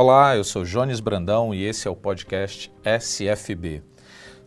Olá, 0.00 0.36
eu 0.36 0.44
sou 0.44 0.62
Jones 0.64 1.00
Brandão 1.00 1.52
e 1.52 1.64
esse 1.64 1.88
é 1.88 1.90
o 1.90 1.96
podcast 1.96 2.72
SFB. 2.84 3.82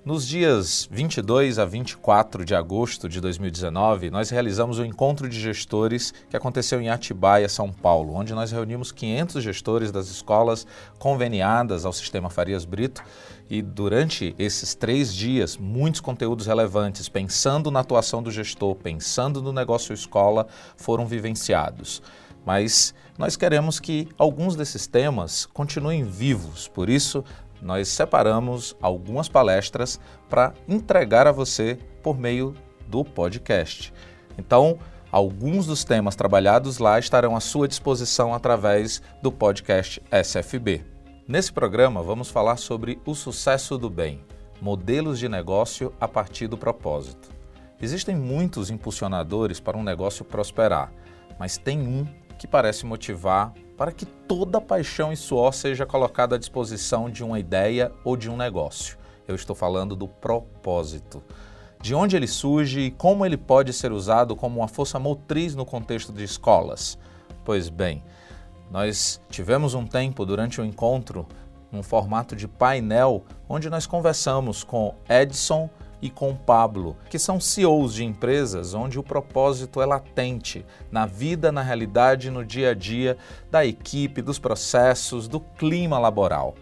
Nos 0.05 0.25
dias 0.25 0.87
22 0.89 1.59
a 1.59 1.65
24 1.65 2.45
de 2.45 2.55
agosto 2.55 3.09
de 3.09 3.19
2019, 3.19 4.09
nós 4.09 4.29
realizamos 4.29 4.79
o 4.79 4.81
um 4.81 4.85
encontro 4.85 5.27
de 5.27 5.37
gestores 5.37 6.13
que 6.29 6.37
aconteceu 6.37 6.79
em 6.79 6.87
Atibaia, 6.87 7.49
São 7.49 7.69
Paulo, 7.69 8.13
onde 8.13 8.33
nós 8.33 8.49
reunimos 8.49 8.93
500 8.93 9.43
gestores 9.43 9.91
das 9.91 10.07
escolas 10.07 10.65
conveniadas 10.97 11.85
ao 11.85 11.91
Sistema 11.91 12.29
Farias 12.29 12.63
Brito 12.63 13.03
e 13.49 13.61
durante 13.61 14.33
esses 14.39 14.73
três 14.73 15.13
dias, 15.13 15.57
muitos 15.57 15.99
conteúdos 15.99 16.47
relevantes, 16.47 17.09
pensando 17.09 17.69
na 17.69 17.81
atuação 17.81 18.23
do 18.23 18.31
gestor, 18.31 18.75
pensando 18.75 19.41
no 19.41 19.51
negócio 19.51 19.93
escola, 19.93 20.47
foram 20.77 21.05
vivenciados. 21.05 22.01
Mas 22.45 22.93
nós 23.17 23.35
queremos 23.35 23.79
que 23.79 24.07
alguns 24.17 24.55
desses 24.55 24.87
temas 24.87 25.45
continuem 25.45 26.03
vivos, 26.03 26.67
por 26.67 26.89
isso 26.89 27.23
nós 27.61 27.87
separamos 27.87 28.75
algumas 28.81 29.29
palestras 29.29 29.99
para 30.29 30.53
entregar 30.67 31.27
a 31.27 31.31
você 31.31 31.77
por 32.01 32.17
meio 32.17 32.55
do 32.87 33.05
podcast. 33.05 33.93
Então, 34.37 34.79
alguns 35.11 35.67
dos 35.67 35.83
temas 35.83 36.15
trabalhados 36.15 36.79
lá 36.79 36.97
estarão 36.97 37.35
à 37.35 37.39
sua 37.39 37.67
disposição 37.67 38.33
através 38.33 39.01
do 39.21 39.31
podcast 39.31 40.01
SFB. 40.09 40.83
Nesse 41.27 41.53
programa, 41.53 42.01
vamos 42.01 42.29
falar 42.29 42.57
sobre 42.57 42.99
o 43.05 43.13
sucesso 43.13 43.77
do 43.77 43.89
bem, 43.89 44.25
modelos 44.59 45.19
de 45.19 45.29
negócio 45.29 45.93
a 46.01 46.07
partir 46.07 46.47
do 46.47 46.57
propósito. 46.57 47.29
Existem 47.79 48.15
muitos 48.15 48.69
impulsionadores 48.69 49.59
para 49.59 49.77
um 49.77 49.83
negócio 49.83 50.25
prosperar, 50.25 50.91
mas 51.39 51.57
tem 51.57 51.79
um 51.79 52.05
que 52.41 52.47
parece 52.47 52.87
motivar 52.87 53.53
para 53.77 53.91
que 53.91 54.03
toda 54.03 54.59
paixão 54.59 55.13
e 55.13 55.15
suor 55.15 55.53
seja 55.53 55.85
colocada 55.85 56.35
à 56.35 56.39
disposição 56.39 57.07
de 57.07 57.23
uma 57.23 57.39
ideia 57.39 57.91
ou 58.03 58.17
de 58.17 58.31
um 58.31 58.35
negócio. 58.35 58.97
Eu 59.27 59.35
estou 59.35 59.55
falando 59.55 59.95
do 59.95 60.07
propósito. 60.07 61.23
De 61.79 61.93
onde 61.93 62.15
ele 62.15 62.25
surge 62.25 62.79
e 62.79 62.89
como 62.89 63.27
ele 63.27 63.37
pode 63.37 63.71
ser 63.71 63.91
usado 63.91 64.35
como 64.35 64.59
uma 64.59 64.67
força 64.67 64.97
motriz 64.97 65.53
no 65.53 65.67
contexto 65.67 66.11
de 66.11 66.23
escolas? 66.23 66.97
Pois 67.45 67.69
bem, 67.69 68.03
nós 68.71 69.21
tivemos 69.29 69.75
um 69.75 69.85
tempo 69.85 70.25
durante 70.25 70.59
o 70.59 70.65
encontro, 70.65 71.27
um 71.71 71.83
formato 71.83 72.35
de 72.35 72.47
painel, 72.47 73.23
onde 73.47 73.69
nós 73.69 73.85
conversamos 73.85 74.63
com 74.63 74.95
Edson 75.07 75.69
e 76.01 76.09
com 76.09 76.35
Pablo, 76.35 76.97
que 77.09 77.19
são 77.19 77.39
CEOs 77.39 77.93
de 77.93 78.03
empresas 78.03 78.73
onde 78.73 78.99
o 78.99 79.03
propósito 79.03 79.81
é 79.81 79.85
latente 79.85 80.65
na 80.91 81.05
vida, 81.05 81.51
na 81.51 81.61
realidade, 81.61 82.31
no 82.31 82.43
dia 82.43 82.71
a 82.71 82.73
dia 82.73 83.17
da 83.49 83.65
equipe, 83.65 84.21
dos 84.21 84.39
processos, 84.39 85.27
do 85.27 85.39
clima 85.39 85.99
laboral. 85.99 86.55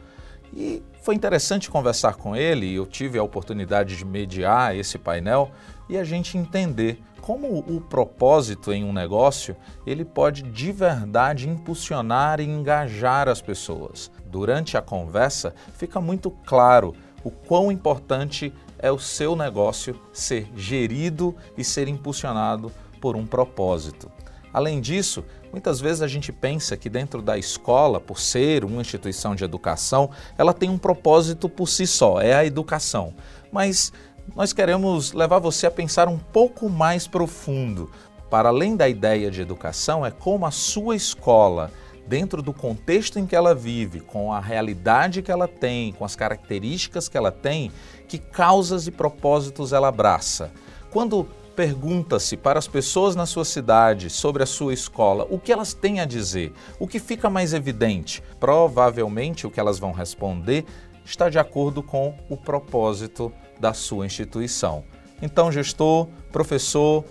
E 0.53 0.83
foi 1.01 1.15
interessante 1.15 1.69
conversar 1.69 2.15
com 2.15 2.35
ele, 2.35 2.73
eu 2.73 2.85
tive 2.85 3.17
a 3.17 3.23
oportunidade 3.23 3.95
de 3.95 4.05
mediar 4.05 4.75
esse 4.75 4.97
painel 4.97 5.51
e 5.87 5.97
a 5.97 6.03
gente 6.03 6.37
entender 6.37 7.01
como 7.21 7.59
o 7.59 7.79
propósito 7.79 8.73
em 8.73 8.83
um 8.83 8.91
negócio, 8.91 9.55
ele 9.85 10.03
pode 10.03 10.41
de 10.41 10.71
verdade 10.71 11.47
impulsionar 11.47 12.39
e 12.39 12.43
engajar 12.43 13.29
as 13.29 13.41
pessoas. 13.41 14.09
Durante 14.25 14.77
a 14.77 14.81
conversa, 14.81 15.53
fica 15.73 16.01
muito 16.01 16.31
claro 16.31 16.95
o 17.23 17.29
quão 17.29 17.71
importante 17.71 18.53
é 18.80 18.91
o 18.91 18.97
seu 18.97 19.35
negócio 19.35 19.99
ser 20.11 20.47
gerido 20.55 21.35
e 21.58 21.63
ser 21.63 21.88
impulsionado 21.88 22.72
por 22.99 23.16
um 23.16 23.25
propósito. 23.25 24.11
Além 24.52 24.81
disso, 24.81 25.23
muitas 25.52 25.80
vezes 25.80 26.02
a 26.02 26.08
gente 26.08 26.31
pensa 26.31 26.75
que 26.75 26.89
dentro 26.89 27.21
da 27.21 27.37
escola, 27.37 27.99
por 27.99 28.20
ser 28.20 28.65
uma 28.65 28.81
instituição 28.81 29.36
de 29.36 29.43
educação, 29.43 30.09
ela 30.37 30.53
tem 30.53 30.70
um 30.70 30.77
propósito 30.77 31.48
por 31.48 31.67
si 31.67 31.86
só, 31.86 32.20
é 32.20 32.33
a 32.33 32.45
educação. 32.45 33.14
Mas 33.52 33.93
nós 34.36 34.53
queremos 34.53 35.14
levar 35.14 35.39
você 35.39 35.67
a 35.67 35.71
pensar 35.71 36.08
um 36.08 36.17
pouco 36.17 36.70
mais 36.70 37.08
profundo. 37.08 37.92
Para 38.30 38.49
além 38.49 38.76
da 38.76 38.87
ideia 38.87 39.30
de 39.30 39.42
educação, 39.42 40.05
é 40.05 40.11
como 40.11 40.45
a 40.45 40.52
sua 40.52 40.95
escola 40.95 41.71
dentro 42.08 42.42
do 42.42 42.52
contexto 42.52 43.20
em 43.20 43.26
que 43.27 43.36
ela 43.36 43.53
vive, 43.53 43.99
com 43.99 44.33
a 44.33 44.39
realidade 44.39 45.21
que 45.21 45.32
ela 45.32 45.48
tem, 45.48 45.92
com 45.93 46.03
as 46.03 46.15
características 46.15 47.08
que 47.08 47.15
ela 47.15 47.32
tem, 47.32 47.71
que 48.09 48.17
causas 48.17 48.87
e 48.87 48.92
propósitos 48.92 49.71
ela 49.71 49.87
abraça. 49.87 50.52
Quando 50.89 51.25
pergunta-se 51.55 52.36
para 52.36 52.58
as 52.58 52.67
pessoas 52.67 53.15
na 53.15 53.25
sua 53.25 53.45
cidade 53.45 54.09
sobre 54.09 54.42
a 54.42 54.45
sua 54.45 54.73
escola 54.73 55.27
o 55.30 55.37
que 55.37 55.52
elas 55.52 55.73
têm 55.73 55.99
a 55.99 56.05
dizer, 56.05 56.52
o 56.80 56.87
que 56.87 56.99
fica 56.99 57.30
mais 57.30 57.53
evidente, 57.53 58.23
provavelmente 58.39 59.45
o 59.45 59.52
que 59.52 59.59
elas 59.59 59.77
vão 59.77 59.92
responder 59.92 60.65
está 61.05 61.30
de 61.30 61.37
acordo 61.37 61.83
com 61.83 62.17
o 62.30 62.36
propósito 62.36 63.31
da 63.59 63.73
sua 63.73 64.05
instituição. 64.05 64.83
Então, 65.21 65.52
gestor, 65.52 66.08
professor, 66.31 67.05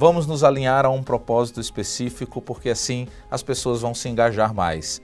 Vamos 0.00 0.28
nos 0.28 0.44
alinhar 0.44 0.86
a 0.86 0.90
um 0.90 1.02
propósito 1.02 1.60
específico, 1.60 2.40
porque 2.40 2.70
assim 2.70 3.08
as 3.28 3.42
pessoas 3.42 3.80
vão 3.80 3.92
se 3.92 4.08
engajar 4.08 4.54
mais. 4.54 5.02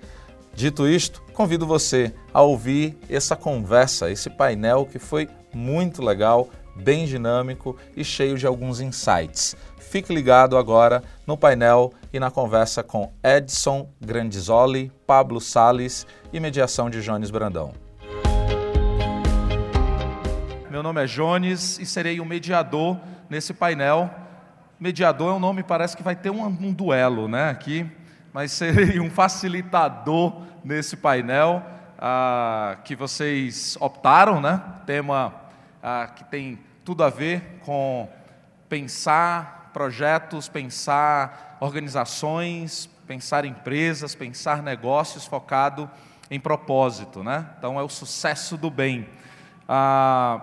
Dito 0.54 0.86
isto, 0.86 1.20
convido 1.32 1.66
você 1.66 2.14
a 2.32 2.40
ouvir 2.40 2.96
essa 3.10 3.34
conversa, 3.34 4.10
esse 4.10 4.30
painel 4.30 4.86
que 4.86 5.00
foi 5.00 5.28
muito 5.52 6.00
legal, 6.00 6.48
bem 6.76 7.06
dinâmico 7.06 7.76
e 7.96 8.04
cheio 8.04 8.38
de 8.38 8.46
alguns 8.46 8.80
insights. 8.80 9.56
Fique 9.78 10.14
ligado 10.14 10.56
agora 10.56 11.02
no 11.26 11.36
painel 11.36 11.92
e 12.12 12.20
na 12.20 12.30
conversa 12.30 12.82
com 12.82 13.12
Edson 13.22 13.88
Grandizoli, 14.00 14.92
Pablo 15.06 15.40
Sales 15.40 16.06
e 16.32 16.38
mediação 16.38 16.88
de 16.88 17.02
Jones 17.02 17.30
Brandão. 17.30 17.72
Meu 20.70 20.82
nome 20.82 21.02
é 21.02 21.06
Jones 21.06 21.78
e 21.78 21.86
serei 21.86 22.20
o 22.20 22.24
mediador 22.24 22.96
nesse 23.28 23.52
painel 23.52 24.08
mediador 24.78 25.32
é 25.32 25.36
um 25.36 25.40
nome, 25.40 25.62
parece 25.62 25.96
que 25.96 26.02
vai 26.02 26.16
ter 26.16 26.30
um, 26.30 26.44
um 26.44 26.72
duelo 26.72 27.28
né, 27.28 27.48
aqui, 27.48 27.86
mas 28.34 28.50
serei 28.50 28.98
um 28.98 29.08
facilitador 29.08 30.42
nesse 30.64 30.96
painel 30.96 31.62
ah, 31.96 32.78
que 32.82 32.96
vocês 32.96 33.76
optaram, 33.78 34.40
né? 34.40 34.60
Tema 34.84 35.32
ah, 35.80 36.08
que 36.08 36.24
tem 36.24 36.58
tudo 36.84 37.04
a 37.04 37.10
ver 37.10 37.60
com 37.64 38.10
pensar 38.68 39.70
projetos, 39.72 40.48
pensar 40.48 41.56
organizações, 41.60 42.90
pensar 43.06 43.44
empresas, 43.44 44.16
pensar 44.16 44.64
negócios 44.64 45.24
focado 45.24 45.88
em 46.28 46.40
propósito, 46.40 47.22
né? 47.22 47.46
Então 47.56 47.78
é 47.78 47.84
o 47.84 47.88
sucesso 47.88 48.56
do 48.56 48.68
bem. 48.68 49.08
Ah, 49.68 50.40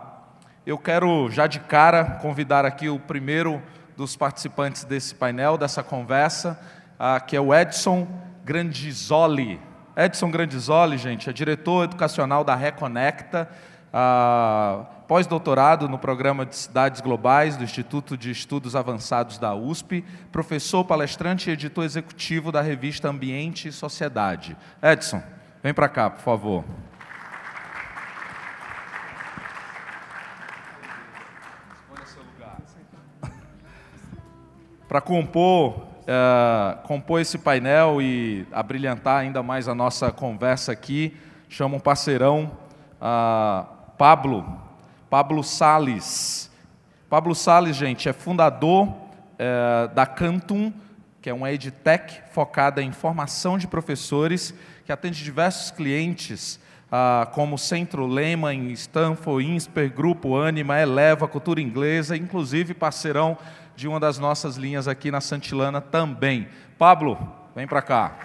eu 0.66 0.78
quero 0.78 1.30
já 1.30 1.46
de 1.46 1.60
cara 1.60 2.06
convidar 2.22 2.66
aqui 2.66 2.88
o 2.88 2.98
primeiro 2.98 3.62
dos 3.98 4.16
participantes 4.16 4.86
desse 4.86 5.14
painel, 5.14 5.58
dessa 5.58 5.84
conversa, 5.84 6.58
ah, 7.04 7.20
que 7.20 7.36
é 7.36 7.42
o 7.42 7.52
Edson 7.52 8.08
Grandizoli. 8.46 9.60
Edson 9.98 10.30
Grandizoli, 10.30 11.00
gente, 11.00 11.28
é 11.28 11.34
diretor 11.34 11.86
educacional 11.86 12.44
da 12.44 12.54
Reconecta, 12.54 13.50
ah, 13.92 14.86
pós-doutorado 15.08 15.90
no 15.90 15.98
programa 15.98 16.46
de 16.46 16.56
Cidades 16.56 17.02
Globais 17.02 17.58
do 17.58 17.64
Instituto 17.64 18.16
de 18.16 18.30
Estudos 18.30 18.76
Avançados 18.76 19.40
da 19.40 19.56
USP, 19.56 20.06
professor, 20.32 20.86
palestrante 20.86 21.50
e 21.50 21.54
editor 21.54 21.84
executivo 21.84 22.52
da 22.52 22.62
revista 22.62 23.10
Ambiente 23.10 23.68
e 23.68 23.72
Sociedade. 23.72 24.56
Edson, 24.80 25.24
vem 25.64 25.74
para 25.74 25.90
cá, 25.90 26.08
por 26.08 26.22
favor. 26.22 26.64
para 34.88 35.02
compor, 35.02 35.91
uh, 36.02 36.82
compor 36.88 37.22
esse 37.22 37.38
painel 37.38 38.02
e 38.02 38.46
abrilhantar 38.52 39.20
ainda 39.20 39.42
mais 39.44 39.68
a 39.68 39.76
nossa 39.76 40.12
conversa 40.12 40.72
aqui, 40.72 41.16
chamo 41.50 41.78
um 41.78 41.80
parceirão, 41.80 42.52
uh, 42.98 43.66
Pablo, 43.98 44.46
Pablo 45.10 45.44
Sales. 45.44 46.50
Pablo 47.10 47.36
Sales, 47.36 47.76
gente, 47.76 48.08
é 48.08 48.14
fundador 48.14 48.88
uh, 48.88 49.94
da 49.94 50.06
Cantum, 50.06 50.74
que 51.22 51.30
é 51.30 51.34
uma 51.34 51.52
edtech 51.52 52.22
focada 52.32 52.82
em 52.82 52.92
formação 52.92 53.58
de 53.58 53.68
professores, 53.68 54.54
que 54.86 54.92
atende 54.92 55.24
diversos 55.24 55.70
clientes, 55.70 56.60
ah, 56.94 57.30
como 57.32 57.58
Centro 57.58 58.06
Lehman, 58.06 58.70
Stanford, 58.74 59.50
Insper, 59.50 59.90
Grupo 59.90 60.36
Anima, 60.36 60.78
Eleva, 60.78 61.26
Cultura 61.26 61.62
Inglesa, 61.62 62.18
inclusive 62.18 62.74
parceirão 62.74 63.38
de 63.76 63.88
uma 63.88 64.00
das 64.00 64.18
nossas 64.18 64.56
linhas 64.58 64.88
aqui 64.88 65.12
na 65.12 65.22
Santilana 65.22 65.82
também. 65.82 66.48
Pablo, 66.78 67.18
vem 67.56 67.68
para 67.68 67.82
cá. 67.82 68.18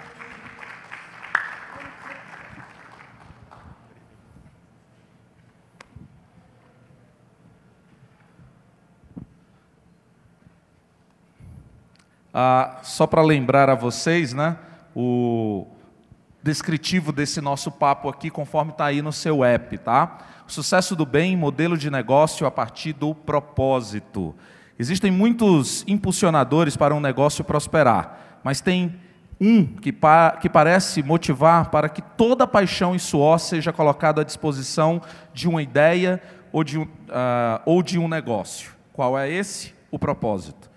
Ah, 12.39 12.81
só 12.83 13.07
para 13.07 13.23
lembrar 13.23 13.71
a 13.71 13.75
vocês, 13.75 14.35
né, 14.35 14.59
o 14.95 15.67
descritivo 16.43 17.11
desse 17.11 17.41
nosso 17.41 17.73
papo 17.73 18.11
aqui, 18.11 18.29
conforme 18.29 18.73
está 18.73 18.85
aí 18.85 19.01
no 19.01 19.11
seu 19.11 19.43
app, 19.43 19.79
tá? 19.79 20.19
O 20.47 20.53
sucesso 20.53 20.95
do 20.95 21.07
bem, 21.07 21.35
modelo 21.35 21.79
de 21.79 21.91
negócio 21.91 22.47
a 22.47 22.51
partir 22.51 22.93
do 22.93 23.15
propósito. 23.15 24.35
Existem 24.79 25.11
muitos 25.11 25.85
impulsionadores 25.87 26.77
para 26.77 26.95
um 26.95 27.01
negócio 27.01 27.45
prosperar, 27.45 28.41
mas 28.45 28.61
tem 28.61 28.95
um 29.41 29.65
que, 29.65 29.93
pa 29.93 30.33
que 30.33 30.49
parece 30.49 31.03
motivar 31.03 31.71
para 31.71 31.89
que 31.89 32.03
toda 32.03 32.47
paixão 32.47 32.95
e 32.95 32.99
suor 32.99 33.39
seja 33.39 33.73
colocado 33.73 34.21
à 34.21 34.25
disposição 34.25 35.01
de 35.33 35.49
uma 35.49 35.63
ideia 35.63 36.23
ou 36.53 36.65
de, 36.65 36.79
uh, 36.79 36.87
ou 37.65 37.83
de 37.83 37.99
um 37.99 38.09
negócio. 38.09 38.73
Qual 38.93 39.19
é 39.19 39.31
esse? 39.31 39.75
O 39.91 39.99
propósito. 39.99 40.71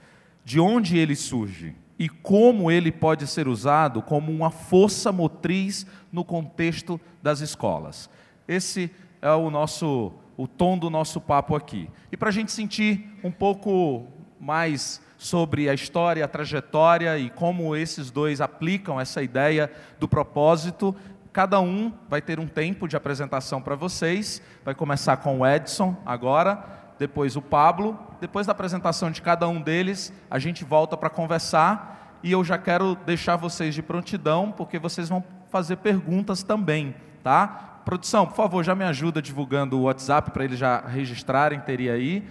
De 0.44 0.60
onde 0.60 0.98
ele 0.98 1.16
surge? 1.16 1.75
e 2.00 2.07
como 2.07 2.72
ele 2.72 2.94
pode 2.94 3.28
ser 3.28 3.48
usado 3.50 4.01
como 4.01 4.31
uma 4.31 4.50
força 4.50 5.12
motriz 5.12 5.86
no 6.10 6.24
contexto 6.24 7.00
das 7.22 7.42
escolas. 7.42 8.10
Esse 8.48 8.90
é 9.22 9.31
o 9.31 9.51
nosso 9.51 10.13
o 10.39 10.47
tom 10.47 10.77
do 10.77 10.89
nosso 10.89 11.19
papo 11.19 11.53
aqui. 11.53 11.89
E 12.09 12.15
para 12.15 12.30
a 12.30 12.31
gente 12.31 12.50
sentir 12.53 13.19
um 13.21 13.30
pouco 13.30 14.07
mais 14.39 15.01
sobre 15.18 15.69
a 15.69 15.74
história, 15.74 16.24
a 16.24 16.30
trajetória 16.30 17.19
e 17.19 17.30
como 17.30 17.75
esses 17.75 18.09
dois 18.09 18.39
aplicam 18.39 18.97
essa 18.97 19.21
ideia 19.21 19.69
do 20.00 20.07
propósito, 20.07 20.95
cada 21.33 21.59
um 21.59 21.91
vai 22.07 22.21
ter 22.21 22.39
um 22.39 22.47
tempo 22.47 22.88
de 22.88 22.95
apresentação 22.95 23.62
para 23.62 23.75
vocês. 23.75 24.41
Vai 24.63 24.74
começar 24.74 25.18
com 25.18 25.39
o 25.39 25.45
Edson 25.45 25.94
agora, 26.06 26.94
depois 26.97 27.36
o 27.36 27.41
Pablo. 27.41 28.00
Depois 28.21 28.47
da 28.47 28.53
apresentação 28.53 29.12
de 29.12 29.21
cada 29.21 29.45
um 29.45 29.62
deles, 29.62 30.13
a 30.31 30.39
gente 30.39 30.63
volta 30.63 30.95
para 30.95 31.09
conversar 31.09 32.18
e 32.24 32.31
eu 32.31 32.45
já 32.45 32.57
quero 32.57 32.95
deixar 33.06 33.36
vocês 33.36 33.75
de 33.75 33.83
prontidão, 33.83 34.53
porque 34.53 34.80
vocês 34.80 35.09
vão 35.09 35.21
fazer 35.50 35.75
perguntas 35.75 36.44
também, 36.44 36.95
tá? 37.21 37.79
Produção, 37.89 38.27
por 38.27 38.36
favor, 38.36 38.63
já 38.63 38.75
me 38.75 38.83
ajuda 38.83 39.19
divulgando 39.19 39.75
o 39.80 39.81
WhatsApp 39.86 40.30
para 40.30 40.44
eles 40.44 40.59
já 40.59 40.80
registrarem, 40.80 41.59
teria 41.59 41.94
aí. 41.94 42.24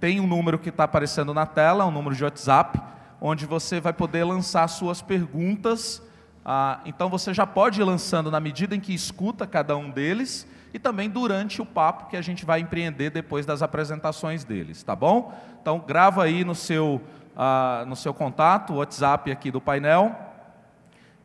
Tem 0.00 0.18
um 0.18 0.26
número 0.26 0.58
que 0.58 0.70
está 0.70 0.82
aparecendo 0.82 1.32
na 1.32 1.46
tela, 1.46 1.86
um 1.86 1.90
número 1.92 2.16
de 2.16 2.24
WhatsApp, 2.24 2.82
onde 3.20 3.46
você 3.46 3.80
vai 3.80 3.92
poder 3.92 4.24
lançar 4.24 4.66
suas 4.66 5.00
perguntas. 5.00 6.02
Ah, 6.44 6.80
então 6.84 7.08
você 7.08 7.32
já 7.32 7.46
pode 7.46 7.80
ir 7.80 7.84
lançando 7.84 8.28
na 8.28 8.40
medida 8.40 8.74
em 8.74 8.80
que 8.80 8.92
escuta 8.92 9.46
cada 9.46 9.76
um 9.76 9.88
deles 9.88 10.48
e 10.72 10.80
também 10.80 11.08
durante 11.08 11.62
o 11.62 11.64
papo 11.64 12.10
que 12.10 12.16
a 12.16 12.20
gente 12.20 12.44
vai 12.44 12.58
empreender 12.58 13.10
depois 13.10 13.46
das 13.46 13.62
apresentações 13.62 14.42
deles, 14.42 14.82
tá 14.82 14.96
bom? 14.96 15.32
Então 15.62 15.78
grava 15.78 16.24
aí 16.24 16.44
no 16.44 16.56
seu, 16.56 17.00
ah, 17.36 17.84
no 17.86 17.94
seu 17.94 18.12
contato, 18.12 18.72
o 18.72 18.76
WhatsApp 18.78 19.30
aqui 19.30 19.52
do 19.52 19.60
painel 19.60 20.33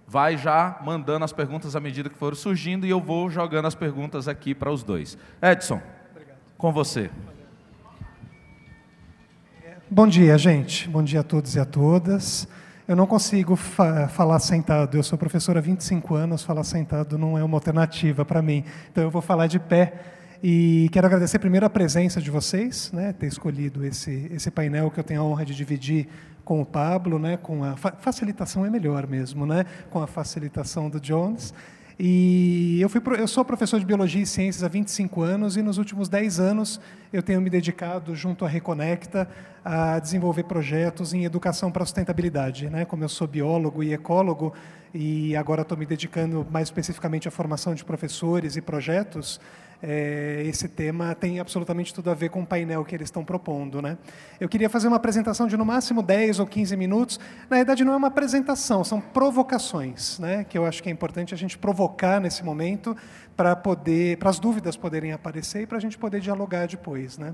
vai 0.10 0.36
já 0.36 0.80
mandando 0.84 1.24
as 1.24 1.32
perguntas 1.32 1.76
à 1.76 1.80
medida 1.80 2.10
que 2.10 2.18
forem 2.18 2.36
surgindo 2.36 2.84
e 2.84 2.90
eu 2.90 3.00
vou 3.00 3.30
jogando 3.30 3.68
as 3.68 3.76
perguntas 3.76 4.28
aqui 4.28 4.56
para 4.56 4.72
os 4.72 4.82
dois. 4.82 5.16
Edson, 5.40 5.80
Obrigado. 6.12 6.38
com 6.58 6.74
você. 6.74 7.12
Bom 9.88 10.08
dia, 10.08 10.36
gente. 10.36 10.90
Bom 10.90 11.04
dia 11.04 11.20
a 11.20 11.24
todos 11.24 11.56
e 11.56 11.60
a 11.60 11.66
todas. 11.66 12.48
Eu 12.88 12.96
não 12.96 13.06
consigo 13.06 13.56
fa 13.56 14.08
falar 14.08 14.40
sentado. 14.40 14.98
Eu 14.98 15.04
sou 15.04 15.16
professor 15.16 15.56
há 15.60 15.62
25 15.62 16.16
anos, 16.16 16.42
falar 16.42 16.64
sentado 16.64 17.16
não 17.16 17.38
é 17.38 17.44
uma 17.44 17.58
alternativa 17.58 18.26
para 18.26 18.42
mim. 18.42 18.64
Então 18.92 19.04
eu 19.04 19.12
vou 19.12 19.22
falar 19.22 19.46
de 19.46 19.60
pé. 19.60 19.94
E 20.42 20.88
quero 20.94 21.06
agradecer 21.06 21.38
primeiro 21.38 21.66
a 21.66 21.70
presença 21.70 22.22
de 22.22 22.32
vocês, 22.32 22.94
né, 22.94 23.12
ter 23.12 23.28
escolhido 23.28 23.86
esse, 23.86 24.32
esse 24.34 24.50
painel 24.50 24.90
que 24.90 24.98
eu 24.98 25.04
tenho 25.04 25.20
a 25.20 25.24
honra 25.26 25.44
de 25.44 25.54
dividir 25.54 26.08
com 26.46 26.62
o 26.62 26.66
Pablo, 26.66 27.20
né, 27.20 27.36
com 27.36 27.62
a 27.62 27.76
fa 27.76 27.92
facilitação 28.00 28.66
é 28.66 28.70
melhor 28.70 29.06
mesmo, 29.06 29.46
né, 29.46 29.66
com 29.90 30.02
a 30.02 30.08
facilitação 30.08 30.90
do 30.90 30.98
Jones. 30.98 31.54
E 32.00 32.80
eu, 32.80 32.88
fui, 32.88 33.02
eu 33.18 33.28
sou 33.28 33.44
professor 33.44 33.78
de 33.78 33.86
Biologia 33.86 34.22
e 34.22 34.26
Ciências 34.26 34.64
há 34.64 34.70
25 34.70 35.22
anos 35.22 35.58
e 35.58 35.62
nos 35.62 35.78
últimos 35.78 36.08
10 36.08 36.40
anos 36.40 36.80
eu 37.12 37.22
tenho 37.22 37.42
me 37.42 37.50
dedicado, 37.50 38.16
junto 38.16 38.46
à 38.46 38.48
Reconecta, 38.48 39.28
a 39.66 40.00
desenvolver 40.00 40.44
projetos 40.44 41.14
em 41.14 41.26
educação 41.26 41.70
para 41.70 41.84
sustentabilidade. 41.84 42.70
Né? 42.70 42.86
Como 42.86 43.04
eu 43.04 43.10
sou 43.10 43.28
biólogo 43.28 43.84
e 43.84 43.94
ecólogo 43.94 44.54
e 44.94 45.36
agora 45.36 45.64
estou 45.64 45.78
me 45.78 45.86
dedicando 45.86 46.48
mais 46.50 46.70
especificamente 46.70 47.28
à 47.28 47.32
formação 47.32 47.76
de 47.76 47.84
professores 47.84 48.56
e 48.56 48.62
projetos, 48.62 49.38
é, 49.82 50.44
esse 50.46 50.68
tema 50.68 51.16
tem 51.16 51.40
absolutamente 51.40 51.94
tudo 51.94 52.12
a 52.12 52.14
ver 52.14 52.30
com 52.30 52.42
o 52.42 52.46
painel 52.46 52.84
que 52.84 52.94
eles 52.94 53.08
estão 53.08 53.24
propondo. 53.24 53.82
Né? 53.82 53.98
Eu 54.40 54.50
queria 54.50 54.70
fazer 54.70 54.88
uma 54.88 54.98
apresentação 54.98 55.48
de 55.48 55.56
no 55.56 55.66
máximo 55.66 56.04
10 56.04 56.40
ou 56.40 56.46
15 56.46 56.76
minutos. 56.76 57.20
Na 57.50 57.58
verdade, 57.58 57.84
não 57.86 57.94
é 57.94 57.96
uma 57.96 58.08
apresentação, 58.08 58.84
são 58.84 59.00
provocações, 59.00 60.20
né? 60.20 60.44
que 60.44 60.58
eu 60.58 60.66
acho 60.66 60.84
que 60.84 60.90
é 60.90 60.92
importante 60.92 61.34
a 61.34 61.38
gente 61.38 61.58
provocar 61.58 62.20
nesse 62.20 62.44
momento 62.44 62.96
para 63.36 63.56
poder, 63.56 64.18
para 64.18 64.30
as 64.30 64.40
dúvidas 64.40 64.76
poderem 64.76 65.14
aparecer 65.14 65.62
e 65.62 65.66
para 65.66 65.78
a 65.78 65.82
gente 65.82 65.98
poder 65.98 66.20
dialogar 66.20 66.68
depois. 66.68 67.18
Né? 67.18 67.34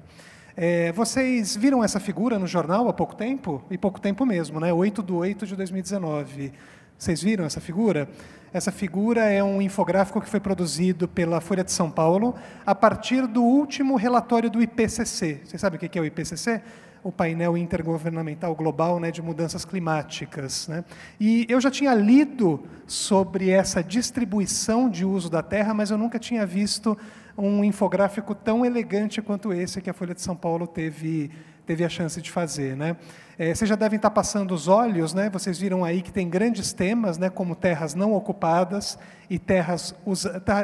É, 0.56 0.91
vocês 0.91 1.56
viram 1.56 1.83
essa 1.83 2.00
figura 2.00 2.38
no 2.38 2.48
jornal 2.48 2.88
há 2.88 2.94
pouco 2.94 3.15
tempo? 3.15 3.63
E 3.69 3.77
pouco 3.77 4.00
tempo 4.00 4.25
mesmo, 4.25 4.59
né? 4.59 4.71
8 4.71 5.03
de 5.03 5.12
8 5.12 5.48
de 5.48 5.56
2019. 5.56 6.53
Vocês 6.98 7.21
viram 7.21 7.44
essa 7.44 7.59
figura? 7.59 8.07
Essa 8.55 8.71
figura 8.71 9.25
é 9.25 9.43
um 9.43 9.61
infográfico 9.61 10.21
que 10.21 10.29
foi 10.29 10.39
produzido 10.39 11.09
pela 11.09 11.41
Folha 11.41 11.61
de 11.61 11.73
São 11.73 11.91
Paulo 11.91 12.33
a 12.65 12.73
partir 12.73 13.27
do 13.27 13.43
último 13.43 13.97
relatório 13.97 14.49
do 14.49 14.61
IPCC. 14.61 15.41
Vocês 15.43 15.59
sabem 15.59 15.75
o 15.75 15.89
que 15.89 15.99
é 15.99 16.01
o 16.01 16.05
IPCC? 16.05 16.61
O 17.03 17.11
painel 17.11 17.57
intergovernamental 17.57 18.55
global 18.55 18.97
né, 18.97 19.11
de 19.11 19.21
mudanças 19.21 19.65
climáticas. 19.65 20.69
Né? 20.69 20.85
E 21.19 21.45
eu 21.49 21.59
já 21.59 21.69
tinha 21.69 21.93
lido 21.93 22.63
sobre 22.87 23.49
essa 23.49 23.83
distribuição 23.83 24.89
de 24.89 25.03
uso 25.03 25.29
da 25.29 25.43
terra, 25.43 25.73
mas 25.73 25.91
eu 25.91 25.97
nunca 25.97 26.17
tinha 26.17 26.45
visto 26.45 26.97
um 27.37 27.61
infográfico 27.61 28.33
tão 28.33 28.65
elegante 28.65 29.21
quanto 29.21 29.51
esse 29.51 29.81
que 29.81 29.89
a 29.89 29.93
Folha 29.93 30.15
de 30.15 30.21
São 30.21 30.33
Paulo 30.33 30.65
teve, 30.65 31.29
teve 31.65 31.83
a 31.83 31.89
chance 31.89 32.21
de 32.21 32.31
fazer. 32.31 32.73
Né? 32.77 32.95
É, 33.37 33.53
vocês 33.53 33.67
já 33.67 33.75
devem 33.75 33.97
estar 33.97 34.11
passando 34.11 34.53
os 34.53 34.69
olhos, 34.69 35.13
né? 35.13 35.29
vocês 35.29 35.59
viram 35.59 35.83
aí 35.83 36.01
que 36.01 36.11
tem 36.11 36.29
grandes 36.29 36.71
temas, 36.71 37.17
né? 37.17 37.29
como 37.29 37.53
terras 37.53 37.93
não 37.93 38.13
ocupadas 38.13 38.97
e 39.29 39.37
terras, 39.37 39.93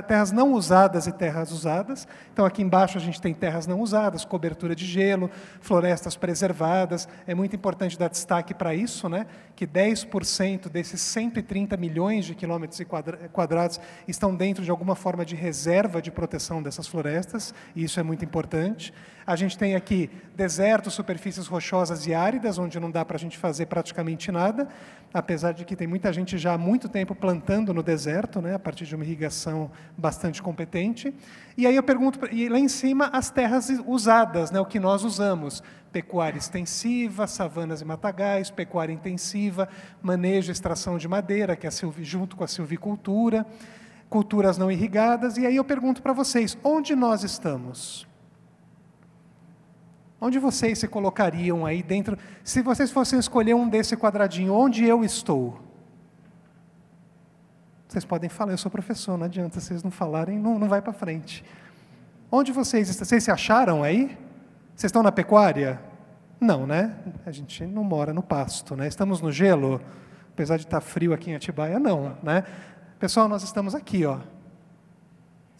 terras 0.07 0.31
não 0.31 0.53
usadas 0.53 1.05
e 1.05 1.11
terras 1.11 1.51
usadas. 1.51 2.07
Então, 2.31 2.45
aqui 2.45 2.61
embaixo 2.61 2.97
a 2.97 3.01
gente 3.01 3.19
tem 3.19 3.33
terras 3.33 3.67
não 3.67 3.81
usadas, 3.81 4.23
cobertura 4.23 4.73
de 4.73 4.85
gelo, 4.85 5.29
florestas 5.59 6.15
preservadas. 6.15 7.09
É 7.27 7.35
muito 7.35 7.53
importante 7.53 7.99
dar 7.99 8.07
destaque 8.07 8.53
para 8.53 8.73
isso, 8.73 9.09
né? 9.09 9.25
que 9.61 9.67
10% 9.67 10.69
desses 10.69 11.01
130 11.01 11.77
milhões 11.77 12.25
de 12.25 12.33
quilômetros 12.33 12.81
quadrados 13.31 13.79
estão 14.07 14.33
dentro 14.33 14.63
de 14.63 14.71
alguma 14.71 14.95
forma 14.95 15.23
de 15.23 15.35
reserva 15.35 16.01
de 16.01 16.09
proteção 16.09 16.63
dessas 16.63 16.87
florestas, 16.87 17.53
e 17.75 17.83
isso 17.83 17.99
é 17.99 18.03
muito 18.03 18.25
importante. 18.25 18.91
A 19.25 19.35
gente 19.35 19.55
tem 19.57 19.75
aqui 19.75 20.09
desertos, 20.35 20.95
superfícies 20.95 21.45
rochosas 21.45 22.07
e 22.07 22.13
áridas, 22.13 22.57
onde 22.61 22.79
não 22.79 22.89
dá 22.89 23.03
para 23.03 23.17
a 23.17 23.19
gente 23.19 23.37
fazer 23.37 23.65
praticamente 23.65 24.31
nada, 24.31 24.67
apesar 25.13 25.51
de 25.51 25.65
que 25.65 25.75
tem 25.75 25.87
muita 25.87 26.11
gente 26.13 26.37
já 26.37 26.53
há 26.53 26.57
muito 26.57 26.87
tempo 26.87 27.13
plantando 27.13 27.73
no 27.73 27.83
deserto, 27.83 28.41
né, 28.41 28.55
a 28.55 28.59
partir 28.59 28.85
de 28.85 28.95
uma 28.95 29.03
irrigação 29.03 29.71
bastante 29.97 30.41
competente. 30.41 31.13
E 31.57 31.67
aí 31.67 31.75
eu 31.75 31.83
pergunto, 31.83 32.19
e 32.31 32.47
lá 32.47 32.59
em 32.59 32.67
cima 32.67 33.09
as 33.11 33.29
terras 33.29 33.69
usadas, 33.85 34.51
né, 34.51 34.59
o 34.59 34.65
que 34.65 34.79
nós 34.79 35.03
usamos, 35.03 35.61
pecuária 35.91 36.37
extensiva, 36.37 37.27
savanas 37.27 37.81
e 37.81 37.85
matagais, 37.85 38.49
pecuária 38.49 38.93
intensiva, 38.93 39.67
manejo 40.01 40.51
e 40.51 40.53
extração 40.53 40.97
de 40.97 41.07
madeira, 41.07 41.55
que 41.55 41.67
é 41.67 41.71
silvi, 41.71 42.03
junto 42.03 42.35
com 42.35 42.43
a 42.43 42.47
silvicultura, 42.47 43.45
culturas 44.09 44.57
não 44.57 44.71
irrigadas. 44.71 45.37
E 45.37 45.45
aí 45.45 45.55
eu 45.55 45.63
pergunto 45.63 46.01
para 46.01 46.13
vocês, 46.13 46.57
onde 46.63 46.95
nós 46.95 47.23
estamos? 47.23 48.10
Onde 50.23 50.37
vocês 50.37 50.77
se 50.77 50.87
colocariam 50.87 51.65
aí 51.65 51.81
dentro? 51.81 52.15
Se 52.43 52.61
vocês 52.61 52.91
fossem 52.91 53.17
escolher 53.17 53.55
um 53.55 53.67
desse 53.67 53.97
quadradinho, 53.97 54.53
onde 54.53 54.85
eu 54.85 55.03
estou? 55.03 55.59
Vocês 57.87 58.05
podem 58.05 58.29
falar, 58.29 58.51
eu 58.51 58.57
sou 58.57 58.69
professor, 58.69 59.17
não 59.17 59.25
adianta, 59.25 59.59
vocês 59.59 59.81
não 59.81 59.89
falarem, 59.89 60.37
não, 60.37 60.59
não 60.59 60.69
vai 60.69 60.79
para 60.79 60.93
frente. 60.93 61.43
Onde 62.31 62.51
vocês 62.51 62.87
estão? 62.87 63.03
Vocês 63.03 63.23
se 63.23 63.31
acharam 63.31 63.81
aí? 63.81 64.15
Vocês 64.75 64.89
estão 64.89 65.01
na 65.01 65.11
pecuária? 65.11 65.81
Não, 66.39 66.67
né? 66.67 66.95
A 67.25 67.31
gente 67.31 67.65
não 67.65 67.83
mora 67.83 68.13
no 68.13 68.21
pasto, 68.21 68.75
né? 68.75 68.87
Estamos 68.87 69.21
no 69.21 69.31
gelo, 69.31 69.81
apesar 70.31 70.57
de 70.57 70.63
estar 70.63 70.81
frio 70.81 71.13
aqui 71.13 71.31
em 71.31 71.35
Atibaia, 71.35 71.79
não, 71.79 72.15
né? 72.21 72.43
Pessoal, 72.99 73.27
nós 73.27 73.41
estamos 73.41 73.73
aqui, 73.73 74.05
ó. 74.05 74.19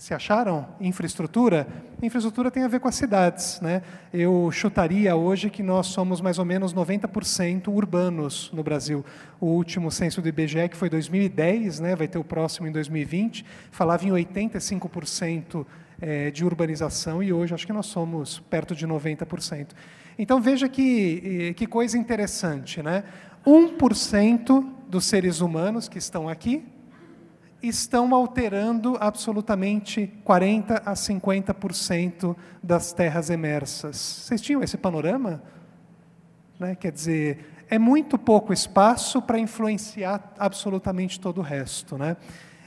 Se 0.02 0.16
acharam? 0.16 0.68
Infraestrutura? 0.80 1.68
Infraestrutura 2.02 2.50
tem 2.50 2.64
a 2.64 2.68
ver 2.68 2.80
com 2.80 2.88
as 2.88 2.96
cidades. 2.96 3.62
Né? 3.62 3.84
Eu 4.12 4.50
chutaria 4.52 5.16
hoje 5.16 5.48
que 5.48 5.62
nós 5.62 5.86
somos 5.86 6.20
mais 6.22 6.40
ou 6.40 6.44
menos 6.44 6.74
90% 6.74 7.68
urbanos 7.68 8.50
no 8.52 8.64
Brasil. 8.64 9.06
O 9.40 9.46
último 9.46 9.92
censo 9.92 10.20
do 10.20 10.28
IBGE, 10.28 10.70
que 10.70 10.76
foi 10.76 10.90
2010, 10.90 11.82
né, 11.82 11.96
vai 11.96 12.08
ter 12.08 12.18
o 12.18 12.24
próximo 12.24 12.66
em 12.66 12.72
2020, 12.72 13.46
falava 13.70 14.04
em 14.04 14.10
85% 14.10 15.68
eh, 16.02 16.32
de 16.32 16.44
urbanização 16.44 17.22
e 17.22 17.32
hoje 17.32 17.54
acho 17.54 17.68
que 17.68 17.72
nós 17.72 17.86
somos 17.86 18.40
perto 18.40 18.74
de 18.74 18.88
90%. 18.88 19.68
Então 20.18 20.42
veja 20.42 20.68
que, 20.68 21.50
eh, 21.52 21.54
que 21.54 21.68
coisa 21.68 21.96
interessante. 21.96 22.82
Né? 22.82 23.04
1% 23.46 24.66
dos 24.90 25.06
seres 25.06 25.42
humanos 25.42 25.88
que 25.88 26.00
estão 26.00 26.28
aqui 26.28 26.66
estão 27.62 28.14
alterando 28.14 28.98
absolutamente 29.00 30.08
40 30.24 30.78
a 30.86 30.94
50% 30.94 32.36
das 32.62 32.94
terras 32.94 33.30
emersas. 33.30 33.98
Vocês 33.98 34.42
tinham 34.42 34.64
esse 34.64 34.78
panorama? 34.78 35.44
Né? 36.60 36.76
Quer 36.76 36.92
dizer, 36.92 37.66
é 37.70 37.78
muito 37.78 38.18
pouco 38.18 38.52
espaço 38.52 39.22
para 39.22 39.38
influenciar 39.38 40.34
absolutamente 40.38 41.20
todo 41.20 41.40
o 41.40 41.44
resto. 41.44 41.98
Né? 41.98 42.18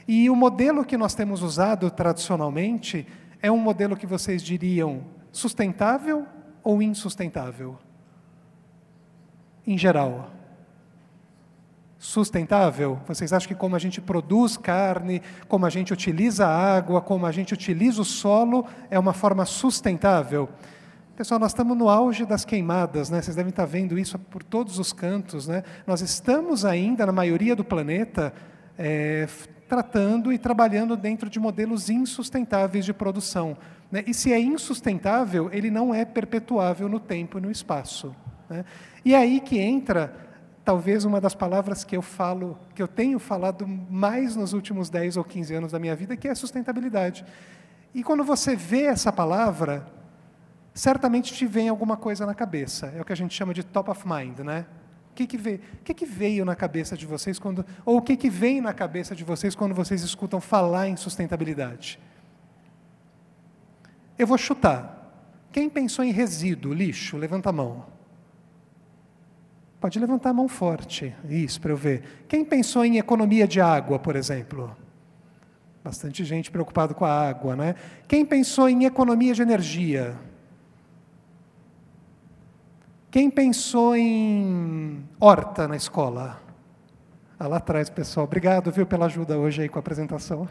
E 0.07 0.29
o 0.29 0.35
modelo 0.35 0.85
que 0.85 0.97
nós 0.97 1.13
temos 1.13 1.41
usado 1.41 1.89
tradicionalmente 1.91 3.07
é 3.41 3.51
um 3.51 3.57
modelo 3.57 3.97
que 3.97 4.07
vocês 4.07 4.41
diriam 4.41 5.03
sustentável 5.31 6.25
ou 6.63 6.81
insustentável? 6.81 7.77
Em 9.67 9.77
geral 9.77 10.34
sustentável? 12.05 12.99
Vocês 13.07 13.33
acham 13.33 13.47
que 13.47 13.55
como 13.55 13.75
a 13.75 13.79
gente 13.79 13.99
produz 13.99 14.55
carne, 14.55 15.21
como 15.47 15.65
a 15.65 15.69
gente 15.69 15.91
utiliza 15.91 16.45
água, 16.45 17.01
como 17.01 17.25
a 17.25 17.31
gente 17.31 17.53
utiliza 17.53 18.01
o 18.01 18.05
solo, 18.05 18.65
é 18.91 18.99
uma 18.99 19.11
forma 19.11 19.43
sustentável? 19.43 20.47
Pessoal, 21.17 21.39
nós 21.39 21.51
estamos 21.51 21.75
no 21.75 21.89
auge 21.89 22.25
das 22.25 22.45
queimadas, 22.45 23.09
né? 23.09 23.21
Vocês 23.21 23.35
devem 23.35 23.49
estar 23.49 23.65
vendo 23.65 23.97
isso 23.97 24.19
por 24.19 24.43
todos 24.43 24.77
os 24.77 24.93
cantos, 24.93 25.47
né? 25.47 25.63
Nós 25.87 26.01
estamos 26.01 26.63
ainda, 26.63 27.05
na 27.05 27.11
maioria 27.11 27.55
do 27.55 27.63
planeta, 27.63 28.31
é, 28.77 29.27
tratando 29.67 30.31
e 30.31 30.37
trabalhando 30.37 30.95
dentro 30.95 31.27
de 31.27 31.39
modelos 31.39 31.89
insustentáveis 31.89 32.85
de 32.85 32.93
produção. 32.93 33.57
Né? 33.91 34.03
E 34.05 34.13
se 34.13 34.31
é 34.31 34.39
insustentável, 34.39 35.49
ele 35.51 35.71
não 35.71 35.93
é 35.93 36.05
perpetuável 36.05 36.87
no 36.87 36.99
tempo 36.99 37.39
e 37.39 37.41
no 37.41 37.49
espaço. 37.49 38.15
Né? 38.47 38.63
E 39.03 39.13
é 39.15 39.17
aí 39.17 39.39
que 39.39 39.57
entra 39.57 40.24
talvez 40.65 41.05
uma 41.05 41.21
das 41.21 41.35
palavras 41.35 41.83
que 41.83 41.95
eu 41.95 42.01
falo, 42.01 42.57
que 42.73 42.81
eu 42.81 42.87
tenho 42.87 43.19
falado 43.19 43.67
mais 43.67 44.35
nos 44.35 44.51
últimos 44.51 44.89
10 44.89 45.15
ou 45.17 45.23
15 45.23 45.53
anos 45.53 45.71
da 45.71 45.79
minha 45.79 45.95
vida, 45.95 46.17
que 46.17 46.27
é 46.27 46.33
sustentabilidade. 46.33 47.23
E 47.93 48.03
quando 48.03 48.23
você 48.23 48.55
vê 48.55 48.81
essa 48.81 49.13
palavra, 49.13 49.85
certamente 50.73 51.33
te 51.33 51.45
vem 51.45 51.69
alguma 51.69 51.95
coisa 51.95 52.25
na 52.25 52.33
cabeça. 52.33 52.91
É 52.95 52.99
o 52.99 53.05
que 53.05 53.13
a 53.13 53.15
gente 53.15 53.33
chama 53.35 53.53
de 53.53 53.63
top 53.63 53.91
of 53.91 54.07
mind, 54.07 54.39
né? 54.39 54.65
O 55.11 55.15
que, 55.15 55.27
que, 55.27 55.37
veio, 55.37 55.61
o 55.79 55.83
que, 55.83 55.93
que 55.93 56.05
veio 56.05 56.43
na 56.43 56.55
cabeça 56.55 56.97
de 56.97 57.05
vocês 57.05 57.39
quando, 57.39 57.63
ou 57.85 57.97
o 57.97 58.01
que, 58.01 58.17
que 58.17 58.29
vem 58.29 58.59
na 58.59 58.73
cabeça 58.73 59.15
de 59.15 59.23
vocês 59.23 59.55
quando 59.55 59.73
vocês 59.73 60.01
escutam 60.01 60.41
falar 60.41 60.89
em 60.89 60.97
sustentabilidade? 60.97 61.99
Eu 64.17 64.25
vou 64.25 64.37
chutar. 64.37 64.93
Quem 65.53 65.69
pensou 65.69 66.03
em 66.03 66.11
resíduo, 66.11 66.73
lixo, 66.73 67.15
levanta 67.17 67.49
a 67.49 67.53
mão. 67.53 67.94
Pode 69.85 69.99
levantar 69.99 70.31
a 70.31 70.33
mão 70.33 70.47
forte, 70.47 71.13
isso, 71.29 71.61
para 71.61 71.71
eu 71.71 71.77
ver. 71.77 72.25
Quem 72.27 72.43
pensou 72.43 72.83
em 72.83 72.97
economia 72.97 73.47
de 73.47 73.61
água, 73.61 73.99
por 73.99 74.15
exemplo? 74.15 74.75
Bastante 75.83 76.25
gente 76.25 76.49
preocupada 76.49 76.95
com 76.95 77.05
a 77.05 77.29
água, 77.29 77.55
né? 77.55 77.75
Quem 78.07 78.25
pensou 78.25 78.67
em 78.67 78.85
economia 78.85 79.31
de 79.35 79.43
energia? 79.43 80.17
Quem 83.11 83.29
pensou 83.29 83.95
em 83.95 85.07
horta 85.19 85.67
na 85.67 85.75
escola? 85.75 86.41
Ah, 87.37 87.47
lá 87.47 87.57
atrás, 87.57 87.87
pessoal. 87.87 88.25
Obrigado, 88.25 88.71
viu, 88.71 88.87
pela 88.87 89.05
ajuda 89.05 89.37
hoje 89.37 89.61
aí 89.61 89.69
com 89.69 89.77
a 89.77 89.81
apresentação. 89.81 90.49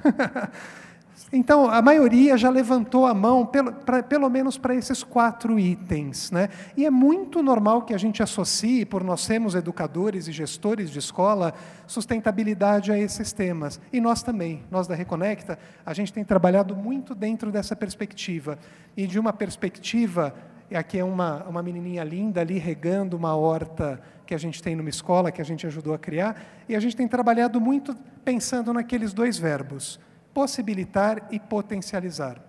Então, 1.33 1.69
a 1.69 1.81
maioria 1.83 2.37
já 2.37 2.51
levantou 2.51 3.07
a 3.07 3.15
mão, 3.15 3.47
pelo, 3.47 3.73
pra, 3.73 4.03
pelo 4.03 4.29
menos 4.29 4.59
para 4.59 4.75
esses 4.75 5.03
quatro 5.03 5.59
itens. 5.59 6.31
Né? 6.31 6.49
E 6.77 6.85
é 6.85 6.91
muito 6.91 7.43
normal 7.43 7.83
que 7.83 7.95
a 7.95 7.99
gente 7.99 8.23
associe, 8.23 8.85
por 8.85 9.03
nós 9.03 9.21
sermos 9.21 9.55
educadores 9.55 10.29
e 10.29 10.33
gestores 10.33 10.91
de 10.91 10.99
escola, 10.99 11.55
sustentabilidade 11.87 12.93
a 12.93 12.99
esses 12.99 13.33
temas. 13.33 13.81
E 13.93 14.01
nós 14.01 14.23
também, 14.23 14.63
nós 14.71 14.87
da 14.87 14.95
Reconecta, 14.95 15.59
a 15.85 15.93
gente 15.93 16.13
tem 16.13 16.25
trabalhado 16.25 16.77
muito 16.77 17.15
dentro 17.15 17.51
dessa 17.51 17.75
perspectiva. 17.75 18.59
E 18.97 19.07
de 19.07 19.19
uma 19.19 19.33
perspectiva, 19.33 20.35
aqui 20.73 20.99
é 20.99 21.05
uma, 21.05 21.45
uma 21.45 21.63
menininha 21.63 22.05
linda 22.05 22.41
ali 22.41 22.59
regando 22.59 23.17
uma 23.17 23.35
horta 23.35 24.01
que 24.27 24.35
a 24.35 24.39
gente 24.39 24.63
tem 24.63 24.75
numa 24.75 24.89
escola, 24.89 25.31
que 25.31 25.43
a 25.43 25.45
gente 25.45 25.67
ajudou 25.67 25.95
a 25.95 25.99
criar, 25.99 26.41
e 26.69 26.75
a 26.75 26.81
gente 26.81 26.97
tem 26.97 27.07
trabalhado 27.07 27.61
muito 27.61 27.95
pensando 28.25 28.73
naqueles 28.73 29.13
dois 29.13 29.39
verbos 29.39 30.01
possibilitar 30.35 31.29
e 31.31 31.39
potencializar. 31.39 32.43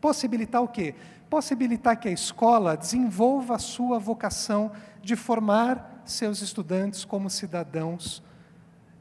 Possibilitar 0.00 0.62
o 0.62 0.68
quê? 0.68 0.94
Possibilitar 1.30 1.98
que 1.98 2.06
a 2.06 2.12
escola 2.12 2.76
desenvolva 2.76 3.56
a 3.56 3.58
sua 3.58 3.98
vocação 3.98 4.70
de 5.02 5.16
formar 5.16 6.02
seus 6.04 6.42
estudantes 6.42 7.04
como 7.04 7.30
cidadãos. 7.30 8.22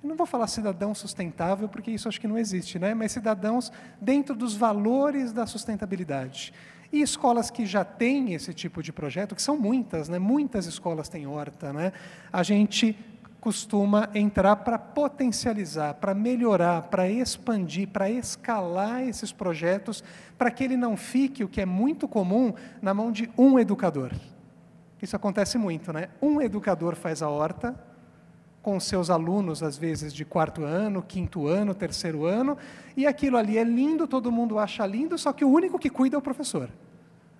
Eu 0.02 0.10
não 0.10 0.16
vou 0.16 0.26
falar 0.26 0.48
cidadão 0.48 0.96
sustentável, 0.96 1.68
porque 1.68 1.92
isso 1.92 2.08
acho 2.08 2.20
que 2.20 2.28
não 2.28 2.38
existe, 2.38 2.80
né? 2.80 2.94
mas 2.94 3.12
cidadãos 3.12 3.72
dentro 4.02 4.34
dos 4.34 4.56
valores 4.56 5.34
da 5.34 5.46
sustentabilidade. 5.46 6.54
E 6.92 7.02
escolas 7.02 7.50
que 7.50 7.66
já 7.66 7.84
têm 7.84 8.34
esse 8.34 8.54
tipo 8.54 8.82
de 8.82 8.94
projeto, 8.94 9.36
que 9.36 9.42
são 9.42 9.58
muitas, 9.58 10.08
né? 10.08 10.20
muitas 10.20 10.66
escolas 10.66 11.10
têm 11.10 11.28
horta, 11.28 11.74
né? 11.74 11.92
a 12.32 12.44
gente 12.44 12.98
costuma 13.44 14.10
entrar 14.16 14.56
para 14.56 14.80
potencializar, 14.80 15.96
para 15.96 16.14
melhorar, 16.14 16.84
para 16.84 17.10
expandir, 17.10 17.90
para 17.90 18.10
escalar 18.10 19.04
esses 19.04 19.34
projetos, 19.34 20.02
para 20.38 20.50
que 20.50 20.64
ele 20.64 20.78
não 20.78 20.96
fique, 20.96 21.44
o 21.44 21.50
que 21.50 21.60
é 21.60 21.66
muito 21.66 22.08
comum, 22.08 22.54
na 22.82 22.94
mão 22.94 23.12
de 23.12 23.30
um 23.38 23.60
educador. 23.60 24.14
Isso 25.02 25.18
acontece 25.18 25.58
muito, 25.58 25.92
né? 25.92 26.08
Um 26.22 26.40
educador 26.40 26.96
faz 26.96 27.22
a 27.22 27.28
horta, 27.28 27.78
com 28.62 28.80
seus 28.80 29.10
alunos, 29.10 29.62
às 29.62 29.78
vezes 29.78 30.14
de 30.14 30.24
quarto 30.24 30.64
ano, 30.64 31.04
quinto 31.04 31.46
ano, 31.46 31.76
terceiro 31.76 32.26
ano, 32.26 32.58
e 32.96 33.06
aquilo 33.06 33.36
ali 33.36 33.58
é 33.58 33.64
lindo, 33.66 34.08
todo 34.08 34.32
mundo 34.32 34.58
acha 34.58 34.86
lindo, 34.86 35.18
só 35.18 35.34
que 35.34 35.44
o 35.44 35.50
único 35.50 35.78
que 35.78 35.90
cuida 35.90 36.16
é 36.16 36.18
o 36.18 36.22
professor. 36.22 36.70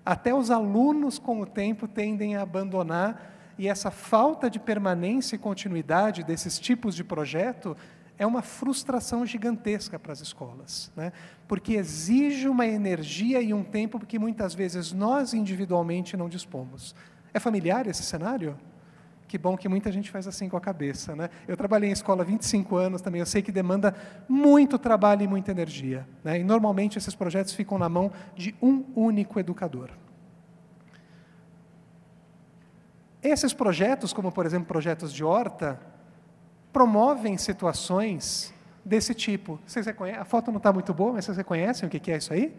Até 0.04 0.34
os 0.34 0.50
alunos, 0.50 1.18
com 1.18 1.40
o 1.40 1.46
tempo, 1.46 1.88
tendem 1.88 2.36
a 2.36 2.42
abandonar 2.42 3.33
e 3.58 3.68
essa 3.68 3.90
falta 3.90 4.50
de 4.50 4.58
permanência 4.58 5.36
e 5.36 5.38
continuidade 5.38 6.22
desses 6.24 6.58
tipos 6.58 6.94
de 6.94 7.04
projeto 7.04 7.76
é 8.18 8.26
uma 8.26 8.42
frustração 8.42 9.26
gigantesca 9.26 9.98
para 9.98 10.12
as 10.12 10.20
escolas, 10.20 10.92
né? 10.96 11.12
porque 11.48 11.74
exige 11.74 12.48
uma 12.48 12.66
energia 12.66 13.40
e 13.40 13.52
um 13.52 13.64
tempo 13.64 13.98
que 14.04 14.18
muitas 14.18 14.54
vezes 14.54 14.92
nós 14.92 15.34
individualmente 15.34 16.16
não 16.16 16.28
dispomos. 16.28 16.94
É 17.32 17.40
familiar 17.40 17.86
esse 17.86 18.02
cenário? 18.02 18.56
Que 19.26 19.36
bom 19.36 19.56
que 19.56 19.68
muita 19.68 19.90
gente 19.90 20.10
faz 20.10 20.28
assim 20.28 20.48
com 20.48 20.56
a 20.56 20.60
cabeça. 20.60 21.16
Né? 21.16 21.28
Eu 21.48 21.56
trabalhei 21.56 21.90
em 21.90 21.92
escola 21.92 22.22
há 22.22 22.24
25 22.24 22.76
anos 22.76 23.00
também, 23.00 23.18
eu 23.18 23.26
sei 23.26 23.42
que 23.42 23.50
demanda 23.50 23.94
muito 24.28 24.78
trabalho 24.78 25.22
e 25.22 25.26
muita 25.26 25.50
energia. 25.50 26.06
Né? 26.22 26.38
E 26.38 26.44
normalmente 26.44 26.98
esses 26.98 27.14
projetos 27.14 27.52
ficam 27.52 27.78
na 27.78 27.88
mão 27.88 28.12
de 28.36 28.54
um 28.62 28.84
único 28.94 29.40
educador. 29.40 29.90
Esses 33.24 33.54
projetos, 33.54 34.12
como 34.12 34.30
por 34.30 34.44
exemplo 34.44 34.66
projetos 34.66 35.10
de 35.10 35.24
horta, 35.24 35.80
promovem 36.70 37.38
situações 37.38 38.52
desse 38.84 39.14
tipo. 39.14 39.58
Vocês 39.66 39.86
reconhecem? 39.86 40.20
A 40.20 40.24
foto 40.26 40.50
não 40.50 40.58
está 40.58 40.70
muito 40.70 40.92
boa, 40.92 41.14
mas 41.14 41.24
vocês 41.24 41.38
reconhecem 41.38 41.86
o 41.86 41.90
que 41.90 42.12
é 42.12 42.18
isso 42.18 42.34
aí? 42.34 42.54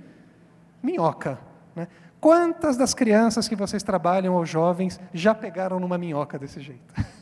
Minhoca. 0.81 1.38
Né? 1.75 1.88
Quantas 2.19 2.75
das 2.75 2.95
crianças 2.95 3.48
que 3.48 3.55
vocês 3.55 3.84
trabalham 3.84 4.34
ou 4.34 4.43
jovens 4.43 5.00
já 5.13 5.36
pegaram 5.36 5.79
numa 5.79 5.98
minhoca 5.98 6.39
desse 6.39 6.60
jeito? 6.60 6.93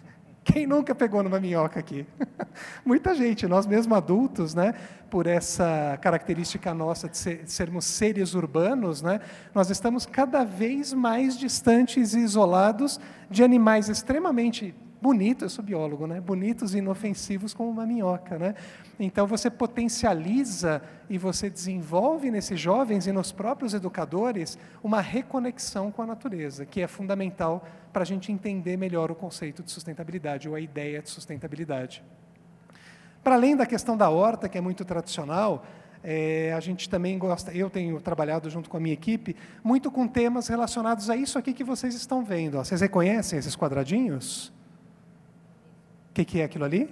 Quem 0.43 0.67
nunca 0.67 0.93
pegou 0.93 1.23
numa 1.23 1.39
minhoca 1.39 1.79
aqui? 1.79 2.05
Muita 2.85 3.15
gente, 3.15 3.47
nós 3.47 3.65
mesmos 3.65 3.97
adultos, 3.97 4.53
né, 4.53 4.73
por 5.09 5.25
essa 5.25 5.97
característica 6.01 6.73
nossa 6.73 7.07
de, 7.07 7.17
ser, 7.17 7.43
de, 7.43 7.51
sermos 7.51 7.85
seres 7.85 8.33
urbanos, 8.33 9.01
né, 9.01 9.21
nós 9.55 9.69
estamos 9.69 10.05
cada 10.05 10.43
vez 10.43 10.91
mais 10.91 11.37
distantes 11.37 12.13
e 12.13 12.19
isolados 12.19 12.99
de 13.29 13.43
animais 13.43 13.87
extremamente 13.87 14.75
bonitos, 15.03 15.43
eu 15.43 15.49
sou 15.49 15.65
biólogo, 15.65 16.07
né? 16.07 16.21
bonitos 16.21 16.73
e 16.73 16.77
inofensivos 16.77 17.53
como 17.53 17.69
uma 17.69 17.85
minhoca. 17.85 18.39
Né? 18.39 18.55
Então 18.97 19.27
você 19.27 19.49
potencializa 19.49 20.81
e 21.09 21.17
você 21.17 21.49
desenvolve 21.49 22.31
nesses 22.31 22.57
jovens 22.57 23.05
e 23.05 23.11
nos 23.11 23.29
próprios 23.29 23.73
educadores 23.73 24.57
uma 24.81 25.01
reconexão 25.01 25.91
com 25.91 26.01
a 26.01 26.05
natureza, 26.05 26.65
que 26.65 26.79
é 26.79 26.87
fundamental 26.87 27.67
para 27.91 28.03
a 28.03 28.05
gente 28.05 28.31
entender 28.31 28.77
melhor 28.77 29.11
o 29.11 29.15
conceito 29.15 29.61
de 29.61 29.71
sustentabilidade 29.71 30.47
ou 30.47 30.55
a 30.55 30.61
ideia 30.61 31.01
de 31.01 31.09
sustentabilidade. 31.09 32.01
Para 33.21 33.35
além 33.35 33.57
da 33.57 33.65
questão 33.65 33.97
da 33.97 34.09
horta, 34.09 34.47
que 34.47 34.57
é 34.57 34.61
muito 34.61 34.85
tradicional, 34.85 35.65
é, 36.01 36.53
a 36.55 36.61
gente 36.61 36.89
também 36.89 37.17
gosta, 37.17 37.51
eu 37.51 37.69
tenho 37.69 37.99
trabalhado 37.99 38.49
junto 38.49 38.69
com 38.69 38.77
a 38.77 38.79
minha 38.79 38.93
equipe, 38.93 39.35
muito 39.61 39.91
com 39.91 40.07
temas 40.07 40.47
relacionados 40.47 41.09
a 41.09 41.15
isso 41.17 41.37
aqui 41.37 41.51
que 41.51 41.63
vocês 41.63 41.93
estão 41.93 42.23
vendo. 42.23 42.57
Ó. 42.57 42.63
Vocês 42.63 42.79
reconhecem 42.79 43.37
esses 43.37 43.53
quadradinhos? 43.53 44.52
O 46.13 46.15
que, 46.15 46.23
que 46.23 46.41
é 46.41 46.43
aquilo 46.43 46.63
ali? 46.63 46.87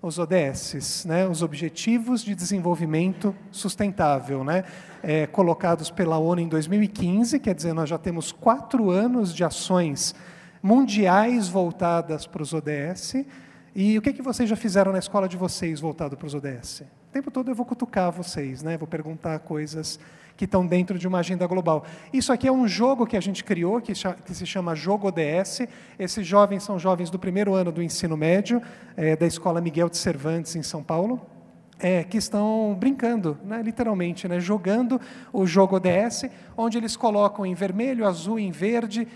Os 0.00 0.16
ODS, 0.16 1.04
né? 1.06 1.26
os 1.26 1.42
Objetivos 1.42 2.22
de 2.22 2.36
Desenvolvimento 2.36 3.34
Sustentável, 3.50 4.44
né? 4.44 4.62
É, 5.02 5.26
colocados 5.26 5.90
pela 5.90 6.18
ONU 6.18 6.40
em 6.40 6.46
2015, 6.46 7.40
quer 7.40 7.52
dizer, 7.52 7.72
nós 7.72 7.88
já 7.88 7.98
temos 7.98 8.30
quatro 8.30 8.92
anos 8.92 9.34
de 9.34 9.42
ações 9.42 10.14
mundiais 10.62 11.48
voltadas 11.48 12.24
para 12.24 12.44
os 12.44 12.54
ODS. 12.54 13.24
E 13.74 13.98
o 13.98 14.02
que, 14.02 14.12
que 14.12 14.22
vocês 14.22 14.48
já 14.48 14.54
fizeram 14.54 14.92
na 14.92 15.00
escola 15.00 15.28
de 15.28 15.36
vocês 15.36 15.80
voltado 15.80 16.16
para 16.16 16.28
os 16.28 16.32
ODS? 16.32 16.84
O 17.12 17.20
tempo 17.20 17.30
todo 17.30 17.50
eu 17.50 17.54
vou 17.54 17.66
cutucar 17.66 18.10
vocês, 18.10 18.62
né? 18.62 18.78
vou 18.78 18.88
perguntar 18.88 19.38
coisas 19.40 20.00
que 20.34 20.46
estão 20.46 20.66
dentro 20.66 20.98
de 20.98 21.06
uma 21.06 21.18
agenda 21.18 21.46
global. 21.46 21.84
Isso 22.10 22.32
aqui 22.32 22.48
é 22.48 22.50
um 22.50 22.66
jogo 22.66 23.06
que 23.06 23.18
a 23.18 23.20
gente 23.20 23.44
criou, 23.44 23.82
que, 23.82 23.92
se 23.94 24.46
chama 24.46 24.74
Jogo 24.74 25.08
ODS. 25.08 25.68
Esses 25.98 26.26
jovens 26.26 26.62
são 26.62 26.78
jovens 26.78 27.10
do 27.10 27.18
primeiro 27.18 27.52
ano 27.52 27.70
do 27.70 27.82
ensino 27.82 28.16
médio, 28.16 28.62
é, 28.96 29.14
da 29.14 29.26
Escola 29.26 29.60
Miguel 29.60 29.90
de 29.90 29.98
Cervantes, 29.98 30.56
em 30.56 30.62
São 30.62 30.82
Paulo. 30.82 31.20
É, 31.78 32.02
que 32.02 32.16
estão 32.16 32.74
brincando, 32.80 33.36
né, 33.44 33.60
literalmente, 33.60 34.26
né, 34.26 34.40
jogando 34.40 34.98
o 35.32 35.44
jogo 35.44 35.76
ODS, 35.76 36.30
onde 36.56 36.78
eles 36.78 36.96
colocam 36.96 37.44
em 37.44 37.54
vermelho, 37.54 38.06
azul 38.06 38.38
em 38.38 38.52
verde 38.52 39.06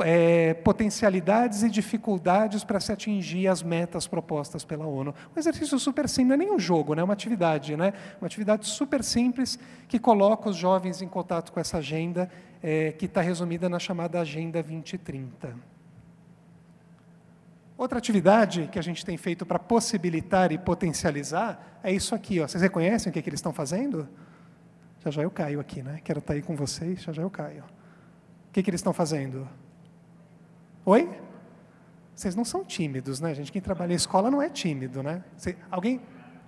é, 0.00 0.54
potencialidades 0.54 1.62
e 1.62 1.70
dificuldades 1.70 2.64
para 2.64 2.80
se 2.80 2.92
atingir 2.92 3.46
as 3.48 3.62
metas 3.62 4.06
propostas 4.06 4.64
pela 4.64 4.86
ONU. 4.86 5.14
Um 5.34 5.38
exercício 5.38 5.78
super 5.78 6.08
simples, 6.08 6.28
não 6.28 6.34
é 6.34 6.38
nem 6.38 6.54
um 6.54 6.58
jogo, 6.58 6.94
né? 6.94 7.02
é 7.02 7.04
uma 7.04 7.12
atividade, 7.12 7.76
né? 7.76 7.92
uma 8.20 8.26
atividade 8.26 8.66
super 8.66 9.04
simples 9.04 9.58
que 9.88 9.98
coloca 9.98 10.48
os 10.48 10.56
jovens 10.56 11.02
em 11.02 11.08
contato 11.08 11.52
com 11.52 11.60
essa 11.60 11.78
agenda, 11.78 12.30
é, 12.62 12.92
que 12.92 13.06
está 13.06 13.20
resumida 13.20 13.68
na 13.68 13.78
chamada 13.78 14.20
Agenda 14.20 14.62
2030. 14.62 15.74
Outra 17.76 17.98
atividade 17.98 18.68
que 18.70 18.78
a 18.78 18.82
gente 18.82 19.04
tem 19.04 19.16
feito 19.16 19.44
para 19.44 19.58
possibilitar 19.58 20.52
e 20.52 20.58
potencializar 20.58 21.80
é 21.82 21.92
isso 21.92 22.14
aqui. 22.14 22.40
Ó. 22.40 22.46
Vocês 22.46 22.62
reconhecem 22.62 23.10
o 23.10 23.12
que, 23.12 23.18
é 23.18 23.22
que 23.22 23.28
eles 23.28 23.38
estão 23.38 23.52
fazendo? 23.52 24.08
Já 25.04 25.10
já 25.10 25.22
eu 25.22 25.30
caio 25.30 25.60
aqui, 25.60 25.82
né? 25.82 26.00
Quero 26.02 26.20
estar 26.20 26.32
tá 26.32 26.34
aí 26.34 26.42
com 26.42 26.56
vocês, 26.56 27.02
já 27.02 27.12
já 27.12 27.22
eu 27.22 27.30
caio. 27.30 27.64
O 28.48 28.52
que, 28.52 28.60
é 28.60 28.62
que 28.62 28.70
eles 28.70 28.78
estão 28.78 28.92
fazendo? 28.92 29.46
Oi? 30.86 31.08
Vocês 32.14 32.34
não 32.34 32.44
são 32.44 32.62
tímidos, 32.62 33.18
né, 33.18 33.32
gente? 33.34 33.50
Quem 33.50 33.62
trabalha 33.62 33.94
em 33.94 33.96
escola 33.96 34.30
não 34.30 34.42
é 34.42 34.50
tímido, 34.50 35.02
né? 35.02 35.24
Alguém, 35.70 35.98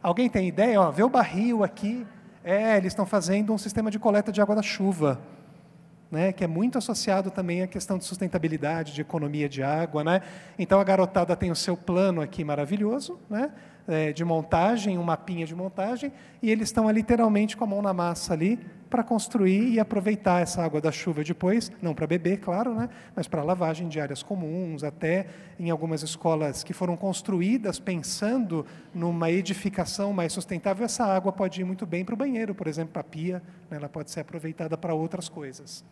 alguém 0.02 0.28
tem 0.28 0.46
ideia? 0.46 0.78
Ó, 0.78 0.90
vê 0.90 1.02
o 1.02 1.08
barril 1.08 1.64
aqui. 1.64 2.06
É, 2.44 2.76
eles 2.76 2.88
estão 2.88 3.06
fazendo 3.06 3.52
um 3.54 3.56
sistema 3.56 3.90
de 3.90 3.98
coleta 3.98 4.30
de 4.30 4.40
água 4.42 4.54
da 4.54 4.62
chuva. 4.62 5.18
Né, 6.08 6.32
que 6.32 6.44
é 6.44 6.46
muito 6.46 6.78
associado 6.78 7.32
também 7.32 7.62
à 7.62 7.66
questão 7.66 7.98
de 7.98 8.04
sustentabilidade, 8.04 8.92
de 8.92 9.00
economia 9.00 9.48
de 9.48 9.62
água. 9.62 10.04
Né? 10.04 10.20
Então, 10.56 10.78
a 10.78 10.84
garotada 10.84 11.34
tem 11.34 11.50
o 11.50 11.56
seu 11.56 11.76
plano 11.76 12.20
aqui 12.20 12.44
maravilhoso, 12.44 13.18
né? 13.28 13.50
É, 13.88 14.12
de 14.12 14.24
montagem, 14.24 14.98
um 14.98 15.02
mapinha 15.02 15.46
de 15.46 15.54
montagem, 15.54 16.12
e 16.42 16.50
eles 16.50 16.68
estão 16.68 16.90
literalmente 16.90 17.56
com 17.56 17.64
a 17.64 17.66
mão 17.66 17.82
na 17.82 17.92
massa 17.92 18.32
ali 18.32 18.58
para 18.88 19.02
construir 19.02 19.72
e 19.72 19.80
aproveitar 19.80 20.42
essa 20.42 20.62
água 20.64 20.80
da 20.80 20.92
chuva 20.92 21.22
depois, 21.24 21.70
não 21.82 21.94
para 21.94 22.06
beber, 22.06 22.38
claro, 22.38 22.74
né, 22.74 22.88
mas 23.14 23.26
para 23.26 23.42
lavagem 23.42 23.88
de 23.88 24.00
áreas 24.00 24.22
comuns, 24.22 24.84
até 24.84 25.26
em 25.58 25.70
algumas 25.70 26.02
escolas 26.02 26.62
que 26.62 26.72
foram 26.72 26.96
construídas 26.96 27.78
pensando 27.78 28.64
numa 28.94 29.30
edificação 29.30 30.12
mais 30.12 30.32
sustentável, 30.32 30.84
essa 30.84 31.04
água 31.04 31.32
pode 31.32 31.60
ir 31.60 31.64
muito 31.64 31.84
bem 31.84 32.04
para 32.04 32.14
o 32.14 32.16
banheiro, 32.16 32.54
por 32.54 32.66
exemplo, 32.66 32.92
para 32.92 33.00
a 33.00 33.04
pia, 33.04 33.42
né, 33.70 33.76
ela 33.76 33.88
pode 33.88 34.10
ser 34.10 34.20
aproveitada 34.20 34.76
para 34.76 34.94
outras 34.94 35.28
coisas. 35.28 35.84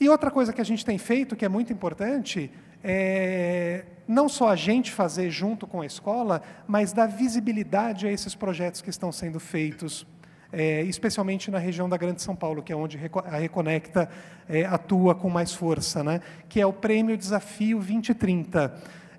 E 0.00 0.08
outra 0.08 0.30
coisa 0.30 0.52
que 0.52 0.60
a 0.60 0.64
gente 0.64 0.84
tem 0.84 0.98
feito, 0.98 1.36
que 1.36 1.44
é 1.44 1.48
muito 1.48 1.72
importante, 1.72 2.50
é 2.84 3.84
não 4.06 4.28
só 4.28 4.50
a 4.50 4.56
gente 4.56 4.92
fazer 4.92 5.30
junto 5.30 5.66
com 5.66 5.80
a 5.80 5.86
escola, 5.86 6.42
mas 6.66 6.92
dar 6.92 7.06
visibilidade 7.06 8.06
a 8.06 8.12
esses 8.12 8.34
projetos 8.34 8.82
que 8.82 8.90
estão 8.90 9.10
sendo 9.10 9.40
feitos, 9.40 10.06
é, 10.52 10.82
especialmente 10.82 11.50
na 11.50 11.58
região 11.58 11.88
da 11.88 11.96
Grande 11.96 12.22
São 12.22 12.36
Paulo, 12.36 12.62
que 12.62 12.72
é 12.72 12.76
onde 12.76 12.98
a 13.24 13.36
Reconecta 13.38 14.08
é, 14.48 14.64
atua 14.64 15.14
com 15.14 15.28
mais 15.28 15.52
força, 15.52 16.04
né? 16.04 16.20
que 16.48 16.60
é 16.60 16.66
o 16.66 16.72
Prêmio 16.72 17.16
Desafio 17.16 17.78
2030. 17.78 18.74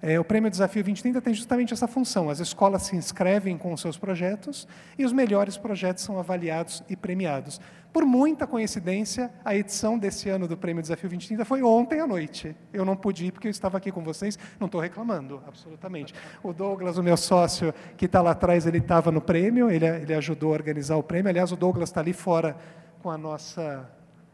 É, 0.08 0.20
o 0.20 0.24
Prêmio 0.24 0.52
Desafio 0.52 0.84
2030 0.84 1.20
tem 1.20 1.34
justamente 1.34 1.74
essa 1.74 1.88
função. 1.88 2.30
As 2.30 2.40
escolas 2.40 2.84
se 2.84 2.96
inscrevem 2.96 3.58
com 3.58 3.74
os 3.74 3.82
seus 3.82 3.98
projetos 3.98 4.68
e 5.00 5.04
os 5.04 5.12
melhores 5.12 5.58
projetos 5.58 6.04
são 6.04 6.20
avaliados 6.20 6.84
e 6.88 6.96
premiados. 6.96 7.60
Por 7.92 8.06
muita 8.06 8.46
coincidência, 8.46 9.32
a 9.44 9.56
edição 9.56 9.98
desse 9.98 10.30
ano 10.30 10.48
do 10.48 10.56
Prêmio 10.56 10.84
Desafio 10.84 11.10
2030 11.10 11.44
foi 11.44 11.64
ontem 11.64 12.02
à 12.02 12.06
noite. 12.06 12.56
Eu 12.72 12.86
não 12.86 12.96
pude 12.96 13.26
ir 13.26 13.32
porque 13.32 13.48
eu 13.48 13.52
estava 13.52 13.80
aqui 13.80 13.92
com 13.92 14.04
vocês, 14.04 14.38
não 14.60 14.68
estou 14.68 14.80
reclamando, 14.80 15.42
absolutamente. 15.48 16.14
O 16.44 16.54
Douglas, 16.54 17.00
o 17.00 17.04
meu 17.04 17.18
sócio, 17.18 17.74
que 17.98 18.06
está 18.06 18.22
lá 18.22 18.30
atrás, 18.30 18.68
ele 18.68 18.78
estava 18.78 19.12
no 19.12 19.22
prêmio, 19.22 19.72
ele, 19.72 19.88
ele 19.88 20.14
ajudou 20.14 20.52
a 20.52 20.54
organizar 20.54 20.98
o 20.98 21.02
prêmio. 21.04 21.30
Aliás, 21.30 21.52
o 21.52 21.56
Douglas 21.56 21.90
está 21.90 22.02
ali 22.02 22.14
fora 22.14 22.56
com 23.02 23.10
a 23.10 23.18
nossa 23.18 23.90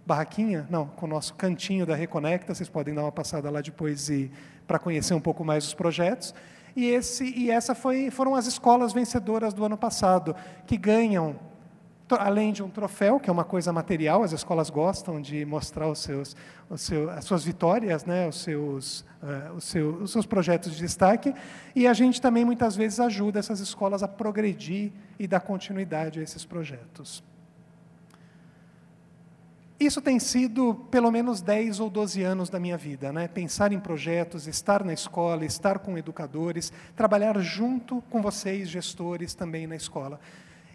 barraquinha, 0.05 0.67
não, 0.69 0.87
com 0.87 1.05
o 1.05 1.09
nosso 1.09 1.33
cantinho 1.35 1.85
da 1.85 1.95
Reconecta, 1.95 2.53
vocês 2.53 2.67
podem 2.67 2.93
dar 2.93 3.03
uma 3.03 3.11
passada 3.11 3.49
lá 3.49 3.61
depois 3.61 4.09
e 4.09 4.31
para 4.71 4.79
conhecer 4.79 5.13
um 5.13 5.19
pouco 5.19 5.43
mais 5.43 5.65
os 5.65 5.73
projetos. 5.73 6.33
E, 6.73 6.85
esse, 6.85 7.25
e 7.37 7.51
essa 7.51 7.75
foi, 7.75 8.09
foram 8.09 8.35
as 8.35 8.47
escolas 8.47 8.93
vencedoras 8.93 9.53
do 9.53 9.65
ano 9.65 9.75
passado, 9.75 10.33
que 10.65 10.77
ganham, 10.77 11.35
além 12.09 12.53
de 12.53 12.63
um 12.63 12.69
troféu, 12.69 13.19
que 13.19 13.29
é 13.29 13.33
uma 13.33 13.43
coisa 13.43 13.73
material, 13.73 14.23
as 14.23 14.31
escolas 14.31 14.69
gostam 14.69 15.19
de 15.19 15.43
mostrar 15.43 15.89
os 15.89 15.99
seus, 15.99 16.37
os 16.69 16.79
seu, 16.79 17.09
as 17.09 17.25
suas 17.25 17.43
vitórias, 17.43 18.05
né, 18.05 18.29
os, 18.29 18.41
seus, 18.41 19.01
uh, 19.21 19.55
os, 19.57 19.65
seu, 19.65 19.95
os 19.95 20.11
seus 20.13 20.25
projetos 20.25 20.71
de 20.71 20.79
destaque, 20.79 21.33
e 21.75 21.85
a 21.85 21.91
gente 21.91 22.21
também 22.21 22.45
muitas 22.45 22.73
vezes 22.73 23.01
ajuda 23.01 23.39
essas 23.39 23.59
escolas 23.59 24.01
a 24.01 24.07
progredir 24.07 24.93
e 25.19 25.27
dar 25.27 25.41
continuidade 25.41 26.21
a 26.21 26.23
esses 26.23 26.45
projetos. 26.45 27.21
Isso 29.81 29.99
tem 29.99 30.19
sido 30.19 30.75
pelo 30.91 31.09
menos 31.09 31.41
10 31.41 31.79
ou 31.79 31.89
12 31.89 32.21
anos 32.21 32.51
da 32.51 32.59
minha 32.59 32.77
vida, 32.77 33.11
né? 33.11 33.27
Pensar 33.27 33.71
em 33.71 33.79
projetos, 33.79 34.45
estar 34.45 34.83
na 34.83 34.93
escola, 34.93 35.43
estar 35.43 35.79
com 35.79 35.97
educadores, 35.97 36.71
trabalhar 36.95 37.39
junto 37.39 37.99
com 38.03 38.21
vocês, 38.21 38.69
gestores, 38.69 39.33
também 39.33 39.65
na 39.65 39.75
escola. 39.75 40.19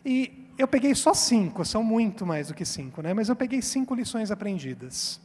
E 0.05 0.51
eu 0.59 0.67
peguei 0.67 0.93
só 0.93 1.15
cinco, 1.15 1.65
são 1.65 1.85
muito 1.85 2.27
mais 2.27 2.49
do 2.49 2.55
que 2.55 2.65
cinco, 2.65 3.01
né? 3.01 3.15
Mas 3.15 3.29
eu 3.29 3.37
peguei 3.37 3.63
cinco 3.63 3.95
lições 3.95 4.33
aprendidas. 4.33 5.21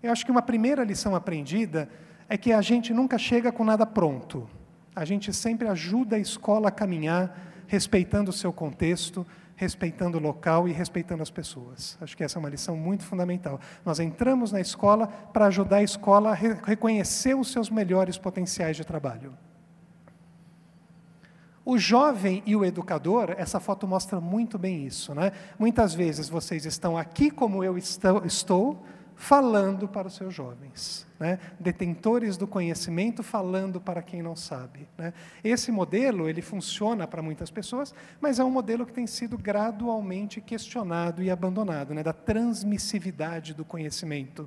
Eu 0.00 0.12
acho 0.12 0.24
que 0.24 0.30
uma 0.30 0.40
primeira 0.40 0.84
lição 0.84 1.16
aprendida 1.16 1.88
é 2.28 2.36
que 2.36 2.52
a 2.52 2.62
gente 2.62 2.94
nunca 2.94 3.18
chega 3.18 3.50
com 3.50 3.64
nada 3.64 3.84
pronto. 3.84 4.48
A 4.94 5.04
gente 5.04 5.32
sempre 5.32 5.66
ajuda 5.66 6.14
a 6.14 6.20
escola 6.20 6.68
a 6.68 6.70
caminhar, 6.70 7.36
respeitando 7.66 8.30
o 8.30 8.32
seu 8.32 8.52
contexto, 8.52 9.26
respeitando 9.56 10.18
o 10.18 10.20
local 10.20 10.68
e 10.68 10.72
respeitando 10.72 11.22
as 11.22 11.30
pessoas. 11.30 11.96
Acho 12.00 12.16
que 12.16 12.24
essa 12.24 12.38
é 12.38 12.40
uma 12.40 12.48
lição 12.48 12.76
muito 12.76 13.04
fundamental. 13.04 13.60
Nós 13.84 14.00
entramos 14.00 14.52
na 14.52 14.60
escola 14.60 15.06
para 15.06 15.46
ajudar 15.46 15.76
a 15.76 15.82
escola 15.82 16.30
a 16.30 16.34
re 16.34 16.54
reconhecer 16.64 17.34
os 17.34 17.50
seus 17.50 17.70
melhores 17.70 18.18
potenciais 18.18 18.76
de 18.76 18.84
trabalho. 18.84 19.36
O 21.64 21.78
jovem 21.78 22.42
e 22.44 22.54
o 22.54 22.62
educador, 22.62 23.34
essa 23.38 23.58
foto 23.58 23.86
mostra 23.86 24.20
muito 24.20 24.58
bem 24.58 24.84
isso. 24.84 25.14
Né? 25.14 25.32
Muitas 25.58 25.94
vezes 25.94 26.28
vocês 26.28 26.66
estão 26.66 26.98
aqui 26.98 27.30
como 27.30 27.64
eu 27.64 27.78
estou, 27.78 28.84
falando 29.24 29.88
para 29.88 30.06
os 30.06 30.16
seus 30.16 30.34
jovens, 30.34 31.06
né? 31.18 31.38
detentores 31.58 32.36
do 32.36 32.46
conhecimento 32.46 33.22
falando 33.22 33.80
para 33.80 34.02
quem 34.02 34.22
não 34.22 34.36
sabe. 34.36 34.86
Né? 34.98 35.14
Esse 35.42 35.72
modelo 35.72 36.28
ele 36.28 36.42
funciona 36.42 37.06
para 37.06 37.22
muitas 37.22 37.50
pessoas, 37.50 37.94
mas 38.20 38.38
é 38.38 38.44
um 38.44 38.50
modelo 38.50 38.84
que 38.84 38.92
tem 38.92 39.06
sido 39.06 39.38
gradualmente 39.38 40.42
questionado 40.42 41.22
e 41.22 41.30
abandonado, 41.30 41.94
né? 41.94 42.02
da 42.02 42.12
transmissividade 42.12 43.54
do 43.54 43.64
conhecimento. 43.64 44.46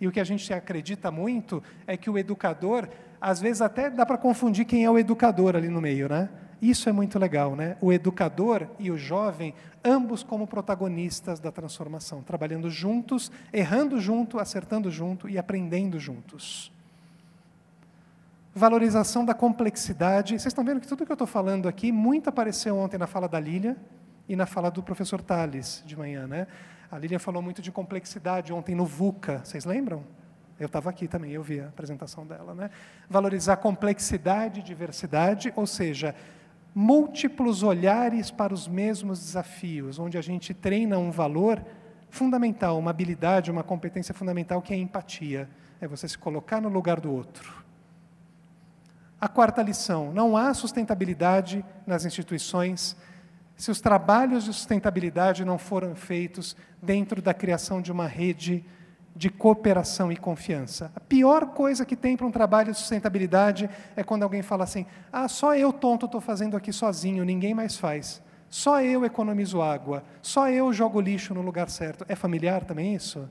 E 0.00 0.06
o 0.06 0.12
que 0.12 0.20
a 0.20 0.24
gente 0.24 0.54
acredita 0.54 1.10
muito 1.10 1.60
é 1.84 1.96
que 1.96 2.08
o 2.08 2.16
educador, 2.16 2.88
às 3.20 3.40
vezes 3.40 3.60
até 3.60 3.90
dá 3.90 4.06
para 4.06 4.16
confundir 4.16 4.66
quem 4.66 4.84
é 4.84 4.90
o 4.90 5.00
educador 5.00 5.56
ali 5.56 5.68
no 5.68 5.80
meio, 5.80 6.08
né? 6.08 6.28
Isso 6.62 6.88
é 6.88 6.92
muito 6.92 7.18
legal, 7.18 7.56
né? 7.56 7.76
O 7.80 7.92
educador 7.92 8.68
e 8.78 8.88
o 8.88 8.96
jovem, 8.96 9.52
ambos 9.84 10.22
como 10.22 10.46
protagonistas 10.46 11.40
da 11.40 11.50
transformação, 11.50 12.22
trabalhando 12.22 12.70
juntos, 12.70 13.32
errando 13.52 14.00
junto, 14.00 14.38
acertando 14.38 14.88
junto 14.88 15.28
e 15.28 15.36
aprendendo 15.36 15.98
juntos. 15.98 16.70
Valorização 18.54 19.24
da 19.24 19.34
complexidade. 19.34 20.34
Vocês 20.34 20.46
estão 20.46 20.64
vendo 20.64 20.80
que 20.80 20.86
tudo 20.86 21.04
que 21.04 21.10
eu 21.10 21.14
estou 21.14 21.26
falando 21.26 21.66
aqui, 21.66 21.90
muito 21.90 22.28
apareceu 22.28 22.76
ontem 22.76 22.96
na 22.96 23.08
fala 23.08 23.28
da 23.28 23.40
Lília 23.40 23.76
e 24.28 24.36
na 24.36 24.46
fala 24.46 24.70
do 24.70 24.84
professor 24.84 25.20
Tales 25.20 25.82
de 25.84 25.96
manhã, 25.96 26.28
né? 26.28 26.46
A 26.92 26.96
Lília 26.96 27.18
falou 27.18 27.42
muito 27.42 27.60
de 27.60 27.72
complexidade 27.72 28.52
ontem 28.52 28.76
no 28.76 28.86
VUCA, 28.86 29.40
vocês 29.42 29.64
lembram? 29.64 30.04
Eu 30.60 30.66
estava 30.66 30.90
aqui 30.90 31.08
também, 31.08 31.32
eu 31.32 31.42
vi 31.42 31.58
a 31.58 31.66
apresentação 31.66 32.24
dela. 32.24 32.54
Né? 32.54 32.70
Valorizar 33.08 33.56
complexidade 33.56 34.60
e 34.60 34.62
diversidade, 34.62 35.52
ou 35.56 35.66
seja, 35.66 36.14
múltiplos 36.74 37.62
olhares 37.62 38.30
para 38.30 38.54
os 38.54 38.66
mesmos 38.66 39.18
desafios, 39.18 39.98
onde 39.98 40.16
a 40.16 40.22
gente 40.22 40.54
treina 40.54 40.98
um 40.98 41.10
valor 41.10 41.62
fundamental, 42.08 42.78
uma 42.78 42.90
habilidade, 42.90 43.50
uma 43.50 43.62
competência 43.62 44.14
fundamental 44.14 44.62
que 44.62 44.72
é 44.72 44.76
a 44.76 44.78
empatia. 44.78 45.48
É 45.80 45.86
você 45.86 46.08
se 46.08 46.16
colocar 46.16 46.60
no 46.60 46.68
lugar 46.68 47.00
do 47.00 47.12
outro. 47.12 47.62
A 49.20 49.28
quarta 49.28 49.62
lição: 49.62 50.12
não 50.12 50.36
há 50.36 50.52
sustentabilidade 50.54 51.64
nas 51.86 52.04
instituições 52.04 52.96
se 53.56 53.70
os 53.70 53.80
trabalhos 53.80 54.44
de 54.44 54.52
sustentabilidade 54.52 55.44
não 55.44 55.58
foram 55.58 55.94
feitos 55.94 56.56
dentro 56.82 57.22
da 57.22 57.32
criação 57.32 57.80
de 57.80 57.92
uma 57.92 58.06
rede 58.06 58.64
de 59.14 59.28
cooperação 59.28 60.10
e 60.10 60.16
confiança. 60.16 60.90
A 60.96 61.00
pior 61.00 61.46
coisa 61.46 61.84
que 61.84 61.94
tem 61.94 62.16
para 62.16 62.26
um 62.26 62.30
trabalho 62.30 62.72
de 62.72 62.78
sustentabilidade 62.78 63.68
é 63.94 64.02
quando 64.02 64.22
alguém 64.22 64.42
fala 64.42 64.64
assim: 64.64 64.86
ah, 65.12 65.28
só 65.28 65.54
eu 65.54 65.72
tonto 65.72 66.06
estou 66.06 66.20
fazendo 66.20 66.56
aqui 66.56 66.72
sozinho, 66.72 67.24
ninguém 67.24 67.54
mais 67.54 67.76
faz. 67.76 68.22
Só 68.48 68.82
eu 68.82 69.04
economizo 69.04 69.62
água, 69.62 70.04
só 70.20 70.48
eu 70.50 70.72
jogo 70.72 71.00
lixo 71.00 71.32
no 71.32 71.40
lugar 71.40 71.70
certo. 71.70 72.04
É 72.06 72.14
familiar 72.14 72.64
também 72.64 72.94
isso? 72.94 73.28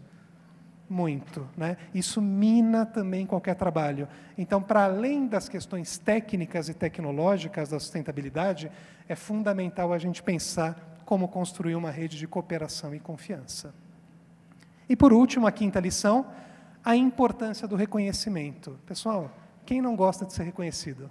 Muito. 0.89 1.47
Né? 1.55 1.77
Isso 1.93 2.21
mina 2.21 2.85
também 2.85 3.25
qualquer 3.25 3.55
trabalho. 3.55 4.07
Então, 4.37 4.61
para 4.61 4.85
além 4.85 5.27
das 5.27 5.47
questões 5.47 5.97
técnicas 5.97 6.69
e 6.69 6.73
tecnológicas 6.73 7.69
da 7.69 7.79
sustentabilidade, 7.79 8.71
é 9.07 9.15
fundamental 9.15 9.93
a 9.93 9.97
gente 9.97 10.23
pensar 10.23 10.99
como 11.05 11.27
construir 11.27 11.75
uma 11.75 11.91
rede 11.91 12.17
de 12.17 12.27
cooperação 12.27 12.95
e 12.95 12.99
confiança. 12.99 13.73
E 14.91 14.95
por 14.97 15.13
último, 15.13 15.47
a 15.47 15.53
quinta 15.53 15.79
lição, 15.79 16.25
a 16.83 16.97
importância 16.97 17.65
do 17.65 17.77
reconhecimento. 17.77 18.77
Pessoal, 18.85 19.31
quem 19.65 19.81
não 19.81 19.95
gosta 19.95 20.25
de 20.25 20.33
ser 20.33 20.43
reconhecido? 20.43 21.09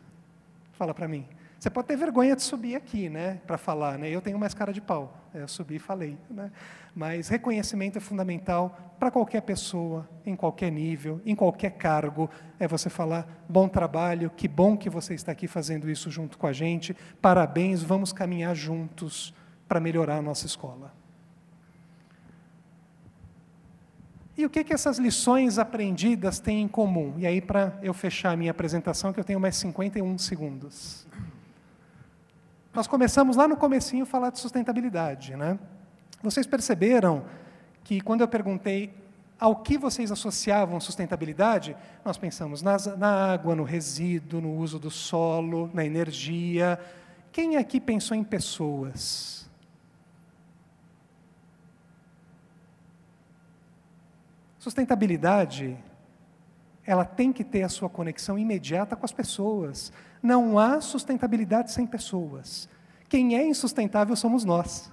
Fala 0.72 0.92
para 0.92 1.08
mim. 1.08 1.26
Você 1.58 1.70
pode 1.70 1.88
ter 1.88 1.96
vergonha 1.96 2.36
de 2.36 2.42
subir 2.42 2.76
aqui, 2.76 3.08
né, 3.08 3.40
para 3.46 3.56
falar, 3.56 3.98
né? 3.98 4.10
Eu 4.10 4.20
tenho 4.20 4.38
mais 4.38 4.52
cara 4.52 4.70
de 4.70 4.82
pau. 4.82 5.26
Eu 5.32 5.48
subi 5.48 5.76
e 5.76 5.78
falei, 5.78 6.18
né? 6.30 6.52
Mas 6.94 7.28
reconhecimento 7.28 7.96
é 7.96 8.02
fundamental 8.02 8.94
para 8.98 9.10
qualquer 9.10 9.40
pessoa, 9.40 10.06
em 10.26 10.36
qualquer 10.36 10.70
nível, 10.70 11.18
em 11.24 11.34
qualquer 11.34 11.70
cargo. 11.70 12.28
É 12.58 12.68
você 12.68 12.90
falar: 12.90 13.26
bom 13.48 13.66
trabalho, 13.66 14.28
que 14.28 14.46
bom 14.46 14.76
que 14.76 14.90
você 14.90 15.14
está 15.14 15.32
aqui 15.32 15.48
fazendo 15.48 15.88
isso 15.88 16.10
junto 16.10 16.36
com 16.36 16.46
a 16.46 16.52
gente. 16.52 16.94
Parabéns, 17.22 17.82
vamos 17.82 18.12
caminhar 18.12 18.54
juntos 18.54 19.32
para 19.66 19.80
melhorar 19.80 20.16
a 20.16 20.22
nossa 20.22 20.44
escola. 20.44 20.99
E 24.40 24.46
o 24.46 24.48
que, 24.48 24.64
que 24.64 24.72
essas 24.72 24.98
lições 24.98 25.58
aprendidas 25.58 26.40
têm 26.40 26.62
em 26.62 26.68
comum? 26.68 27.12
E 27.18 27.26
aí, 27.26 27.42
para 27.42 27.78
eu 27.82 27.92
fechar 27.92 28.30
a 28.30 28.36
minha 28.38 28.50
apresentação, 28.52 29.12
que 29.12 29.20
eu 29.20 29.24
tenho 29.24 29.38
mais 29.38 29.54
51 29.56 30.16
segundos. 30.16 31.06
Nós 32.72 32.86
começamos 32.86 33.36
lá 33.36 33.46
no 33.46 33.54
comecinho 33.54 34.04
a 34.04 34.06
falar 34.06 34.30
de 34.30 34.38
sustentabilidade, 34.38 35.36
né? 35.36 35.58
Vocês 36.22 36.46
perceberam 36.46 37.22
que 37.84 38.00
quando 38.00 38.22
eu 38.22 38.28
perguntei 38.28 38.94
ao 39.38 39.56
que 39.56 39.76
vocês 39.76 40.10
associavam 40.10 40.80
sustentabilidade, 40.80 41.76
nós 42.02 42.16
pensamos 42.16 42.62
nas, 42.62 42.86
na 42.96 43.32
água, 43.32 43.54
no 43.54 43.62
resíduo, 43.62 44.40
no 44.40 44.54
uso 44.56 44.78
do 44.78 44.90
solo, 44.90 45.70
na 45.74 45.84
energia. 45.84 46.80
Quem 47.30 47.58
aqui 47.58 47.78
pensou 47.78 48.16
em 48.16 48.24
pessoas? 48.24 49.39
Sustentabilidade, 54.60 55.74
ela 56.84 57.02
tem 57.02 57.32
que 57.32 57.42
ter 57.42 57.62
a 57.62 57.68
sua 57.70 57.88
conexão 57.88 58.38
imediata 58.38 58.94
com 58.94 59.06
as 59.06 59.10
pessoas. 59.10 59.90
Não 60.22 60.58
há 60.58 60.82
sustentabilidade 60.82 61.72
sem 61.72 61.86
pessoas. 61.86 62.68
Quem 63.08 63.38
é 63.38 63.46
insustentável 63.46 64.14
somos 64.14 64.44
nós. 64.44 64.92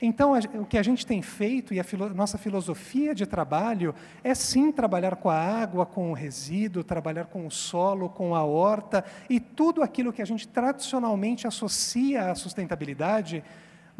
Então, 0.00 0.34
o 0.54 0.64
que 0.64 0.78
a 0.78 0.84
gente 0.84 1.04
tem 1.04 1.20
feito 1.20 1.74
e 1.74 1.80
a 1.80 1.84
filo 1.84 2.14
nossa 2.14 2.38
filosofia 2.38 3.12
de 3.12 3.26
trabalho 3.26 3.92
é 4.22 4.36
sim 4.36 4.70
trabalhar 4.70 5.16
com 5.16 5.28
a 5.28 5.36
água, 5.36 5.84
com 5.84 6.08
o 6.12 6.14
resíduo, 6.14 6.84
trabalhar 6.84 7.24
com 7.24 7.48
o 7.48 7.50
solo, 7.50 8.08
com 8.08 8.36
a 8.36 8.44
horta 8.44 9.04
e 9.28 9.40
tudo 9.40 9.82
aquilo 9.82 10.12
que 10.12 10.22
a 10.22 10.24
gente 10.24 10.46
tradicionalmente 10.46 11.44
associa 11.44 12.30
à 12.30 12.36
sustentabilidade, 12.36 13.42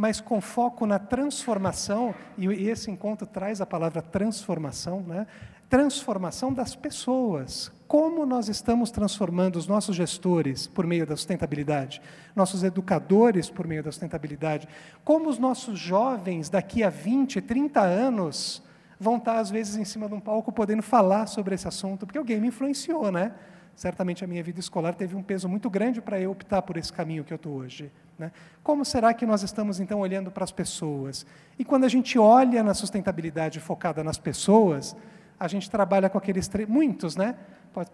mas 0.00 0.18
com 0.18 0.40
foco 0.40 0.86
na 0.86 0.98
transformação, 0.98 2.14
e 2.38 2.46
esse 2.46 2.90
encontro 2.90 3.26
traz 3.26 3.60
a 3.60 3.66
palavra 3.66 4.00
transformação, 4.00 5.02
né? 5.02 5.26
transformação 5.68 6.50
das 6.50 6.74
pessoas. 6.74 7.70
Como 7.86 8.24
nós 8.24 8.48
estamos 8.48 8.90
transformando 8.90 9.56
os 9.56 9.66
nossos 9.66 9.94
gestores 9.94 10.66
por 10.66 10.86
meio 10.86 11.06
da 11.06 11.14
sustentabilidade, 11.14 12.00
nossos 12.34 12.62
educadores 12.62 13.50
por 13.50 13.66
meio 13.66 13.82
da 13.82 13.92
sustentabilidade, 13.92 14.66
como 15.04 15.28
os 15.28 15.38
nossos 15.38 15.78
jovens 15.78 16.48
daqui 16.48 16.82
a 16.82 16.88
20, 16.88 17.42
30 17.42 17.82
anos 17.82 18.62
vão 18.98 19.18
estar, 19.18 19.38
às 19.38 19.50
vezes, 19.50 19.76
em 19.76 19.84
cima 19.84 20.08
de 20.08 20.14
um 20.14 20.20
palco 20.20 20.50
podendo 20.50 20.82
falar 20.82 21.26
sobre 21.26 21.54
esse 21.54 21.68
assunto, 21.68 22.06
porque 22.06 22.18
o 22.18 22.24
game 22.24 22.48
influenciou, 22.48 23.12
né? 23.12 23.34
Certamente 23.76 24.24
a 24.24 24.26
minha 24.26 24.42
vida 24.42 24.60
escolar 24.60 24.94
teve 24.94 25.14
um 25.14 25.22
peso 25.22 25.46
muito 25.46 25.68
grande 25.68 26.00
para 26.00 26.18
eu 26.18 26.30
optar 26.30 26.62
por 26.62 26.78
esse 26.78 26.90
caminho 26.90 27.22
que 27.22 27.34
eu 27.34 27.36
estou 27.36 27.52
hoje. 27.52 27.92
Né? 28.20 28.30
Como 28.62 28.84
será 28.84 29.14
que 29.14 29.24
nós 29.24 29.42
estamos, 29.42 29.80
então, 29.80 30.00
olhando 30.00 30.30
para 30.30 30.44
as 30.44 30.52
pessoas? 30.52 31.24
E 31.58 31.64
quando 31.64 31.84
a 31.84 31.88
gente 31.88 32.18
olha 32.18 32.62
na 32.62 32.74
sustentabilidade 32.74 33.58
focada 33.58 34.04
nas 34.04 34.18
pessoas, 34.18 34.94
a 35.38 35.48
gente 35.48 35.70
trabalha 35.70 36.10
com 36.10 36.18
aqueles 36.18 36.50
muitos, 36.68 37.16
né? 37.16 37.34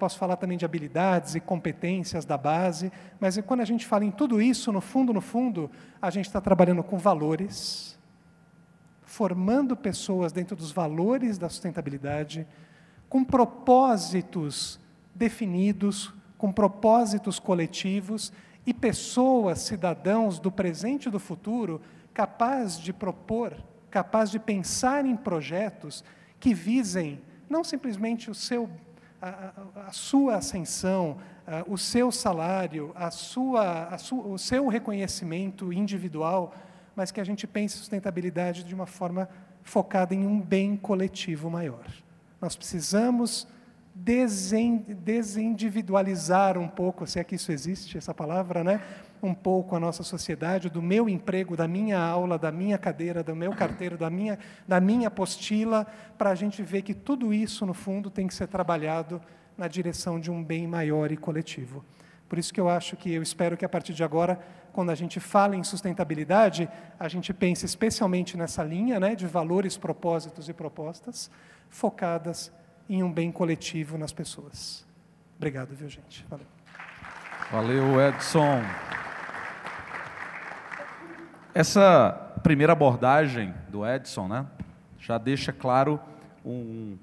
Posso 0.00 0.18
falar 0.18 0.34
também 0.34 0.58
de 0.58 0.64
habilidades 0.64 1.36
e 1.36 1.40
competências 1.40 2.24
da 2.24 2.36
base, 2.36 2.90
mas 3.20 3.38
quando 3.42 3.60
a 3.60 3.64
gente 3.64 3.86
fala 3.86 4.04
em 4.04 4.10
tudo 4.10 4.42
isso, 4.42 4.72
no 4.72 4.80
fundo, 4.80 5.12
no 5.12 5.20
fundo, 5.20 5.70
a 6.02 6.10
gente 6.10 6.26
está 6.26 6.40
trabalhando 6.40 6.82
com 6.82 6.98
valores, 6.98 7.96
formando 9.02 9.76
pessoas 9.76 10.32
dentro 10.32 10.56
dos 10.56 10.72
valores 10.72 11.38
da 11.38 11.48
sustentabilidade, 11.48 12.44
com 13.08 13.22
propósitos 13.22 14.80
definidos, 15.14 16.12
com 16.36 16.50
propósitos 16.50 17.38
coletivos 17.38 18.32
e 18.66 18.74
pessoas, 18.74 19.60
cidadãos 19.60 20.40
do 20.40 20.50
presente 20.50 21.06
e 21.06 21.10
do 21.10 21.20
futuro, 21.20 21.80
capazes 22.12 22.78
de 22.78 22.92
propor, 22.92 23.56
capazes 23.90 24.32
de 24.32 24.38
pensar 24.40 25.06
em 25.06 25.16
projetos 25.16 26.04
que 26.40 26.52
visem 26.52 27.20
não 27.48 27.62
simplesmente 27.62 28.30
o 28.30 28.34
seu, 28.34 28.68
a, 29.22 29.52
a 29.86 29.92
sua 29.92 30.36
ascensão, 30.36 31.18
a, 31.46 31.64
o 31.66 31.78
seu 31.78 32.10
salário, 32.10 32.92
a 32.96 33.10
sua, 33.10 33.84
a 33.84 33.98
sua, 33.98 34.26
o 34.26 34.38
seu 34.38 34.66
reconhecimento 34.66 35.72
individual, 35.72 36.52
mas 36.96 37.12
que 37.12 37.20
a 37.20 37.24
gente 37.24 37.46
pense 37.46 37.76
sustentabilidade 37.76 38.64
de 38.64 38.74
uma 38.74 38.86
forma 38.86 39.28
focada 39.62 40.14
em 40.14 40.26
um 40.26 40.40
bem 40.40 40.76
coletivo 40.76 41.48
maior. 41.48 41.86
Nós 42.40 42.56
precisamos 42.56 43.46
desindividualizar 43.98 46.58
um 46.58 46.68
pouco, 46.68 47.06
se 47.06 47.18
é 47.18 47.24
que 47.24 47.34
isso 47.34 47.50
existe, 47.50 47.96
essa 47.96 48.12
palavra, 48.12 48.62
né? 48.62 48.82
um 49.22 49.32
pouco 49.32 49.74
a 49.74 49.80
nossa 49.80 50.02
sociedade, 50.02 50.68
do 50.68 50.82
meu 50.82 51.08
emprego, 51.08 51.56
da 51.56 51.66
minha 51.66 51.98
aula, 51.98 52.38
da 52.38 52.52
minha 52.52 52.76
cadeira, 52.76 53.22
do 53.22 53.34
meu 53.34 53.52
carteiro, 53.52 53.96
da 53.96 54.10
minha, 54.10 54.38
da 54.68 54.78
minha 54.80 55.08
apostila, 55.08 55.86
para 56.18 56.28
a 56.30 56.34
gente 56.34 56.62
ver 56.62 56.82
que 56.82 56.92
tudo 56.92 57.32
isso, 57.32 57.64
no 57.64 57.72
fundo, 57.72 58.10
tem 58.10 58.26
que 58.26 58.34
ser 58.34 58.46
trabalhado 58.46 59.18
na 59.56 59.66
direção 59.66 60.20
de 60.20 60.30
um 60.30 60.44
bem 60.44 60.66
maior 60.66 61.10
e 61.10 61.16
coletivo. 61.16 61.82
Por 62.28 62.38
isso 62.38 62.52
que 62.52 62.60
eu 62.60 62.68
acho 62.68 62.96
que 62.96 63.10
eu 63.12 63.22
espero 63.22 63.56
que 63.56 63.64
a 63.64 63.68
partir 63.68 63.94
de 63.94 64.04
agora, 64.04 64.38
quando 64.72 64.90
a 64.90 64.94
gente 64.94 65.18
fala 65.18 65.56
em 65.56 65.64
sustentabilidade, 65.64 66.68
a 67.00 67.08
gente 67.08 67.32
pense 67.32 67.64
especialmente 67.64 68.36
nessa 68.36 68.62
linha 68.62 69.00
né, 69.00 69.14
de 69.14 69.26
valores, 69.26 69.78
propósitos 69.78 70.48
e 70.48 70.52
propostas 70.52 71.30
focadas 71.70 72.52
em 72.88 73.02
um 73.02 73.12
bem 73.12 73.32
coletivo 73.32 73.98
nas 73.98 74.12
pessoas. 74.12 74.86
Obrigado, 75.36 75.74
viu, 75.74 75.88
gente? 75.88 76.24
Valeu. 76.28 76.46
Valeu, 77.50 78.00
Edson. 78.00 78.62
Essa 81.54 82.12
primeira 82.42 82.72
abordagem 82.72 83.54
do 83.68 83.86
Edson, 83.86 84.28
né, 84.28 84.46
já 84.98 85.18
deixa 85.18 85.52
claro 85.52 86.00
um, 86.44 86.96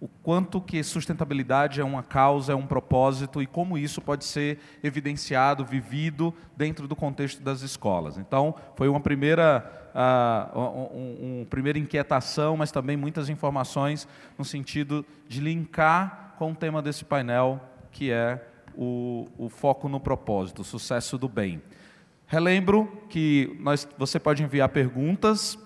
o 0.00 0.08
quanto 0.08 0.62
que 0.62 0.82
sustentabilidade 0.82 1.78
é 1.78 1.84
uma 1.84 2.02
causa, 2.02 2.52
é 2.52 2.56
um 2.56 2.66
propósito 2.66 3.42
e 3.42 3.46
como 3.46 3.76
isso 3.76 4.00
pode 4.00 4.24
ser 4.24 4.58
evidenciado, 4.82 5.62
vivido 5.62 6.34
dentro 6.56 6.88
do 6.88 6.96
contexto 6.96 7.42
das 7.42 7.60
escolas. 7.60 8.16
Então, 8.16 8.54
foi 8.76 8.88
uma 8.88 9.00
primeira, 9.00 9.90
uh, 9.94 10.58
um, 10.58 11.40
um, 11.42 11.44
primeira 11.44 11.78
inquietação, 11.78 12.56
mas 12.56 12.72
também 12.72 12.96
muitas 12.96 13.28
informações 13.28 14.08
no 14.38 14.44
sentido 14.44 15.04
de 15.28 15.38
linkar 15.38 16.34
com 16.38 16.52
o 16.52 16.54
tema 16.54 16.80
desse 16.80 17.04
painel, 17.04 17.60
que 17.92 18.10
é 18.10 18.42
o, 18.74 19.28
o 19.36 19.50
foco 19.50 19.86
no 19.86 20.00
propósito, 20.00 20.62
o 20.62 20.64
sucesso 20.64 21.18
do 21.18 21.28
bem. 21.28 21.60
Relembro 22.30 22.88
que 23.08 23.56
nós, 23.58 23.88
você 23.98 24.16
pode 24.20 24.40
enviar 24.40 24.68
perguntas 24.68 25.58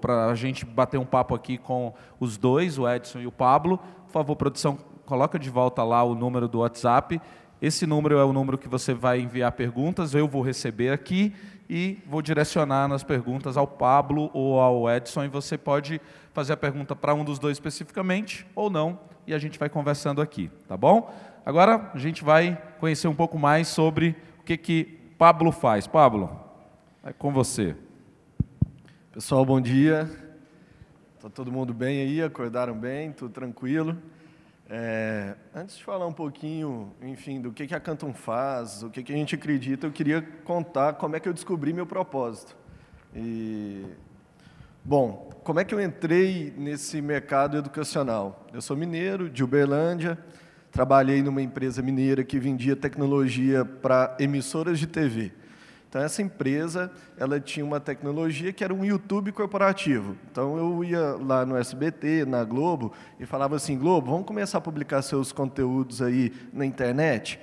para 0.00 0.30
a 0.30 0.34
gente 0.34 0.64
bater 0.64 0.96
um 0.98 1.04
papo 1.04 1.34
aqui 1.34 1.58
com 1.58 1.92
os 2.18 2.38
dois, 2.38 2.78
o 2.78 2.88
Edson 2.88 3.18
e 3.18 3.26
o 3.26 3.30
Pablo. 3.30 3.76
Por 4.06 4.12
favor, 4.12 4.34
produção, 4.34 4.78
coloca 5.04 5.38
de 5.38 5.50
volta 5.50 5.84
lá 5.84 6.02
o 6.02 6.14
número 6.14 6.48
do 6.48 6.60
WhatsApp. 6.60 7.20
Esse 7.60 7.86
número 7.86 8.16
é 8.16 8.24
o 8.24 8.32
número 8.32 8.56
que 8.56 8.66
você 8.66 8.94
vai 8.94 9.20
enviar 9.20 9.52
perguntas, 9.52 10.14
eu 10.14 10.26
vou 10.26 10.40
receber 10.40 10.90
aqui 10.90 11.34
e 11.68 11.98
vou 12.06 12.22
direcionar 12.22 12.88
nas 12.88 13.04
perguntas 13.04 13.58
ao 13.58 13.66
Pablo 13.66 14.30
ou 14.32 14.58
ao 14.58 14.90
Edson 14.90 15.24
e 15.24 15.28
você 15.28 15.58
pode 15.58 16.00
fazer 16.32 16.54
a 16.54 16.56
pergunta 16.56 16.96
para 16.96 17.12
um 17.12 17.22
dos 17.22 17.38
dois 17.38 17.56
especificamente 17.56 18.46
ou 18.54 18.70
não 18.70 18.98
e 19.26 19.34
a 19.34 19.38
gente 19.38 19.58
vai 19.58 19.68
conversando 19.68 20.22
aqui, 20.22 20.50
tá 20.66 20.78
bom? 20.78 21.14
Agora 21.44 21.90
a 21.92 21.98
gente 21.98 22.24
vai 22.24 22.56
conhecer 22.80 23.06
um 23.06 23.14
pouco 23.14 23.38
mais 23.38 23.68
sobre 23.68 24.16
o 24.40 24.44
que, 24.44 24.56
que 24.56 25.03
Pablo 25.24 25.50
faz. 25.50 25.86
Pablo, 25.86 26.38
é 27.02 27.10
com 27.10 27.32
você. 27.32 27.74
Pessoal, 29.10 29.42
bom 29.42 29.58
dia. 29.58 30.06
Está 31.16 31.30
todo 31.30 31.50
mundo 31.50 31.72
bem 31.72 32.02
aí? 32.02 32.22
Acordaram 32.22 32.74
bem? 32.78 33.10
Tudo 33.10 33.32
tranquilo? 33.32 33.96
É, 34.68 35.34
antes 35.54 35.78
de 35.78 35.82
falar 35.82 36.06
um 36.06 36.12
pouquinho, 36.12 36.92
enfim, 37.00 37.40
do 37.40 37.52
que, 37.52 37.66
que 37.66 37.74
a 37.74 37.80
Canton 37.80 38.12
faz, 38.12 38.82
o 38.82 38.90
que, 38.90 39.02
que 39.02 39.14
a 39.14 39.16
gente 39.16 39.34
acredita, 39.34 39.86
eu 39.86 39.92
queria 39.92 40.20
contar 40.20 40.92
como 40.92 41.16
é 41.16 41.20
que 41.20 41.26
eu 41.26 41.32
descobri 41.32 41.72
meu 41.72 41.86
propósito. 41.86 42.54
E, 43.16 43.82
bom, 44.84 45.30
como 45.42 45.58
é 45.58 45.64
que 45.64 45.74
eu 45.74 45.80
entrei 45.80 46.52
nesse 46.54 47.00
mercado 47.00 47.56
educacional? 47.56 48.44
Eu 48.52 48.60
sou 48.60 48.76
mineiro, 48.76 49.30
de 49.30 49.42
Uberlândia, 49.42 50.18
trabalhei 50.74 51.22
numa 51.22 51.40
empresa 51.40 51.80
mineira 51.80 52.24
que 52.24 52.36
vendia 52.36 52.74
tecnologia 52.74 53.64
para 53.64 54.16
emissoras 54.18 54.76
de 54.76 54.88
TV. 54.88 55.30
Então 55.88 56.02
essa 56.02 56.20
empresa, 56.20 56.90
ela 57.16 57.38
tinha 57.38 57.64
uma 57.64 57.78
tecnologia 57.78 58.52
que 58.52 58.64
era 58.64 58.74
um 58.74 58.84
YouTube 58.84 59.30
corporativo. 59.30 60.16
Então 60.32 60.58
eu 60.58 60.82
ia 60.82 61.14
lá 61.14 61.46
no 61.46 61.56
SBT, 61.56 62.24
na 62.26 62.42
Globo 62.42 62.92
e 63.20 63.24
falava 63.24 63.54
assim: 63.54 63.78
"Globo, 63.78 64.10
vamos 64.10 64.26
começar 64.26 64.58
a 64.58 64.60
publicar 64.60 65.00
seus 65.02 65.30
conteúdos 65.30 66.02
aí 66.02 66.32
na 66.52 66.66
internet?" 66.66 67.38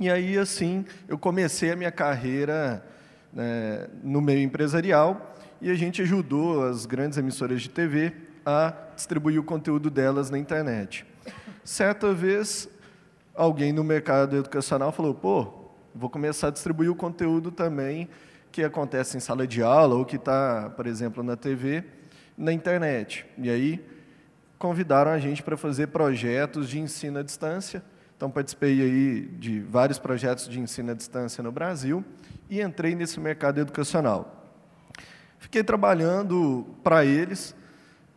E 0.00 0.10
aí 0.10 0.36
assim, 0.36 0.84
eu 1.06 1.16
comecei 1.16 1.70
a 1.70 1.76
minha 1.76 1.92
carreira 1.92 2.84
né, 3.32 3.86
no 4.02 4.20
meio 4.20 4.40
empresarial 4.40 5.36
e 5.62 5.70
a 5.70 5.74
gente 5.76 6.02
ajudou 6.02 6.64
as 6.66 6.84
grandes 6.84 7.16
emissoras 7.16 7.62
de 7.62 7.70
TV 7.70 8.12
a 8.44 8.74
distribuir 8.96 9.38
o 9.38 9.44
conteúdo 9.44 9.88
delas 9.88 10.30
na 10.30 10.38
internet. 10.38 11.13
Certa 11.64 12.12
vez, 12.12 12.68
alguém 13.34 13.72
no 13.72 13.82
mercado 13.82 14.36
educacional 14.36 14.92
falou: 14.92 15.14
"Pô, 15.14 15.52
vou 15.94 16.10
começar 16.10 16.48
a 16.48 16.50
distribuir 16.50 16.90
o 16.90 16.94
conteúdo 16.94 17.50
também 17.50 18.08
que 18.52 18.62
acontece 18.62 19.16
em 19.16 19.20
sala 19.20 19.48
de 19.48 19.62
aula 19.62 19.96
ou 19.96 20.04
que 20.04 20.14
está, 20.14 20.70
por 20.76 20.86
exemplo, 20.86 21.24
na 21.24 21.36
TV, 21.36 21.82
na 22.38 22.52
internet. 22.52 23.26
E 23.36 23.50
aí 23.50 23.84
convidaram 24.58 25.10
a 25.10 25.18
gente 25.18 25.42
para 25.42 25.56
fazer 25.56 25.88
projetos 25.88 26.68
de 26.68 26.78
ensino 26.78 27.18
à 27.18 27.22
distância. 27.22 27.82
Então 28.16 28.30
participei 28.30 28.80
aí 28.80 29.20
de 29.22 29.60
vários 29.60 29.98
projetos 29.98 30.48
de 30.48 30.60
ensino 30.60 30.92
à 30.92 30.94
distância 30.94 31.42
no 31.42 31.50
Brasil 31.50 32.04
e 32.48 32.60
entrei 32.60 32.94
nesse 32.94 33.18
mercado 33.18 33.58
educacional. 33.58 34.52
Fiquei 35.38 35.64
trabalhando 35.64 36.64
para 36.84 37.04
eles. 37.04 37.56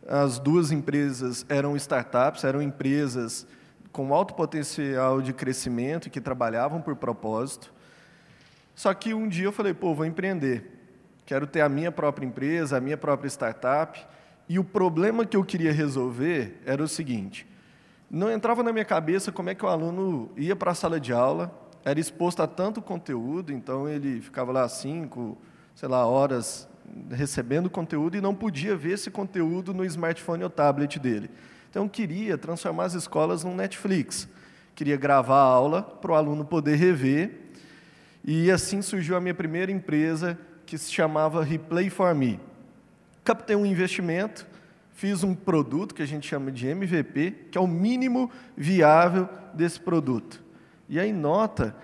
As 0.08 0.38
duas 0.38 0.72
empresas 0.72 1.44
eram 1.50 1.76
startups, 1.76 2.42
eram 2.42 2.62
empresas 2.62 3.46
com 3.92 4.14
alto 4.14 4.32
potencial 4.32 5.20
de 5.20 5.34
crescimento 5.34 6.08
que 6.08 6.18
trabalhavam 6.18 6.80
por 6.80 6.96
propósito. 6.96 7.74
Só 8.74 8.94
que 8.94 9.12
um 9.12 9.28
dia 9.28 9.44
eu 9.44 9.52
falei, 9.52 9.74
pô, 9.74 9.94
vou 9.94 10.06
empreender. 10.06 10.78
Quero 11.26 11.46
ter 11.46 11.60
a 11.60 11.68
minha 11.68 11.92
própria 11.92 12.24
empresa, 12.24 12.78
a 12.78 12.80
minha 12.80 12.96
própria 12.96 13.28
startup. 13.28 14.02
E 14.48 14.58
o 14.58 14.64
problema 14.64 15.26
que 15.26 15.36
eu 15.36 15.44
queria 15.44 15.72
resolver 15.72 16.58
era 16.64 16.82
o 16.82 16.88
seguinte: 16.88 17.46
não 18.10 18.30
entrava 18.30 18.62
na 18.62 18.72
minha 18.72 18.84
cabeça 18.84 19.30
como 19.30 19.50
é 19.50 19.54
que 19.54 19.64
o 19.64 19.68
aluno 19.68 20.30
ia 20.36 20.56
para 20.56 20.70
a 20.70 20.74
sala 20.74 20.98
de 20.98 21.12
aula, 21.12 21.52
era 21.84 22.00
exposto 22.00 22.42
a 22.42 22.46
tanto 22.46 22.80
conteúdo, 22.80 23.52
então 23.52 23.88
ele 23.88 24.20
ficava 24.20 24.52
lá 24.52 24.66
cinco, 24.68 25.36
sei 25.74 25.88
lá, 25.88 26.06
horas 26.06 26.67
recebendo 27.10 27.70
conteúdo 27.70 28.16
e 28.16 28.20
não 28.20 28.34
podia 28.34 28.76
ver 28.76 28.92
esse 28.92 29.10
conteúdo 29.10 29.72
no 29.72 29.84
smartphone 29.84 30.44
ou 30.44 30.50
tablet 30.50 30.98
dele. 30.98 31.30
Então, 31.70 31.88
queria 31.88 32.38
transformar 32.38 32.84
as 32.84 32.94
escolas 32.94 33.44
num 33.44 33.54
Netflix. 33.54 34.28
Queria 34.74 34.96
gravar 34.96 35.40
a 35.40 35.42
aula 35.42 35.82
para 35.82 36.12
o 36.12 36.14
aluno 36.14 36.44
poder 36.44 36.76
rever. 36.76 37.48
E 38.24 38.50
assim 38.50 38.82
surgiu 38.82 39.16
a 39.16 39.20
minha 39.20 39.34
primeira 39.34 39.72
empresa, 39.72 40.38
que 40.64 40.76
se 40.76 40.92
chamava 40.92 41.42
Replay 41.42 41.88
for 41.88 42.14
Me. 42.14 42.38
Captei 43.24 43.56
um 43.56 43.64
investimento, 43.64 44.46
fiz 44.92 45.22
um 45.22 45.34
produto 45.34 45.94
que 45.94 46.02
a 46.02 46.06
gente 46.06 46.26
chama 46.26 46.52
de 46.52 46.66
MVP, 46.66 47.48
que 47.50 47.58
é 47.58 47.60
o 47.60 47.66
mínimo 47.66 48.30
viável 48.56 49.28
desse 49.54 49.80
produto. 49.80 50.42
E 50.88 50.98
aí 50.98 51.12
nota 51.12 51.74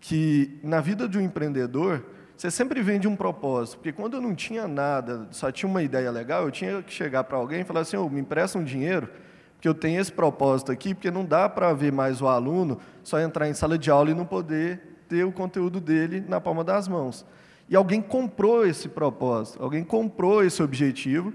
que 0.00 0.58
na 0.62 0.80
vida 0.80 1.08
de 1.08 1.18
um 1.18 1.20
empreendedor, 1.20 2.04
você 2.42 2.50
sempre 2.50 2.82
vende 2.82 3.06
um 3.06 3.14
propósito, 3.14 3.76
porque 3.76 3.92
quando 3.92 4.14
eu 4.14 4.20
não 4.20 4.34
tinha 4.34 4.66
nada, 4.66 5.28
só 5.30 5.52
tinha 5.52 5.70
uma 5.70 5.80
ideia 5.80 6.10
legal, 6.10 6.42
eu 6.42 6.50
tinha 6.50 6.82
que 6.82 6.92
chegar 6.92 7.22
para 7.22 7.38
alguém 7.38 7.60
e 7.60 7.64
falar 7.64 7.82
assim: 7.82 7.96
oh, 7.96 8.08
me 8.08 8.20
empresta 8.20 8.58
um 8.58 8.64
dinheiro, 8.64 9.08
porque 9.54 9.68
eu 9.68 9.72
tenho 9.74 10.00
esse 10.00 10.10
propósito 10.10 10.72
aqui, 10.72 10.92
porque 10.92 11.08
não 11.08 11.24
dá 11.24 11.48
para 11.48 11.72
ver 11.72 11.92
mais 11.92 12.20
o 12.20 12.26
aluno 12.26 12.80
só 13.04 13.20
entrar 13.20 13.48
em 13.48 13.54
sala 13.54 13.78
de 13.78 13.92
aula 13.92 14.10
e 14.10 14.14
não 14.14 14.26
poder 14.26 15.04
ter 15.08 15.22
o 15.22 15.30
conteúdo 15.30 15.80
dele 15.80 16.20
na 16.20 16.40
palma 16.40 16.64
das 16.64 16.88
mãos. 16.88 17.24
E 17.68 17.76
alguém 17.76 18.02
comprou 18.02 18.66
esse 18.66 18.88
propósito, 18.88 19.62
alguém 19.62 19.84
comprou 19.84 20.42
esse 20.42 20.60
objetivo, 20.64 21.32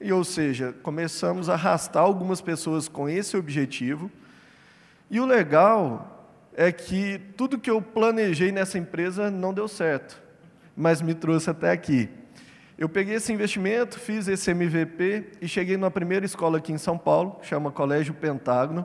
e 0.00 0.12
ou 0.12 0.22
seja, 0.22 0.72
começamos 0.84 1.48
a 1.48 1.54
arrastar 1.54 2.04
algumas 2.04 2.40
pessoas 2.40 2.86
com 2.86 3.08
esse 3.08 3.36
objetivo. 3.36 4.08
E 5.10 5.18
o 5.18 5.26
legal 5.26 6.28
é 6.56 6.70
que 6.70 7.20
tudo 7.36 7.58
que 7.58 7.68
eu 7.68 7.82
planejei 7.82 8.52
nessa 8.52 8.78
empresa 8.78 9.32
não 9.32 9.52
deu 9.52 9.66
certo 9.66 10.22
mas 10.76 11.00
me 11.00 11.14
trouxe 11.14 11.50
até 11.50 11.70
aqui. 11.70 12.08
Eu 12.76 12.88
peguei 12.88 13.14
esse 13.14 13.32
investimento, 13.32 14.00
fiz 14.00 14.26
esse 14.26 14.50
MVP 14.50 15.32
e 15.40 15.46
cheguei 15.46 15.76
numa 15.76 15.90
primeira 15.90 16.26
escola 16.26 16.58
aqui 16.58 16.72
em 16.72 16.78
São 16.78 16.98
Paulo, 16.98 17.38
chama 17.42 17.70
Colégio 17.70 18.12
Pentágono. 18.12 18.84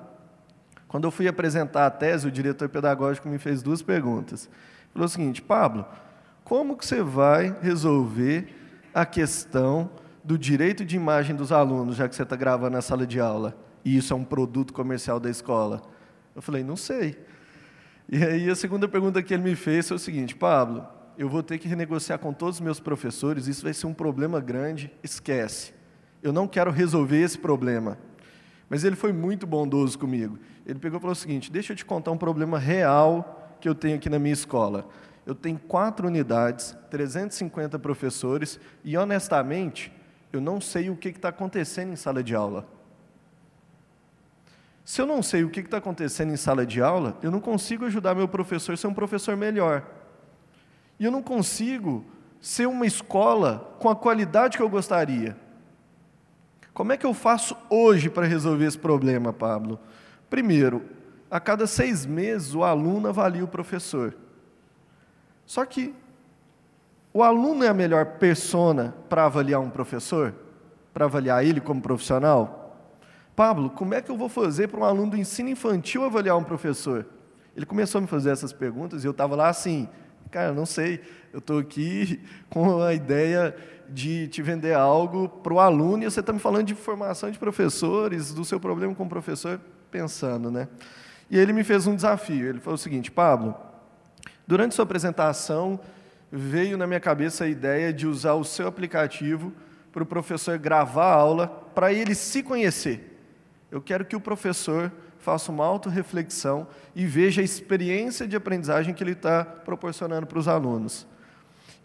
Quando 0.87 1.05
eu 1.05 1.11
fui 1.11 1.27
apresentar 1.27 1.87
a 1.87 1.89
tese, 1.89 2.27
o 2.27 2.31
diretor 2.31 2.69
pedagógico 2.69 3.27
me 3.27 3.39
fez 3.39 3.63
duas 3.63 3.81
perguntas. 3.81 4.45
Ele 4.45 4.93
falou 4.93 5.05
o 5.05 5.09
seguinte: 5.09 5.41
Pablo, 5.41 5.85
como 6.43 6.77
que 6.77 6.85
você 6.85 7.01
vai 7.01 7.55
resolver 7.61 8.47
a 8.93 9.05
questão 9.05 9.89
do 10.23 10.37
direito 10.37 10.85
de 10.85 10.95
imagem 10.95 11.35
dos 11.35 11.51
alunos, 11.51 11.95
já 11.95 12.07
que 12.07 12.15
você 12.15 12.23
está 12.23 12.35
gravando 12.35 12.71
na 12.71 12.81
sala 12.81 13.07
de 13.07 13.19
aula, 13.19 13.57
e 13.83 13.97
isso 13.97 14.13
é 14.13 14.15
um 14.15 14.23
produto 14.23 14.71
comercial 14.71 15.19
da 15.19 15.29
escola? 15.29 15.81
Eu 16.35 16.41
falei, 16.41 16.63
não 16.63 16.75
sei. 16.75 17.17
E 18.07 18.23
aí 18.23 18.49
a 18.49 18.55
segunda 18.55 18.87
pergunta 18.87 19.21
que 19.21 19.33
ele 19.33 19.43
me 19.43 19.55
fez 19.55 19.87
foi 19.87 19.97
o 19.97 19.99
seguinte: 19.99 20.35
Pablo, 20.35 20.87
eu 21.19 21.27
vou 21.27 21.43
ter 21.43 21.57
que 21.57 21.67
renegociar 21.67 22.17
com 22.17 22.31
todos 22.31 22.55
os 22.55 22.61
meus 22.61 22.79
professores, 22.79 23.45
isso 23.45 23.63
vai 23.63 23.73
ser 23.73 23.85
um 23.87 23.93
problema 23.93 24.39
grande, 24.39 24.89
esquece. 25.03 25.73
Eu 26.23 26.31
não 26.31 26.47
quero 26.47 26.71
resolver 26.71 27.19
esse 27.21 27.37
problema. 27.37 27.97
Mas 28.69 28.85
ele 28.85 28.95
foi 28.95 29.11
muito 29.11 29.45
bondoso 29.45 29.99
comigo. 29.99 30.39
Ele 30.65 30.79
pegou 30.79 30.97
e 30.97 31.01
falou 31.01 31.11
o 31.11 31.15
seguinte: 31.15 31.51
deixa 31.51 31.73
eu 31.73 31.75
te 31.75 31.83
contar 31.83 32.11
um 32.11 32.17
problema 32.17 32.57
real 32.57 33.53
que 33.59 33.67
eu 33.67 33.75
tenho 33.75 33.97
aqui 33.97 34.09
na 34.09 34.17
minha 34.17 34.31
escola. 34.31 34.87
Eu 35.25 35.35
tenho 35.35 35.59
quatro 35.59 36.07
unidades, 36.07 36.77
350 36.89 37.77
professores, 37.79 38.57
e 38.81 38.95
honestamente, 38.95 39.91
eu 40.31 40.39
não 40.39 40.61
sei 40.61 40.89
o 40.89 40.95
que 40.95 41.09
está 41.09 41.27
acontecendo 41.27 41.91
em 41.91 41.97
sala 41.97 42.23
de 42.23 42.33
aula. 42.33 42.65
Se 44.85 45.01
eu 45.01 45.05
não 45.05 45.21
sei 45.21 45.43
o 45.43 45.49
que 45.49 45.59
está 45.59 45.79
acontecendo 45.79 46.31
em 46.31 46.37
sala 46.37 46.65
de 46.65 46.81
aula, 46.81 47.17
eu 47.21 47.29
não 47.29 47.41
consigo 47.41 47.83
ajudar 47.83 48.15
meu 48.15 48.27
professor 48.27 48.71
a 48.71 48.77
ser 48.77 48.87
um 48.87 48.93
professor 48.93 49.35
melhor. 49.35 49.98
E 50.99 51.05
eu 51.05 51.11
não 51.11 51.23
consigo 51.23 52.03
ser 52.41 52.67
uma 52.67 52.85
escola 52.85 53.75
com 53.79 53.89
a 53.89 53.95
qualidade 53.95 54.57
que 54.57 54.63
eu 54.63 54.69
gostaria. 54.69 55.37
Como 56.73 56.91
é 56.91 56.97
que 56.97 57.05
eu 57.05 57.13
faço 57.13 57.55
hoje 57.69 58.09
para 58.09 58.25
resolver 58.25 58.65
esse 58.65 58.77
problema, 58.77 59.33
Pablo? 59.33 59.79
Primeiro, 60.29 60.83
a 61.29 61.39
cada 61.39 61.67
seis 61.67 62.05
meses 62.05 62.53
o 62.53 62.63
aluno 62.63 63.07
avalia 63.07 63.43
o 63.43 63.47
professor. 63.47 64.15
Só 65.45 65.65
que 65.65 65.93
o 67.13 67.23
aluno 67.23 67.63
é 67.63 67.67
a 67.67 67.73
melhor 67.73 68.05
persona 68.17 68.93
para 69.09 69.25
avaliar 69.25 69.59
um 69.59 69.69
professor? 69.69 70.33
Para 70.93 71.05
avaliar 71.05 71.43
ele 71.43 71.59
como 71.59 71.81
profissional? 71.81 72.77
Pablo, 73.35 73.69
como 73.69 73.93
é 73.93 74.01
que 74.01 74.11
eu 74.11 74.17
vou 74.17 74.29
fazer 74.29 74.67
para 74.67 74.79
um 74.79 74.83
aluno 74.83 75.11
do 75.11 75.17
ensino 75.17 75.49
infantil 75.49 76.03
avaliar 76.03 76.37
um 76.37 76.43
professor? 76.43 77.05
Ele 77.55 77.65
começou 77.65 77.99
a 77.99 78.01
me 78.01 78.07
fazer 78.07 78.29
essas 78.29 78.53
perguntas 78.53 79.03
e 79.03 79.07
eu 79.07 79.11
estava 79.11 79.35
lá 79.35 79.49
assim, 79.49 79.87
Cara, 80.31 80.53
não 80.53 80.65
sei, 80.65 81.01
eu 81.33 81.39
estou 81.39 81.59
aqui 81.59 82.21
com 82.49 82.81
a 82.81 82.93
ideia 82.93 83.55
de 83.87 84.27
te 84.27 84.41
vender 84.41 84.73
algo 84.73 85.27
para 85.27 85.53
o 85.53 85.59
aluno 85.59 86.03
e 86.03 86.05
você 86.05 86.19
está 86.19 86.31
me 86.31 86.39
falando 86.39 86.67
de 86.67 86.75
formação 86.75 87.31
de 87.31 87.39
professores, 87.39 88.33
do 88.33 88.45
seu 88.45 88.59
problema 88.59 88.93
com 88.93 89.03
o 89.03 89.09
professor, 89.09 89.59
pensando, 89.89 90.51
né? 90.51 90.67
E 91.29 91.37
ele 91.37 91.53
me 91.53 91.63
fez 91.63 91.87
um 91.87 91.95
desafio. 91.95 92.47
Ele 92.47 92.59
falou 92.59 92.75
o 92.75 92.77
seguinte: 92.77 93.11
Pablo, 93.11 93.55
durante 94.47 94.75
sua 94.75 94.83
apresentação 94.83 95.79
veio 96.31 96.77
na 96.77 96.85
minha 96.85 96.99
cabeça 96.99 97.45
a 97.45 97.47
ideia 97.47 97.91
de 97.91 98.05
usar 98.05 98.33
o 98.33 98.43
seu 98.43 98.67
aplicativo 98.67 99.51
para 99.91 100.03
o 100.03 100.05
professor 100.05 100.57
gravar 100.59 101.11
a 101.11 101.15
aula 101.15 101.47
para 101.73 101.91
ele 101.91 102.13
se 102.13 102.43
conhecer. 102.43 103.17
Eu 103.71 103.81
quero 103.81 104.05
que 104.05 104.15
o 104.15 104.21
professor 104.21 104.91
faça 105.29 105.51
uma 105.51 105.63
autorreflexão 105.63 106.65
e 106.95 107.05
veja 107.05 107.39
a 107.39 107.43
experiência 107.43 108.27
de 108.27 108.35
aprendizagem 108.35 108.95
que 108.95 109.03
ele 109.03 109.11
está 109.11 109.45
proporcionando 109.45 110.25
para 110.25 110.39
os 110.39 110.47
alunos. 110.47 111.05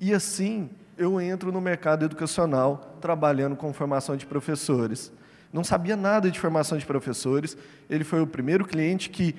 E 0.00 0.14
assim, 0.14 0.70
eu 0.96 1.20
entro 1.20 1.52
no 1.52 1.61
mercado 1.61 2.07
educacional, 2.07 2.96
trabalhando 3.02 3.54
com 3.54 3.70
formação 3.74 4.16
de 4.16 4.24
professores. 4.24 5.12
Não 5.52 5.62
sabia 5.62 5.94
nada 5.94 6.30
de 6.30 6.40
formação 6.40 6.78
de 6.78 6.87
professores, 6.87 7.54
ele 7.90 8.02
foi 8.02 8.22
o 8.22 8.26
primeiro 8.26 8.64
cliente 8.64 9.11
que 9.11 9.35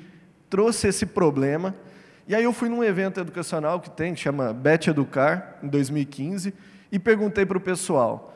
trouxe 0.51 0.87
esse 0.87 1.07
problema. 1.07 1.73
E 2.27 2.35
aí 2.35 2.43
eu 2.43 2.53
fui 2.53 2.69
num 2.69 2.83
evento 2.83 3.19
educacional 3.19 3.79
que 3.79 3.89
tem, 3.89 4.13
que 4.13 4.19
chama 4.19 4.53
Bet 4.53 4.87
Educar, 4.87 5.57
em 5.63 5.67
2015, 5.67 6.53
e 6.91 6.99
perguntei 6.99 7.43
para 7.43 7.57
o 7.57 7.61
pessoal 7.61 8.35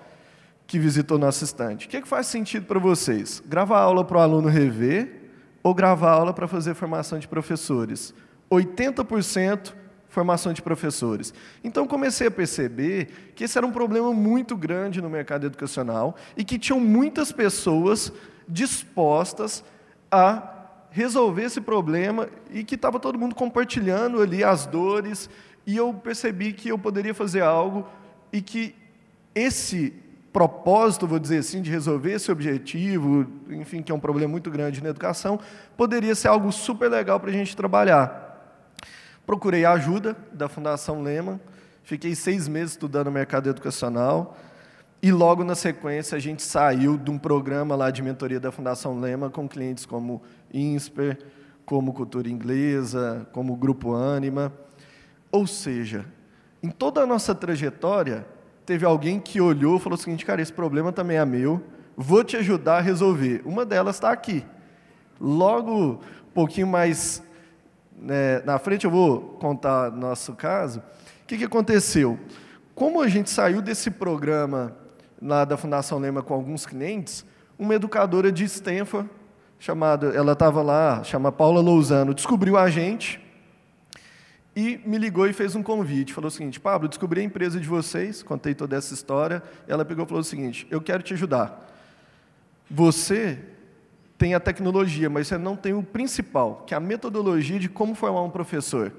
que 0.66 0.80
visitou 0.80 1.20
nosso 1.20 1.44
estante, 1.44 1.86
o 1.86 1.90
que, 1.90 1.98
é 1.98 2.02
que 2.02 2.08
faz 2.08 2.26
sentido 2.26 2.66
para 2.66 2.80
vocês? 2.80 3.42
Gravar 3.48 3.80
aula 3.80 4.04
para 4.04 4.18
o 4.18 4.22
aluno 4.22 4.48
rever 4.48 5.19
ou 5.62 5.74
gravar 5.74 6.12
aula 6.12 6.34
para 6.34 6.48
fazer 6.48 6.74
formação 6.74 7.20
de 7.20 7.28
professores. 7.28 8.14
80% 8.52 9.74
formação 10.10 10.52
de 10.52 10.62
professores. 10.62 11.34
Então 11.64 11.88
comecei 11.88 12.28
a 12.28 12.32
perceber 12.32 13.32
que 13.36 13.44
esse 13.44 13.58
era 13.58 13.66
um 13.66 13.72
problema 13.72 14.12
muito 14.12 14.58
grande 14.58 15.02
no 15.02 15.10
mercado 15.10 15.46
educacional 15.46 16.16
e 16.36 16.44
que 16.44 16.58
tinham 16.58 16.80
muitas 16.80 17.32
pessoas 17.32 18.12
dispostas 18.48 19.64
a 20.12 20.56
resolver 20.90 21.44
esse 21.44 21.62
problema 21.62 22.28
e 22.52 22.64
que 22.64 22.74
estava 22.74 23.00
todo 23.00 23.20
mundo 23.20 23.36
compartilhando 23.36 24.22
ali 24.22 24.44
as 24.44 24.66
dores 24.66 25.30
e 25.66 25.78
eu 25.78 25.94
percebi 25.94 26.52
que 26.52 26.70
eu 26.70 26.80
poderia 26.80 27.14
fazer 27.14 27.42
algo 27.42 27.88
e 28.34 28.42
que 28.42 28.76
esse 29.36 29.94
propósito, 30.32 31.08
vou 31.08 31.20
dizer 31.20 31.40
assim, 31.40 31.62
de 31.62 31.72
resolver 31.72 32.14
esse 32.14 32.32
objetivo, 32.32 33.26
enfim, 33.50 33.82
que 33.82 33.92
é 33.92 33.96
um 33.96 34.00
problema 34.00 34.32
muito 34.32 34.50
grande 34.52 34.82
na 34.84 34.90
educação, 34.90 35.40
poderia 35.76 36.14
ser 36.16 36.28
algo 36.28 36.52
super 36.52 36.90
legal 36.90 37.20
para 37.20 37.30
a 37.30 37.34
gente 37.34 37.56
trabalhar. 37.56 38.28
Procurei 39.26 39.66
a 39.66 39.72
ajuda 39.74 40.16
da 40.32 40.48
Fundação 40.48 41.02
Lehman, 41.02 41.40
fiquei 41.84 42.16
seis 42.16 42.48
meses 42.48 42.72
estudando 42.72 43.12
mercado 43.12 43.50
educacional, 43.50 44.38
e 45.02 45.12
logo 45.12 45.46
na 45.46 45.56
sequência 45.56 46.18
a 46.18 46.20
gente 46.20 46.44
saiu 46.44 46.98
de 46.98 47.10
um 47.10 47.18
programa 47.18 47.76
lá 47.76 47.90
de 47.90 48.02
mentoria 48.02 48.40
da 48.40 48.52
Fundação 48.52 49.00
Lema 49.00 49.30
com 49.30 49.48
clientes 49.48 49.86
como 49.86 50.22
INSPER, 50.54 51.18
como 51.66 51.94
Cultura 51.94 52.28
Inglesa, 52.28 53.26
como 53.32 53.56
Grupo 53.56 53.96
Anima. 53.96 54.52
Ou 55.32 55.48
seja, 55.48 56.06
em 56.62 56.70
toda 56.70 57.02
a 57.02 57.06
nossa 57.06 57.34
trajetória, 57.34 58.26
teve 58.70 58.86
alguém 58.86 59.20
que 59.20 59.42
olhou 59.42 59.78
e 59.78 59.80
falou 59.80 59.98
o 59.98 60.00
seguinte, 60.00 60.24
cara, 60.24 60.44
esse 60.44 60.54
problema 60.54 60.92
também 60.92 61.18
é 61.18 61.26
meu, 61.26 61.60
vou 61.98 62.24
te 62.24 62.38
ajudar 62.38 62.78
a 62.78 62.82
resolver. 62.82 63.42
Uma 63.44 63.66
delas 63.66 63.96
está 63.96 64.12
aqui. 64.12 64.46
Logo, 65.20 65.94
um 65.94 66.34
pouquinho 66.36 66.68
mais 66.68 67.24
né, 68.00 68.44
na 68.46 68.60
frente, 68.60 68.86
eu 68.86 68.92
vou 68.92 69.22
contar 69.40 69.92
nosso 69.92 70.34
caso. 70.34 70.84
O 71.24 71.26
que, 71.26 71.40
que 71.40 71.46
aconteceu? 71.46 72.20
Como 72.76 73.02
a 73.02 73.08
gente 73.08 73.32
saiu 73.32 73.60
desse 73.60 73.90
programa 73.90 74.78
lá 75.20 75.46
da 75.46 75.58
Fundação 75.58 75.98
Lema 75.98 76.22
com 76.22 76.36
alguns 76.36 76.64
clientes, 76.68 77.26
uma 77.58 77.74
educadora 77.74 78.32
de 78.32 78.44
Stanford, 78.44 79.10
chamada, 79.58 80.10
ela 80.10 80.34
estava 80.34 80.62
lá, 80.62 81.04
chama 81.04 81.32
Paula 81.32 81.60
Lousano, 81.60 82.14
descobriu 82.14 82.56
a 82.56 82.70
gente 82.70 83.20
e 84.60 84.82
me 84.86 84.98
ligou 84.98 85.26
e 85.26 85.32
fez 85.32 85.56
um 85.56 85.64
convite. 85.64 86.14
Falou 86.14 86.28
o 86.28 86.32
seguinte: 86.32 86.60
Pablo, 86.60 86.90
descobri 86.90 87.22
a 87.22 87.24
empresa 87.24 87.58
de 87.58 87.68
vocês, 87.68 88.22
contei 88.22 88.54
toda 88.54 88.76
essa 88.76 88.94
história. 88.94 89.42
Ela 89.66 89.86
pegou 89.86 90.04
e 90.04 90.08
falou 90.08 90.20
o 90.20 90.24
seguinte: 90.24 90.68
Eu 90.70 90.82
quero 90.82 91.02
te 91.02 91.14
ajudar. 91.14 91.66
Você 92.70 93.40
tem 94.18 94.36
a 94.36 94.40
tecnologia, 94.40 95.10
mas 95.10 95.28
você 95.28 95.38
não 95.38 95.56
tem 95.56 95.74
o 95.74 95.82
principal, 95.82 96.66
que 96.68 96.74
é 96.74 96.78
a 96.78 96.80
metodologia 96.82 97.58
de 97.58 97.70
como 97.70 97.96
formar 97.96 98.22
um 98.22 98.30
professor. 98.30 98.92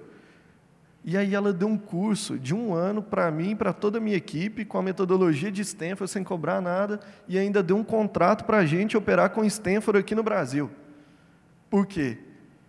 E 1.05 1.15
aí 1.15 1.35
ela 1.35 1.53
deu 1.53 1.69
um 1.69 1.77
curso 1.77 2.39
de 2.39 2.55
um 2.55 2.73
ano 2.73 3.03
para 3.03 3.31
mim 3.31 3.55
para 3.55 3.75
toda 3.75 3.99
a 3.99 4.01
minha 4.01 4.17
equipe, 4.17 4.65
com 4.65 4.79
a 4.79 4.83
metodologia 4.83 5.53
de 5.53 5.61
Stanford, 5.61 6.11
sem 6.11 6.25
cobrar 6.25 6.63
nada, 6.63 7.01
e 7.29 7.39
ainda 7.39 7.63
deu 7.63 7.77
um 7.77 7.85
contrato 7.85 8.47
para 8.47 8.59
a 8.59 8.67
gente 8.67 8.97
operar 8.97 9.29
com 9.29 9.45
Stanford 9.45 9.99
aqui 9.99 10.15
no 10.15 10.23
Brasil. 10.23 10.71
Por 11.69 11.87
quê? 11.87 12.17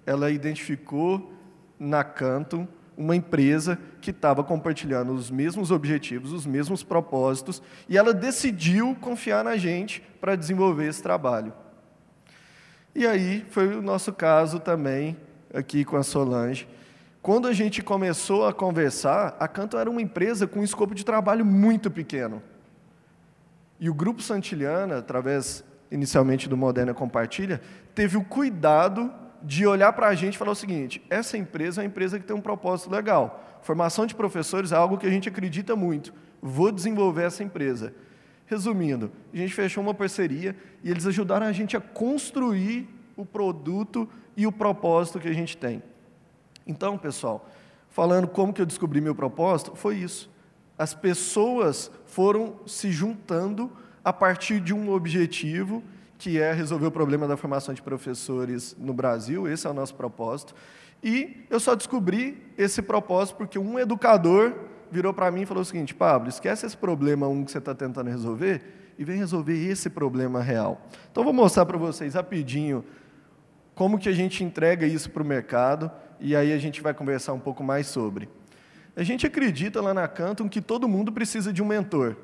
Ela 0.06 0.30
identificou 0.30 1.34
na 1.80 2.04
Canton 2.04 2.68
uma 3.02 3.16
empresa 3.16 3.78
que 4.00 4.12
estava 4.12 4.44
compartilhando 4.44 5.12
os 5.12 5.32
mesmos 5.32 5.72
objetivos, 5.72 6.32
os 6.32 6.46
mesmos 6.46 6.84
propósitos, 6.84 7.62
e 7.90 7.98
ela 7.98 8.14
decidiu 8.14 8.96
confiar 9.02 9.44
na 9.44 9.58
gente 9.58 10.02
para 10.20 10.36
desenvolver 10.36 10.88
esse 10.88 11.02
trabalho. 11.02 11.52
E 12.94 13.08
aí 13.08 13.46
foi 13.50 13.76
o 13.76 13.82
nosso 13.82 14.14
caso 14.14 14.60
também 14.60 15.18
aqui 15.54 15.84
com 15.84 15.98
a 15.98 16.04
Solange. 16.04 16.68
Quando 17.22 17.48
a 17.48 17.54
gente 17.54 17.82
começou 17.82 18.48
a 18.48 18.54
conversar, 18.54 19.36
a 19.40 19.48
Canto 19.48 19.78
era 19.78 19.90
uma 19.90 20.02
empresa 20.02 20.46
com 20.46 20.60
um 20.60 20.64
escopo 20.64 20.94
de 20.94 21.04
trabalho 21.04 21.46
muito 21.46 21.90
pequeno. 21.90 22.42
E 23.80 23.90
o 23.90 23.94
Grupo 23.94 24.22
Santiliana, 24.22 24.98
através 25.00 25.64
inicialmente 25.90 26.48
do 26.48 26.56
Moderna 26.56 26.94
Compartilha, 26.94 27.62
teve 27.94 28.18
o 28.18 28.24
cuidado 28.24 29.12
de 29.44 29.66
olhar 29.66 29.92
para 29.94 30.08
a 30.08 30.16
gente 30.16 30.36
e 30.36 30.38
falar 30.38 30.52
o 30.52 30.56
seguinte: 30.56 31.02
essa 31.10 31.38
empresa 31.38 31.82
é 31.82 31.84
uma 31.84 31.88
empresa 31.88 32.20
que 32.20 32.26
tem 32.26 32.36
um 32.36 32.42
propósito 32.42 32.92
legal. 32.92 33.60
Formação 33.62 34.06
de 34.06 34.16
professores 34.16 34.72
é 34.72 34.76
algo 34.76 34.98
que 34.98 35.06
a 35.06 35.10
gente 35.10 35.30
acredita 35.30 35.76
muito. 35.76 36.14
Vou 36.42 36.72
desenvolver 36.72 37.24
essa 37.24 37.44
empresa. 37.44 37.94
Resumindo, 38.46 39.12
a 39.34 39.38
gente 39.38 39.54
fechou 39.54 39.82
uma 39.82 39.94
parceria 39.94 40.56
e 40.84 40.90
eles 40.90 41.06
ajudaram 41.06 41.46
a 41.46 41.52
gente 41.52 41.78
a 41.78 41.82
construir 41.82 42.88
o 43.16 43.26
produto 43.26 44.10
e 44.36 44.46
o 44.46 44.52
propósito 44.52 45.20
que 45.20 45.28
a 45.28 45.34
gente 45.34 45.56
tem. 45.56 45.82
Então, 46.68 46.98
pessoal, 46.98 47.50
falando 47.90 48.28
como 48.28 48.52
que 48.52 48.62
eu 48.62 48.66
descobri 48.66 49.00
meu 49.00 49.16
propósito, 49.16 49.76
foi 49.76 49.98
isso. 49.98 50.30
As 50.78 50.94
pessoas 50.94 51.92
foram 52.06 52.56
se 52.66 52.92
juntando 52.92 53.72
a 54.04 54.12
partir 54.12 54.60
de 54.60 54.74
um 54.74 54.92
objetivo 54.92 55.84
que 56.22 56.40
é 56.40 56.54
resolver 56.54 56.86
o 56.86 56.92
problema 56.92 57.28
da 57.28 57.36
formação 57.36 57.74
de 57.74 57.82
professores 57.82 58.76
no 58.80 58.94
Brasil, 58.94 59.48
esse 59.48 59.66
é 59.66 59.70
o 59.72 59.74
nosso 59.74 59.96
propósito. 59.96 60.54
E 61.04 61.48
eu 61.50 61.60
só 61.60 61.74
descobri 61.74 62.38
esse 62.56 62.80
propósito 62.80 63.38
porque 63.38 63.58
um 63.58 63.80
educador 63.80 64.54
virou 64.92 65.16
para 65.16 65.32
mim 65.32 65.42
e 65.42 65.46
falou 65.48 65.64
o 65.64 65.66
seguinte: 65.66 65.96
Pablo, 65.96 66.30
esquece 66.30 66.64
esse 66.64 66.78
problema 66.78 67.28
um 67.28 67.44
que 67.44 67.52
você 67.52 67.58
está 67.58 67.74
tentando 67.74 68.08
resolver 68.08 68.62
e 69.00 69.04
vem 69.04 69.18
resolver 69.18 69.58
esse 69.68 69.90
problema 69.90 70.44
real. 70.44 70.88
Então, 71.12 71.24
vou 71.24 71.34
mostrar 71.34 71.66
para 71.66 71.76
vocês 71.76 72.14
rapidinho 72.14 72.86
como 73.74 73.98
que 73.98 74.08
a 74.08 74.14
gente 74.14 74.44
entrega 74.44 74.86
isso 74.86 75.10
para 75.10 75.24
o 75.24 75.26
mercado 75.26 75.90
e 76.20 76.36
aí 76.36 76.54
a 76.54 76.58
gente 76.60 76.84
vai 76.84 76.94
conversar 76.94 77.34
um 77.34 77.40
pouco 77.40 77.64
mais 77.64 77.88
sobre. 77.88 78.30
A 78.96 79.02
gente 79.02 79.26
acredita 79.26 79.82
lá 79.82 79.92
na 79.92 80.08
Canton 80.08 80.48
que 80.48 80.62
todo 80.62 80.88
mundo 80.88 81.12
precisa 81.12 81.52
de 81.52 81.64
um 81.64 81.66
mentor. 81.66 82.16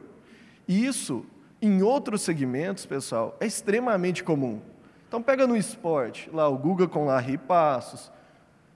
E 0.67 0.85
isso 0.85 1.25
em 1.61 1.81
outros 1.81 2.21
segmentos, 2.21 2.85
pessoal, 2.85 3.35
é 3.39 3.45
extremamente 3.45 4.23
comum. 4.23 4.61
Então 5.07 5.21
pega 5.21 5.47
no 5.47 5.55
esporte, 5.55 6.29
lá 6.31 6.47
o 6.47 6.57
Guga 6.57 6.87
com 6.87 7.05
Larry 7.05 7.37
Passos, 7.37 8.11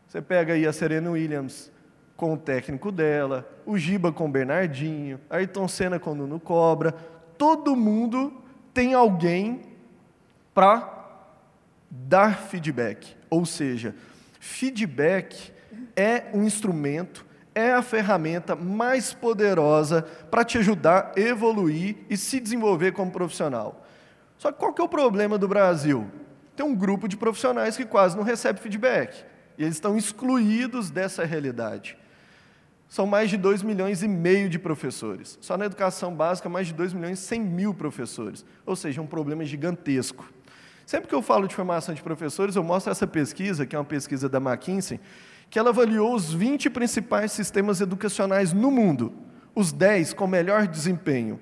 você 0.08 0.22
pega 0.22 0.54
aí 0.54 0.66
a 0.66 0.74
Serena 0.74 1.12
Williams 1.12 1.72
com 2.16 2.34
o 2.34 2.38
técnico 2.38 2.92
dela, 2.92 3.50
o 3.66 3.78
Giba 3.78 4.12
com 4.12 4.26
o 4.26 4.32
Bernardinho, 4.32 5.20
Ayrton 5.30 5.68
Senna 5.68 6.00
com 6.00 6.12
o 6.12 6.16
Nuno 6.16 6.40
Cobra, 6.40 6.92
todo 7.38 7.76
mundo 7.76 8.34
tem 8.74 8.94
alguém 8.94 9.62
para 10.54 11.20
dar 11.90 12.38
feedback. 12.38 13.16
Ou 13.30 13.46
seja, 13.46 13.96
feedback 14.40 15.52
é 15.96 16.26
um 16.34 16.44
instrumento 16.44 17.26
é 17.54 17.72
a 17.72 17.82
ferramenta 17.82 18.56
mais 18.56 19.14
poderosa 19.14 20.04
para 20.30 20.44
te 20.44 20.58
ajudar 20.58 21.12
a 21.16 21.20
evoluir 21.20 21.98
e 22.10 22.16
se 22.16 22.40
desenvolver 22.40 22.94
como 22.94 23.12
profissional. 23.12 23.86
Só 24.38 24.52
que 24.52 24.60
qual 24.60 24.74
que 24.74 24.82
é 24.82 24.86
o 24.86 24.90
problema 24.90 25.38
do 25.38 25.48
Brasil? 25.48 26.10
Tem 26.56 26.66
um 26.66 26.76
grupo 26.76 27.08
de 27.08 27.18
profissionais 27.18 27.78
que 27.78 27.86
quase 27.86 28.16
não 28.16 28.24
recebe 28.24 28.60
feedback. 28.60 29.24
E 29.58 29.64
eles 29.64 29.76
estão 29.76 29.98
excluídos 29.98 30.90
dessa 30.90 31.26
realidade. 31.26 31.98
São 32.88 33.06
mais 33.06 33.30
de 33.30 33.38
2 33.38 33.64
milhões 33.64 34.04
e 34.04 34.08
meio 34.08 34.50
de 34.50 34.60
professores. 34.60 35.38
Só 35.42 35.58
na 35.58 35.66
educação 35.66 36.14
básica, 36.14 36.50
mais 36.50 36.68
de 36.68 36.74
2 36.74 36.94
milhões 36.94 37.20
e 37.20 37.22
100 37.22 37.42
mil 37.42 37.74
professores. 37.74 38.46
Ou 38.66 38.76
seja, 38.76 39.02
um 39.02 39.08
problema 39.08 39.46
gigantesco. 39.46 40.30
Sempre 40.86 41.08
que 41.08 41.16
eu 41.16 41.22
falo 41.22 41.48
de 41.48 41.56
formação 41.56 41.96
de 41.96 42.02
professores, 42.02 42.56
eu 42.56 42.64
mostro 42.64 42.92
essa 42.92 43.08
pesquisa, 43.08 43.66
que 43.66 43.76
é 43.76 43.80
uma 43.80 43.86
pesquisa 43.86 44.28
da 44.28 44.40
McKinsey, 44.40 45.00
que 45.52 45.60
ela 45.60 45.70
avaliou 45.70 46.16
os 46.16 46.34
20 46.34 46.70
principais 46.70 47.34
sistemas 47.34 47.82
educacionais 47.82 48.54
no 48.54 48.72
mundo, 48.72 49.14
os 49.54 49.74
10 49.74 50.14
com 50.14 50.26
melhor 50.26 50.66
desempenho. 50.66 51.42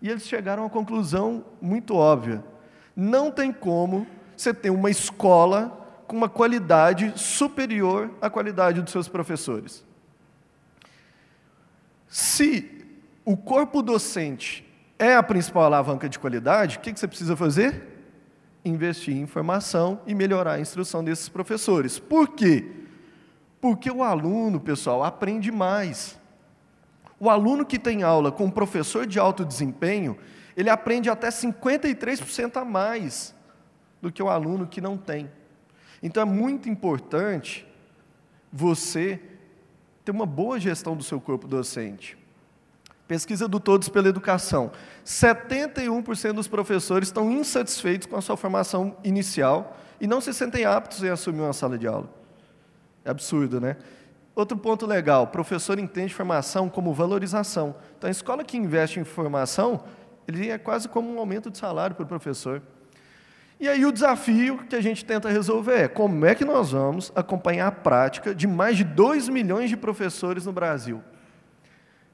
E 0.00 0.08
eles 0.08 0.26
chegaram 0.26 0.62
uma 0.62 0.70
conclusão 0.70 1.44
muito 1.60 1.94
óbvia. 1.94 2.42
Não 2.96 3.30
tem 3.30 3.52
como 3.52 4.06
você 4.34 4.54
ter 4.54 4.70
uma 4.70 4.90
escola 4.90 6.02
com 6.06 6.16
uma 6.16 6.28
qualidade 6.28 7.12
superior 7.16 8.10
à 8.18 8.30
qualidade 8.30 8.80
dos 8.80 8.90
seus 8.90 9.08
professores. 9.08 9.84
Se 12.08 12.86
o 13.26 13.36
corpo 13.36 13.82
docente 13.82 14.66
é 14.98 15.14
a 15.14 15.22
principal 15.22 15.64
alavanca 15.64 16.08
de 16.08 16.18
qualidade, 16.18 16.78
o 16.78 16.80
que 16.80 16.98
você 16.98 17.06
precisa 17.06 17.36
fazer? 17.36 17.86
Investir 18.64 19.14
em 19.14 19.26
formação 19.26 20.00
e 20.06 20.14
melhorar 20.14 20.54
a 20.54 20.60
instrução 20.60 21.04
desses 21.04 21.28
professores. 21.28 21.98
Por 21.98 22.28
quê? 22.28 22.79
Porque 23.60 23.90
o 23.90 24.02
aluno, 24.02 24.58
pessoal, 24.58 25.04
aprende 25.04 25.52
mais. 25.52 26.18
O 27.18 27.28
aluno 27.28 27.66
que 27.66 27.78
tem 27.78 28.02
aula 28.02 28.32
com 28.32 28.44
um 28.46 28.50
professor 28.50 29.06
de 29.06 29.18
alto 29.18 29.44
desempenho, 29.44 30.16
ele 30.56 30.70
aprende 30.70 31.10
até 31.10 31.28
53% 31.28 32.56
a 32.56 32.64
mais 32.64 33.34
do 34.00 34.10
que 34.10 34.22
o 34.22 34.30
aluno 34.30 34.66
que 34.66 34.80
não 34.80 34.96
tem. 34.96 35.30
Então 36.02 36.22
é 36.22 36.26
muito 36.26 36.68
importante 36.68 37.66
você 38.50 39.20
ter 40.04 40.10
uma 40.10 40.24
boa 40.24 40.58
gestão 40.58 40.96
do 40.96 41.02
seu 41.02 41.20
corpo 41.20 41.46
docente. 41.46 42.16
Pesquisa 43.06 43.46
do 43.46 43.60
Todos 43.60 43.88
pela 43.88 44.08
Educação. 44.08 44.70
71% 45.04 46.32
dos 46.32 46.48
professores 46.48 47.08
estão 47.08 47.30
insatisfeitos 47.30 48.06
com 48.06 48.16
a 48.16 48.20
sua 48.22 48.36
formação 48.36 48.96
inicial 49.04 49.76
e 50.00 50.06
não 50.06 50.20
se 50.20 50.32
sentem 50.32 50.64
aptos 50.64 51.02
em 51.02 51.08
assumir 51.08 51.40
uma 51.40 51.52
sala 51.52 51.76
de 51.76 51.86
aula. 51.86 52.19
É 53.04 53.10
absurdo, 53.10 53.60
né? 53.60 53.76
Outro 54.34 54.56
ponto 54.56 54.86
legal, 54.86 55.26
professor 55.26 55.78
entende 55.78 56.14
formação 56.14 56.68
como 56.68 56.94
valorização. 56.94 57.74
Então, 57.98 58.08
a 58.08 58.10
escola 58.10 58.44
que 58.44 58.56
investe 58.56 59.00
em 59.00 59.04
formação, 59.04 59.84
ele 60.26 60.50
é 60.50 60.58
quase 60.58 60.88
como 60.88 61.12
um 61.12 61.18
aumento 61.18 61.50
de 61.50 61.58
salário 61.58 61.96
para 61.96 62.04
o 62.04 62.08
professor. 62.08 62.62
E 63.60 63.68
aí 63.68 63.84
o 63.84 63.92
desafio 63.92 64.58
que 64.66 64.74
a 64.74 64.80
gente 64.80 65.04
tenta 65.04 65.28
resolver 65.28 65.80
é 65.80 65.88
como 65.88 66.24
é 66.24 66.34
que 66.34 66.46
nós 66.46 66.72
vamos 66.72 67.12
acompanhar 67.14 67.66
a 67.66 67.72
prática 67.72 68.34
de 68.34 68.46
mais 68.46 68.78
de 68.78 68.84
2 68.84 69.28
milhões 69.28 69.68
de 69.68 69.76
professores 69.76 70.46
no 70.46 70.52
Brasil. 70.52 71.02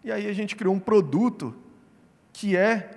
E 0.02 0.10
aí 0.10 0.26
a 0.28 0.32
gente 0.32 0.56
criou 0.56 0.74
um 0.74 0.80
produto 0.80 1.54
que 2.32 2.56
é 2.56 2.90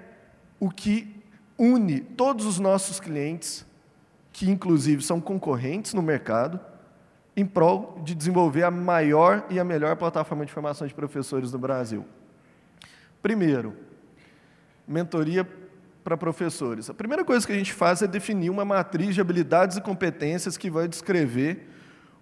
o 0.59 0.71
que 0.71 1.15
une 1.59 1.99
todos 1.99 2.47
os 2.47 2.57
nossos 2.57 2.99
clientes, 2.99 3.65
que 4.33 4.49
inclusive 4.49 5.03
são 5.03 5.21
concorrentes 5.21 5.93
no 5.93 6.01
mercado, 6.01 6.59
em 7.39 7.45
prol 7.45 7.99
de 8.03 8.13
desenvolver 8.13 8.63
a 8.63 8.71
maior 8.71 9.45
e 9.49 9.59
a 9.59 9.63
melhor 9.63 9.95
plataforma 9.95 10.45
de 10.45 10.51
formação 10.51 10.85
de 10.87 10.93
professores 10.93 11.51
no 11.51 11.59
Brasil. 11.59 12.05
Primeiro, 13.21 13.75
mentoria 14.87 15.47
para 16.03 16.17
professores. 16.17 16.89
A 16.89 16.93
primeira 16.93 17.23
coisa 17.23 17.45
que 17.45 17.53
a 17.53 17.57
gente 17.57 17.73
faz 17.73 18.01
é 18.01 18.07
definir 18.07 18.49
uma 18.49 18.65
matriz 18.65 19.13
de 19.13 19.21
habilidades 19.21 19.77
e 19.77 19.81
competências 19.81 20.57
que 20.57 20.69
vai 20.69 20.87
descrever 20.87 21.69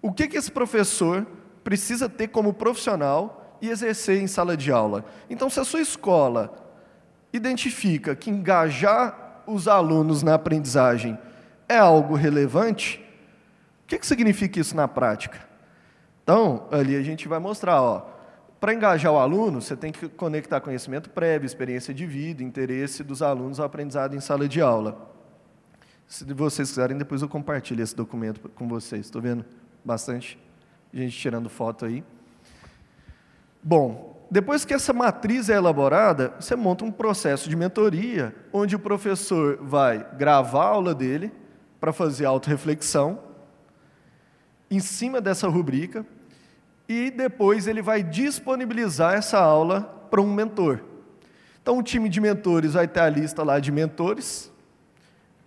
o 0.02 0.12
que, 0.12 0.28
que 0.28 0.36
esse 0.36 0.50
professor 0.50 1.26
precisa 1.64 2.08
ter 2.08 2.28
como 2.28 2.52
profissional 2.52 3.58
e 3.60 3.68
exercer 3.68 4.22
em 4.22 4.26
sala 4.26 4.56
de 4.56 4.70
aula. 4.70 5.04
Então, 5.28 5.50
se 5.50 5.58
a 5.58 5.64
sua 5.64 5.80
escola 5.80 6.54
identifica 7.32 8.14
que 8.14 8.30
engajar 8.30 9.42
os 9.46 9.66
alunos 9.66 10.22
na 10.22 10.34
aprendizagem 10.34 11.18
é 11.68 11.76
algo 11.76 12.14
relevante, 12.14 13.04
que, 13.88 13.98
que 13.98 14.06
significa 14.06 14.60
isso 14.60 14.76
na 14.76 14.86
prática? 14.86 15.38
Então, 16.22 16.68
ali 16.70 16.94
a 16.94 17.02
gente 17.02 17.26
vai 17.26 17.38
mostrar, 17.38 17.80
ó, 17.80 18.06
para 18.60 18.74
engajar 18.74 19.10
o 19.10 19.18
aluno, 19.18 19.62
você 19.62 19.74
tem 19.74 19.90
que 19.90 20.08
conectar 20.08 20.60
conhecimento 20.60 21.08
prévio, 21.08 21.46
experiência 21.46 21.94
de 21.94 22.04
vida, 22.04 22.42
interesse 22.42 23.02
dos 23.02 23.22
alunos 23.22 23.58
ao 23.58 23.64
aprendizado 23.64 24.14
em 24.14 24.20
sala 24.20 24.46
de 24.46 24.60
aula. 24.60 25.10
Se 26.06 26.24
vocês 26.34 26.68
quiserem, 26.68 26.98
depois 26.98 27.22
eu 27.22 27.28
compartilho 27.28 27.82
esse 27.82 27.96
documento 27.96 28.46
com 28.50 28.68
vocês. 28.68 29.06
Estou 29.06 29.22
vendo 29.22 29.44
bastante 29.82 30.38
gente 30.92 31.16
tirando 31.16 31.48
foto 31.48 31.86
aí. 31.86 32.04
Bom, 33.62 34.26
depois 34.30 34.66
que 34.66 34.74
essa 34.74 34.92
matriz 34.92 35.48
é 35.48 35.54
elaborada, 35.54 36.34
você 36.38 36.54
monta 36.54 36.84
um 36.84 36.92
processo 36.92 37.48
de 37.48 37.56
mentoria, 37.56 38.34
onde 38.52 38.76
o 38.76 38.78
professor 38.78 39.58
vai 39.62 40.06
gravar 40.16 40.64
a 40.64 40.68
aula 40.68 40.94
dele 40.94 41.32
para 41.80 41.92
fazer 41.92 42.26
autorreflexão, 42.26 43.27
em 44.70 44.80
cima 44.80 45.20
dessa 45.20 45.48
rubrica 45.48 46.04
e 46.88 47.10
depois 47.10 47.66
ele 47.66 47.82
vai 47.82 48.02
disponibilizar 48.02 49.14
essa 49.14 49.38
aula 49.38 49.82
para 50.10 50.20
um 50.20 50.32
mentor. 50.32 50.80
Então, 51.60 51.78
o 51.78 51.82
time 51.82 52.08
de 52.08 52.20
mentores 52.20 52.72
vai 52.72 52.88
ter 52.88 53.00
a 53.00 53.08
lista 53.10 53.42
lá 53.42 53.60
de 53.60 53.70
mentores. 53.70 54.50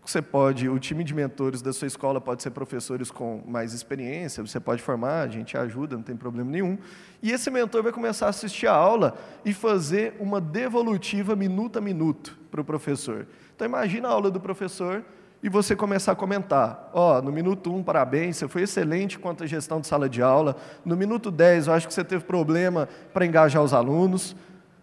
Você 0.05 0.22
pode, 0.22 0.67
o 0.67 0.78
time 0.78 1.03
de 1.03 1.13
mentores 1.13 1.61
da 1.61 1.72
sua 1.72 1.88
escola 1.88 2.19
pode 2.19 2.43
ser 2.43 2.51
professores 2.51 3.09
com 3.09 3.41
mais 3.47 3.74
experiência, 3.74 4.45
você 4.45 4.59
pode 4.59 4.82
formar, 4.82 5.22
a 5.22 5.28
gente 5.28 5.57
ajuda, 5.57 5.95
não 5.95 6.03
tem 6.03 6.15
problema 6.15 6.49
nenhum. 6.49 6.78
E 7.22 7.32
esse 7.32 7.49
mentor 7.49 7.82
vai 7.84 7.91
começar 7.91 8.28
a 8.28 8.30
assistir 8.30 8.67
a 8.67 8.74
aula 8.74 9.17
e 9.45 9.53
fazer 9.53 10.15
uma 10.19 10.41
devolutiva 10.41 11.36
minuto 11.36 11.78
a 11.78 11.82
minuto 11.82 12.38
para 12.51 12.61
o 12.61 12.65
professor. 12.65 13.28
Então, 13.55 13.65
imagina 13.65 14.07
a 14.07 14.11
aula 14.11 14.30
do 14.30 14.39
professor, 14.39 15.03
e 15.43 15.49
você 15.49 15.75
começar 15.75 16.11
a 16.11 16.15
comentar. 16.15 16.89
Ó, 16.93 17.17
oh, 17.17 17.21
no 17.21 17.31
minuto 17.31 17.71
1, 17.71 17.77
um, 17.77 17.83
parabéns, 17.83 18.37
você 18.37 18.47
foi 18.47 18.63
excelente 18.63 19.17
quanto 19.17 19.43
à 19.43 19.47
gestão 19.47 19.79
de 19.79 19.87
sala 19.87 20.07
de 20.07 20.21
aula. 20.21 20.55
No 20.85 20.95
minuto 20.95 21.31
10, 21.31 21.67
eu 21.67 21.73
acho 21.73 21.87
que 21.87 21.93
você 21.93 22.03
teve 22.03 22.23
problema 22.23 22.87
para 23.13 23.25
engajar 23.25 23.63
os 23.63 23.73
alunos. 23.73 24.35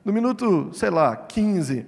No 0.04 0.12
minuto, 0.12 0.70
sei 0.72 0.90
lá, 0.90 1.14
15, 1.14 1.86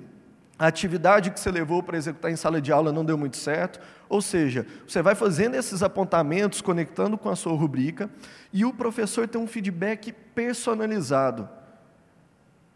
a 0.58 0.66
atividade 0.66 1.30
que 1.30 1.40
você 1.40 1.50
levou 1.50 1.82
para 1.82 1.96
executar 1.96 2.30
em 2.30 2.36
sala 2.36 2.60
de 2.60 2.70
aula 2.70 2.92
não 2.92 3.04
deu 3.04 3.16
muito 3.18 3.38
certo. 3.38 3.80
Ou 4.08 4.20
seja, 4.20 4.66
você 4.86 5.00
vai 5.00 5.14
fazendo 5.14 5.54
esses 5.54 5.82
apontamentos, 5.82 6.60
conectando 6.60 7.16
com 7.16 7.28
a 7.28 7.36
sua 7.36 7.54
rubrica, 7.54 8.10
e 8.52 8.64
o 8.64 8.72
professor 8.72 9.26
tem 9.26 9.40
um 9.40 9.46
feedback 9.46 10.12
personalizado. 10.12 11.48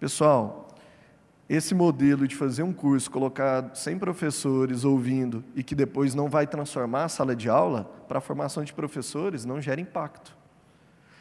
Pessoal, 0.01 0.64
esse 1.49 1.74
modelo 1.74 2.26
de 2.26 2.34
fazer 2.34 2.62
um 2.62 2.72
curso, 2.72 3.11
colocar 3.11 3.74
100 3.74 3.99
professores 3.99 4.84
ouvindo 4.84 5.45
e 5.55 5.62
que 5.62 5.74
depois 5.74 6.14
não 6.14 6.28
vai 6.28 6.47
transformar 6.47 7.05
a 7.05 7.09
sala 7.09 7.36
de 7.36 7.49
aula 7.49 7.84
para 8.09 8.18
a 8.18 8.20
formação 8.20 8.64
de 8.64 8.72
professores, 8.72 9.45
não 9.45 9.61
gera 9.61 9.80
impacto. 9.80 10.34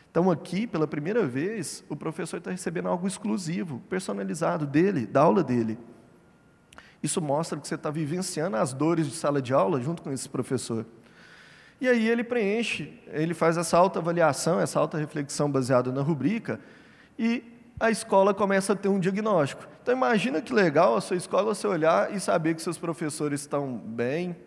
Então, 0.09 0.29
aqui, 0.29 0.67
pela 0.67 0.87
primeira 0.87 1.25
vez, 1.25 1.83
o 1.89 1.95
professor 1.95 2.37
está 2.37 2.51
recebendo 2.51 2.87
algo 2.87 3.07
exclusivo, 3.07 3.81
personalizado 3.89 4.65
dele, 4.65 5.07
da 5.07 5.21
aula 5.21 5.43
dele. 5.43 5.77
Isso 7.01 7.21
mostra 7.21 7.59
que 7.59 7.67
você 7.67 7.75
está 7.75 7.89
vivenciando 7.89 8.55
as 8.55 8.73
dores 8.73 9.07
de 9.07 9.15
sala 9.15 9.41
de 9.41 9.53
aula 9.53 9.81
junto 9.81 10.01
com 10.01 10.11
esse 10.11 10.29
professor. 10.29 10.85
E 11.81 11.89
aí 11.89 12.07
ele 12.07 12.23
preenche, 12.23 12.97
ele 13.07 13.33
faz 13.33 13.57
essa 13.57 13.77
autoavaliação, 13.77 14.59
essa 14.59 14.79
auto-reflexão 14.79 15.51
baseada 15.51 15.91
na 15.91 16.01
rubrica, 16.01 16.61
e 17.19 17.43
a 17.83 17.91
escola 17.91 18.33
começa 18.33 18.71
a 18.71 18.75
ter 18.77 18.87
um 18.87 18.97
diagnóstico. 18.97 19.67
Então 19.81 19.93
imagina 19.93 20.41
que 20.41 20.53
legal 20.53 20.95
a 20.95 21.01
sua 21.01 21.17
escola 21.17 21.53
você 21.53 21.67
olhar 21.67 22.15
e 22.15 22.19
saber 22.19 22.55
que 22.55 22.61
seus 22.61 22.77
professores 22.77 23.41
estão 23.41 23.75
bem, 23.75 24.37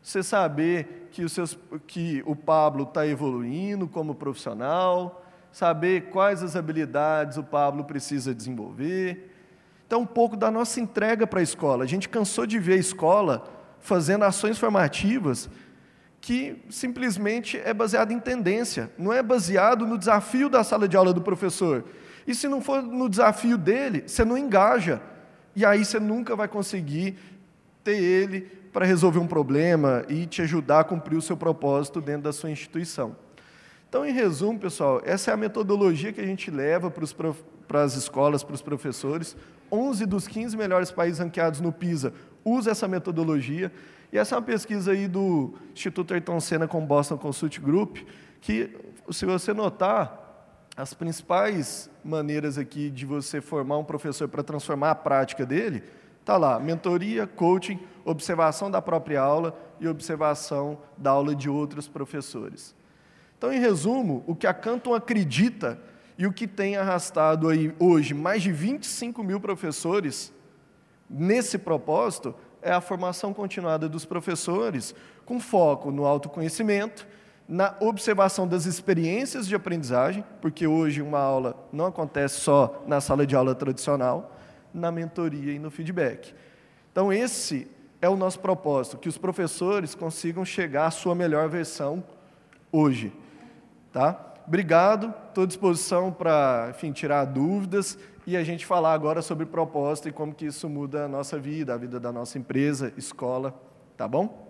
você 0.00 0.22
saber 0.22 1.08
que, 1.10 1.24
os 1.24 1.32
seus, 1.32 1.58
que 1.88 2.22
o 2.24 2.36
Pablo 2.36 2.84
está 2.84 3.04
evoluindo 3.04 3.88
como 3.88 4.14
profissional, 4.14 5.26
saber 5.50 6.02
quais 6.10 6.40
as 6.40 6.54
habilidades 6.54 7.36
o 7.36 7.42
Pablo 7.42 7.82
precisa 7.82 8.32
desenvolver. 8.32 9.34
Então, 9.84 10.02
um 10.02 10.06
pouco 10.06 10.36
da 10.36 10.48
nossa 10.48 10.78
entrega 10.80 11.26
para 11.26 11.40
a 11.40 11.42
escola. 11.42 11.82
A 11.82 11.86
gente 11.86 12.08
cansou 12.08 12.46
de 12.46 12.60
ver 12.60 12.74
a 12.74 12.76
escola 12.76 13.42
fazendo 13.80 14.22
ações 14.22 14.56
formativas 14.56 15.50
que 16.20 16.62
simplesmente 16.70 17.58
é 17.58 17.74
baseado 17.74 18.12
em 18.12 18.20
tendência, 18.20 18.88
não 18.96 19.12
é 19.12 19.20
baseado 19.20 19.84
no 19.84 19.98
desafio 19.98 20.48
da 20.48 20.62
sala 20.62 20.86
de 20.86 20.96
aula 20.96 21.12
do 21.12 21.22
professor. 21.22 21.84
E 22.28 22.34
se 22.34 22.46
não 22.46 22.60
for 22.60 22.82
no 22.82 23.08
desafio 23.08 23.56
dele, 23.56 24.04
você 24.06 24.22
não 24.22 24.36
engaja. 24.36 25.00
E 25.56 25.64
aí 25.64 25.82
você 25.82 25.98
nunca 25.98 26.36
vai 26.36 26.46
conseguir 26.46 27.16
ter 27.82 27.96
ele 27.96 28.42
para 28.70 28.84
resolver 28.84 29.18
um 29.18 29.26
problema 29.26 30.04
e 30.10 30.26
te 30.26 30.42
ajudar 30.42 30.80
a 30.80 30.84
cumprir 30.84 31.16
o 31.16 31.22
seu 31.22 31.38
propósito 31.38 32.02
dentro 32.02 32.24
da 32.24 32.32
sua 32.34 32.50
instituição. 32.50 33.16
Então, 33.88 34.04
em 34.04 34.12
resumo, 34.12 34.58
pessoal, 34.58 35.00
essa 35.06 35.30
é 35.30 35.34
a 35.34 35.38
metodologia 35.38 36.12
que 36.12 36.20
a 36.20 36.26
gente 36.26 36.50
leva 36.50 36.90
para, 36.90 37.02
os, 37.02 37.14
para 37.66 37.82
as 37.82 37.94
escolas, 37.94 38.44
para 38.44 38.54
os 38.54 38.60
professores. 38.60 39.34
11 39.72 40.04
dos 40.04 40.28
15 40.28 40.54
melhores 40.54 40.90
países 40.90 41.20
ranqueados 41.20 41.62
no 41.62 41.72
PISA 41.72 42.12
usam 42.44 42.72
essa 42.72 42.86
metodologia. 42.86 43.72
E 44.12 44.18
essa 44.18 44.34
é 44.34 44.38
uma 44.38 44.44
pesquisa 44.44 44.92
aí 44.92 45.08
do 45.08 45.54
Instituto 45.72 46.12
Ayrton 46.12 46.40
Senna 46.40 46.68
com 46.68 46.84
Boston 46.84 47.16
Consult 47.16 47.58
Group, 47.58 48.00
que, 48.42 48.76
se 49.10 49.24
você 49.24 49.54
notar, 49.54 50.27
as 50.78 50.94
principais 50.94 51.90
maneiras 52.04 52.56
aqui 52.56 52.88
de 52.88 53.04
você 53.04 53.40
formar 53.40 53.78
um 53.78 53.84
professor 53.84 54.28
para 54.28 54.44
transformar 54.44 54.92
a 54.92 54.94
prática 54.94 55.44
dele, 55.44 55.82
está 56.20 56.36
lá, 56.36 56.60
mentoria, 56.60 57.26
coaching, 57.26 57.80
observação 58.04 58.70
da 58.70 58.80
própria 58.80 59.20
aula 59.20 59.58
e 59.80 59.88
observação 59.88 60.78
da 60.96 61.10
aula 61.10 61.34
de 61.34 61.50
outros 61.50 61.88
professores. 61.88 62.76
Então, 63.36 63.52
em 63.52 63.58
resumo, 63.58 64.22
o 64.24 64.36
que 64.36 64.46
a 64.46 64.54
Canton 64.54 64.94
acredita 64.94 65.80
e 66.16 66.28
o 66.28 66.32
que 66.32 66.46
tem 66.46 66.76
arrastado 66.76 67.48
aí 67.48 67.74
hoje 67.80 68.14
mais 68.14 68.40
de 68.40 68.52
25 68.52 69.20
mil 69.24 69.40
professores 69.40 70.32
nesse 71.10 71.58
propósito 71.58 72.36
é 72.62 72.70
a 72.70 72.80
formação 72.80 73.34
continuada 73.34 73.88
dos 73.88 74.04
professores, 74.04 74.94
com 75.26 75.40
foco 75.40 75.90
no 75.90 76.06
autoconhecimento, 76.06 77.04
na 77.48 77.74
observação 77.80 78.46
das 78.46 78.66
experiências 78.66 79.48
de 79.48 79.54
aprendizagem, 79.54 80.22
porque 80.40 80.66
hoje 80.66 81.00
uma 81.00 81.18
aula 81.18 81.56
não 81.72 81.86
acontece 81.86 82.40
só 82.40 82.82
na 82.86 83.00
sala 83.00 83.26
de 83.26 83.34
aula 83.34 83.54
tradicional, 83.54 84.36
na 84.72 84.92
mentoria 84.92 85.54
e 85.54 85.58
no 85.58 85.70
feedback. 85.70 86.34
Então, 86.92 87.10
esse 87.10 87.70
é 88.02 88.08
o 88.08 88.16
nosso 88.16 88.38
propósito, 88.40 88.98
que 88.98 89.08
os 89.08 89.16
professores 89.16 89.94
consigam 89.94 90.44
chegar 90.44 90.86
à 90.86 90.90
sua 90.90 91.14
melhor 91.14 91.48
versão 91.48 92.04
hoje. 92.70 93.12
Tá? 93.92 94.34
Obrigado, 94.46 95.14
estou 95.28 95.44
à 95.44 95.46
disposição 95.46 96.12
para 96.12 96.68
enfim, 96.70 96.92
tirar 96.92 97.24
dúvidas 97.24 97.98
e 98.26 98.36
a 98.36 98.44
gente 98.44 98.66
falar 98.66 98.92
agora 98.92 99.22
sobre 99.22 99.46
propósito 99.46 100.08
e 100.08 100.12
como 100.12 100.34
que 100.34 100.46
isso 100.46 100.68
muda 100.68 101.06
a 101.06 101.08
nossa 101.08 101.38
vida, 101.38 101.72
a 101.72 101.78
vida 101.78 101.98
da 101.98 102.12
nossa 102.12 102.38
empresa, 102.38 102.92
escola. 102.96 103.58
Tá 103.96 104.06
bom? 104.06 104.46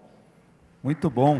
Muito 0.82 1.08
bom. 1.08 1.38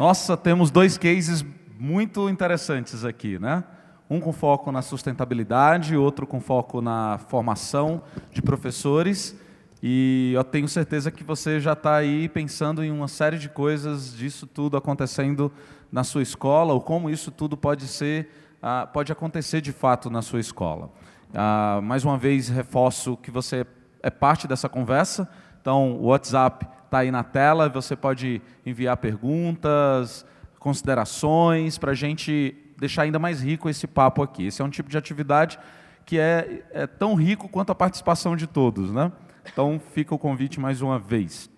Nossa, 0.00 0.34
temos 0.34 0.70
dois 0.70 0.96
cases 0.96 1.44
muito 1.78 2.30
interessantes 2.30 3.04
aqui, 3.04 3.38
né? 3.38 3.62
Um 4.08 4.18
com 4.18 4.32
foco 4.32 4.72
na 4.72 4.80
sustentabilidade, 4.80 5.94
outro 5.94 6.26
com 6.26 6.40
foco 6.40 6.80
na 6.80 7.20
formação 7.28 8.00
de 8.32 8.40
professores. 8.40 9.38
E 9.82 10.32
eu 10.34 10.42
tenho 10.42 10.66
certeza 10.68 11.10
que 11.10 11.22
você 11.22 11.60
já 11.60 11.74
está 11.74 11.96
aí 11.96 12.30
pensando 12.30 12.82
em 12.82 12.90
uma 12.90 13.08
série 13.08 13.36
de 13.36 13.50
coisas 13.50 14.16
disso 14.16 14.46
tudo 14.46 14.74
acontecendo 14.74 15.52
na 15.92 16.02
sua 16.02 16.22
escola, 16.22 16.72
ou 16.72 16.80
como 16.80 17.10
isso 17.10 17.30
tudo 17.30 17.54
pode 17.54 17.86
ser, 17.86 18.30
ah, 18.62 18.86
pode 18.90 19.12
acontecer 19.12 19.60
de 19.60 19.70
fato 19.70 20.08
na 20.08 20.22
sua 20.22 20.40
escola. 20.40 20.90
Ah, 21.34 21.78
mais 21.82 22.06
uma 22.06 22.16
vez 22.16 22.48
reforço 22.48 23.18
que 23.18 23.30
você 23.30 23.66
é 24.02 24.08
parte 24.08 24.48
dessa 24.48 24.66
conversa. 24.66 25.28
Então, 25.60 25.92
o 25.92 26.06
WhatsApp 26.06 26.66
está 26.90 26.98
aí 26.98 27.10
na 27.12 27.22
tela, 27.22 27.68
você 27.68 27.94
pode 27.94 28.42
enviar 28.66 28.96
perguntas, 28.96 30.26
considerações, 30.58 31.78
para 31.78 31.92
a 31.92 31.94
gente 31.94 32.56
deixar 32.76 33.02
ainda 33.02 33.18
mais 33.18 33.40
rico 33.40 33.68
esse 33.68 33.86
papo 33.86 34.22
aqui. 34.22 34.46
Esse 34.46 34.60
é 34.60 34.64
um 34.64 34.68
tipo 34.68 34.90
de 34.90 34.98
atividade 34.98 35.56
que 36.04 36.18
é, 36.18 36.64
é 36.72 36.86
tão 36.88 37.14
rico 37.14 37.48
quanto 37.48 37.70
a 37.70 37.74
participação 37.74 38.34
de 38.34 38.48
todos, 38.48 38.90
né? 38.90 39.12
Então 39.52 39.80
fica 39.92 40.12
o 40.12 40.18
convite 40.18 40.58
mais 40.58 40.82
uma 40.82 40.98
vez. 40.98 41.48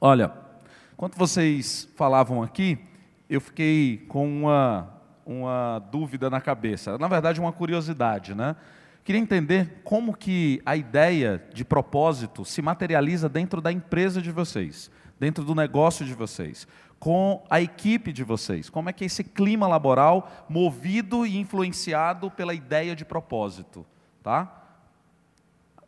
Olha, 0.00 0.32
enquanto 0.94 1.18
vocês 1.18 1.86
falavam 1.94 2.42
aqui, 2.42 2.78
eu 3.28 3.40
fiquei 3.40 4.06
com 4.08 4.26
uma, 4.26 4.88
uma 5.26 5.80
dúvida 5.90 6.30
na 6.30 6.40
cabeça. 6.40 6.96
Na 6.96 7.08
verdade, 7.08 7.38
uma 7.40 7.52
curiosidade, 7.52 8.34
né? 8.34 8.56
Queria 9.04 9.20
entender 9.20 9.80
como 9.82 10.16
que 10.16 10.62
a 10.64 10.76
ideia 10.76 11.42
de 11.52 11.64
propósito 11.64 12.44
se 12.44 12.62
materializa 12.62 13.28
dentro 13.28 13.60
da 13.60 13.72
empresa 13.72 14.22
de 14.22 14.30
vocês, 14.30 14.90
dentro 15.18 15.44
do 15.44 15.54
negócio 15.54 16.06
de 16.06 16.14
vocês, 16.14 16.68
com 17.00 17.42
a 17.50 17.60
equipe 17.60 18.12
de 18.12 18.22
vocês. 18.22 18.70
Como 18.70 18.88
é 18.88 18.92
que 18.92 19.02
é 19.02 19.06
esse 19.06 19.24
clima 19.24 19.66
laboral 19.66 20.46
movido 20.48 21.26
e 21.26 21.36
influenciado 21.36 22.30
pela 22.30 22.54
ideia 22.54 22.94
de 22.94 23.04
propósito, 23.04 23.84
tá? 24.22 24.60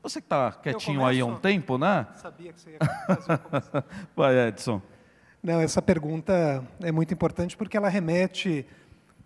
Você 0.03 0.21
que 0.21 0.27
está 0.27 0.51
quietinho 0.53 1.05
aí 1.05 1.21
há 1.21 1.25
um 1.25 1.37
tempo, 1.37 1.79
né? 1.79 2.07
Sabia 2.17 2.53
que 2.53 2.61
você 2.61 2.73
ia 2.73 2.79
fazer 3.07 3.33
um 3.33 3.83
Vai, 4.15 4.49
Edson. 4.49 4.83
Não, 5.41 5.61
essa 5.61 5.81
pergunta 5.81 6.65
é 6.81 6.91
muito 6.91 7.15
importante 7.15 7.57
porque 7.57 7.77
ela 7.77 7.89
remete 7.89 8.67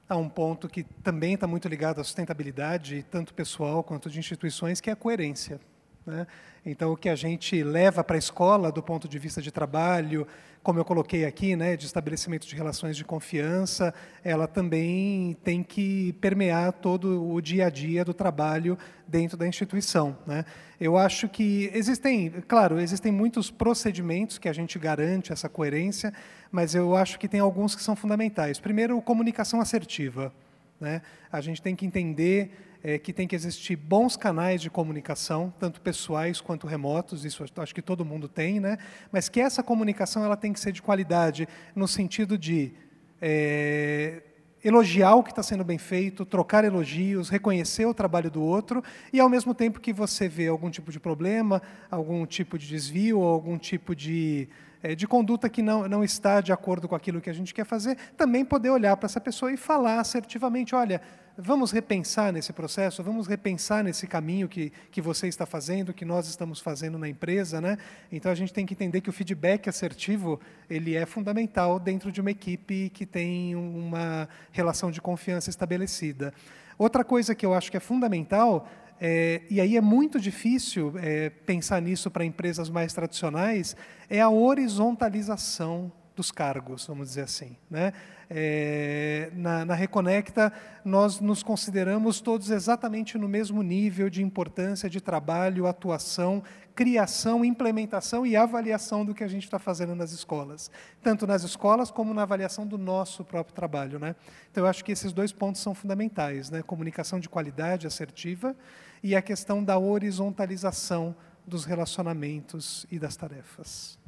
a 0.09 0.17
um 0.17 0.29
ponto 0.29 0.69
que 0.69 0.85
também 1.03 1.35
está 1.35 1.47
muito 1.47 1.69
ligado 1.69 2.01
à 2.01 2.05
sustentabilidade, 2.05 3.05
tanto 3.11 3.35
pessoal 3.35 3.85
quanto 3.85 4.09
de 4.09 4.19
instituições, 4.19 4.81
que 4.81 4.89
é 4.89 4.93
a 4.95 4.97
coerência. 4.97 5.61
Né? 6.07 6.27
Então, 6.65 6.93
o 6.93 6.97
que 6.97 7.09
a 7.09 7.15
gente 7.15 7.63
leva 7.63 8.03
para 8.03 8.17
a 8.17 8.19
escola 8.19 8.73
do 8.73 8.83
ponto 8.83 9.07
de 9.07 9.19
vista 9.19 9.43
de 9.43 9.53
trabalho, 9.53 10.27
como 10.63 10.79
eu 10.79 10.85
coloquei 10.85 11.25
aqui, 11.25 11.57
né, 11.57 11.77
de 11.77 11.87
estabelecimento 11.87 12.47
de 12.47 12.55
relações 12.55 12.97
de 12.97 13.05
confiança, 13.05 13.95
ela 14.23 14.47
também 14.47 15.37
tem 15.43 15.63
que 15.63 16.13
permear 16.21 16.73
todo 16.73 17.33
o 17.33 17.41
dia 17.41 17.67
a 17.67 17.71
dia 17.71 18.05
do 18.05 18.13
trabalho 18.13 18.77
dentro 19.07 19.37
da 19.37 19.47
instituição. 19.47 20.17
Né? 20.27 20.45
Eu 20.81 20.97
acho 20.97 21.29
que 21.29 21.71
existem, 21.73 22.31
claro, 22.47 22.79
existem 22.81 23.11
muitos 23.11 23.51
procedimentos 23.51 24.39
que 24.39 24.49
a 24.49 24.53
gente 24.53 24.79
garante 24.79 25.33
essa 25.33 25.49
coerência, 25.49 26.13
mas 26.51 26.75
eu 26.75 26.95
acho 26.95 27.19
que 27.19 27.29
tem 27.29 27.41
alguns 27.41 27.75
que 27.75 27.83
são 27.83 27.97
fundamentais. 27.97 28.61
Primeiro, 28.61 29.01
comunicação 29.01 29.61
assertiva. 29.61 30.33
Né? 30.81 31.03
A 31.33 31.41
gente 31.41 31.61
tem 31.63 31.75
que 31.75 31.87
entender 31.87 32.51
é, 32.89 32.99
que 32.99 33.13
tem 33.13 33.29
que 33.29 33.37
existir 33.37 33.77
bons 33.77 34.17
canais 34.17 34.63
de 34.63 34.71
comunicação, 34.71 35.53
tanto 35.61 35.79
pessoais 35.79 36.41
quanto 36.41 36.67
remotos, 36.67 37.23
isso 37.23 37.45
acho 37.59 37.75
que 37.75 37.83
todo 37.83 38.03
mundo 38.03 38.27
tem, 38.27 38.59
né? 38.59 38.79
mas 39.13 39.29
que 39.29 39.43
essa 39.43 39.63
comunicação 39.63 40.25
ela 40.25 40.39
tem 40.39 40.55
que 40.55 40.59
ser 40.59 40.73
de 40.73 40.81
qualidade, 40.81 41.47
no 41.77 41.87
sentido 41.87 42.39
de 42.39 42.73
é, 43.21 44.23
elogiar 44.65 45.17
o 45.17 45.23
que 45.23 45.29
está 45.29 45.43
sendo 45.43 45.63
bem 45.65 45.77
feito, 45.77 46.25
trocar 46.25 46.65
elogios, 46.65 47.29
reconhecer 47.29 47.85
o 47.85 47.93
trabalho 47.93 48.31
do 48.31 48.43
outro, 48.43 48.83
e 49.13 49.21
ao 49.21 49.29
mesmo 49.29 49.53
tempo 49.53 49.81
que 49.81 49.93
você 49.93 50.27
vê 50.27 50.49
algum 50.49 50.71
tipo 50.71 50.91
de 50.91 50.99
problema, 50.99 51.61
algum 51.91 52.25
tipo 52.25 52.57
de 52.57 52.67
desvio, 52.67 53.21
algum 53.21 53.59
tipo 53.59 53.95
de, 53.95 54.49
é, 54.83 54.95
de 54.95 55.07
conduta 55.07 55.51
que 55.51 55.61
não, 55.61 55.87
não 55.87 56.03
está 56.03 56.41
de 56.41 56.55
acordo 56.55 56.89
com 56.89 56.95
aquilo 56.95 57.21
que 57.21 57.29
a 57.29 57.35
gente 57.35 57.53
quer 57.53 57.67
fazer, 57.67 57.99
também 58.17 58.47
poder 58.47 58.71
olhar 58.71 58.97
para 58.97 59.05
essa 59.05 59.21
pessoa 59.21 59.53
e 59.53 59.59
falar 59.59 60.01
assertivamente, 60.01 60.75
olha, 60.75 61.03
vamos 61.41 61.71
repensar 61.71 62.33
nesse 62.33 62.53
processo, 62.53 63.01
vamos 63.01 63.29
repensar 63.29 63.85
nesse 63.85 64.09
caminho 64.09 64.49
que, 64.49 64.73
que 64.91 65.01
você 65.01 65.29
está 65.29 65.47
fazendo, 65.47 65.95
que 65.95 66.05
nós 66.05 66.27
estamos 66.27 66.59
fazendo 66.59 66.99
na 66.99 67.09
empresa, 67.09 67.61
né? 67.61 67.79
Então 68.11 68.33
a 68.33 68.35
gente 68.35 68.53
tem 68.53 68.67
que 68.67 68.75
entender 68.75 69.01
que 69.01 69.09
o 69.09 69.13
feedback 69.13 69.69
assertivo 69.69 70.41
ele 70.69 70.97
é 70.97 71.07
fundamental 71.07 71.79
dentro 71.79 72.11
de 72.11 72.21
uma 72.21 72.33
equipe 72.33 72.91
que 72.91 73.07
tem 73.07 73.55
uma 73.55 74.29
relação 74.51 74.91
de 74.91 75.01
confiança 75.01 75.49
estabelecida. 75.49 76.35
Outra 76.77 77.05
coisa 77.05 77.37
que 77.37 77.47
eu 77.47 77.55
acho 77.55 77.71
que 77.71 77.77
é 77.77 77.81
fundamental 77.81 78.69
é, 79.01 79.43
e 79.49 79.61
aí 79.61 79.77
é 79.77 79.81
muito 79.81 80.19
difícil 80.19 80.93
é, 80.97 81.31
pensar 81.31 81.81
nisso 81.81 82.11
para 82.11 82.25
empresas 82.25 82.69
mais 82.69 82.93
tradicionais, 82.93 83.77
é 84.11 84.21
a 84.21 84.29
horizontalização 84.29 85.93
dos 86.17 86.33
cargos, 86.33 86.85
vamos 86.85 87.09
dizer 87.09 87.23
assim. 87.23 87.57
Né? 87.71 87.93
É, 88.31 89.31
na, 89.35 89.65
na, 89.65 89.75
Reconecta, 89.75 90.53
nós 90.85 91.19
nos 91.19 91.43
consideramos 91.43 92.21
todos 92.21 92.51
exatamente 92.51 93.17
no 93.17 93.27
mesmo 93.27 93.63
nível 93.63 94.11
de 94.11 94.23
importância 94.23 94.91
de 94.91 95.01
trabalho, 95.01 95.67
atuação, 95.67 96.43
criação, 96.75 97.43
implementação 97.43 98.27
e 98.27 98.37
avaliação 98.37 99.05
do 99.05 99.15
que 99.15 99.25
a 99.25 99.29
gente 99.29 99.45
está 99.45 99.59
fazendo 99.59 99.95
nas 99.95 100.13
escolas, 100.13 100.71
tanto 101.03 101.27
nas 101.27 101.43
escolas 101.43 101.91
como 101.91 102.13
na 102.13 102.23
avaliação 102.23 102.67
do 102.67 102.77
nosso 102.77 103.25
próprio 103.25 103.55
trabalho. 103.55 103.99
Né? 103.99 104.15
Então, 104.51 104.65
eu 104.65 104.69
acho 104.69 104.85
que 104.85 104.93
esses 104.93 105.13
dois 105.13 105.33
pontos 105.33 105.63
são 105.63 105.75
fundamentais: 105.75 106.51
né? 106.51 106.63
comunicação 106.63 107.19
de 107.19 107.29
qualidade 107.29 107.87
assertiva 107.87 108.55
e 109.03 109.17
a 109.17 109.23
questão 109.23 109.65
da 109.65 109.79
horizontalização 109.79 111.17
dos 111.47 111.65
relacionamentos 111.65 112.87
e 112.91 112.99
das 112.99 113.17
tarefas. 113.17 113.99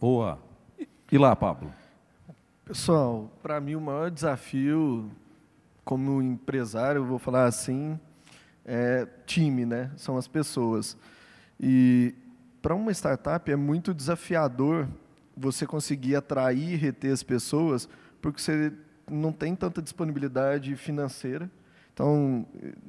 Boa. 0.00 0.38
E 1.10 1.16
lá, 1.16 1.34
Pablo? 1.36 1.72
Pessoal, 2.68 3.32
para 3.42 3.58
mim 3.62 3.76
o 3.76 3.80
maior 3.80 4.10
desafio 4.10 5.10
como 5.86 6.20
empresário, 6.20 7.02
vou 7.02 7.18
falar 7.18 7.46
assim, 7.46 7.98
é 8.62 9.08
time, 9.24 9.64
né? 9.64 9.90
São 9.96 10.18
as 10.18 10.28
pessoas. 10.28 10.94
E 11.58 12.14
para 12.60 12.74
uma 12.74 12.92
startup 12.92 13.50
é 13.50 13.56
muito 13.56 13.94
desafiador 13.94 14.86
você 15.34 15.66
conseguir 15.66 16.14
atrair 16.14 16.74
e 16.74 16.76
reter 16.76 17.10
as 17.10 17.22
pessoas, 17.22 17.88
porque 18.20 18.38
você 18.38 18.70
não 19.10 19.32
tem 19.32 19.56
tanta 19.56 19.80
disponibilidade 19.80 20.76
financeira. 20.76 21.50
Então, 21.94 22.44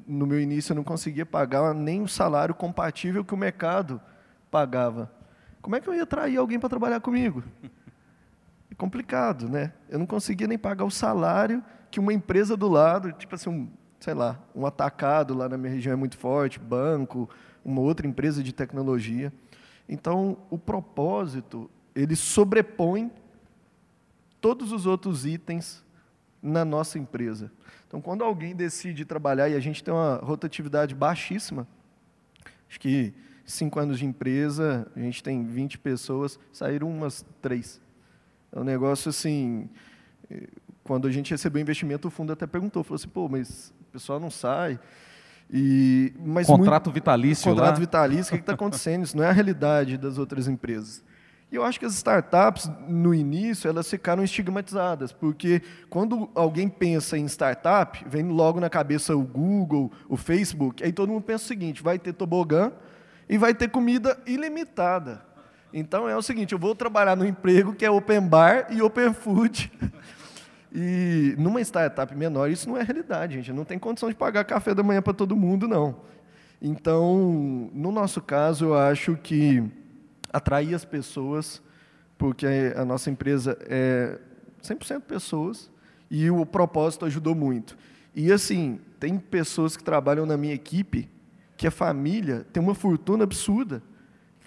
no 0.05 0.27
meu 0.27 0.41
início, 0.41 0.73
eu 0.73 0.75
não 0.75 0.83
conseguia 0.83 1.25
pagar 1.25 1.73
nem 1.73 2.01
o 2.01 2.07
salário 2.07 2.53
compatível 2.53 3.23
que 3.23 3.33
o 3.33 3.37
mercado 3.37 4.01
pagava. 4.51 5.09
Como 5.61 5.77
é 5.77 5.79
que 5.79 5.87
eu 5.87 5.93
ia 5.93 6.03
atrair 6.03 6.35
alguém 6.35 6.59
para 6.59 6.67
trabalhar 6.67 6.99
comigo? 6.99 7.41
Complicado, 8.79 9.49
né? 9.49 9.73
Eu 9.89 9.99
não 9.99 10.07
conseguia 10.07 10.47
nem 10.47 10.57
pagar 10.57 10.85
o 10.85 10.89
salário 10.89 11.61
que 11.91 11.99
uma 11.99 12.13
empresa 12.13 12.55
do 12.55 12.69
lado, 12.69 13.11
tipo 13.11 13.35
assim, 13.35 13.49
um, 13.49 13.69
sei 13.99 14.13
lá, 14.13 14.39
um 14.55 14.65
atacado 14.65 15.33
lá 15.33 15.49
na 15.49 15.57
minha 15.57 15.73
região 15.73 15.91
é 15.91 15.95
muito 15.97 16.17
forte, 16.17 16.57
banco, 16.57 17.29
uma 17.63 17.81
outra 17.81 18.07
empresa 18.07 18.41
de 18.41 18.53
tecnologia. 18.53 19.33
Então, 19.87 20.37
o 20.49 20.57
propósito, 20.57 21.69
ele 21.93 22.15
sobrepõe 22.15 23.11
todos 24.39 24.71
os 24.71 24.85
outros 24.85 25.25
itens 25.25 25.83
na 26.41 26.63
nossa 26.63 26.97
empresa. 26.97 27.51
Então, 27.85 27.99
quando 27.99 28.23
alguém 28.23 28.55
decide 28.55 29.03
trabalhar 29.03 29.49
e 29.49 29.55
a 29.55 29.59
gente 29.59 29.83
tem 29.83 29.93
uma 29.93 30.15
rotatividade 30.23 30.95
baixíssima, 30.95 31.67
acho 32.69 32.79
que 32.79 33.13
cinco 33.43 33.77
anos 33.77 33.99
de 33.99 34.05
empresa, 34.05 34.89
a 34.95 34.99
gente 34.99 35.21
tem 35.21 35.43
20 35.43 35.79
pessoas, 35.79 36.39
saíram 36.53 36.89
umas 36.89 37.25
três. 37.41 37.81
É 38.51 38.59
um 38.59 38.63
negócio 38.63 39.09
assim. 39.09 39.69
Quando 40.83 41.07
a 41.07 41.11
gente 41.11 41.31
recebeu 41.31 41.59
o 41.59 41.61
investimento, 41.61 42.07
o 42.07 42.11
fundo 42.11 42.33
até 42.33 42.47
perguntou, 42.47 42.83
falou 42.83 42.95
assim, 42.95 43.09
pô, 43.09 43.27
mas 43.29 43.73
o 43.81 43.91
pessoal 43.91 44.19
não 44.19 44.29
sai. 44.29 44.79
E, 45.51 46.13
mas 46.23 46.45
contrato 46.45 46.85
muito, 46.85 46.95
vitalício 46.95 47.43
Contrato 47.43 47.73
lá. 47.73 47.79
vitalício, 47.79 48.33
o 48.33 48.37
que 48.37 48.41
está 48.41 48.53
acontecendo? 48.53 49.03
Isso 49.03 49.17
não 49.17 49.23
é 49.23 49.29
a 49.29 49.31
realidade 49.31 49.97
das 49.97 50.17
outras 50.17 50.47
empresas. 50.47 51.03
E 51.51 51.55
eu 51.55 51.63
acho 51.63 51.79
que 51.79 51.85
as 51.85 51.95
startups, 51.95 52.69
no 52.87 53.13
início, 53.13 53.67
elas 53.67 53.89
ficaram 53.89 54.23
estigmatizadas, 54.23 55.11
porque 55.11 55.63
quando 55.89 56.29
alguém 56.35 56.69
pensa 56.69 57.17
em 57.17 57.25
startup, 57.25 58.05
vem 58.07 58.27
logo 58.27 58.59
na 58.59 58.69
cabeça 58.69 59.15
o 59.15 59.23
Google, 59.23 59.91
o 60.07 60.15
Facebook, 60.15 60.83
aí 60.83 60.91
todo 60.91 61.09
mundo 61.11 61.23
pensa 61.23 61.45
o 61.45 61.47
seguinte, 61.47 61.81
vai 61.81 61.97
ter 61.97 62.13
tobogã 62.13 62.71
e 63.27 63.35
vai 63.35 63.55
ter 63.55 63.69
comida 63.69 64.19
ilimitada. 64.27 65.25
Então 65.73 66.09
é 66.09 66.15
o 66.15 66.21
seguinte, 66.21 66.53
eu 66.53 66.59
vou 66.59 66.73
trabalhar 66.73 67.15
no 67.15 67.25
emprego 67.25 67.73
que 67.73 67.85
é 67.85 67.91
open 67.91 68.21
bar 68.27 68.67
e 68.69 68.81
open 68.81 69.13
food. 69.13 69.71
E 70.73 71.35
numa 71.37 71.61
startup 71.61 72.15
menor 72.15 72.49
isso 72.49 72.69
não 72.69 72.77
é 72.77 72.83
realidade, 72.83 73.35
gente. 73.35 73.53
Não 73.53 73.65
tem 73.65 73.79
condição 73.79 74.09
de 74.09 74.15
pagar 74.15 74.43
café 74.43 74.73
da 74.73 74.83
manhã 74.83 75.01
para 75.01 75.13
todo 75.13 75.35
mundo, 75.35 75.67
não. 75.67 76.01
Então, 76.61 77.69
no 77.73 77.91
nosso 77.91 78.21
caso, 78.21 78.65
eu 78.65 78.77
acho 78.77 79.15
que 79.15 79.63
atrair 80.31 80.73
as 80.73 80.83
pessoas, 80.83 81.61
porque 82.17 82.45
a 82.75 82.83
nossa 82.83 83.09
empresa 83.09 83.57
é 83.61 84.19
100% 84.61 85.01
pessoas 85.01 85.71
e 86.11 86.29
o 86.29 86.45
propósito 86.45 87.05
ajudou 87.05 87.33
muito. 87.33 87.77
E 88.13 88.31
assim, 88.31 88.79
tem 88.99 89.17
pessoas 89.17 89.77
que 89.77 89.83
trabalham 89.83 90.25
na 90.25 90.35
minha 90.35 90.53
equipe 90.53 91.09
que 91.55 91.67
a 91.67 91.71
família 91.71 92.45
tem 92.51 92.61
uma 92.61 92.75
fortuna 92.75 93.23
absurda 93.23 93.81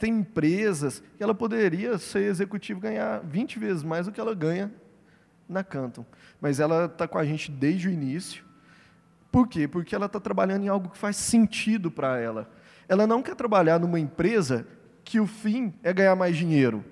tem 0.03 0.19
empresas 0.19 1.01
que 1.17 1.23
ela 1.23 1.33
poderia 1.33 1.97
ser 1.97 2.25
executivo 2.25 2.81
e 2.81 2.83
ganhar 2.83 3.21
20 3.21 3.61
vezes 3.61 3.85
mais 3.85 4.07
do 4.07 4.11
que 4.11 4.21
ela 4.21 4.35
ganha 4.35 4.69
na 5.49 5.63
Canton. 5.63 6.05
Mas 6.41 6.59
ela 6.59 6.87
está 6.87 7.07
com 7.07 7.19
a 7.19 7.25
gente 7.25 7.53
desde 7.53 7.87
o 7.87 7.91
início. 7.93 8.45
Por 9.31 9.47
quê? 9.47 9.69
Porque 9.69 9.95
ela 9.95 10.07
está 10.07 10.19
trabalhando 10.19 10.65
em 10.65 10.69
algo 10.69 10.89
que 10.89 10.99
faz 10.99 11.15
sentido 11.15 11.89
para 11.89 12.19
ela. 12.19 12.51
Ela 12.89 13.07
não 13.07 13.23
quer 13.23 13.37
trabalhar 13.37 13.79
numa 13.79 14.01
empresa 14.01 14.67
que 15.05 15.21
o 15.21 15.27
fim 15.27 15.73
é 15.85 15.93
ganhar 15.93 16.17
mais 16.17 16.37
dinheiro. 16.37 16.85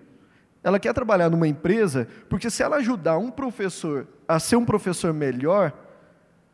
Ela 0.62 0.78
quer 0.78 0.94
trabalhar 0.94 1.28
numa 1.28 1.48
empresa 1.48 2.06
porque 2.28 2.48
se 2.48 2.62
ela 2.62 2.76
ajudar 2.76 3.18
um 3.18 3.32
professor 3.32 4.06
a 4.28 4.38
ser 4.38 4.54
um 4.54 4.64
professor 4.64 5.12
melhor, 5.12 5.72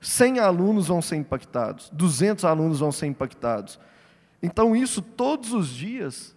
100 0.01 0.39
alunos 0.39 0.89
vão 0.89 1.03
ser 1.03 1.17
impactados, 1.17 1.91
200 1.93 2.47
alunos 2.47 2.81
vão 2.81 2.91
ser 2.91 3.09
impactados. 3.09 3.79
Então, 4.43 4.75
isso 4.75 5.03
todos 5.03 5.53
os 5.53 5.69
dias 5.69 6.36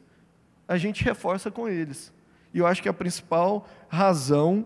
a 0.70 0.78
gente 0.78 1.04
reforça 1.04 1.50
com 1.50 1.68
eles. 1.68 2.14
E 2.54 2.60
eu 2.60 2.68
acho 2.68 2.82
que 2.82 2.88
a 2.88 2.94
principal 2.94 3.68
razão 3.90 4.64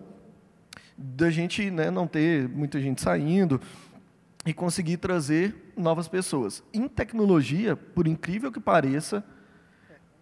da 0.97 1.29
gente 1.29 1.71
né, 1.71 1.89
não 1.89 2.05
ter 2.05 2.47
muita 2.49 2.79
gente 2.79 3.01
saindo 3.01 3.59
e 4.45 4.53
conseguir 4.53 4.97
trazer 4.97 5.73
novas 5.77 6.09
pessoas. 6.09 6.61
Em 6.73 6.89
tecnologia, 6.89 7.77
por 7.77 8.05
incrível 8.05 8.51
que 8.51 8.59
pareça, 8.59 9.23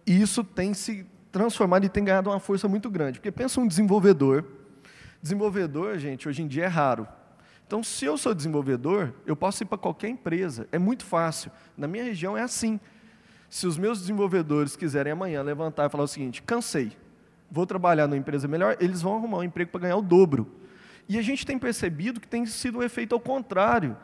isso 0.06 0.44
tem 0.44 0.72
se 0.72 1.04
transformado 1.32 1.84
e 1.84 1.88
tem 1.88 2.04
ganhado 2.04 2.30
uma 2.30 2.38
força 2.38 2.68
muito 2.68 2.88
grande. 2.88 3.18
Porque 3.18 3.32
pensa 3.32 3.60
um 3.60 3.66
desenvolvedor. 3.66 4.44
Desenvolvedor, 5.20 5.98
gente, 5.98 6.28
hoje 6.28 6.42
em 6.42 6.46
dia 6.46 6.64
é 6.64 6.68
raro. 6.68 7.08
Então, 7.66 7.82
se 7.82 8.04
eu 8.04 8.16
sou 8.16 8.34
desenvolvedor, 8.34 9.12
eu 9.26 9.34
posso 9.34 9.64
ir 9.64 9.66
para 9.66 9.78
qualquer 9.78 10.08
empresa. 10.08 10.68
É 10.70 10.78
muito 10.78 11.04
fácil. 11.04 11.50
Na 11.76 11.88
minha 11.88 12.04
região 12.04 12.36
é 12.36 12.42
assim. 12.42 12.78
Se 13.52 13.66
os 13.66 13.76
meus 13.76 14.00
desenvolvedores 14.00 14.76
quiserem 14.76 15.12
amanhã 15.12 15.42
levantar 15.42 15.84
e 15.84 15.90
falar 15.90 16.04
o 16.04 16.08
seguinte: 16.08 16.40
cansei, 16.40 16.96
vou 17.50 17.66
trabalhar 17.66 18.06
numa 18.06 18.16
empresa 18.16 18.48
melhor, 18.48 18.78
eles 18.80 19.02
vão 19.02 19.14
arrumar 19.14 19.36
um 19.40 19.42
emprego 19.42 19.70
para 19.70 19.82
ganhar 19.82 19.96
o 19.98 20.00
dobro. 20.00 20.50
E 21.06 21.18
a 21.18 21.22
gente 21.22 21.44
tem 21.44 21.58
percebido 21.58 22.18
que 22.18 22.26
tem 22.26 22.46
sido 22.46 22.78
um 22.78 22.82
efeito 22.82 23.14
ao 23.14 23.20
contrário. 23.20 23.94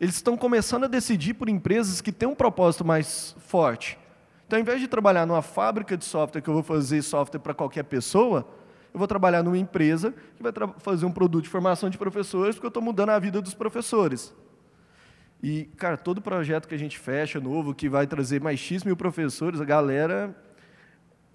Eles 0.00 0.14
estão 0.14 0.38
começando 0.38 0.84
a 0.84 0.86
decidir 0.86 1.34
por 1.34 1.50
empresas 1.50 2.00
que 2.00 2.10
têm 2.10 2.26
um 2.26 2.34
propósito 2.34 2.82
mais 2.82 3.36
forte. 3.40 3.98
Então, 4.46 4.56
ao 4.56 4.62
invés 4.62 4.80
de 4.80 4.88
trabalhar 4.88 5.26
numa 5.26 5.42
fábrica 5.42 5.98
de 5.98 6.04
software 6.06 6.40
que 6.40 6.48
eu 6.48 6.54
vou 6.54 6.62
fazer 6.62 7.02
software 7.02 7.40
para 7.40 7.52
qualquer 7.52 7.82
pessoa, 7.82 8.48
eu 8.94 8.98
vou 8.98 9.06
trabalhar 9.06 9.42
numa 9.42 9.58
empresa 9.58 10.14
que 10.34 10.42
vai 10.42 10.50
fazer 10.78 11.04
um 11.04 11.12
produto 11.12 11.44
de 11.44 11.50
formação 11.50 11.90
de 11.90 11.98
professores, 11.98 12.54
porque 12.54 12.64
eu 12.64 12.68
estou 12.68 12.82
mudando 12.82 13.10
a 13.10 13.18
vida 13.18 13.42
dos 13.42 13.52
professores. 13.52 14.32
E, 15.44 15.66
cara, 15.76 15.98
todo 15.98 16.22
projeto 16.22 16.66
que 16.66 16.74
a 16.74 16.78
gente 16.78 16.98
fecha 16.98 17.38
novo, 17.38 17.74
que 17.74 17.86
vai 17.86 18.06
trazer 18.06 18.40
mais 18.40 18.58
X 18.58 18.82
mil 18.82 18.96
professores, 18.96 19.60
a 19.60 19.64
galera 19.66 20.34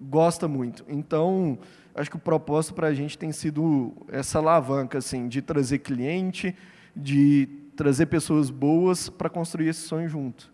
gosta 0.00 0.48
muito. 0.48 0.84
Então, 0.88 1.56
acho 1.94 2.10
que 2.10 2.16
o 2.16 2.18
propósito 2.18 2.74
para 2.74 2.88
a 2.88 2.92
gente 2.92 3.16
tem 3.16 3.30
sido 3.30 3.94
essa 4.08 4.38
alavanca, 4.38 4.98
assim, 4.98 5.28
de 5.28 5.40
trazer 5.40 5.78
cliente, 5.78 6.56
de 6.96 7.48
trazer 7.76 8.06
pessoas 8.06 8.50
boas 8.50 9.08
para 9.08 9.30
construir 9.30 9.68
esse 9.68 9.82
sonho 9.82 10.08
junto. 10.08 10.52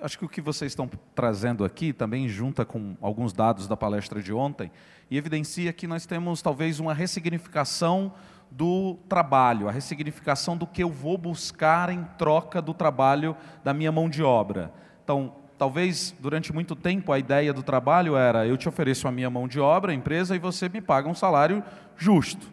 Acho 0.00 0.18
que 0.18 0.24
o 0.24 0.28
que 0.28 0.40
vocês 0.40 0.72
estão 0.72 0.90
trazendo 1.14 1.64
aqui 1.64 1.92
também 1.92 2.28
junta 2.28 2.64
com 2.64 2.96
alguns 3.00 3.32
dados 3.32 3.68
da 3.68 3.76
palestra 3.76 4.20
de 4.20 4.32
ontem 4.32 4.72
e 5.08 5.16
evidencia 5.16 5.72
que 5.72 5.86
nós 5.86 6.04
temos 6.04 6.42
talvez 6.42 6.80
uma 6.80 6.92
ressignificação 6.92 8.12
do 8.56 8.98
trabalho, 9.08 9.68
a 9.68 9.72
ressignificação 9.72 10.56
do 10.56 10.66
que 10.66 10.82
eu 10.82 10.90
vou 10.90 11.16
buscar 11.16 11.88
em 11.90 12.04
troca 12.18 12.60
do 12.60 12.74
trabalho 12.74 13.36
da 13.64 13.72
minha 13.72 13.90
mão 13.90 14.08
de 14.08 14.22
obra. 14.22 14.72
Então, 15.02 15.34
talvez 15.56 16.14
durante 16.20 16.52
muito 16.52 16.76
tempo 16.76 17.12
a 17.12 17.18
ideia 17.18 17.52
do 17.52 17.62
trabalho 17.62 18.16
era: 18.16 18.46
eu 18.46 18.56
te 18.56 18.68
ofereço 18.68 19.08
a 19.08 19.12
minha 19.12 19.30
mão 19.30 19.48
de 19.48 19.58
obra, 19.58 19.92
a 19.92 19.94
empresa, 19.94 20.36
e 20.36 20.38
você 20.38 20.68
me 20.68 20.80
paga 20.80 21.08
um 21.08 21.14
salário 21.14 21.62
justo. 21.96 22.50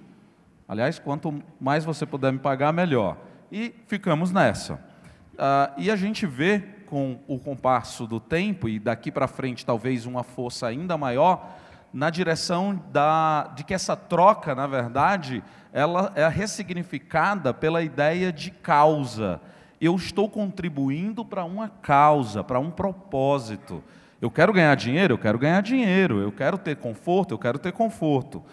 Aliás, 0.68 1.00
quanto 1.00 1.44
mais 1.60 1.84
você 1.84 2.06
puder 2.06 2.32
me 2.32 2.40
pagar, 2.40 2.72
melhor. 2.72 3.18
E 3.52 3.74
ficamos 3.88 4.32
nessa. 4.32 4.76
Uh, 4.76 5.74
e 5.78 5.90
a 5.92 5.96
gente 5.96 6.26
vê 6.26 6.60
com 6.86 7.20
o 7.28 7.40
compasso 7.40 8.08
do 8.08 8.20
tempo, 8.20 8.70
e 8.70 8.80
daqui 8.80 9.12
para 9.12 9.28
frente 9.28 9.66
talvez 9.66 10.06
uma 10.06 10.24
força 10.24 10.68
ainda 10.68 10.98
maior, 10.98 11.58
na 11.94 12.10
direção 12.10 12.82
da, 12.92 13.52
de 13.56 13.64
que 13.64 13.74
essa 13.74 13.96
troca, 13.96 14.54
na 14.54 14.68
verdade, 14.68 15.44
ela 15.74 16.12
é 16.16 16.28
ressignificada 16.28 17.54
pela 17.54 17.82
ideia 17.82 18.32
de 18.32 18.52
causa. 18.52 19.42
Eu 19.80 19.96
estou 19.96 20.30
contribuindo 20.30 21.24
para 21.24 21.44
uma 21.44 21.70
causa, 21.70 22.44
para 22.44 22.60
um 22.60 22.70
propósito. 22.70 23.84
Eu 24.22 24.30
quero 24.30 24.52
ganhar 24.52 24.76
dinheiro, 24.76 25.14
eu 25.14 25.18
quero 25.18 25.40
ganhar 25.40 25.62
dinheiro. 25.62 26.20
Eu 26.20 26.32
quero 26.32 26.58
ter 26.58 26.76
conforto, 26.78 27.34
eu 27.34 27.40
quero 27.40 27.58
ter 27.58 27.72
conforto. 27.72 28.44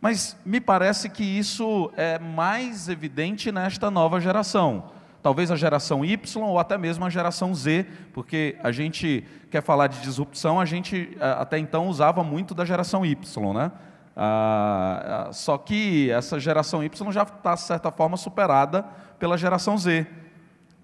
Mas 0.00 0.36
me 0.44 0.60
parece 0.60 1.10
que 1.10 1.22
isso 1.22 1.92
é 1.96 2.18
mais 2.18 2.88
evidente 2.88 3.52
nesta 3.52 3.90
nova 3.90 4.20
geração 4.20 4.99
talvez 5.22 5.50
a 5.50 5.56
geração 5.56 6.04
Y 6.04 6.42
ou 6.42 6.58
até 6.58 6.76
mesmo 6.78 7.04
a 7.04 7.10
geração 7.10 7.54
Z, 7.54 7.86
porque 8.12 8.56
a 8.62 8.72
gente 8.72 9.24
quer 9.50 9.62
falar 9.62 9.86
de 9.86 10.00
disrupção, 10.00 10.60
a 10.60 10.64
gente 10.64 11.16
até 11.20 11.58
então 11.58 11.88
usava 11.88 12.22
muito 12.22 12.54
da 12.54 12.64
geração 12.64 13.04
Y, 13.04 13.52
né? 13.54 13.70
Ah, 14.16 15.30
só 15.32 15.56
que 15.56 16.10
essa 16.10 16.38
geração 16.38 16.82
Y 16.84 17.12
já 17.12 17.22
está, 17.22 17.54
de 17.54 17.60
certa 17.62 17.90
forma, 17.90 18.16
superada 18.16 18.84
pela 19.18 19.38
geração 19.38 19.78
Z, 19.78 20.06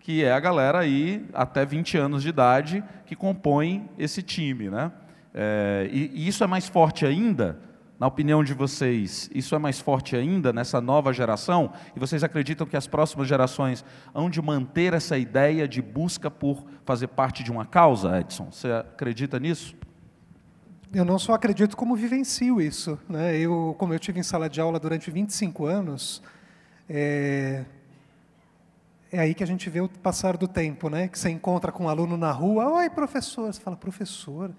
que 0.01 0.24
é 0.24 0.32
a 0.32 0.41
galera 0.41 0.78
aí 0.78 1.26
até 1.34 1.66
20 1.66 1.99
anos 1.99 2.22
de 2.22 2.28
idade 2.28 2.84
que 3.05 3.16
compõe 3.16 3.89
esse 3.99 4.22
time. 4.22 4.70
Né? 4.70 4.93
É, 5.34 5.89
e, 5.91 6.11
e 6.14 6.28
isso 6.28 6.45
é 6.45 6.47
mais 6.47 6.68
forte 6.68 7.05
ainda 7.05 7.66
na 7.99 8.07
opinião 8.07 8.45
de 8.45 8.53
vocês, 8.53 9.31
isso 9.35 9.55
é 9.55 9.59
mais 9.59 9.81
forte 9.81 10.15
ainda 10.15 10.53
nessa 10.53 10.81
nova 10.81 11.13
geração? 11.13 11.73
E 11.95 11.99
vocês 11.99 12.23
acreditam 12.23 12.67
que 12.67 12.77
as 12.77 12.87
próximas 12.87 13.27
gerações 13.27 13.85
hão 14.15 14.29
de 14.29 14.41
manter 14.43 14.93
essa 14.93 15.17
ideia 15.17 15.67
de 15.67 15.81
busca 15.81 16.31
por 16.31 16.65
fazer 16.85 17.09
parte 17.09 17.43
de 17.43 17.51
uma 17.51 17.65
causa, 17.65 18.21
Edson? 18.21 18.51
Você 18.51 18.71
acredita 18.71 19.41
nisso? 19.41 19.75
Eu 20.93 21.05
não 21.05 21.19
só 21.19 21.33
acredito, 21.33 21.77
como 21.77 21.97
vivencio 21.97 22.61
isso. 22.61 22.99
Né? 23.09 23.39
Eu, 23.39 23.75
como 23.79 23.95
eu 23.95 23.99
tive 23.99 24.21
em 24.21 24.23
sala 24.23 24.49
de 24.49 24.61
aula 24.61 24.79
durante 24.79 25.11
25 25.11 25.65
anos, 25.65 26.23
é, 26.89 27.65
é 29.11 29.19
aí 29.21 29.35
que 29.35 29.43
a 29.43 29.47
gente 29.47 29.71
vê 29.71 29.81
o 29.81 29.89
passar 29.89 30.37
do 30.37 30.47
tempo, 30.47 30.91
né? 30.91 31.09
Que 31.09 31.19
você 31.19 31.31
encontra 31.31 31.73
com 31.73 31.85
um 31.85 31.89
aluno 31.89 32.17
na 32.17 32.31
rua, 32.31 32.71
oi, 32.75 32.91
professor. 32.91 33.53
Você 33.53 33.61
fala, 33.61 33.77
professor? 33.77 34.51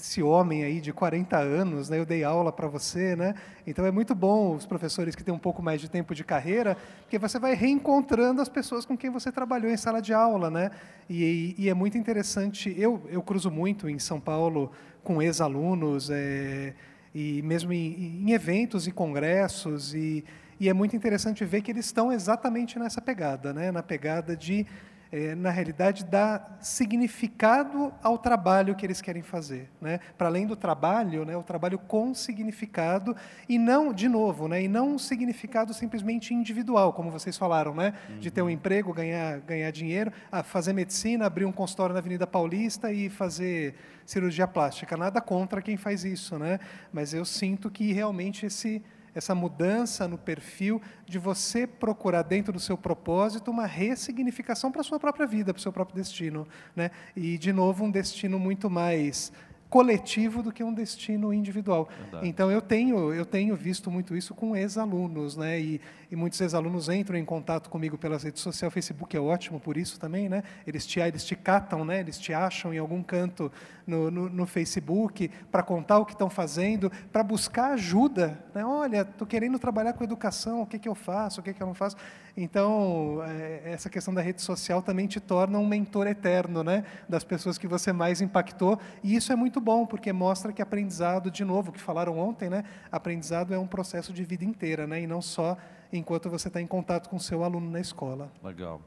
Esse 0.00 0.22
homem 0.22 0.62
aí 0.62 0.80
de 0.80 0.92
40 0.92 1.36
anos, 1.36 1.88
né? 1.88 1.98
eu 1.98 2.06
dei 2.06 2.22
aula 2.24 2.52
para 2.52 2.68
você, 2.68 3.16
né? 3.16 3.34
Então 3.66 3.84
é 3.84 3.90
muito 3.90 4.14
bom 4.14 4.54
os 4.54 4.64
professores 4.64 5.14
que 5.14 5.24
têm 5.24 5.34
um 5.34 5.38
pouco 5.38 5.62
mais 5.62 5.80
de 5.80 5.90
tempo 5.90 6.14
de 6.14 6.24
carreira, 6.24 6.76
porque 7.02 7.18
você 7.18 7.38
vai 7.38 7.54
reencontrando 7.54 8.40
as 8.40 8.48
pessoas 8.48 8.84
com 8.84 8.96
quem 8.96 9.10
você 9.10 9.32
trabalhou 9.32 9.70
em 9.70 9.76
sala 9.76 10.00
de 10.00 10.14
aula, 10.14 10.50
né? 10.50 10.70
E, 11.10 11.54
e 11.58 11.68
é 11.68 11.74
muito 11.74 11.98
interessante. 11.98 12.74
Eu 12.78 13.02
eu 13.08 13.22
cruzo 13.22 13.50
muito 13.50 13.88
em 13.88 13.98
São 13.98 14.20
Paulo 14.20 14.70
com 15.02 15.20
ex-alunos 15.20 16.10
é, 16.10 16.74
e 17.14 17.42
mesmo 17.42 17.72
em, 17.72 18.22
em 18.24 18.32
eventos 18.32 18.86
e 18.86 18.92
congressos 18.92 19.94
e 19.94 20.24
e 20.60 20.68
é 20.68 20.72
muito 20.72 20.96
interessante 20.96 21.44
ver 21.44 21.62
que 21.62 21.70
eles 21.70 21.86
estão 21.86 22.10
exatamente 22.10 22.80
nessa 22.80 23.00
pegada, 23.00 23.52
né? 23.52 23.70
Na 23.70 23.82
pegada 23.82 24.36
de 24.36 24.66
é, 25.10 25.34
na 25.34 25.50
realidade, 25.50 26.04
dá 26.04 26.58
significado 26.60 27.92
ao 28.02 28.18
trabalho 28.18 28.74
que 28.74 28.84
eles 28.84 29.00
querem 29.00 29.22
fazer. 29.22 29.70
Né? 29.80 30.00
Para 30.16 30.28
além 30.28 30.46
do 30.46 30.54
trabalho, 30.54 31.24
né, 31.24 31.36
o 31.36 31.42
trabalho 31.42 31.78
com 31.78 32.12
significado, 32.14 33.16
e 33.48 33.58
não, 33.58 33.92
de 33.92 34.08
novo, 34.08 34.48
né, 34.48 34.62
e 34.62 34.68
não 34.68 34.94
um 34.94 34.98
significado 34.98 35.72
simplesmente 35.72 36.34
individual, 36.34 36.92
como 36.92 37.10
vocês 37.10 37.36
falaram, 37.36 37.74
né? 37.74 37.94
Uhum. 38.08 38.18
de 38.18 38.30
ter 38.30 38.42
um 38.42 38.50
emprego, 38.50 38.92
ganhar, 38.92 39.38
ganhar 39.40 39.70
dinheiro, 39.70 40.12
fazer 40.44 40.72
medicina, 40.72 41.26
abrir 41.26 41.44
um 41.44 41.52
consultório 41.52 41.92
na 41.92 42.00
Avenida 42.00 42.26
Paulista 42.26 42.92
e 42.92 43.08
fazer 43.08 43.74
cirurgia 44.04 44.46
plástica. 44.46 44.96
Nada 44.96 45.20
contra 45.20 45.60
quem 45.60 45.76
faz 45.76 46.04
isso, 46.04 46.38
né? 46.38 46.58
mas 46.92 47.14
eu 47.14 47.24
sinto 47.24 47.70
que 47.70 47.92
realmente 47.92 48.46
esse 48.46 48.82
essa 49.18 49.34
mudança 49.34 50.06
no 50.06 50.16
perfil 50.16 50.80
de 51.04 51.18
você 51.18 51.66
procurar 51.66 52.22
dentro 52.22 52.52
do 52.52 52.60
seu 52.60 52.78
propósito 52.78 53.50
uma 53.50 53.66
ressignificação 53.66 54.70
para 54.70 54.80
a 54.80 54.84
sua 54.84 54.98
própria 54.98 55.26
vida, 55.26 55.52
para 55.52 55.58
o 55.58 55.62
seu 55.62 55.72
próprio 55.72 55.96
destino, 55.96 56.46
né? 56.74 56.92
E 57.16 57.36
de 57.36 57.52
novo 57.52 57.84
um 57.84 57.90
destino 57.90 58.38
muito 58.38 58.70
mais 58.70 59.32
coletivo 59.68 60.42
do 60.42 60.50
que 60.50 60.64
um 60.64 60.72
destino 60.72 61.32
individual. 61.32 61.88
Verdade. 61.98 62.28
Então 62.28 62.50
eu 62.50 62.62
tenho 62.62 63.12
eu 63.12 63.26
tenho 63.26 63.54
visto 63.56 63.90
muito 63.90 64.16
isso 64.16 64.34
com 64.34 64.56
ex-alunos, 64.56 65.36
né? 65.36 65.60
E, 65.60 65.80
e 66.10 66.16
muitos 66.16 66.40
ex-alunos 66.40 66.88
entram 66.88 67.18
em 67.18 67.24
contato 67.24 67.68
comigo 67.68 67.98
pelas 67.98 68.22
redes 68.22 68.42
sociais. 68.42 68.70
O 68.70 68.74
Facebook 68.74 69.16
é 69.16 69.20
ótimo 69.20 69.60
por 69.60 69.76
isso 69.76 69.98
também, 70.00 70.28
né? 70.28 70.42
Eles 70.66 70.86
te 70.86 71.00
eles 71.00 71.24
te 71.24 71.36
catam, 71.36 71.84
né? 71.84 72.00
Eles 72.00 72.18
te 72.18 72.32
acham 72.32 72.72
em 72.72 72.78
algum 72.78 73.02
canto 73.02 73.50
no, 73.86 74.10
no, 74.10 74.28
no 74.28 74.46
Facebook 74.46 75.28
para 75.50 75.62
contar 75.62 75.98
o 75.98 76.06
que 76.06 76.12
estão 76.12 76.28
fazendo, 76.28 76.90
para 77.12 77.22
buscar 77.22 77.72
ajuda, 77.72 78.38
né? 78.54 78.64
Olha, 78.64 79.02
estou 79.02 79.26
querendo 79.26 79.58
trabalhar 79.58 79.92
com 79.92 80.04
educação, 80.04 80.62
o 80.62 80.66
que 80.66 80.78
que 80.78 80.88
eu 80.88 80.94
faço, 80.94 81.40
o 81.40 81.44
que 81.44 81.52
que 81.52 81.62
eu 81.62 81.66
não 81.66 81.74
faço? 81.74 81.96
Então 82.36 83.20
é, 83.26 83.72
essa 83.72 83.90
questão 83.90 84.14
da 84.14 84.20
rede 84.20 84.40
social 84.40 84.80
também 84.80 85.06
te 85.06 85.20
torna 85.20 85.58
um 85.58 85.66
mentor 85.66 86.06
eterno, 86.06 86.62
né? 86.62 86.84
Das 87.08 87.24
pessoas 87.24 87.58
que 87.58 87.66
você 87.66 87.92
mais 87.92 88.20
impactou 88.20 88.78
e 89.02 89.14
isso 89.14 89.32
é 89.32 89.36
muito 89.36 89.60
bom, 89.60 89.86
porque 89.86 90.12
mostra 90.12 90.52
que 90.52 90.62
aprendizado, 90.62 91.30
de 91.30 91.44
novo, 91.44 91.72
que 91.72 91.80
falaram 91.80 92.18
ontem, 92.18 92.48
né? 92.48 92.64
aprendizado 92.90 93.54
é 93.54 93.58
um 93.58 93.66
processo 93.66 94.12
de 94.12 94.24
vida 94.24 94.44
inteira, 94.44 94.86
né? 94.86 95.02
e 95.02 95.06
não 95.06 95.22
só 95.22 95.56
enquanto 95.92 96.28
você 96.28 96.48
está 96.48 96.60
em 96.60 96.66
contato 96.66 97.08
com 97.08 97.16
o 97.16 97.20
seu 97.20 97.44
aluno 97.44 97.70
na 97.70 97.80
escola. 97.80 98.30
Legal. 98.42 98.80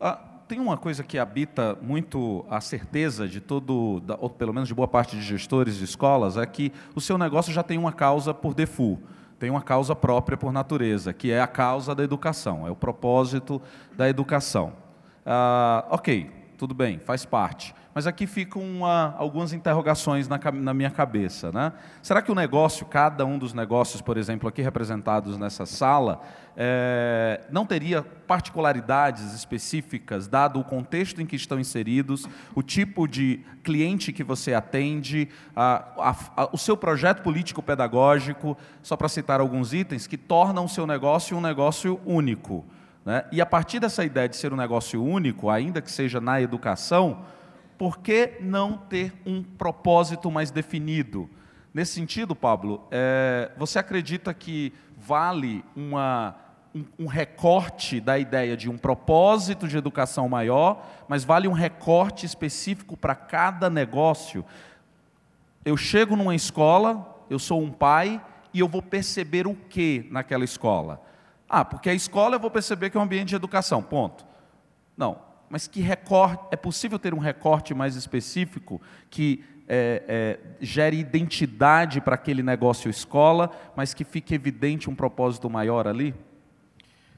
Ah, 0.00 0.18
tem 0.48 0.58
uma 0.60 0.78
coisa 0.78 1.04
que 1.04 1.18
habita 1.18 1.76
muito 1.82 2.44
a 2.48 2.60
certeza 2.60 3.28
de 3.28 3.40
todo, 3.40 4.02
ou 4.18 4.30
pelo 4.30 4.54
menos 4.54 4.68
de 4.68 4.74
boa 4.74 4.88
parte 4.88 5.16
de 5.16 5.22
gestores 5.22 5.76
de 5.76 5.84
escolas, 5.84 6.36
é 6.36 6.46
que 6.46 6.72
o 6.94 7.00
seu 7.00 7.18
negócio 7.18 7.52
já 7.52 7.62
tem 7.62 7.76
uma 7.76 7.92
causa 7.92 8.32
por 8.32 8.54
default, 8.54 9.02
tem 9.38 9.50
uma 9.50 9.60
causa 9.60 9.94
própria 9.94 10.38
por 10.38 10.52
natureza, 10.52 11.12
que 11.12 11.30
é 11.30 11.40
a 11.40 11.46
causa 11.46 11.94
da 11.94 12.02
educação, 12.02 12.66
é 12.66 12.70
o 12.70 12.76
propósito 12.76 13.60
da 13.96 14.08
educação. 14.08 14.72
Ah, 15.26 15.84
ok, 15.90 16.30
tudo 16.56 16.74
bem, 16.74 16.98
faz 16.98 17.26
parte. 17.26 17.74
Mas 17.98 18.06
aqui 18.06 18.28
ficam 18.28 18.62
uma, 18.62 19.12
algumas 19.18 19.52
interrogações 19.52 20.28
na, 20.28 20.38
na, 20.52 20.72
minha 20.72 20.88
cabeça. 20.88 21.50
Né? 21.50 21.72
Será 22.00 22.22
que 22.22 22.30
o 22.30 22.34
negócio, 22.36 22.86
cada 22.86 23.26
um 23.26 23.36
dos 23.36 23.52
negócios, 23.52 24.00
por 24.00 24.16
exemplo, 24.16 24.48
aqui 24.48 24.62
representados 24.62 25.36
nessa 25.36 25.66
sala, 25.66 26.22
é, 26.56 27.40
não 27.50 27.66
teria 27.66 28.00
particularidades 28.00 29.34
específicas, 29.34 30.28
dado 30.28 30.60
o 30.60 30.64
contexto 30.64 31.20
em 31.20 31.26
que 31.26 31.34
estão 31.34 31.58
inseridos, 31.58 32.24
o 32.54 32.62
tipo 32.62 33.08
de 33.08 33.40
cliente 33.64 34.12
que 34.12 34.22
você 34.22 34.54
atende, 34.54 35.28
a, 35.56 35.84
a, 35.98 36.42
a, 36.44 36.48
o 36.52 36.56
seu 36.56 36.76
projeto 36.76 37.20
político-pedagógico, 37.24 38.56
só 38.80 38.96
para 38.96 39.08
citar 39.08 39.40
alguns 39.40 39.72
itens, 39.72 40.06
que 40.06 40.16
tornam 40.16 40.66
o 40.66 40.68
seu 40.68 40.86
negócio 40.86 41.36
um 41.36 41.40
negócio 41.40 42.00
único? 42.06 42.64
Né? 43.04 43.24
E 43.32 43.40
a 43.40 43.46
partir 43.46 43.80
dessa 43.80 44.04
ideia 44.04 44.28
de 44.28 44.36
ser 44.36 44.52
um 44.52 44.56
negócio 44.56 45.02
único, 45.02 45.50
ainda 45.50 45.82
que 45.82 45.90
seja 45.90 46.20
na 46.20 46.40
educação, 46.40 47.24
por 47.78 47.98
que 47.98 48.38
não 48.40 48.76
ter 48.76 49.14
um 49.24 49.42
propósito 49.42 50.30
mais 50.30 50.50
definido? 50.50 51.30
Nesse 51.72 51.92
sentido, 51.92 52.34
Pablo, 52.34 52.82
é, 52.90 53.52
você 53.56 53.78
acredita 53.78 54.34
que 54.34 54.72
vale 54.96 55.64
uma, 55.76 56.34
um, 56.74 56.84
um, 57.04 57.06
recorte 57.06 58.00
da 58.00 58.18
ideia 58.18 58.56
de 58.56 58.68
um 58.68 58.76
propósito 58.76 59.68
de 59.68 59.76
educação 59.76 60.28
maior, 60.28 60.84
mas 61.06 61.22
vale 61.22 61.46
um 61.46 61.52
recorte 61.52 62.26
específico 62.26 62.96
para 62.96 63.14
cada 63.14 63.70
negócio? 63.70 64.44
Eu 65.64 65.76
chego 65.76 66.16
numa 66.16 66.34
escola, 66.34 67.16
eu 67.30 67.38
sou 67.38 67.62
um 67.62 67.70
pai, 67.70 68.20
e 68.52 68.58
eu 68.58 68.66
vou 68.66 68.82
perceber 68.82 69.46
o 69.46 69.54
que 69.54 70.08
naquela 70.10 70.44
escola? 70.44 71.00
Ah, 71.48 71.64
porque 71.64 71.88
a 71.88 71.94
escola 71.94 72.34
eu 72.34 72.40
vou 72.40 72.50
perceber 72.50 72.90
que 72.90 72.96
é 72.96 73.00
um 73.00 73.04
ambiente 73.04 73.28
de 73.28 73.36
educação, 73.36 73.80
ponto. 73.82 74.26
Não, 74.96 75.27
mas 75.48 75.66
que 75.66 75.80
recorte, 75.80 76.44
é 76.50 76.56
possível 76.56 76.98
ter 76.98 77.14
um 77.14 77.18
recorte 77.18 77.74
mais 77.74 77.96
específico 77.96 78.80
que 79.10 79.44
é, 79.68 80.02
é, 80.08 80.64
gere 80.64 80.98
identidade 80.98 82.00
para 82.00 82.14
aquele 82.14 82.42
negócio 82.42 82.90
escola, 82.90 83.50
mas 83.76 83.92
que 83.92 84.04
fique 84.04 84.34
evidente 84.34 84.88
um 84.88 84.94
propósito 84.94 85.50
maior 85.50 85.86
ali? 85.86 86.14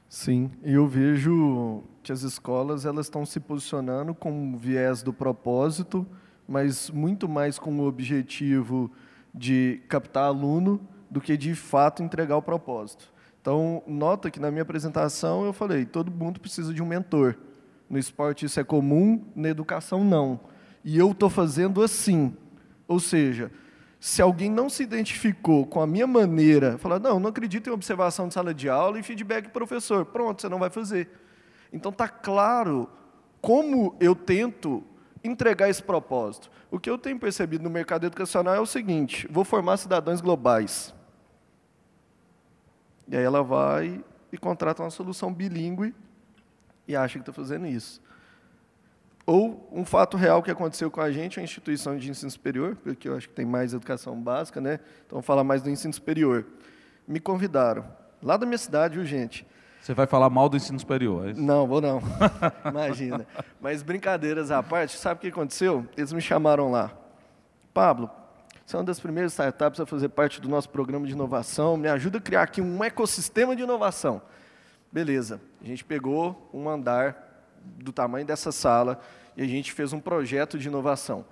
Sim, 0.09 0.51
eu 0.61 0.85
vejo 0.85 1.83
que 2.03 2.11
as 2.11 2.21
escolas 2.21 2.85
elas 2.85 3.05
estão 3.05 3.25
se 3.25 3.39
posicionando 3.39 4.13
com 4.13 4.53
o 4.53 4.57
viés 4.57 5.01
do 5.01 5.13
propósito, 5.13 6.05
mas 6.45 6.89
muito 6.89 7.29
mais 7.29 7.57
com 7.57 7.79
o 7.79 7.87
objetivo 7.87 8.91
de 9.33 9.81
captar 9.87 10.25
aluno 10.25 10.81
do 11.09 11.21
que 11.21 11.37
de 11.37 11.55
fato 11.55 12.03
entregar 12.03 12.35
o 12.35 12.41
propósito. 12.41 13.11
Então, 13.41 13.81
nota 13.87 14.29
que 14.29 14.39
na 14.39 14.51
minha 14.51 14.63
apresentação 14.63 15.45
eu 15.45 15.53
falei, 15.53 15.85
todo 15.85 16.11
mundo 16.11 16.41
precisa 16.41 16.73
de 16.73 16.83
um 16.83 16.85
mentor. 16.85 17.37
No 17.91 17.99
esporte 17.99 18.45
isso 18.45 18.57
é 18.57 18.63
comum, 18.63 19.21
na 19.35 19.49
educação 19.49 20.01
não. 20.01 20.39
E 20.81 20.97
eu 20.97 21.11
estou 21.11 21.29
fazendo 21.29 21.83
assim. 21.83 22.33
Ou 22.87 23.01
seja, 23.01 23.51
se 23.99 24.21
alguém 24.21 24.49
não 24.49 24.69
se 24.69 24.81
identificou 24.81 25.65
com 25.65 25.81
a 25.81 25.85
minha 25.85 26.07
maneira, 26.07 26.77
falar, 26.77 26.99
não, 26.99 27.19
não 27.19 27.29
acredito 27.29 27.69
em 27.69 27.73
observação 27.73 28.29
de 28.29 28.33
sala 28.33 28.53
de 28.53 28.69
aula 28.69 28.97
e 28.97 29.03
feedback 29.03 29.49
professor, 29.49 30.05
pronto, 30.05 30.41
você 30.41 30.47
não 30.47 30.57
vai 30.57 30.69
fazer. 30.69 31.09
Então 31.73 31.91
está 31.91 32.07
claro 32.07 32.89
como 33.41 33.93
eu 33.99 34.15
tento 34.15 34.81
entregar 35.21 35.69
esse 35.69 35.83
propósito. 35.83 36.49
O 36.71 36.79
que 36.79 36.89
eu 36.89 36.97
tenho 36.97 37.19
percebido 37.19 37.65
no 37.65 37.69
mercado 37.69 38.05
educacional 38.05 38.55
é 38.55 38.59
o 38.61 38.65
seguinte: 38.65 39.27
vou 39.29 39.43
formar 39.43 39.75
cidadãos 39.75 40.21
globais. 40.21 40.95
E 43.09 43.17
aí 43.17 43.23
ela 43.23 43.43
vai 43.43 44.01
e 44.31 44.37
contrata 44.37 44.81
uma 44.81 44.89
solução 44.89 45.33
bilíngue 45.33 45.93
e 46.91 46.95
acha 46.95 47.13
que 47.13 47.21
está 47.21 47.33
fazendo 47.33 47.65
isso. 47.67 48.01
Ou 49.25 49.69
um 49.71 49.85
fato 49.85 50.17
real 50.17 50.41
que 50.41 50.51
aconteceu 50.51 50.89
com 50.89 50.99
a 50.99 51.11
gente, 51.11 51.39
a 51.39 51.43
instituição 51.43 51.97
de 51.97 52.09
ensino 52.09 52.29
superior, 52.29 52.75
porque 52.75 53.07
eu 53.07 53.15
acho 53.15 53.29
que 53.29 53.35
tem 53.35 53.45
mais 53.45 53.73
educação 53.73 54.19
básica, 54.19 54.59
né? 54.59 54.79
Então, 55.05 55.17
vou 55.17 55.21
falar 55.21 55.43
mais 55.43 55.61
do 55.61 55.69
ensino 55.69 55.93
superior. 55.93 56.45
Me 57.07 57.19
convidaram, 57.19 57.85
lá 58.21 58.35
da 58.35 58.45
minha 58.45 58.57
cidade, 58.57 58.95
viu, 58.95 59.05
gente? 59.05 59.45
Você 59.81 59.93
vai 59.93 60.05
falar 60.05 60.29
mal 60.29 60.47
do 60.47 60.57
ensino 60.57 60.79
superior, 60.79 61.27
é 61.27 61.31
isso? 61.31 61.41
Não, 61.41 61.65
vou 61.65 61.81
não. 61.81 62.01
Imagina. 62.69 63.25
Mas 63.59 63.81
brincadeiras 63.81 64.51
à 64.51 64.61
parte, 64.61 64.97
sabe 64.97 65.17
o 65.17 65.21
que 65.21 65.27
aconteceu? 65.27 65.87
Eles 65.97 66.13
me 66.13 66.21
chamaram 66.21 66.69
lá. 66.69 66.91
Pablo, 67.73 68.09
você 68.65 68.75
é 68.75 68.79
uma 68.79 68.85
das 68.85 68.99
primeiras 68.99 69.31
startups 69.31 69.79
a 69.79 69.85
fazer 69.85 70.09
parte 70.09 70.39
do 70.39 70.47
nosso 70.47 70.69
programa 70.69 71.05
de 71.05 71.13
inovação. 71.13 71.77
Me 71.77 71.87
ajuda 71.87 72.19
a 72.19 72.21
criar 72.21 72.43
aqui 72.43 72.61
um 72.61 72.83
ecossistema 72.83 73.55
de 73.55 73.63
inovação. 73.63 74.21
Beleza, 74.91 75.39
a 75.61 75.65
gente 75.65 75.85
pegou 75.85 76.49
um 76.53 76.67
andar 76.67 77.47
do 77.77 77.93
tamanho 77.93 78.25
dessa 78.25 78.51
sala 78.51 78.99
e 79.37 79.41
a 79.41 79.47
gente 79.47 79.71
fez 79.71 79.93
um 79.93 80.01
projeto 80.01 80.59
de 80.59 80.67
inovação. 80.67 81.25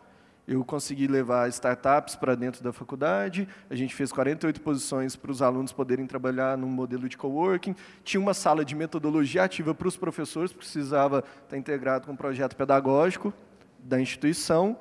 Eu 0.47 0.63
consegui 0.63 1.07
levar 1.07 1.49
startups 1.49 2.15
para 2.15 2.35
dentro 2.35 2.63
da 2.63 2.71
faculdade, 2.71 3.49
a 3.69 3.75
gente 3.75 3.93
fez 3.93 4.13
48 4.13 4.61
posições 4.61 5.17
para 5.17 5.29
os 5.29 5.41
alunos 5.41 5.73
poderem 5.73 6.07
trabalhar 6.07 6.57
num 6.57 6.69
modelo 6.69 7.09
de 7.09 7.17
coworking, 7.17 7.75
tinha 8.01 8.21
uma 8.21 8.33
sala 8.33 8.63
de 8.63 8.73
metodologia 8.75 9.43
ativa 9.43 9.75
para 9.75 9.89
os 9.89 9.97
professores, 9.97 10.53
precisava 10.53 11.21
estar 11.43 11.57
integrado 11.57 12.05
com 12.05 12.11
o 12.11 12.13
um 12.13 12.17
projeto 12.17 12.55
pedagógico 12.55 13.33
da 13.77 13.99
instituição, 13.99 14.77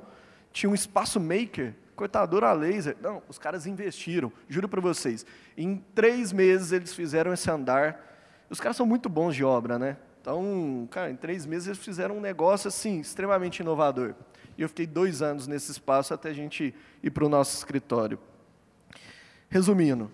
tinha 0.53 0.71
um 0.71 0.75
espaço 0.75 1.19
maker, 1.19 1.75
cortador 1.97 2.45
a 2.45 2.53
laser. 2.53 2.97
Não, 3.03 3.21
os 3.29 3.39
caras 3.39 3.67
investiram, 3.67 4.33
juro 4.49 4.69
para 4.69 4.81
vocês. 4.81 5.27
Em 5.57 5.83
três 5.97 6.33
meses 6.33 6.71
eles 6.71 6.95
fizeram 6.95 7.33
esse 7.33 7.51
andar 7.51 8.08
os 8.51 8.61
caras 8.61 8.77
são 8.77 8.87
muito 8.87 9.09
bons 9.09 9.35
de 9.35 9.45
obra, 9.45 9.79
né? 9.79 9.97
Então, 10.21 10.89
cara, 10.91 11.11
em 11.11 11.17
três 11.17 11.47
meses 11.47 11.69
eles 11.69 11.79
fizeram 11.79 12.17
um 12.19 12.21
negócio 12.21 12.69
assim, 12.69 13.01
extremamente 13.01 13.61
inovador. 13.61 14.15
E 14.57 14.63
eu 14.63 14.69
fiquei 14.69 14.87
dois 14.87 15.23
anos 15.23 15.47
nesse 15.47 15.71
espaço 15.71 16.13
até 16.13 16.31
a 16.31 16.35
gente 16.35 16.75
ir 17.03 17.11
para 17.11 17.25
o 17.25 17.29
nosso 17.29 17.57
escritório. 17.57 18.19
Resumindo, 19.49 20.11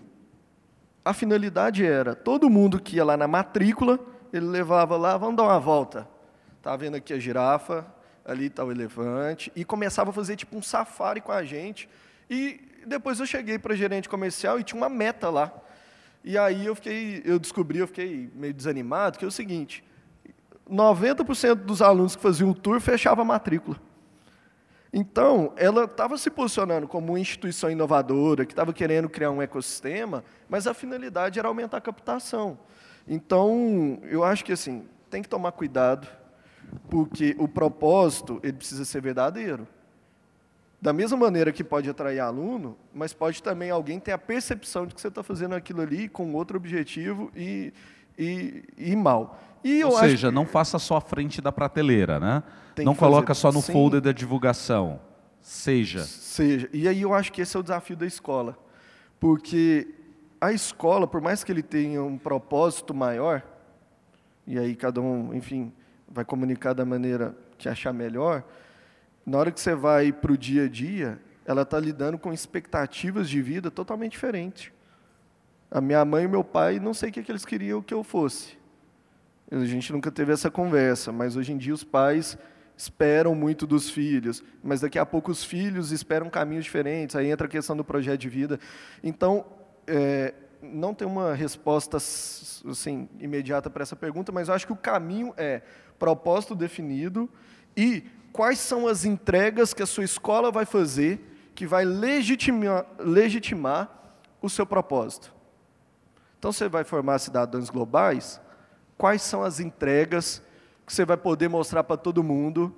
a 1.03 1.13
finalidade 1.13 1.85
era, 1.85 2.15
todo 2.15 2.49
mundo 2.49 2.79
que 2.79 2.95
ia 2.97 3.03
lá 3.03 3.17
na 3.17 3.27
matrícula, 3.27 3.99
ele 4.31 4.45
levava 4.45 4.95
lá, 4.97 5.17
vamos 5.17 5.35
dar 5.35 5.43
uma 5.43 5.59
volta. 5.59 6.07
Está 6.57 6.75
vendo 6.75 6.95
aqui 6.95 7.13
a 7.13 7.19
girafa, 7.19 7.85
ali 8.23 8.47
está 8.47 8.63
o 8.63 8.71
elefante, 8.71 9.51
e 9.55 9.63
começava 9.63 10.09
a 10.09 10.13
fazer 10.13 10.35
tipo 10.35 10.57
um 10.57 10.61
safari 10.61 11.21
com 11.21 11.31
a 11.31 11.43
gente. 11.43 11.89
E 12.29 12.59
depois 12.87 13.19
eu 13.19 13.25
cheguei 13.25 13.59
para 13.59 13.75
gerente 13.75 14.09
comercial 14.09 14.59
e 14.59 14.63
tinha 14.63 14.79
uma 14.79 14.89
meta 14.89 15.29
lá. 15.29 15.51
E 16.27 16.39
aí 16.39 16.65
eu 16.65 16.73
fiquei, 16.73 17.21
eu 17.23 17.37
descobri, 17.37 17.77
eu 17.77 17.85
fiquei 17.85 18.31
meio 18.33 18.51
desanimado, 18.51 19.19
que 19.19 19.23
é 19.23 19.27
o 19.27 19.31
seguinte, 19.31 19.83
90% 20.67 21.53
dos 21.53 21.83
alunos 21.83 22.15
que 22.15 22.21
faziam 22.23 22.49
o 22.49 22.53
tour 22.55 22.81
fechava 22.81 23.21
a 23.21 23.25
matrícula. 23.25 23.79
Então, 24.91 25.53
ela 25.55 25.83
estava 25.83 26.17
se 26.17 26.31
posicionando 26.31 26.87
como 26.87 27.11
uma 27.11 27.19
instituição 27.19 27.69
inovadora, 27.69 28.43
que 28.43 28.53
estava 28.53 28.73
querendo 28.73 29.07
criar 29.07 29.29
um 29.29 29.39
ecossistema, 29.39 30.23
mas 30.49 30.65
a 30.65 30.73
finalidade 30.73 31.37
era 31.37 31.47
aumentar 31.47 31.77
a 31.77 31.81
captação. 31.81 32.57
Então, 33.07 33.99
eu 34.03 34.23
acho 34.23 34.43
que 34.43 34.51
assim, 34.51 34.87
tem 35.11 35.21
que 35.21 35.29
tomar 35.29 35.51
cuidado, 35.51 36.07
porque 36.89 37.35
o 37.37 37.47
propósito 37.47 38.39
ele 38.41 38.53
precisa 38.53 38.83
ser 38.83 38.99
verdadeiro. 38.99 39.67
Da 40.85 40.93
mesma 40.93 41.17
maneira 41.17 41.51
que 41.51 41.63
pode 41.63 41.89
atrair 41.89 42.19
aluno, 42.19 42.77
mas 42.93 43.11
pode 43.11 43.41
também 43.41 43.71
alguém 43.71 43.99
ter 43.99 44.11
a 44.11 44.19
percepção 44.19 44.85
de 44.85 44.93
que 44.93 45.01
você 45.01 45.07
está 45.07 45.23
fazendo 45.23 45.55
aquilo 45.55 45.81
ali 45.81 46.07
com 46.07 46.31
outro 46.35 46.57
objetivo 46.57 47.31
e, 47.35 47.73
e, 48.15 48.63
e 48.77 48.95
mal. 48.95 49.41
E 49.63 49.83
Ou 49.83 49.97
seja, 49.97 50.27
que... 50.27 50.35
não 50.35 50.45
faça 50.45 50.77
só 50.77 50.97
a 50.97 51.01
frente 51.01 51.41
da 51.41 51.51
prateleira, 51.51 52.19
né? 52.19 52.43
Tem 52.75 52.85
não 52.85 52.93
coloca 52.93 53.33
fazer... 53.33 53.39
só 53.39 53.51
no 53.51 53.63
Sim. 53.63 53.73
folder 53.73 53.99
da 53.99 54.11
divulgação. 54.11 54.99
Seja. 55.41 56.03
Seja. 56.03 56.69
E 56.71 56.87
aí 56.87 57.01
eu 57.01 57.15
acho 57.15 57.31
que 57.31 57.41
esse 57.41 57.57
é 57.57 57.59
o 57.59 57.63
desafio 57.63 57.97
da 57.97 58.05
escola. 58.05 58.55
Porque 59.19 59.87
a 60.39 60.53
escola, 60.53 61.07
por 61.07 61.19
mais 61.19 61.43
que 61.43 61.51
ele 61.51 61.63
tenha 61.63 62.03
um 62.03 62.15
propósito 62.15 62.93
maior, 62.93 63.41
e 64.45 64.59
aí 64.59 64.75
cada 64.75 65.01
um, 65.01 65.33
enfim, 65.33 65.73
vai 66.07 66.23
comunicar 66.23 66.73
da 66.73 66.85
maneira 66.85 67.35
que 67.57 67.67
achar 67.67 67.91
melhor, 67.91 68.43
na 69.25 69.37
hora 69.37 69.51
que 69.51 69.59
você 69.59 69.73
vai 69.73 70.11
para 70.11 70.31
o 70.31 70.37
dia 70.37 70.65
a 70.65 70.69
dia, 70.69 71.19
ela 71.45 71.63
está 71.63 71.79
lidando 71.79 72.17
com 72.17 72.31
expectativas 72.31 73.29
de 73.29 73.41
vida 73.41 73.71
totalmente 73.71 74.11
diferentes. 74.11 74.71
A 75.71 75.81
minha 75.81 76.03
mãe 76.05 76.25
e 76.25 76.27
meu 76.27 76.43
pai, 76.43 76.79
não 76.79 76.93
sei 76.93 77.09
o 77.09 77.11
que, 77.11 77.23
que 77.23 77.31
eles 77.31 77.45
queriam 77.45 77.81
que 77.81 77.93
eu 77.93 78.03
fosse. 78.03 78.57
A 79.51 79.65
gente 79.65 79.91
nunca 79.91 80.11
teve 80.11 80.31
essa 80.31 80.49
conversa, 80.49 81.11
mas 81.11 81.35
hoje 81.35 81.53
em 81.53 81.57
dia 81.57 81.73
os 81.73 81.83
pais 81.83 82.37
esperam 82.77 83.33
muito 83.33 83.65
dos 83.65 83.89
filhos, 83.89 84.43
mas 84.63 84.81
daqui 84.81 84.99
a 84.99 85.05
pouco 85.05 85.31
os 85.31 85.43
filhos 85.43 85.91
esperam 85.91 86.29
caminhos 86.29 86.65
diferentes, 86.65 87.15
aí 87.15 87.29
entra 87.29 87.47
a 87.47 87.49
questão 87.49 87.75
do 87.75 87.83
projeto 87.83 88.19
de 88.19 88.29
vida. 88.29 88.59
Então, 89.03 89.45
é, 89.87 90.33
não 90.61 90.93
tem 90.93 91.07
uma 91.07 91.33
resposta 91.33 91.97
assim, 91.97 93.07
imediata 93.19 93.69
para 93.69 93.83
essa 93.83 93.95
pergunta, 93.95 94.31
mas 94.31 94.47
eu 94.47 94.53
acho 94.53 94.65
que 94.65 94.73
o 94.73 94.77
caminho 94.77 95.33
é 95.37 95.61
propósito 95.97 96.55
definido 96.55 97.29
e 97.77 98.03
quais 98.35 98.59
são 98.59 98.85
as 98.85 99.05
entregas 99.05 99.73
que 99.73 99.81
a 99.81 99.85
sua 99.85 100.03
escola 100.03 100.51
vai 100.51 100.65
fazer 100.65 101.21
que 101.55 101.65
vai 101.65 101.85
legitimar, 101.85 102.85
legitimar 102.99 103.89
o 104.41 104.49
seu 104.49 104.65
propósito. 104.65 105.33
Então, 106.37 106.51
você 106.51 106.67
vai 106.67 106.83
formar 106.83 107.17
cidadãos 107.19 107.69
globais, 107.69 108.41
quais 108.97 109.21
são 109.21 109.41
as 109.41 109.61
entregas 109.61 110.41
que 110.85 110.93
você 110.93 111.05
vai 111.05 111.15
poder 111.15 111.47
mostrar 111.47 111.85
para 111.85 111.95
todo 111.95 112.21
mundo. 112.21 112.75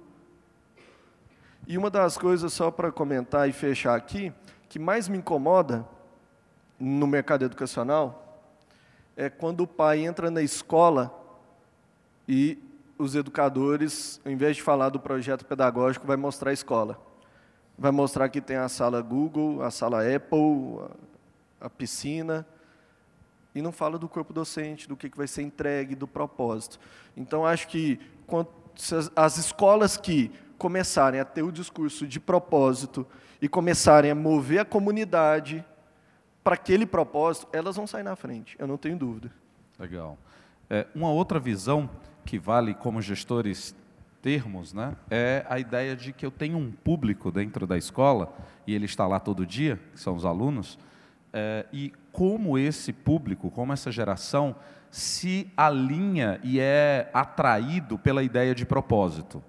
E 1.65 1.75
uma 1.75 1.89
das 1.89 2.19
coisas, 2.19 2.53
só 2.53 2.69
para 2.69 2.91
comentar 2.91 3.49
e 3.49 3.51
fechar 3.51 3.95
aqui, 3.95 4.31
que 4.69 4.77
mais 4.77 5.09
me 5.09 5.17
incomoda 5.17 5.83
no 6.79 7.07
mercado 7.07 7.43
educacional 7.43 8.45
é 9.15 9.27
quando 9.27 9.61
o 9.61 9.67
pai 9.67 10.05
entra 10.05 10.29
na 10.29 10.43
escola 10.43 11.11
e 12.27 12.59
os 12.97 13.15
educadores, 13.15 14.19
ao 14.25 14.31
invés 14.31 14.55
de 14.55 14.61
falar 14.61 14.89
do 14.89 14.99
projeto 14.99 15.45
pedagógico, 15.45 16.05
vai 16.05 16.17
mostrar 16.17 16.51
a 16.51 16.53
escola. 16.53 16.99
Vai 17.77 17.91
mostrar 17.91 18.27
que 18.29 18.41
tem 18.41 18.57
a 18.57 18.67
sala 18.67 19.01
Google, 19.01 19.61
a 19.61 19.69
sala 19.69 20.01
Apple, 20.03 20.79
a, 21.61 21.69
piscina, 21.69 22.45
e 23.53 23.61
não 23.61 23.71
fala 23.71 23.99
do 23.99 24.09
corpo 24.09 24.33
docente, 24.33 24.87
do 24.87 24.97
que 24.97 25.09
vai 25.15 25.27
ser 25.27 25.43
entregue, 25.43 25.95
do 25.95 26.07
propósito. 26.07 26.79
Então, 27.15 27.45
acho 27.45 27.67
que 27.67 27.99
as 29.15 29.37
escolas 29.37 29.95
que 29.95 30.31
começarem 30.57 31.19
a 31.19 31.25
ter 31.25 31.43
o 31.43 31.51
discurso 31.51 32.07
de 32.07 32.19
propósito 32.19 33.05
e 33.39 33.47
começarem 33.47 34.09
a 34.09 34.15
mover 34.15 34.59
a 34.59 34.65
comunidade 34.65 35.63
para 36.43 36.55
aquele 36.55 36.85
propósito, 36.85 37.47
elas 37.51 37.75
vão 37.75 37.85
sair 37.85 38.03
na 38.03 38.15
frente, 38.15 38.55
eu 38.57 38.65
não 38.65 38.77
tenho 38.77 38.97
dúvida. 38.97 39.31
Legal. 39.77 40.17
É, 40.69 40.87
uma 40.95 41.11
outra 41.11 41.39
visão 41.39 41.89
que 42.27 42.37
vale 42.37 42.73
como 42.73 43.01
gestores 43.01 43.73
termos, 44.21 44.73
né, 44.73 44.97
é 45.09 45.45
a 45.49 45.57
ideia 45.57 45.95
de 45.95 46.11
que 46.11 46.25
eu 46.25 46.29
tenho 46.29 46.57
um 46.57 46.69
público 46.69 47.31
dentro 47.31 47.65
da 47.65 47.77
escola, 47.77 48.35
e 48.67 48.75
ele 48.75 48.83
está 48.83 49.07
lá 49.07 49.17
todo 49.17 49.45
dia, 49.45 49.79
que 49.93 49.99
são 49.99 50.13
os 50.13 50.25
alunos, 50.25 50.77
é, 51.31 51.65
e 51.71 51.93
como 52.11 52.57
esse 52.57 52.91
público, 52.91 53.49
como 53.49 53.71
essa 53.71 53.89
geração 53.93 54.57
se 54.91 55.49
alinha 55.55 56.37
e 56.43 56.59
é 56.59 57.09
atraído 57.13 57.97
pela 57.97 58.21
ideia 58.21 58.53
de 58.53 58.65
propósito. 58.65 59.41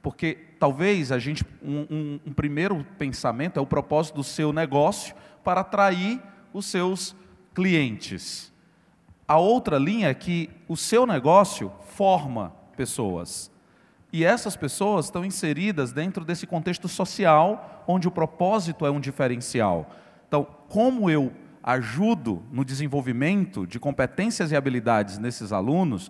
Porque 0.00 0.38
talvez 0.58 1.12
a 1.12 1.18
gente, 1.18 1.44
um, 1.62 1.86
um, 1.90 2.20
um 2.26 2.32
primeiro 2.32 2.86
pensamento 2.96 3.58
é 3.58 3.60
o 3.60 3.66
propósito 3.66 4.16
do 4.16 4.24
seu 4.24 4.50
negócio 4.50 5.14
para 5.44 5.60
atrair 5.60 6.22
os 6.54 6.64
seus 6.64 7.14
clientes. 7.54 8.50
A 9.26 9.36
outra 9.36 9.76
linha 9.76 10.08
é 10.08 10.14
que 10.14 10.48
o 10.66 10.74
seu 10.74 11.06
negócio 11.06 11.70
forma 11.98 12.52
pessoas. 12.76 13.50
E 14.12 14.24
essas 14.24 14.56
pessoas 14.56 15.06
estão 15.06 15.24
inseridas 15.24 15.90
dentro 15.90 16.24
desse 16.24 16.46
contexto 16.46 16.86
social, 16.86 17.82
onde 17.88 18.06
o 18.06 18.10
propósito 18.12 18.86
é 18.86 18.90
um 18.90 19.00
diferencial. 19.00 19.90
Então, 20.28 20.46
como 20.68 21.10
eu 21.10 21.32
ajudo 21.60 22.40
no 22.52 22.64
desenvolvimento 22.64 23.66
de 23.66 23.80
competências 23.80 24.52
e 24.52 24.56
habilidades 24.56 25.18
nesses 25.18 25.50
alunos, 25.50 26.08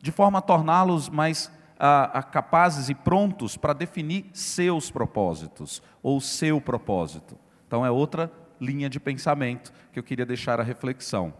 de 0.00 0.12
forma 0.12 0.38
a 0.38 0.42
torná-los 0.42 1.08
mais 1.08 1.50
a, 1.80 2.20
a 2.20 2.22
capazes 2.22 2.88
e 2.88 2.94
prontos 2.94 3.56
para 3.56 3.72
definir 3.72 4.26
seus 4.32 4.88
propósitos, 4.88 5.82
ou 6.00 6.20
seu 6.20 6.60
propósito. 6.60 7.36
Então, 7.66 7.84
é 7.84 7.90
outra 7.90 8.30
linha 8.60 8.88
de 8.88 9.00
pensamento 9.00 9.72
que 9.92 9.98
eu 9.98 10.04
queria 10.04 10.24
deixar 10.24 10.60
a 10.60 10.62
reflexão. 10.62 11.34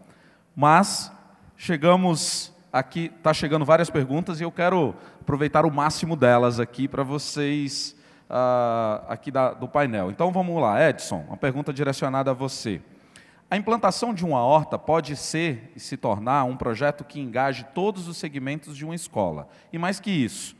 Mas, 0.53 1.09
chegamos 1.55 2.52
aqui 2.73 3.11
está 3.15 3.31
chegando 3.31 3.63
várias 3.63 3.91
perguntas 3.91 4.41
e 4.41 4.43
eu 4.43 4.51
quero 4.51 4.95
aproveitar 5.21 5.63
o 5.63 5.71
máximo 5.71 6.15
delas 6.15 6.59
aqui 6.59 6.87
para 6.87 7.03
vocês 7.03 7.95
uh, 8.27 9.05
aqui 9.07 9.29
da, 9.29 9.53
do 9.53 9.67
painel. 9.67 10.09
Então 10.09 10.31
vamos 10.31 10.59
lá, 10.59 10.89
Edson, 10.89 11.23
uma 11.27 11.37
pergunta 11.37 11.71
direcionada 11.71 12.31
a 12.31 12.33
você. 12.33 12.81
A 13.51 13.55
implantação 13.55 14.11
de 14.11 14.25
uma 14.25 14.43
horta 14.43 14.79
pode 14.79 15.15
ser 15.15 15.71
e 15.75 15.79
se 15.79 15.95
tornar 15.95 16.45
um 16.45 16.57
projeto 16.57 17.03
que 17.03 17.19
engaje 17.19 17.63
todos 17.75 18.07
os 18.07 18.17
segmentos 18.17 18.75
de 18.75 18.83
uma 18.83 18.95
escola. 18.95 19.47
E 19.71 19.77
mais 19.77 19.99
que 19.99 20.09
isso, 20.09 20.55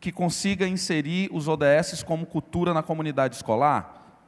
que 0.00 0.10
consiga 0.10 0.66
inserir 0.66 1.28
os 1.30 1.46
ODS 1.46 2.02
como 2.02 2.24
cultura 2.24 2.72
na 2.72 2.82
comunidade 2.82 3.36
escolar? 3.36 4.22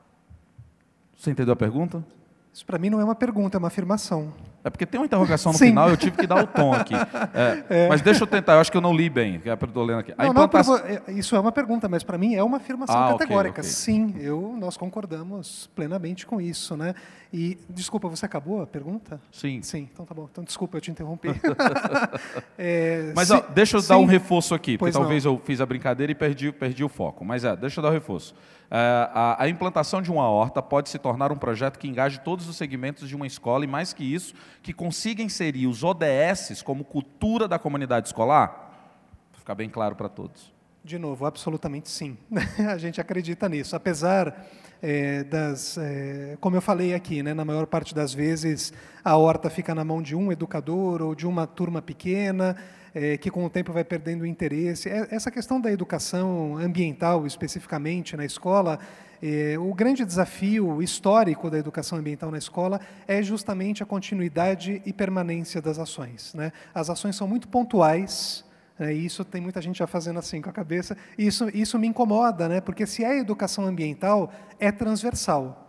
Você 1.17 1.31
entendeu 1.31 1.55
a 1.55 1.57
pergunta? 1.57 2.05
Isso 2.53 2.67
para 2.67 2.79
mim 2.79 2.91
não 2.91 3.01
é 3.01 3.05
uma 3.05 3.15
pergunta, 3.15 3.57
é 3.57 3.59
uma 3.59 3.69
afirmação. 3.69 4.35
É 4.63 4.71
porque 4.71 4.85
tem 4.85 5.01
uma 5.01 5.07
interrogação 5.07 5.53
no 5.53 5.59
Sim. 5.59 5.67
final, 5.67 5.89
eu 5.89 5.97
tive 5.97 6.17
que 6.17 6.27
dar 6.27 6.43
o 6.43 6.47
tom 6.47 6.73
aqui. 6.73 6.95
É, 7.33 7.65
é. 7.85 7.89
Mas 7.89 8.01
deixa 8.01 8.23
eu 8.23 8.27
tentar, 8.27 8.55
eu 8.55 8.61
acho 8.61 8.71
que 8.71 8.77
eu 8.77 8.81
não 8.81 8.95
li 8.95 9.09
bem, 9.09 9.41
é 9.45 9.53
estou 9.53 9.85
lendo 9.85 10.01
aqui. 10.01 10.15
Não, 10.17 10.27
implantação... 10.27 10.79
não, 10.79 10.85
é, 10.85 11.03
isso 11.09 11.37
é 11.37 11.41
uma 11.41 11.53
pergunta, 11.53 11.89
mas 11.89 12.03
para 12.03 12.19
mim 12.19 12.35
é 12.35 12.43
uma 12.43 12.57
afirmação 12.57 12.97
ah, 12.97 13.13
categórica. 13.13 13.61
Okay, 13.61 13.71
okay. 13.71 13.73
Sim, 13.73 14.15
eu, 14.19 14.57
nós 14.59 14.77
concordamos 14.77 15.71
plenamente 15.75 16.27
com 16.27 16.41
isso. 16.41 16.77
Né? 16.77 16.95
E, 17.33 17.59
desculpa, 17.69 18.09
você 18.09 18.27
acabou 18.27 18.63
a 18.63 18.67
pergunta? 18.67 19.21
Sim. 19.31 19.63
Sim, 19.63 19.89
então 19.93 20.05
tá 20.05 20.15
bom. 20.15 20.29
Então, 20.31 20.43
desculpa, 20.43 20.77
eu 20.77 20.81
te 20.81 20.91
interrompi. 20.91 21.29
é, 22.59 23.13
mas 23.15 23.31
ó, 23.31 23.41
deixa 23.41 23.77
eu 23.77 23.81
sim, 23.81 23.89
dar 23.89 23.99
um 23.99 24.07
reforço 24.07 24.55
aqui, 24.55 24.77
porque 24.77 24.93
talvez 24.93 25.25
não. 25.25 25.35
eu 25.35 25.43
fiz 25.45 25.61
a 25.61 25.67
brincadeira 25.67 26.11
e 26.11 26.15
perdi, 26.15 26.51
perdi 26.51 26.83
o 26.83 26.89
foco. 26.89 27.25
Mas 27.25 27.45
é, 27.45 27.55
deixa 27.55 27.79
eu 27.79 27.83
dar 27.83 27.89
o 27.89 27.93
um 27.93 27.95
reforço. 27.95 28.35
É, 28.73 29.11
a, 29.13 29.43
a, 29.43 29.49
implantação 29.49 30.01
de 30.01 30.13
uma 30.13 30.29
horta 30.29 30.63
pode 30.63 30.89
se 30.89 30.99
tornar 30.99 31.33
um 31.33 31.37
projeto 31.37 31.77
que 31.77 31.89
engaje 31.89 32.21
todos 32.21 32.49
os 32.49 32.55
segmentos 32.57 33.09
de 33.09 33.17
uma 33.17 33.27
escola 33.27 33.65
e, 33.65 33.69
mais 33.69 33.93
que 33.93 34.05
isso, 34.05 34.33
que 34.63 34.73
consiga 34.73 35.23
inserir 35.23 35.67
os 35.67 35.83
ODS 35.83 36.63
como 36.63 36.85
cultura 36.85 37.49
da 37.49 37.59
comunidade 37.59 38.09
escolar? 38.09 38.49
Para 39.33 39.39
ficar 39.39 39.55
bem 39.55 39.69
claro 39.69 39.97
para 39.97 40.09
todos. 40.09 40.53
De 40.83 40.99
novo, 40.99 41.27
absolutamente 41.27 41.89
sim. 41.89 42.17
a 42.69 42.79
gente 42.79 43.01
acredita 43.01 43.49
nisso. 43.49 43.77
Apesar 43.77 44.47
é, 44.83 45.25
das. 45.25 45.77
É, 45.77 46.37
como 46.41 46.57
eu 46.57 46.63
falei 46.63 46.95
aqui, 46.95 47.23
né, 47.23 47.35
na 47.35 47.45
maior 47.45 47.67
parte 47.67 47.95
das 47.95 48.15
vezes 48.15 48.73
a 49.05 49.17
horta 49.17 49.51
fica 49.51 49.75
na 49.75 49.85
mão 49.85 50.01
de 50.01 50.17
um 50.17 50.33
educador 50.33 51.03
ou 51.03 51.15
de 51.15 51.27
uma 51.27 51.47
turma 51.47 51.83
pequena 51.83 52.57
é, 52.95 53.17
que 53.17 53.31
com 53.31 53.45
o 53.45 53.51
tempo 53.51 53.73
vai 53.73 53.85
perdendo 53.85 54.23
o 54.23 54.27
interesse. 54.27 54.89
Essa 54.89 55.31
questão 55.31 55.61
da 55.61 55.71
educação 55.71 56.57
ambiental, 56.57 57.27
especificamente 57.27 58.17
na 58.17 58.25
escola, 58.25 58.79
o 59.59 59.75
grande 59.75 60.05
desafio 60.05 60.83
histórico 60.83 61.51
da 61.51 61.59
educação 61.59 61.99
ambiental 61.99 62.31
na 62.31 62.39
escola 62.39 62.81
é 63.07 63.23
justamente 63.23 63.83
a 63.83 63.87
continuidade 63.87 64.81
e 64.87 64.93
permanência 64.93 65.61
das 65.61 65.79
ações. 65.79 66.33
Né? 66.35 66.53
As 66.75 66.89
ações 66.89 67.17
são 67.17 67.29
muito 67.29 67.47
pontuais, 67.47 68.45
né? 68.79 68.95
e 68.95 69.05
isso 69.05 69.23
tem 69.25 69.41
muita 69.41 69.61
gente 69.61 69.79
já 69.79 69.87
fazendo 69.87 70.19
assim 70.19 70.41
com 70.41 70.49
a 70.49 70.53
cabeça, 70.53 70.97
e 71.19 71.27
isso, 71.27 71.49
isso 71.55 71.79
me 71.79 71.87
incomoda, 71.87 72.49
né? 72.49 72.61
porque 72.61 72.87
se 72.87 73.05
é 73.05 73.19
educação 73.19 73.67
ambiental, 73.67 74.33
é 74.59 74.73
transversal. 74.73 75.67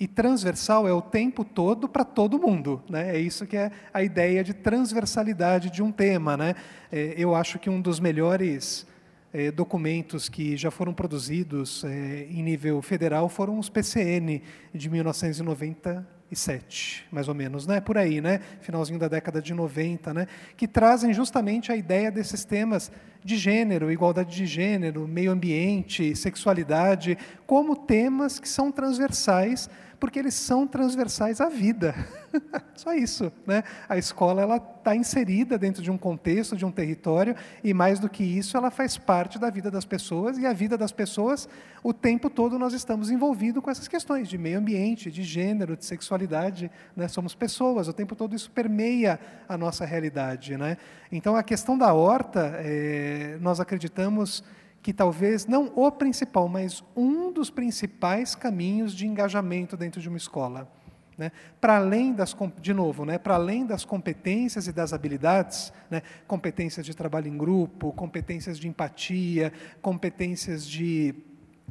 E 0.00 0.08
transversal 0.08 0.88
é 0.88 0.92
o 0.92 1.00
tempo 1.00 1.44
todo 1.44 1.88
para 1.88 2.04
todo 2.04 2.36
mundo. 2.36 2.82
Né? 2.88 3.14
É 3.14 3.20
isso 3.20 3.46
que 3.46 3.56
é 3.56 3.70
a 3.94 4.02
ideia 4.02 4.42
de 4.42 4.52
transversalidade 4.52 5.70
de 5.70 5.80
um 5.80 5.92
tema. 5.92 6.36
Né? 6.36 6.56
É, 6.90 7.14
eu 7.16 7.36
acho 7.36 7.56
que 7.58 7.70
um 7.70 7.80
dos 7.80 8.00
melhores 8.00 8.84
é, 9.32 9.50
documentos 9.50 10.28
que 10.28 10.54
já 10.56 10.70
foram 10.70 10.92
produzidos 10.92 11.82
é, 11.84 12.26
em 12.30 12.42
nível 12.42 12.82
federal 12.82 13.26
foram 13.28 13.58
os 13.58 13.70
PCN 13.70 14.42
de 14.74 14.90
1997, 14.90 17.06
mais 17.10 17.28
ou 17.28 17.34
menos, 17.34 17.66
né? 17.66 17.80
por 17.80 17.96
aí, 17.96 18.20
né? 18.20 18.40
finalzinho 18.60 18.98
da 18.98 19.08
década 19.08 19.40
de 19.40 19.54
90, 19.54 20.12
né? 20.12 20.26
que 20.56 20.68
trazem 20.68 21.14
justamente 21.14 21.72
a 21.72 21.76
ideia 21.76 22.10
desses 22.10 22.44
temas 22.44 22.92
de 23.24 23.36
gênero, 23.36 23.90
igualdade 23.90 24.36
de 24.36 24.46
gênero, 24.46 25.08
meio 25.08 25.30
ambiente, 25.30 26.14
sexualidade, 26.14 27.16
como 27.46 27.74
temas 27.74 28.38
que 28.38 28.48
são 28.48 28.70
transversais 28.70 29.70
porque 30.02 30.18
eles 30.18 30.34
são 30.34 30.66
transversais 30.66 31.40
à 31.40 31.48
vida. 31.48 31.94
Só 32.74 32.92
isso. 32.92 33.30
Né? 33.46 33.62
A 33.88 33.96
escola 33.96 34.42
ela 34.42 34.56
está 34.56 34.96
inserida 34.96 35.56
dentro 35.56 35.80
de 35.80 35.92
um 35.92 35.96
contexto, 35.96 36.56
de 36.56 36.64
um 36.64 36.72
território, 36.72 37.36
e 37.62 37.72
mais 37.72 38.00
do 38.00 38.08
que 38.08 38.24
isso, 38.24 38.56
ela 38.56 38.68
faz 38.68 38.98
parte 38.98 39.38
da 39.38 39.48
vida 39.48 39.70
das 39.70 39.84
pessoas, 39.84 40.38
e 40.38 40.44
a 40.44 40.52
vida 40.52 40.76
das 40.76 40.90
pessoas, 40.90 41.48
o 41.84 41.94
tempo 41.94 42.28
todo 42.28 42.58
nós 42.58 42.72
estamos 42.72 43.12
envolvidos 43.12 43.62
com 43.62 43.70
essas 43.70 43.86
questões 43.86 44.28
de 44.28 44.36
meio 44.36 44.58
ambiente, 44.58 45.08
de 45.08 45.22
gênero, 45.22 45.76
de 45.76 45.84
sexualidade. 45.84 46.68
Né? 46.96 47.06
Somos 47.06 47.32
pessoas, 47.32 47.86
o 47.86 47.92
tempo 47.92 48.16
todo 48.16 48.34
isso 48.34 48.50
permeia 48.50 49.20
a 49.48 49.56
nossa 49.56 49.84
realidade. 49.84 50.56
Né? 50.56 50.78
Então, 51.12 51.36
a 51.36 51.44
questão 51.44 51.78
da 51.78 51.94
horta, 51.94 52.54
é, 52.56 53.38
nós 53.40 53.60
acreditamos 53.60 54.42
que 54.82 54.92
talvez 54.92 55.46
não 55.46 55.72
o 55.76 55.90
principal, 55.92 56.48
mas 56.48 56.82
um 56.96 57.32
dos 57.32 57.50
principais 57.50 58.34
caminhos 58.34 58.92
de 58.92 59.06
engajamento 59.06 59.76
dentro 59.76 60.00
de 60.00 60.08
uma 60.08 60.18
escola. 60.18 60.68
Né? 61.16 61.30
Para 61.60 61.76
além 61.76 62.12
das, 62.12 62.34
de 62.60 62.74
novo, 62.74 63.04
né? 63.04 63.16
para 63.16 63.34
além 63.34 63.64
das 63.64 63.84
competências 63.84 64.66
e 64.66 64.72
das 64.72 64.92
habilidades, 64.92 65.72
né? 65.88 66.02
competências 66.26 66.84
de 66.84 66.96
trabalho 66.96 67.28
em 67.28 67.36
grupo, 67.38 67.92
competências 67.92 68.58
de 68.58 68.66
empatia, 68.66 69.52
competências 69.80 70.66
de, 70.66 71.14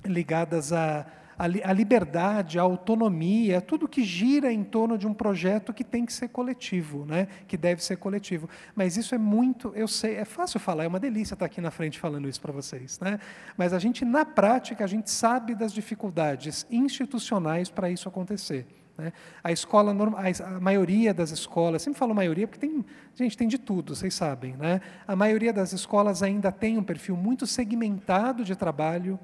ligadas 0.05 0.71
a 0.71 1.05
a, 1.41 1.73
liberdade, 1.73 2.59
a 2.59 2.61
autonomia, 2.61 3.59
tudo 3.59 3.87
que 3.87 4.03
gira 4.03 4.53
em 4.53 4.63
torno 4.63 4.95
de 4.95 5.07
um 5.07 5.13
projeto 5.13 5.73
que 5.73 5.83
tem 5.83 6.05
que 6.05 6.13
ser 6.13 6.27
coletivo, 6.27 7.03
né? 7.03 7.27
que 7.47 7.57
deve 7.57 7.83
ser 7.83 7.97
coletivo. 7.97 8.47
Mas 8.75 8.95
isso 8.95 9.15
é 9.15 9.17
muito, 9.17 9.71
eu 9.75 9.87
sei, 9.87 10.17
é 10.17 10.25
fácil 10.25 10.59
falar, 10.59 10.83
é 10.83 10.87
uma 10.87 10.99
delícia 10.99 11.33
estar 11.33 11.47
aqui 11.47 11.59
na 11.59 11.71
frente 11.71 11.97
falando 11.99 12.29
isso 12.29 12.39
para 12.39 12.51
vocês. 12.51 12.99
Né? 12.99 13.19
Mas 13.57 13.73
a 13.73 13.79
gente, 13.79 14.05
na 14.05 14.23
prática, 14.23 14.83
a 14.83 14.87
gente 14.87 15.09
sabe 15.09 15.55
das 15.55 15.73
dificuldades 15.73 16.67
institucionais 16.69 17.71
para 17.71 17.89
isso 17.89 18.07
acontecer. 18.07 18.67
Né? 18.95 19.11
A 19.43 19.51
escola, 19.51 19.95
a 20.45 20.59
maioria 20.59 21.11
das 21.11 21.31
escolas, 21.31 21.81
sempre 21.81 21.97
falo 21.97 22.13
maioria 22.13 22.47
porque 22.47 22.59
tem, 22.59 22.85
gente, 23.15 23.35
tem 23.35 23.47
de 23.47 23.57
tudo, 23.57 23.95
vocês 23.95 24.13
sabem. 24.13 24.55
Né? 24.57 24.79
A 25.07 25.15
maioria 25.15 25.51
das 25.51 25.73
escolas 25.73 26.21
ainda 26.21 26.51
tem 26.51 26.77
um 26.77 26.83
perfil 26.83 27.17
muito 27.17 27.47
segmentado 27.47 28.43
de 28.43 28.55
trabalho, 28.55 29.19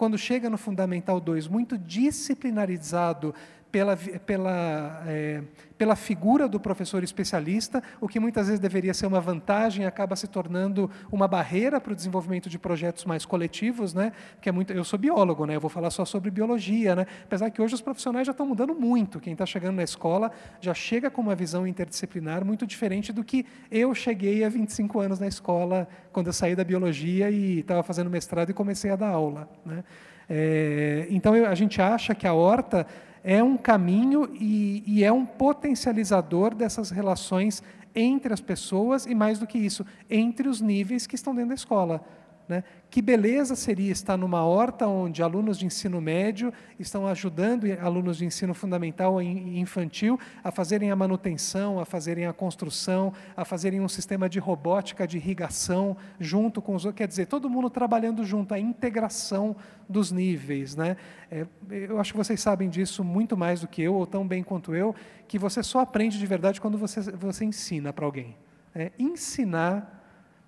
quando 0.00 0.16
chega 0.16 0.48
no 0.48 0.56
Fundamental 0.56 1.20
2, 1.20 1.46
muito 1.46 1.76
disciplinarizado 1.76 3.34
pela, 3.70 3.96
pela, 3.96 5.02
é, 5.06 5.42
pela 5.78 5.94
figura 5.96 6.48
do 6.48 6.58
professor 6.58 7.02
especialista, 7.02 7.82
o 8.00 8.08
que 8.08 8.18
muitas 8.18 8.46
vezes 8.46 8.60
deveria 8.60 8.92
ser 8.92 9.06
uma 9.06 9.20
vantagem 9.20 9.86
acaba 9.86 10.16
se 10.16 10.26
tornando 10.26 10.90
uma 11.10 11.28
barreira 11.28 11.80
para 11.80 11.92
o 11.92 11.96
desenvolvimento 11.96 12.48
de 12.48 12.58
projetos 12.58 13.04
mais 13.04 13.24
coletivos, 13.24 13.94
né? 13.94 14.12
Que 14.40 14.48
é 14.48 14.52
muito, 14.52 14.72
eu 14.72 14.84
sou 14.84 14.98
biólogo, 14.98 15.46
né? 15.46 15.56
Eu 15.56 15.60
vou 15.60 15.70
falar 15.70 15.90
só 15.90 16.04
sobre 16.04 16.30
biologia, 16.30 16.96
né? 16.96 17.06
Apesar 17.24 17.50
que 17.50 17.62
hoje 17.62 17.74
os 17.74 17.80
profissionais 17.80 18.26
já 18.26 18.32
estão 18.32 18.46
mudando 18.46 18.74
muito. 18.74 19.20
Quem 19.20 19.32
está 19.32 19.46
chegando 19.46 19.76
na 19.76 19.84
escola 19.84 20.30
já 20.60 20.74
chega 20.74 21.10
com 21.10 21.20
uma 21.20 21.34
visão 21.34 21.66
interdisciplinar 21.66 22.44
muito 22.44 22.66
diferente 22.66 23.12
do 23.12 23.22
que 23.22 23.46
eu 23.70 23.94
cheguei 23.94 24.44
há 24.44 24.48
25 24.48 25.00
anos 25.00 25.20
na 25.20 25.28
escola 25.28 25.88
quando 26.12 26.26
eu 26.26 26.32
saí 26.32 26.56
da 26.56 26.64
biologia 26.64 27.30
e 27.30 27.60
estava 27.60 27.82
fazendo 27.82 28.10
mestrado 28.10 28.50
e 28.50 28.54
comecei 28.54 28.90
a 28.90 28.96
dar 28.96 29.08
aula, 29.08 29.48
né? 29.64 29.84
É, 30.32 31.08
então 31.10 31.36
eu, 31.36 31.46
a 31.46 31.54
gente 31.56 31.82
acha 31.82 32.14
que 32.14 32.24
a 32.24 32.32
horta 32.32 32.86
é 33.22 33.42
um 33.42 33.56
caminho 33.56 34.28
e, 34.34 34.82
e 34.86 35.04
é 35.04 35.12
um 35.12 35.24
potencializador 35.24 36.54
dessas 36.54 36.90
relações 36.90 37.62
entre 37.94 38.32
as 38.32 38.40
pessoas 38.40 39.06
e, 39.06 39.14
mais 39.14 39.38
do 39.38 39.46
que 39.46 39.58
isso, 39.58 39.84
entre 40.08 40.48
os 40.48 40.60
níveis 40.60 41.06
que 41.06 41.14
estão 41.14 41.34
dentro 41.34 41.50
da 41.50 41.54
escola. 41.54 42.04
Né? 42.50 42.64
Que 42.90 43.00
beleza 43.00 43.54
seria 43.54 43.92
estar 43.92 44.16
numa 44.16 44.44
horta 44.44 44.84
onde 44.84 45.22
alunos 45.22 45.56
de 45.56 45.66
ensino 45.66 46.00
médio 46.00 46.52
estão 46.80 47.06
ajudando 47.06 47.64
alunos 47.80 48.16
de 48.16 48.24
ensino 48.24 48.52
fundamental 48.54 49.22
e 49.22 49.60
infantil 49.60 50.18
a 50.42 50.50
fazerem 50.50 50.90
a 50.90 50.96
manutenção, 50.96 51.78
a 51.78 51.84
fazerem 51.84 52.26
a 52.26 52.32
construção, 52.32 53.12
a 53.36 53.44
fazerem 53.44 53.80
um 53.80 53.88
sistema 53.88 54.28
de 54.28 54.40
robótica 54.40 55.06
de 55.06 55.16
irrigação 55.16 55.96
junto 56.18 56.60
com 56.60 56.74
os 56.74 56.84
outros. 56.84 56.98
Quer 56.98 57.06
dizer, 57.06 57.26
todo 57.26 57.48
mundo 57.48 57.70
trabalhando 57.70 58.24
junto, 58.24 58.52
a 58.52 58.58
integração 58.58 59.54
dos 59.88 60.10
níveis. 60.10 60.74
Né? 60.74 60.96
É, 61.30 61.46
eu 61.70 62.00
acho 62.00 62.12
que 62.12 62.18
vocês 62.18 62.40
sabem 62.40 62.68
disso 62.68 63.04
muito 63.04 63.36
mais 63.36 63.60
do 63.60 63.68
que 63.68 63.80
eu, 63.80 63.94
ou 63.94 64.04
tão 64.04 64.26
bem 64.26 64.42
quanto 64.42 64.74
eu, 64.74 64.92
que 65.28 65.38
você 65.38 65.62
só 65.62 65.78
aprende 65.78 66.18
de 66.18 66.26
verdade 66.26 66.60
quando 66.60 66.76
você, 66.76 67.00
você 67.12 67.44
ensina 67.44 67.92
para 67.92 68.04
alguém. 68.04 68.36
É, 68.74 68.90
ensinar 68.98 69.99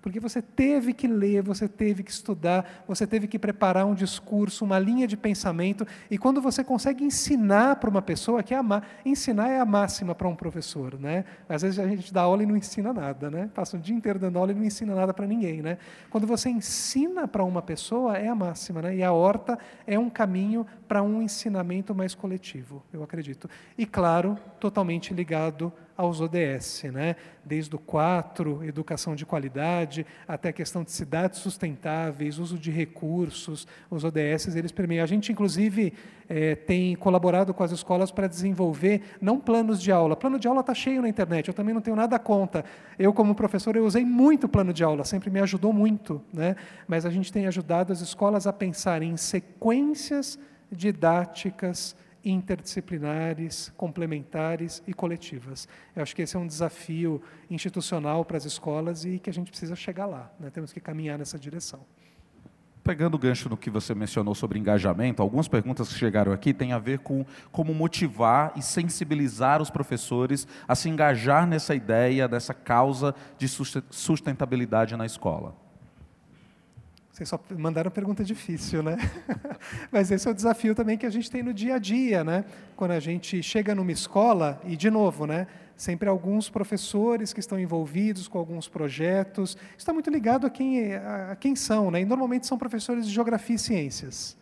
porque 0.03 0.19
você 0.19 0.41
teve 0.41 0.91
que 0.93 1.07
ler, 1.07 1.41
você 1.41 1.65
teve 1.65 2.03
que 2.03 2.11
estudar, 2.11 2.83
você 2.85 3.07
teve 3.07 3.25
que 3.25 3.39
preparar 3.39 3.85
um 3.85 3.95
discurso, 3.95 4.65
uma 4.65 4.77
linha 4.77 5.07
de 5.07 5.15
pensamento, 5.15 5.87
e 6.11 6.17
quando 6.17 6.41
você 6.41 6.61
consegue 6.61 7.05
ensinar 7.05 7.77
para 7.77 7.89
uma 7.89 8.01
pessoa, 8.01 8.43
que 8.43 8.53
é 8.53 8.57
a 8.57 8.81
ensinar 9.05 9.47
é 9.47 9.61
a 9.61 9.65
máxima 9.65 10.13
para 10.13 10.27
um 10.27 10.35
professor, 10.35 10.99
né? 10.99 11.23
Às 11.47 11.61
vezes 11.61 11.79
a 11.79 11.87
gente 11.87 12.13
dá 12.13 12.23
aula 12.23 12.43
e 12.43 12.45
não 12.45 12.57
ensina 12.57 12.91
nada, 12.91 13.31
né? 13.31 13.49
Passa 13.55 13.77
o 13.77 13.79
dia 13.79 13.95
inteiro 13.95 14.19
dando 14.19 14.37
aula 14.37 14.51
e 14.51 14.55
não 14.55 14.65
ensina 14.65 14.93
nada 14.93 15.13
para 15.13 15.25
ninguém, 15.25 15.61
né? 15.61 15.77
Quando 16.09 16.27
você 16.27 16.49
ensina 16.49 17.25
para 17.25 17.45
uma 17.45 17.61
pessoa, 17.61 18.17
é 18.17 18.27
a 18.27 18.35
máxima, 18.35 18.81
né? 18.81 18.97
E 18.97 19.03
a 19.03 19.13
horta 19.13 19.57
é 19.87 19.97
um 19.97 20.09
caminho 20.09 20.67
para 20.85 21.01
um 21.01 21.21
ensinamento 21.21 21.95
mais 21.95 22.13
coletivo, 22.13 22.83
eu 22.91 23.03
acredito. 23.03 23.49
E 23.77 23.85
claro, 23.85 24.37
totalmente 24.59 25.13
ligado 25.13 25.71
aos 25.95 26.19
ODS, 26.21 26.83
né? 26.91 27.15
desde 27.45 27.75
o 27.75 27.79
4, 27.79 28.63
educação 28.63 29.15
de 29.15 29.25
qualidade, 29.25 30.05
até 30.27 30.49
a 30.49 30.53
questão 30.53 30.83
de 30.83 30.91
cidades 30.91 31.39
sustentáveis, 31.39 32.39
uso 32.39 32.57
de 32.57 32.71
recursos, 32.71 33.67
os 33.89 34.03
ODS, 34.03 34.55
eles 34.55 34.71
permeiam. 34.71 35.03
A 35.03 35.07
gente, 35.07 35.31
inclusive, 35.31 35.93
é, 36.27 36.55
tem 36.55 36.95
colaborado 36.95 37.53
com 37.53 37.63
as 37.63 37.71
escolas 37.71 38.11
para 38.11 38.27
desenvolver, 38.27 39.01
não 39.21 39.39
planos 39.39 39.81
de 39.81 39.91
aula, 39.91 40.15
plano 40.15 40.39
de 40.39 40.47
aula 40.47 40.61
está 40.61 40.73
cheio 40.73 41.01
na 41.01 41.09
internet, 41.09 41.47
eu 41.47 41.53
também 41.53 41.73
não 41.73 41.81
tenho 41.81 41.95
nada 41.95 42.17
conta. 42.17 42.63
Eu, 42.97 43.13
como 43.13 43.35
professor, 43.35 43.75
eu 43.75 43.85
usei 43.85 44.05
muito 44.05 44.47
plano 44.47 44.73
de 44.73 44.83
aula, 44.83 45.03
sempre 45.03 45.29
me 45.29 45.39
ajudou 45.41 45.73
muito, 45.73 46.21
né? 46.31 46.55
mas 46.87 47.05
a 47.05 47.09
gente 47.09 47.31
tem 47.31 47.45
ajudado 47.45 47.91
as 47.91 48.01
escolas 48.01 48.47
a 48.47 48.53
pensar 48.53 49.01
em 49.01 49.17
sequências 49.17 50.39
didáticas, 50.71 51.95
interdisciplinares, 52.23 53.73
complementares 53.75 54.81
e 54.87 54.93
coletivas. 54.93 55.67
Eu 55.95 56.03
acho 56.03 56.15
que 56.15 56.21
esse 56.21 56.35
é 56.35 56.39
um 56.39 56.47
desafio 56.47 57.21
institucional 57.49 58.23
para 58.23 58.37
as 58.37 58.45
escolas 58.45 59.03
e 59.05 59.19
que 59.19 59.29
a 59.29 59.33
gente 59.33 59.49
precisa 59.49 59.75
chegar 59.75 60.05
lá. 60.05 60.31
Né? 60.39 60.49
Temos 60.49 60.71
que 60.71 60.79
caminhar 60.79 61.17
nessa 61.17 61.37
direção. 61.37 61.85
Pegando 62.83 63.15
o 63.15 63.17
gancho 63.17 63.47
no 63.47 63.55
que 63.55 63.69
você 63.69 63.95
mencionou 63.95 64.35
sobre 64.35 64.59
engajamento, 64.59 65.21
algumas 65.21 65.47
perguntas 65.47 65.87
que 65.87 65.93
chegaram 65.97 66.33
aqui 66.33 66.53
têm 66.53 66.73
a 66.73 66.79
ver 66.79 66.99
com 66.99 67.25
como 67.49 67.73
motivar 67.73 68.51
e 68.57 68.61
sensibilizar 68.61 69.61
os 69.61 69.69
professores 69.69 70.45
a 70.67 70.75
se 70.75 70.89
engajar 70.89 71.47
nessa 71.47 71.73
ideia, 71.73 72.27
dessa 72.27 72.53
causa 72.53 73.15
de 73.37 73.47
sustentabilidade 73.47 74.97
na 74.97 75.05
escola. 75.05 75.62
Vocês 77.13 77.29
só 77.29 77.39
mandaram 77.55 77.91
pergunta 77.91 78.23
difícil, 78.23 78.81
né? 78.81 78.97
Mas 79.91 80.09
esse 80.09 80.27
é 80.27 80.31
o 80.31 80.33
desafio 80.33 80.73
também 80.73 80.97
que 80.97 81.05
a 81.05 81.11
gente 81.11 81.29
tem 81.29 81.43
no 81.43 81.53
dia 81.53 81.75
a 81.75 81.77
dia, 81.77 82.23
né? 82.23 82.43
Quando 82.75 82.89
a 82.89 82.99
gente 82.99 83.43
chega 83.43 83.75
numa 83.75 83.91
escola, 83.91 84.59
e 84.65 84.75
de 84.75 84.89
novo, 84.89 85.27
né? 85.27 85.45
Sempre 85.77 86.09
alguns 86.09 86.49
professores 86.49 87.31
que 87.31 87.39
estão 87.39 87.59
envolvidos 87.59 88.27
com 88.27 88.39
alguns 88.39 88.67
projetos. 88.67 89.55
Está 89.77 89.93
muito 89.93 90.09
ligado 90.09 90.47
a 90.47 90.49
quem, 90.49 90.95
a 90.95 91.37
quem 91.39 91.55
são, 91.55 91.91
né? 91.91 92.01
E 92.01 92.05
normalmente 92.05 92.47
são 92.47 92.57
professores 92.57 93.05
de 93.05 93.13
geografia 93.13 93.57
e 93.57 93.59
ciências 93.59 94.35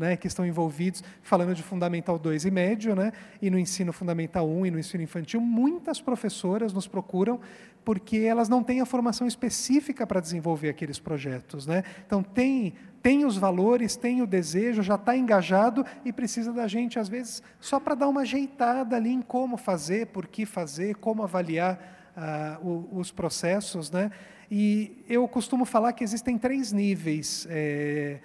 né, 0.00 0.16
que 0.16 0.26
estão 0.26 0.46
envolvidos, 0.46 1.04
falando 1.22 1.54
de 1.54 1.62
Fundamental 1.62 2.18
2 2.18 2.46
e 2.46 2.50
médio, 2.50 2.96
né, 2.96 3.12
e 3.40 3.50
no 3.50 3.58
ensino 3.58 3.92
Fundamental 3.92 4.48
1 4.48 4.66
e 4.66 4.70
no 4.70 4.78
ensino 4.78 5.04
infantil, 5.04 5.42
muitas 5.42 6.00
professoras 6.00 6.72
nos 6.72 6.88
procuram 6.88 7.38
porque 7.84 8.18
elas 8.18 8.48
não 8.48 8.62
têm 8.62 8.80
a 8.80 8.86
formação 8.86 9.26
específica 9.26 10.06
para 10.06 10.20
desenvolver 10.20 10.70
aqueles 10.70 10.98
projetos. 10.98 11.66
Né? 11.66 11.82
Então, 12.06 12.22
tem, 12.22 12.74
tem 13.02 13.26
os 13.26 13.36
valores, 13.36 13.94
tem 13.94 14.22
o 14.22 14.26
desejo, 14.26 14.82
já 14.82 14.94
está 14.94 15.16
engajado 15.16 15.84
e 16.04 16.12
precisa 16.12 16.52
da 16.52 16.66
gente, 16.66 16.98
às 16.98 17.08
vezes, 17.08 17.42
só 17.60 17.78
para 17.78 17.94
dar 17.94 18.08
uma 18.08 18.22
ajeitada 18.22 18.96
ali 18.96 19.10
em 19.10 19.20
como 19.22 19.56
fazer, 19.56 20.06
por 20.06 20.26
que 20.26 20.46
fazer, 20.46 20.96
como 20.96 21.22
avaliar 21.22 22.58
o, 22.62 22.88
os 22.92 23.10
processos. 23.10 23.90
Né? 23.90 24.10
E 24.50 25.04
eu 25.08 25.26
costumo 25.28 25.64
falar 25.64 25.92
que 25.92 26.04
existem 26.04 26.38
três 26.38 26.72
níveis. 26.72 27.46
É, 27.50 28.20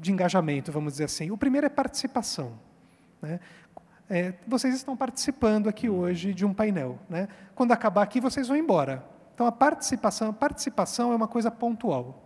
de 0.00 0.12
engajamento, 0.12 0.70
vamos 0.70 0.94
dizer 0.94 1.04
assim. 1.04 1.30
O 1.30 1.36
primeiro 1.36 1.66
é 1.66 1.70
participação. 1.70 2.58
Né? 3.20 3.40
É, 4.08 4.34
vocês 4.46 4.74
estão 4.74 4.96
participando 4.96 5.68
aqui 5.68 5.88
hoje 5.88 6.32
de 6.32 6.44
um 6.44 6.54
painel. 6.54 6.98
Né? 7.08 7.28
Quando 7.54 7.72
acabar 7.72 8.02
aqui, 8.02 8.20
vocês 8.20 8.48
vão 8.48 8.56
embora. 8.56 9.04
Então, 9.34 9.46
a 9.46 9.52
participação, 9.52 10.30
a 10.30 10.32
participação 10.32 11.12
é 11.12 11.16
uma 11.16 11.28
coisa 11.28 11.50
pontual. 11.50 12.22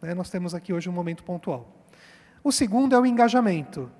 Né? 0.00 0.14
Nós 0.14 0.30
temos 0.30 0.54
aqui 0.54 0.72
hoje 0.72 0.88
um 0.88 0.92
momento 0.92 1.24
pontual. 1.24 1.68
O 2.44 2.52
segundo 2.52 2.94
é 2.94 2.98
o 2.98 3.04
engajamento. 3.04 3.90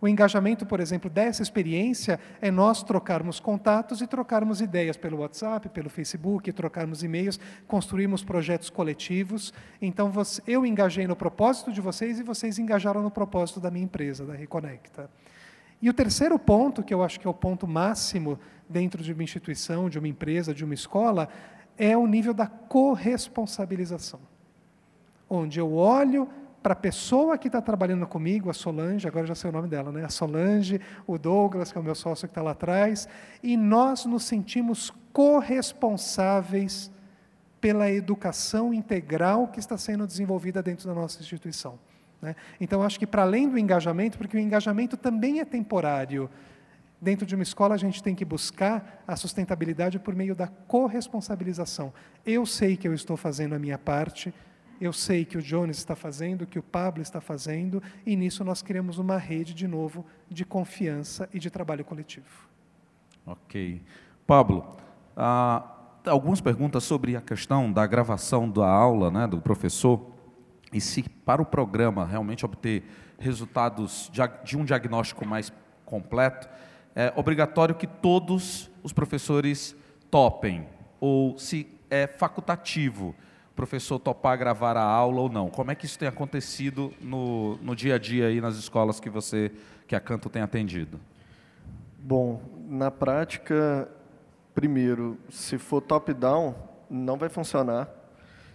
O 0.00 0.06
engajamento, 0.06 0.66
por 0.66 0.78
exemplo, 0.78 1.08
dessa 1.08 1.42
experiência 1.42 2.20
é 2.40 2.50
nós 2.50 2.82
trocarmos 2.82 3.40
contatos 3.40 4.02
e 4.02 4.06
trocarmos 4.06 4.60
ideias 4.60 4.96
pelo 4.96 5.18
WhatsApp, 5.18 5.70
pelo 5.70 5.88
Facebook, 5.88 6.52
trocarmos 6.52 7.02
e-mails, 7.02 7.40
construirmos 7.66 8.22
projetos 8.22 8.68
coletivos. 8.68 9.54
Então, 9.80 10.12
eu 10.46 10.66
engajei 10.66 11.06
no 11.06 11.16
propósito 11.16 11.72
de 11.72 11.80
vocês 11.80 12.20
e 12.20 12.22
vocês 12.22 12.58
engajaram 12.58 13.02
no 13.02 13.10
propósito 13.10 13.58
da 13.58 13.70
minha 13.70 13.84
empresa, 13.84 14.26
da 14.26 14.34
Reconecta. 14.34 15.08
E 15.80 15.88
o 15.88 15.94
terceiro 15.94 16.38
ponto, 16.38 16.82
que 16.82 16.92
eu 16.92 17.02
acho 17.02 17.18
que 17.18 17.26
é 17.26 17.30
o 17.30 17.34
ponto 17.34 17.66
máximo 17.66 18.38
dentro 18.68 19.02
de 19.02 19.14
uma 19.14 19.22
instituição, 19.22 19.88
de 19.88 19.98
uma 19.98 20.08
empresa, 20.08 20.52
de 20.52 20.64
uma 20.64 20.74
escola, 20.74 21.28
é 21.78 21.96
o 21.96 22.06
nível 22.06 22.34
da 22.34 22.46
corresponsabilização. 22.46 24.20
Onde 25.28 25.58
eu 25.58 25.72
olho 25.72 26.28
para 26.66 26.72
a 26.72 26.76
pessoa 26.76 27.38
que 27.38 27.46
está 27.46 27.62
trabalhando 27.62 28.04
comigo, 28.08 28.50
a 28.50 28.52
Solange, 28.52 29.06
agora 29.06 29.24
já 29.24 29.36
sei 29.36 29.50
o 29.50 29.52
nome 29.52 29.68
dela, 29.68 29.92
né? 29.92 30.04
a 30.04 30.08
Solange, 30.08 30.80
o 31.06 31.16
Douglas, 31.16 31.70
que 31.70 31.78
é 31.78 31.80
o 31.80 31.84
meu 31.84 31.94
sócio 31.94 32.26
que 32.26 32.32
está 32.32 32.42
lá 32.42 32.50
atrás, 32.50 33.08
e 33.40 33.56
nós 33.56 34.04
nos 34.04 34.24
sentimos 34.24 34.92
corresponsáveis 35.12 36.90
pela 37.60 37.88
educação 37.88 38.74
integral 38.74 39.46
que 39.46 39.60
está 39.60 39.78
sendo 39.78 40.08
desenvolvida 40.08 40.60
dentro 40.60 40.88
da 40.88 40.92
nossa 40.92 41.20
instituição. 41.20 41.78
Né? 42.20 42.34
Então, 42.60 42.82
acho 42.82 42.98
que 42.98 43.06
para 43.06 43.22
além 43.22 43.48
do 43.48 43.56
engajamento, 43.56 44.18
porque 44.18 44.36
o 44.36 44.40
engajamento 44.40 44.96
também 44.96 45.38
é 45.38 45.44
temporário, 45.44 46.28
Dentro 47.00 47.26
de 47.26 47.34
uma 47.34 47.42
escola, 47.42 47.74
a 47.74 47.78
gente 47.78 48.02
tem 48.02 48.14
que 48.14 48.24
buscar 48.24 49.04
a 49.06 49.14
sustentabilidade 49.16 49.98
por 49.98 50.14
meio 50.14 50.34
da 50.34 50.46
corresponsabilização. 50.46 51.92
Eu 52.24 52.46
sei 52.46 52.74
que 52.74 52.88
eu 52.88 52.94
estou 52.94 53.18
fazendo 53.18 53.54
a 53.54 53.58
minha 53.58 53.76
parte, 53.76 54.32
eu 54.80 54.92
sei 54.92 55.24
que 55.24 55.38
o 55.38 55.42
Jones 55.42 55.78
está 55.78 55.94
fazendo, 55.94 56.46
que 56.46 56.58
o 56.58 56.62
Pablo 56.62 57.02
está 57.02 57.20
fazendo, 57.20 57.82
e 58.04 58.16
nisso 58.16 58.44
nós 58.44 58.62
criamos 58.62 58.98
uma 58.98 59.16
rede, 59.16 59.54
de 59.54 59.66
novo, 59.66 60.04
de 60.28 60.44
confiança 60.44 61.28
e 61.32 61.38
de 61.38 61.50
trabalho 61.50 61.84
coletivo. 61.84 62.48
Ok. 63.24 63.82
Pablo, 64.26 64.76
ah, 65.16 65.64
algumas 66.06 66.40
perguntas 66.40 66.84
sobre 66.84 67.16
a 67.16 67.20
questão 67.20 67.72
da 67.72 67.86
gravação 67.86 68.48
da 68.48 68.68
aula 68.68 69.10
né, 69.10 69.26
do 69.26 69.40
professor, 69.40 70.14
e 70.72 70.80
se 70.80 71.02
para 71.02 71.40
o 71.40 71.46
programa 71.46 72.04
realmente 72.04 72.44
obter 72.44 72.84
resultados 73.18 74.10
de 74.44 74.56
um 74.56 74.64
diagnóstico 74.64 75.26
mais 75.26 75.52
completo, 75.84 76.48
é 76.94 77.12
obrigatório 77.16 77.74
que 77.74 77.86
todos 77.86 78.70
os 78.82 78.92
professores 78.92 79.76
topem, 80.10 80.66
ou 81.00 81.38
se 81.38 81.68
é 81.90 82.06
facultativo 82.06 83.14
professor 83.56 83.98
topar 83.98 84.38
gravar 84.38 84.76
a 84.76 84.82
aula 84.82 85.22
ou 85.22 85.30
não. 85.30 85.48
Como 85.48 85.70
é 85.70 85.74
que 85.74 85.86
isso 85.86 85.98
tem 85.98 86.06
acontecido 86.06 86.92
no, 87.00 87.56
no 87.56 87.74
dia 87.74 87.94
a 87.94 87.98
dia 87.98 88.26
aí 88.26 88.40
nas 88.40 88.56
escolas 88.56 89.00
que 89.00 89.08
você, 89.08 89.50
que 89.88 89.96
a 89.96 90.00
Canto 90.00 90.28
tem 90.28 90.42
atendido? 90.42 91.00
Bom, 91.98 92.42
na 92.68 92.90
prática, 92.90 93.88
primeiro, 94.54 95.18
se 95.30 95.56
for 95.56 95.80
top-down, 95.80 96.54
não 96.88 97.16
vai 97.16 97.30
funcionar. 97.30 97.88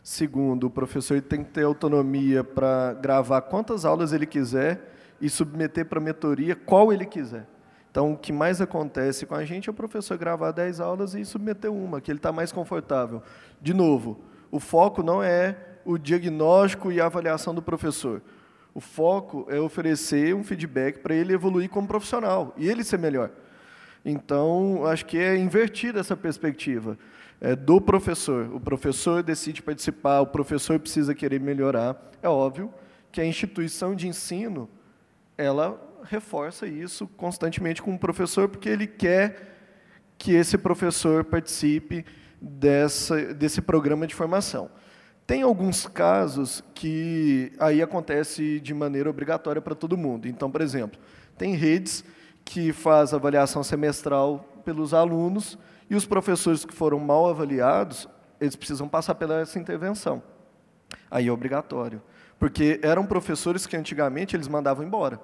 Segundo, 0.03 0.67
o 0.67 0.69
professor 0.69 1.19
tem 1.21 1.43
que 1.43 1.49
ter 1.49 1.63
autonomia 1.63 2.43
para 2.43 2.93
gravar 2.93 3.41
quantas 3.41 3.83
aulas 3.83 4.13
ele 4.13 4.25
quiser 4.25 4.93
e 5.19 5.29
submeter 5.29 5.85
para 5.85 5.99
a 5.99 6.01
mentoria 6.01 6.55
qual 6.55 6.93
ele 6.93 7.05
quiser. 7.05 7.45
Então, 7.89 8.13
o 8.13 8.17
que 8.17 8.31
mais 8.31 8.61
acontece 8.61 9.25
com 9.25 9.35
a 9.35 9.43
gente 9.43 9.67
é 9.67 9.71
o 9.71 9.75
professor 9.75 10.17
gravar 10.17 10.51
10 10.51 10.79
aulas 10.79 11.13
e 11.13 11.25
submeter 11.25 11.71
uma, 11.71 11.99
que 11.99 12.09
ele 12.09 12.19
está 12.19 12.31
mais 12.31 12.51
confortável. 12.51 13.21
De 13.61 13.73
novo, 13.73 14.21
o 14.51 14.59
foco 14.59 15.01
não 15.01 15.23
é 15.23 15.55
o 15.85 15.97
diagnóstico 15.97 16.91
e 16.91 16.99
a 16.99 17.05
avaliação 17.05 17.55
do 17.55 17.61
professor. 17.61 18.21
O 18.73 18.79
foco 18.79 19.47
é 19.49 19.59
oferecer 19.59 20.35
um 20.35 20.43
feedback 20.43 20.99
para 20.99 21.15
ele 21.15 21.33
evoluir 21.33 21.69
como 21.69 21.87
profissional 21.87 22.53
e 22.57 22.69
ele 22.69 22.83
ser 22.83 22.99
melhor. 22.99 23.31
Então, 24.03 24.85
acho 24.85 25.05
que 25.05 25.17
é 25.17 25.37
invertida 25.37 25.99
essa 25.99 26.15
perspectiva 26.15 26.97
é, 27.39 27.55
do 27.55 27.79
professor. 27.79 28.53
O 28.53 28.59
professor 28.59 29.21
decide 29.21 29.61
participar, 29.61 30.21
o 30.21 30.27
professor 30.27 30.79
precisa 30.79 31.13
querer 31.13 31.39
melhorar. 31.39 32.11
É 32.21 32.29
óbvio 32.29 32.73
que 33.11 33.21
a 33.21 33.25
instituição 33.25 33.95
de 33.95 34.07
ensino 34.07 34.69
ela 35.37 35.79
reforça 36.03 36.65
isso 36.65 37.07
constantemente 37.07 37.81
com 37.81 37.93
o 37.93 37.99
professor, 37.99 38.47
porque 38.47 38.69
ele 38.69 38.87
quer 38.87 39.49
que 40.17 40.33
esse 40.33 40.57
professor 40.57 41.23
participe 41.23 42.05
dessa, 42.41 43.33
desse 43.33 43.61
programa 43.61 44.07
de 44.07 44.15
formação. 44.15 44.69
Tem 45.27 45.43
alguns 45.43 45.85
casos 45.85 46.63
que 46.73 47.53
aí 47.59 47.81
acontece 47.81 48.59
de 48.59 48.73
maneira 48.73 49.09
obrigatória 49.09 49.61
para 49.61 49.75
todo 49.75 49.95
mundo. 49.95 50.27
Então, 50.27 50.49
por 50.49 50.61
exemplo, 50.61 50.99
tem 51.37 51.55
redes 51.55 52.03
que 52.43 52.73
faz 52.73 53.13
avaliação 53.13 53.63
semestral 53.63 54.39
pelos 54.65 54.93
alunos 54.93 55.57
e 55.89 55.95
os 55.95 56.05
professores 56.05 56.65
que 56.65 56.73
foram 56.73 56.99
mal 56.99 57.29
avaliados, 57.29 58.09
eles 58.39 58.55
precisam 58.55 58.89
passar 58.89 59.15
pela 59.15 59.39
essa 59.39 59.59
intervenção. 59.59 60.23
Aí 61.09 61.27
é 61.27 61.31
obrigatório, 61.31 62.01
porque 62.39 62.79
eram 62.81 63.05
professores 63.05 63.65
que 63.65 63.77
antigamente 63.77 64.35
eles 64.35 64.47
mandavam 64.47 64.85
embora. 64.85 65.19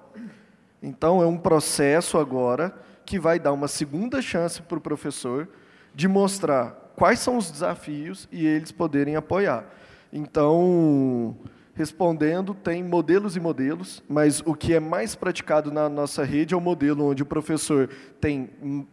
Então 0.82 1.22
é 1.22 1.26
um 1.26 1.38
processo 1.38 2.18
agora 2.18 2.74
que 3.06 3.20
vai 3.20 3.40
dar 3.40 3.54
uma 3.54 3.68
segunda 3.68 4.22
chance 4.22 4.62
para 4.62 4.78
o 4.78 4.82
professor 4.82 5.48
de 5.96 6.08
mostrar 6.08 6.87
quais 6.98 7.20
são 7.20 7.38
os 7.38 7.52
desafios 7.52 8.28
e 8.32 8.46
eles 8.46 8.72
poderem 8.72 9.16
apoiar. 9.16 9.66
Então, 10.12 11.38
respondendo, 11.76 12.56
tem 12.56 12.84
modelos 12.84 13.36
e 13.36 13.40
modelos, 13.40 14.04
mas 14.10 14.42
o 14.44 14.56
que 14.56 14.74
é 14.74 14.80
mais 14.80 15.14
praticado 15.14 15.72
na 15.72 15.88
nossa 15.88 16.24
rede 16.24 16.56
é 16.56 16.58
o 16.58 16.62
modelo 16.62 17.06
onde 17.06 17.22
o 17.22 17.26
professor 17.26 17.88
tem 18.20 18.50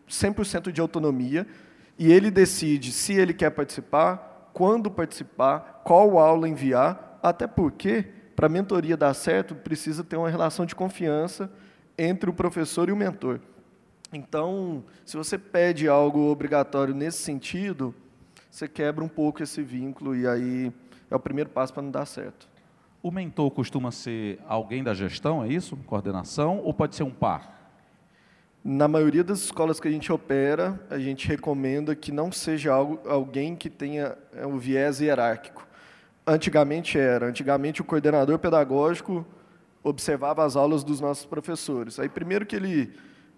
100% 0.07 0.71
de 0.71 0.83
autonomia 0.83 1.47
e 1.99 2.13
ele 2.13 2.31
decide 2.31 2.93
se 2.93 3.15
ele 3.15 3.33
quer 3.33 3.49
participar, 3.51 4.51
quando 4.53 4.91
participar, 4.91 5.81
qual 5.83 6.19
aula 6.19 6.47
enviar, 6.47 7.19
até 7.23 7.47
porque, 7.47 8.05
para 8.37 8.47
a 8.47 8.51
mentoria 8.51 8.99
dar 8.99 9.15
certo, 9.15 9.55
precisa 9.55 10.05
ter 10.05 10.17
uma 10.17 10.29
relação 10.29 10.67
de 10.67 10.75
confiança 10.75 11.51
entre 11.97 12.29
o 12.29 12.35
professor 12.35 12.91
e 12.91 12.93
o 12.93 12.97
mentor. 12.97 13.41
Então, 14.17 14.85
se 15.05 15.17
você 15.17 15.37
pede 15.37 15.89
algo 15.89 16.31
obrigatório 16.31 16.95
nesse 16.95 17.19
sentido, 17.19 17.95
você 18.51 18.69
quebra 18.69 19.03
um 19.03 19.09
pouco 19.09 19.43
esse 19.43 19.63
vínculo 19.63 20.15
e 20.15 20.27
aí 20.27 20.73
é 21.11 21.17
o 21.17 21.21
primeiro 21.21 21.51
passo 21.51 21.73
para 21.73 21.83
não 21.83 21.91
dar 21.91 22.07
certo. 22.07 22.49
O 23.03 23.11
mentor 23.11 23.51
costuma 23.51 23.91
ser 23.91 24.41
alguém 24.47 24.83
da 24.83 24.95
gestão, 24.95 25.45
é 25.45 25.49
isso? 25.49 25.77
Coordenação 25.85 26.61
ou 26.61 26.73
pode 26.73 26.95
ser 26.97 27.03
um 27.03 27.11
par? 27.11 27.53
Na 28.65 28.89
maioria 28.89 29.23
das 29.23 29.41
escolas 29.41 29.79
que 29.79 29.89
a 29.89 29.91
gente 29.91 30.11
opera, 30.11 30.81
a 30.89 30.99
gente 30.99 31.29
recomenda 31.29 31.95
que 31.95 32.11
não 32.11 32.33
seja 32.33 32.73
algo, 32.73 32.99
alguém 33.07 33.55
que 33.55 33.69
tenha 33.69 34.17
é, 34.33 34.47
o 34.47 34.57
viés 34.57 35.01
hierárquico. 35.01 35.67
Antigamente 36.27 36.99
era. 36.99 37.27
Antigamente 37.27 37.83
o 37.83 37.85
coordenador 37.85 38.39
pedagógico 38.39 39.27
observava 39.83 40.43
as 40.43 40.57
aulas 40.57 40.83
dos 40.83 40.99
nossos 40.99 41.27
professores. 41.27 41.99
Aí 41.99 42.09
primeiro 42.09 42.47
que 42.47 42.57
ele 42.57 42.95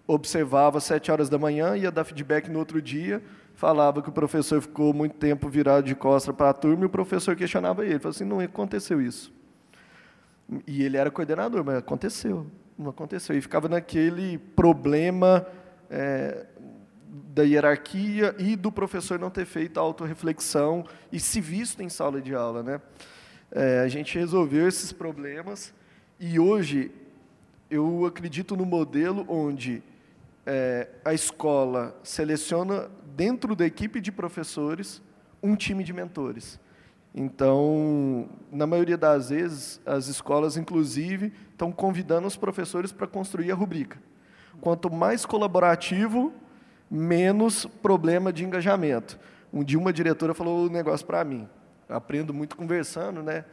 observava 0.07 0.77
às 0.77 0.85
sete 0.85 1.11
horas 1.11 1.27
da 1.27 1.37
manhã, 1.37 1.75
ia 1.75 1.91
dar 1.91 2.05
feedback 2.05 2.49
no 2.49 2.59
outro 2.59 2.81
dia, 2.81 3.21
falava 3.53 4.01
que 4.01 4.09
o 4.09 4.11
professor 4.11 4.61
ficou 4.61 4.93
muito 4.93 5.15
tempo 5.15 5.49
virado 5.49 5.85
de 5.85 5.93
costas 5.93 6.33
para 6.33 6.51
a 6.51 6.53
turma 6.53 6.83
e 6.83 6.85
o 6.85 6.89
professor 6.89 7.35
questionava 7.35 7.85
ele. 7.85 7.99
Falou 7.99 8.11
assim, 8.11 8.23
não 8.23 8.39
aconteceu 8.39 9.01
isso. 9.01 9.33
E 10.65 10.83
ele 10.83 10.95
era 10.95 11.11
coordenador, 11.11 11.63
mas 11.63 11.75
aconteceu. 11.75 12.47
Não 12.77 12.89
aconteceu. 12.89 13.37
E 13.37 13.41
ficava 13.41 13.67
naquele 13.67 14.37
problema 14.37 15.45
é, 15.89 16.45
da 17.33 17.43
hierarquia 17.43 18.33
e 18.37 18.55
do 18.55 18.71
professor 18.71 19.19
não 19.19 19.29
ter 19.29 19.45
feito 19.45 19.77
a 19.77 19.81
autorreflexão 19.81 20.85
e 21.11 21.19
se 21.19 21.41
visto 21.41 21.81
em 21.81 21.89
sala 21.89 22.21
de 22.21 22.33
aula. 22.33 22.63
Né? 22.63 22.81
É, 23.51 23.79
a 23.79 23.87
gente 23.87 24.17
resolveu 24.17 24.67
esses 24.67 24.93
problemas 24.93 25.73
e 26.19 26.39
hoje 26.39 26.91
eu 27.69 28.05
acredito 28.05 28.55
no 28.55 28.65
modelo 28.65 29.25
onde 29.27 29.83
é, 30.49 30.87
a 31.03 31.13
escola 31.13 31.93
seleciona, 32.01 32.89
dentro 33.17 33.53
da 33.53 33.65
equipe 33.65 33.99
de 33.99 34.13
professores, 34.13 35.01
um 35.43 35.57
time 35.57 35.83
de 35.83 35.91
mentores. 35.91 36.57
Então, 37.13 38.29
na 38.49 38.65
maioria 38.65 38.97
das 38.97 39.29
vezes, 39.29 39.81
as 39.85 40.07
escolas, 40.07 40.55
inclusive, 40.55 41.33
estão 41.51 41.69
convidando 41.69 42.27
os 42.27 42.37
professores 42.37 42.93
para 42.93 43.05
construir 43.05 43.51
a 43.51 43.55
rubrica. 43.55 43.99
Quanto 44.61 44.89
mais 44.89 45.25
colaborativo, 45.25 46.31
menos 46.89 47.65
problema 47.65 48.31
de 48.31 48.45
engajamento. 48.45 49.19
Um 49.51 49.65
dia 49.65 49.77
uma 49.77 49.91
diretora 49.91 50.33
falou 50.33 50.67
um 50.67 50.69
negócio 50.69 51.05
para 51.05 51.25
mim. 51.25 51.47
Eu 51.89 51.97
aprendo 51.97 52.33
muito 52.33 52.55
conversando, 52.55 53.21
né? 53.21 53.43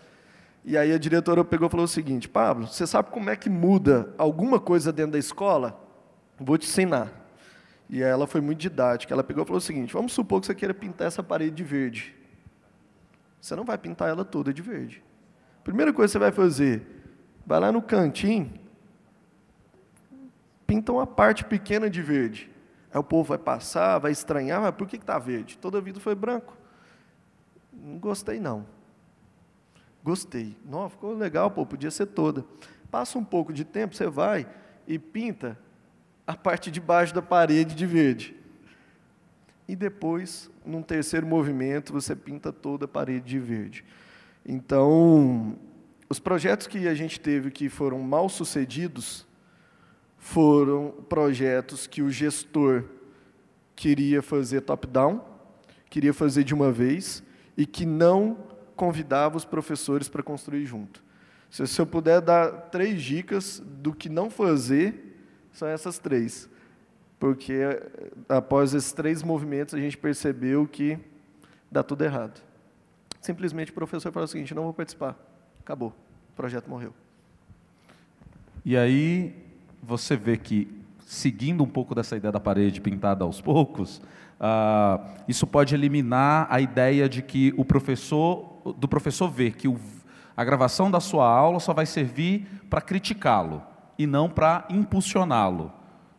E 0.64 0.78
aí 0.78 0.92
a 0.92 0.98
diretora 0.98 1.44
pegou 1.44 1.66
e 1.66 1.70
falou 1.70 1.84
o 1.84 1.88
seguinte: 1.88 2.28
Pablo, 2.28 2.68
você 2.68 2.86
sabe 2.86 3.10
como 3.10 3.30
é 3.30 3.36
que 3.36 3.50
muda 3.50 4.14
alguma 4.16 4.60
coisa 4.60 4.92
dentro 4.92 5.12
da 5.12 5.18
escola? 5.18 5.83
Vou 6.38 6.58
te 6.58 6.66
ensinar. 6.66 7.12
E 7.88 8.02
ela 8.02 8.26
foi 8.26 8.40
muito 8.40 8.58
didática. 8.58 9.12
Ela 9.12 9.22
pegou 9.22 9.44
e 9.44 9.46
falou 9.46 9.58
o 9.58 9.60
seguinte: 9.60 9.92
vamos 9.92 10.12
supor 10.12 10.40
que 10.40 10.46
você 10.46 10.54
queira 10.54 10.74
pintar 10.74 11.06
essa 11.06 11.22
parede 11.22 11.54
de 11.54 11.64
verde. 11.64 12.14
Você 13.40 13.54
não 13.54 13.64
vai 13.64 13.76
pintar 13.76 14.08
ela 14.08 14.24
toda 14.24 14.52
de 14.52 14.62
verde. 14.62 15.02
Primeira 15.62 15.92
coisa 15.92 16.10
que 16.10 16.12
você 16.12 16.18
vai 16.18 16.32
fazer, 16.32 16.86
vai 17.46 17.60
lá 17.60 17.70
no 17.70 17.82
cantinho, 17.82 18.52
pinta 20.66 20.92
uma 20.92 21.06
parte 21.06 21.44
pequena 21.44 21.88
de 21.88 22.02
verde. 22.02 22.50
Aí 22.92 22.98
o 22.98 23.04
povo 23.04 23.28
vai 23.28 23.38
passar, 23.38 23.98
vai 23.98 24.12
estranhar, 24.12 24.60
mas 24.60 24.74
por 24.74 24.86
que 24.86 24.96
está 24.96 25.18
verde? 25.18 25.58
Toda 25.58 25.78
a 25.78 25.80
vida 25.80 26.00
foi 26.00 26.14
branco. 26.14 26.56
Não 27.72 27.98
gostei, 27.98 28.38
não. 28.38 28.66
Gostei. 30.02 30.56
Não, 30.64 30.88
ficou 30.88 31.14
legal, 31.14 31.50
pô, 31.50 31.66
podia 31.66 31.90
ser 31.90 32.06
toda. 32.06 32.44
Passa 32.90 33.18
um 33.18 33.24
pouco 33.24 33.52
de 33.52 33.64
tempo, 33.64 33.94
você 33.94 34.06
vai 34.06 34.46
e 34.86 34.98
pinta 34.98 35.58
a 36.26 36.34
parte 36.34 36.70
de 36.70 36.80
baixo 36.80 37.14
da 37.14 37.22
parede 37.22 37.74
de 37.74 37.86
verde. 37.86 38.34
E 39.66 39.74
depois, 39.74 40.50
num 40.64 40.82
terceiro 40.82 41.26
movimento, 41.26 41.92
você 41.92 42.14
pinta 42.14 42.52
toda 42.52 42.84
a 42.84 42.88
parede 42.88 43.26
de 43.26 43.38
verde. 43.38 43.84
Então, 44.44 45.58
os 46.08 46.18
projetos 46.18 46.66
que 46.66 46.86
a 46.86 46.94
gente 46.94 47.18
teve 47.18 47.50
que 47.50 47.68
foram 47.68 48.00
mal 48.00 48.28
sucedidos 48.28 49.26
foram 50.18 50.90
projetos 51.08 51.86
que 51.86 52.02
o 52.02 52.10
gestor 52.10 52.84
queria 53.76 54.22
fazer 54.22 54.62
top-down, 54.62 55.22
queria 55.90 56.14
fazer 56.14 56.44
de 56.44 56.54
uma 56.54 56.72
vez, 56.72 57.22
e 57.56 57.66
que 57.66 57.84
não 57.84 58.38
convidava 58.74 59.36
os 59.36 59.44
professores 59.44 60.08
para 60.08 60.22
construir 60.22 60.66
junto. 60.66 61.02
Se 61.50 61.80
eu 61.80 61.86
puder 61.86 62.20
dar 62.20 62.50
três 62.70 63.00
dicas 63.00 63.62
do 63.64 63.94
que 63.94 64.08
não 64.08 64.28
fazer 64.28 65.13
são 65.54 65.68
essas 65.68 65.98
três. 65.98 66.50
porque 67.18 67.52
eh, 67.52 68.10
após 68.28 68.74
esses 68.74 68.92
três 68.92 69.22
movimentos 69.22 69.72
a 69.72 69.78
gente 69.78 69.96
percebeu 69.96 70.66
que 70.66 70.98
dá 71.70 71.82
tudo 71.82 72.04
errado. 72.04 72.42
Simplesmente 73.20 73.70
o 73.70 73.74
professor 73.74 74.12
falou 74.12 74.24
o 74.24 74.28
seguinte: 74.28 74.52
não 74.54 74.64
vou 74.64 74.74
participar. 74.74 75.16
Acabou. 75.60 75.94
O 76.32 76.36
projeto 76.36 76.68
morreu. 76.68 76.92
E 78.64 78.76
aí 78.76 79.34
você 79.82 80.16
vê 80.16 80.36
que, 80.36 80.68
seguindo 81.06 81.62
um 81.64 81.68
pouco 81.68 81.94
dessa 81.94 82.16
ideia 82.16 82.32
da 82.32 82.40
parede 82.40 82.80
pintada 82.80 83.24
aos 83.24 83.40
poucos, 83.40 83.98
uh, 84.38 85.22
isso 85.26 85.46
pode 85.46 85.74
eliminar 85.74 86.46
a 86.50 86.60
ideia 86.60 87.08
de 87.08 87.22
que 87.22 87.54
o 87.56 87.64
professor, 87.64 88.74
do 88.76 88.88
professor 88.88 89.30
ver 89.30 89.54
que 89.54 89.68
o, 89.68 89.78
a 90.36 90.44
gravação 90.44 90.90
da 90.90 91.00
sua 91.00 91.26
aula 91.26 91.60
só 91.60 91.72
vai 91.72 91.86
servir 91.86 92.46
para 92.68 92.80
criticá-lo 92.80 93.62
e 93.98 94.06
não 94.06 94.28
para 94.28 94.66
impulsioná-lo. 94.68 95.72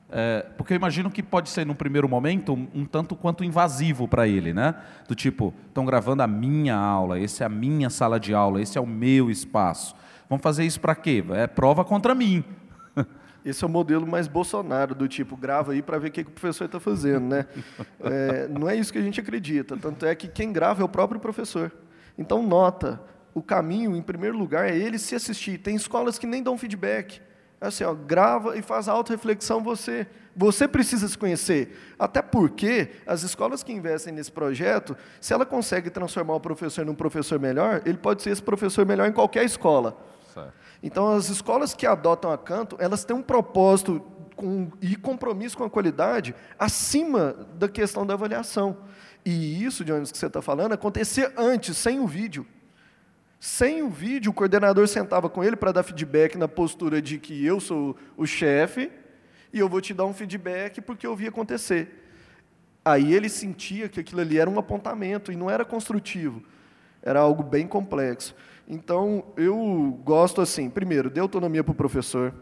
É, 0.09 0.45
porque 0.55 0.73
eu 0.73 0.77
imagino 0.77 1.09
que 1.09 1.23
pode 1.23 1.49
ser, 1.49 1.65
num 1.65 1.73
primeiro 1.73 2.07
momento, 2.07 2.53
um, 2.53 2.67
um 2.73 2.85
tanto 2.85 3.15
quanto 3.15 3.43
invasivo 3.43 4.07
para 4.07 4.27
ele, 4.27 4.53
né? 4.53 4.75
Do 5.07 5.15
tipo, 5.15 5.53
estão 5.67 5.85
gravando 5.85 6.21
a 6.23 6.27
minha 6.27 6.75
aula, 6.75 7.19
esse 7.19 7.43
é 7.43 7.45
a 7.45 7.49
minha 7.49 7.89
sala 7.89 8.19
de 8.19 8.33
aula, 8.33 8.61
esse 8.61 8.77
é 8.77 8.81
o 8.81 8.85
meu 8.85 9.29
espaço. 9.29 9.95
Vamos 10.29 10.43
fazer 10.43 10.63
isso 10.63 10.79
para 10.79 10.95
quê? 10.95 11.23
É 11.31 11.47
prova 11.47 11.83
contra 11.83 12.15
mim. 12.15 12.43
Esse 13.45 13.63
é 13.63 13.67
o 13.67 13.69
modelo 13.69 14.07
mais 14.07 14.27
Bolsonaro, 14.27 14.95
do 14.95 15.07
tipo, 15.07 15.37
grava 15.37 15.73
aí 15.73 15.81
para 15.83 15.99
ver 15.99 16.07
o 16.07 16.11
que, 16.11 16.23
que 16.23 16.31
o 16.31 16.33
professor 16.33 16.65
está 16.65 16.79
fazendo, 16.79 17.27
né? 17.27 17.45
É, 18.01 18.47
não 18.47 18.67
é 18.67 18.75
isso 18.75 18.91
que 18.91 18.97
a 18.97 19.01
gente 19.03 19.19
acredita. 19.19 19.77
Tanto 19.77 20.03
é 20.03 20.15
que 20.15 20.27
quem 20.27 20.51
grava 20.51 20.81
é 20.81 20.85
o 20.85 20.89
próprio 20.89 21.19
professor. 21.19 21.71
Então, 22.17 22.41
nota, 22.41 22.99
o 23.35 23.43
caminho, 23.43 23.95
em 23.95 24.01
primeiro 24.01 24.35
lugar, 24.35 24.67
é 24.67 24.75
ele 24.75 24.97
se 24.97 25.13
assistir. 25.13 25.59
Tem 25.59 25.75
escolas 25.75 26.17
que 26.17 26.25
nem 26.25 26.41
dão 26.41 26.57
feedback. 26.57 27.21
É 27.59 27.67
assim, 27.67 27.83
ó, 27.83 27.93
grava 27.93 28.57
e 28.57 28.61
faz 28.61 28.87
a 28.87 28.93
auto-reflexão 28.93 29.63
você. 29.63 30.07
Você 30.35 30.67
precisa 30.67 31.07
se 31.07 31.17
conhecer. 31.17 31.77
Até 31.97 32.21
porque 32.21 32.89
as 33.05 33.23
escolas 33.23 33.63
que 33.63 33.71
investem 33.71 34.13
nesse 34.13 34.31
projeto, 34.31 34.95
se 35.21 35.33
ela 35.33 35.45
consegue 35.45 35.89
transformar 35.89 36.35
o 36.35 36.39
professor 36.39 36.85
num 36.85 36.95
professor 36.95 37.39
melhor, 37.39 37.81
ele 37.85 37.97
pode 37.97 38.21
ser 38.21 38.31
esse 38.31 38.43
professor 38.43 38.85
melhor 38.85 39.07
em 39.07 39.13
qualquer 39.13 39.45
escola. 39.45 39.97
Certo. 40.33 40.53
Então, 40.83 41.13
as 41.13 41.29
escolas 41.29 41.73
que 41.73 41.87
adotam 41.87 42.31
a 42.31 42.37
canto, 42.37 42.75
elas 42.79 43.05
têm 43.05 43.15
um 43.15 43.21
propósito 43.21 44.01
com, 44.35 44.69
e 44.81 44.95
compromisso 44.95 45.57
com 45.57 45.63
a 45.63 45.69
qualidade 45.69 46.35
acima 46.59 47.33
da 47.55 47.69
questão 47.69 48.05
da 48.05 48.13
avaliação. 48.13 48.77
E 49.25 49.63
isso, 49.63 49.83
Jones, 49.83 50.11
que 50.11 50.17
você 50.17 50.27
está 50.27 50.41
falando, 50.41 50.73
acontecia 50.73 51.33
antes, 51.37 51.77
sem 51.77 51.99
o 51.99 52.05
vídeo. 52.05 52.45
Sem 53.45 53.83
o 53.83 53.89
vídeo, 53.91 54.31
o 54.31 54.33
coordenador 54.33 54.87
sentava 54.87 55.29
com 55.29 55.43
ele 55.43 55.55
para 55.55 55.71
dar 55.71 55.83
feedback 55.83 56.35
na 56.35 56.47
postura 56.47 56.99
de 56.99 57.19
que 57.19 57.45
eu 57.45 57.59
sou 57.59 57.95
o 58.17 58.25
chefe 58.25 58.91
e 59.53 59.59
eu 59.59 59.69
vou 59.69 59.79
te 59.79 59.93
dar 59.93 60.05
um 60.05 60.15
feedback 60.15 60.81
porque 60.81 61.05
eu 61.05 61.15
vi 61.15 61.27
acontecer. 61.27 62.09
Aí 62.83 63.13
ele 63.13 63.29
sentia 63.29 63.87
que 63.87 63.99
aquilo 63.99 64.21
ali 64.21 64.39
era 64.39 64.49
um 64.49 64.57
apontamento 64.57 65.31
e 65.31 65.35
não 65.35 65.47
era 65.47 65.63
construtivo, 65.63 66.41
era 67.03 67.19
algo 67.19 67.43
bem 67.43 67.67
complexo. 67.67 68.35
Então, 68.67 69.23
eu 69.37 70.01
gosto 70.03 70.41
assim, 70.41 70.67
primeiro, 70.67 71.07
dê 71.07 71.19
autonomia 71.19 71.63
para 71.63 71.71
o 71.71 71.75
professor, 71.75 72.33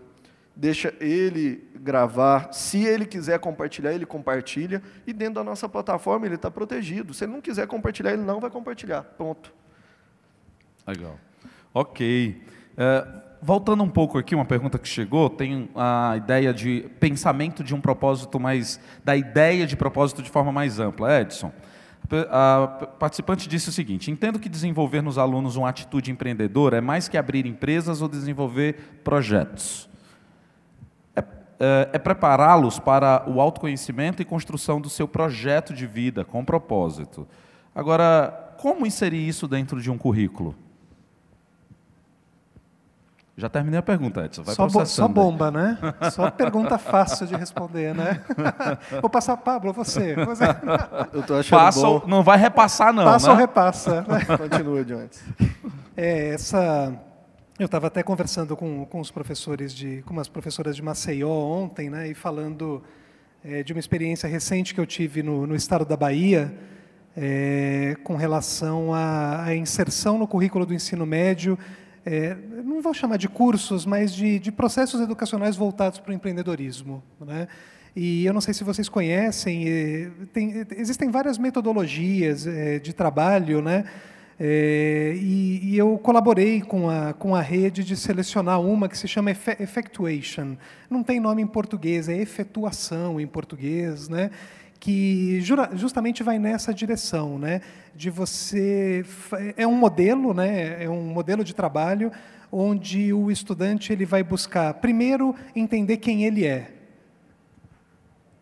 deixa 0.56 0.94
ele 1.02 1.70
gravar, 1.76 2.54
se 2.54 2.86
ele 2.86 3.06
quiser 3.06 3.40
compartilhar, 3.40 3.92
ele 3.92 4.06
compartilha, 4.06 4.82
e 5.06 5.12
dentro 5.12 5.36
da 5.36 5.44
nossa 5.44 5.68
plataforma 5.68 6.26
ele 6.26 6.36
está 6.36 6.50
protegido. 6.50 7.14
Se 7.14 7.26
ele 7.26 7.34
não 7.34 7.42
quiser 7.42 7.68
compartilhar, 7.68 8.14
ele 8.14 8.24
não 8.24 8.40
vai 8.40 8.50
compartilhar. 8.50 9.04
Ponto. 9.04 9.63
Legal. 10.86 11.18
Ok. 11.74 12.42
É, 12.78 13.08
voltando 13.42 13.84
um 13.84 13.90
pouco 13.90 14.18
aqui, 14.18 14.34
uma 14.34 14.46
pergunta 14.46 14.80
que 14.80 14.88
chegou, 14.88 15.30
tem 15.30 15.70
a 15.76 16.16
ideia 16.18 16.54
de 16.54 16.90
pensamento 17.00 17.64
de 17.64 17.76
um 17.76 17.82
propósito 17.82 18.40
mais, 18.40 18.80
da 19.04 19.16
ideia 19.16 19.68
de 19.68 19.76
propósito 19.76 20.22
de 20.22 20.30
forma 20.30 20.52
mais 20.52 20.80
ampla. 20.80 21.22
Edson, 21.22 21.52
a 22.30 22.88
participante 23.00 23.48
disse 23.48 23.70
o 23.70 23.72
seguinte: 23.72 24.12
entendo 24.12 24.40
que 24.40 24.50
desenvolver 24.50 25.02
nos 25.02 25.18
alunos 25.18 25.56
uma 25.56 25.70
atitude 25.70 26.12
empreendedora 26.12 26.78
é 26.78 26.82
mais 26.82 27.08
que 27.08 27.18
abrir 27.18 27.46
empresas 27.46 28.02
ou 28.02 28.08
desenvolver 28.08 29.00
projetos. 29.04 29.90
É, 31.16 31.20
é, 31.60 31.90
é 31.94 32.00
prepará-los 32.00 32.80
para 32.80 33.24
o 33.28 33.42
autoconhecimento 33.42 34.22
e 34.22 34.26
construção 34.26 34.80
do 34.80 34.90
seu 34.90 35.08
projeto 35.08 35.74
de 35.74 35.86
vida 35.86 36.24
com 36.24 36.46
propósito. 36.46 37.28
Agora, 37.76 38.56
como 38.58 38.86
inserir 38.86 39.28
isso 39.28 39.48
dentro 39.48 39.82
de 39.82 39.90
um 39.90 39.98
currículo? 39.98 40.56
Já 43.36 43.50
terminei 43.50 43.80
a 43.80 43.84
pergunta, 43.84 44.24
Edson. 44.26 44.44
Vai 44.44 44.54
só, 44.54 44.68
bo 44.68 44.86
só 44.86 45.08
bomba, 45.08 45.50
né? 45.50 45.78
Só 46.12 46.30
pergunta 46.30 46.78
fácil 46.78 47.26
de 47.26 47.36
responder, 47.36 47.96
né? 47.96 48.22
Vou 49.02 49.10
passar, 49.10 49.36
Pablo, 49.38 49.74
você. 49.74 50.14
você. 50.24 50.44
Eu 51.12 51.24
tô 51.24 51.36
achando 51.36 51.60
Passa, 51.60 51.82
bom. 51.82 52.04
Não 52.06 52.22
vai 52.22 52.38
repassar, 52.38 52.94
não. 52.94 53.04
Passa 53.04 53.28
né? 53.28 53.34
ou 53.34 53.40
repassa. 53.40 54.06
Continua, 54.38 54.84
Jones. 54.86 55.24
É, 55.98 56.30
essa. 56.30 56.94
Eu 57.58 57.66
estava 57.66 57.88
até 57.88 58.04
conversando 58.04 58.56
com, 58.56 58.86
com 58.86 59.00
os 59.00 59.10
professores 59.10 59.74
de, 59.74 60.04
com 60.04 60.14
umas 60.14 60.28
professoras 60.28 60.76
de 60.76 60.84
Maceió 60.84 61.30
ontem, 61.30 61.90
né? 61.90 62.08
E 62.08 62.14
falando 62.14 62.84
é, 63.44 63.64
de 63.64 63.74
uma 63.74 63.80
experiência 63.80 64.30
recente 64.30 64.76
que 64.76 64.80
eu 64.80 64.86
tive 64.86 65.24
no, 65.24 65.48
no 65.48 65.56
estado 65.56 65.86
da 65.86 65.98
Bahia. 65.98 66.54
É, 67.16 67.96
com 68.04 68.16
relação 68.16 68.92
à, 68.92 69.44
à 69.44 69.56
inserção 69.56 70.18
no 70.18 70.28
currículo 70.28 70.66
do 70.66 70.74
ensino 70.74 71.06
médio 71.06 71.60
é, 72.06 72.36
não 72.64 72.82
vou 72.82 72.94
chamar 72.94 73.18
de 73.18 73.30
cursos, 73.30 73.86
mas 73.86 74.14
de, 74.14 74.40
de 74.40 74.52
processos 74.52 75.00
educacionais 75.00 75.56
voltados 75.56 76.00
para 76.00 76.12
o 76.12 76.14
empreendedorismo. 76.14 77.02
Né? 77.20 77.48
E 77.96 78.26
eu 78.26 78.34
não 78.34 78.42
sei 78.42 78.54
se 78.54 78.64
vocês 78.64 78.90
conhecem, 78.90 79.68
é, 79.68 80.12
tem, 80.34 80.66
existem 80.72 81.10
várias 81.10 81.38
metodologias 81.38 82.48
é, 82.48 82.80
de 82.80 82.94
trabalho, 82.94 83.62
né? 83.62 83.86
É, 84.40 85.14
e, 85.16 85.60
e, 85.64 85.78
eu 85.78 85.96
colaborei 86.00 86.60
com 86.60 86.90
a, 86.90 87.14
com 87.14 87.36
a 87.36 87.42
rede 87.42 87.84
de 87.84 87.96
selecionar 87.96 88.60
uma 88.60 88.90
que 88.90 88.98
se 88.98 89.08
chama 89.08 89.30
Effectuation. 89.30 90.58
Não 90.90 91.04
tem 91.04 91.20
nome 91.20 91.44
em 91.44 91.48
português, 91.48 92.10
é 92.10 92.18
efetuação 92.18 93.22
em 93.22 93.28
português, 93.28 94.10
né? 94.10 94.32
Que 94.84 95.40
justamente 95.76 96.24
vai 96.24 96.38
nessa 96.38 96.74
direção, 96.74 97.40
né? 97.40 97.62
De 97.96 98.10
você 98.10 99.06
é 99.56 99.66
um 99.66 99.78
modelo, 99.78 100.34
né? 100.34 100.84
É 100.84 100.90
um 100.90 101.06
modelo 101.06 101.42
de 101.42 101.56
trabalho 101.56 102.12
onde 102.52 103.14
o 103.14 103.32
estudante 103.32 103.94
ele 103.94 104.06
vai 104.06 104.22
buscar 104.22 104.74
primeiro 104.74 105.34
entender 105.56 105.96
quem 105.96 106.26
ele 106.26 106.46
é. 106.46 106.74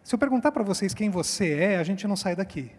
Se 0.04 0.16
eu 0.16 0.18
perguntar 0.18 0.52
para 0.52 0.64
vocês 0.64 0.96
quem 0.96 1.12
você 1.12 1.54
é, 1.54 1.78
a 1.78 1.84
gente 1.84 2.08
não 2.08 2.16
sai 2.16 2.36
daqui. 2.36 2.72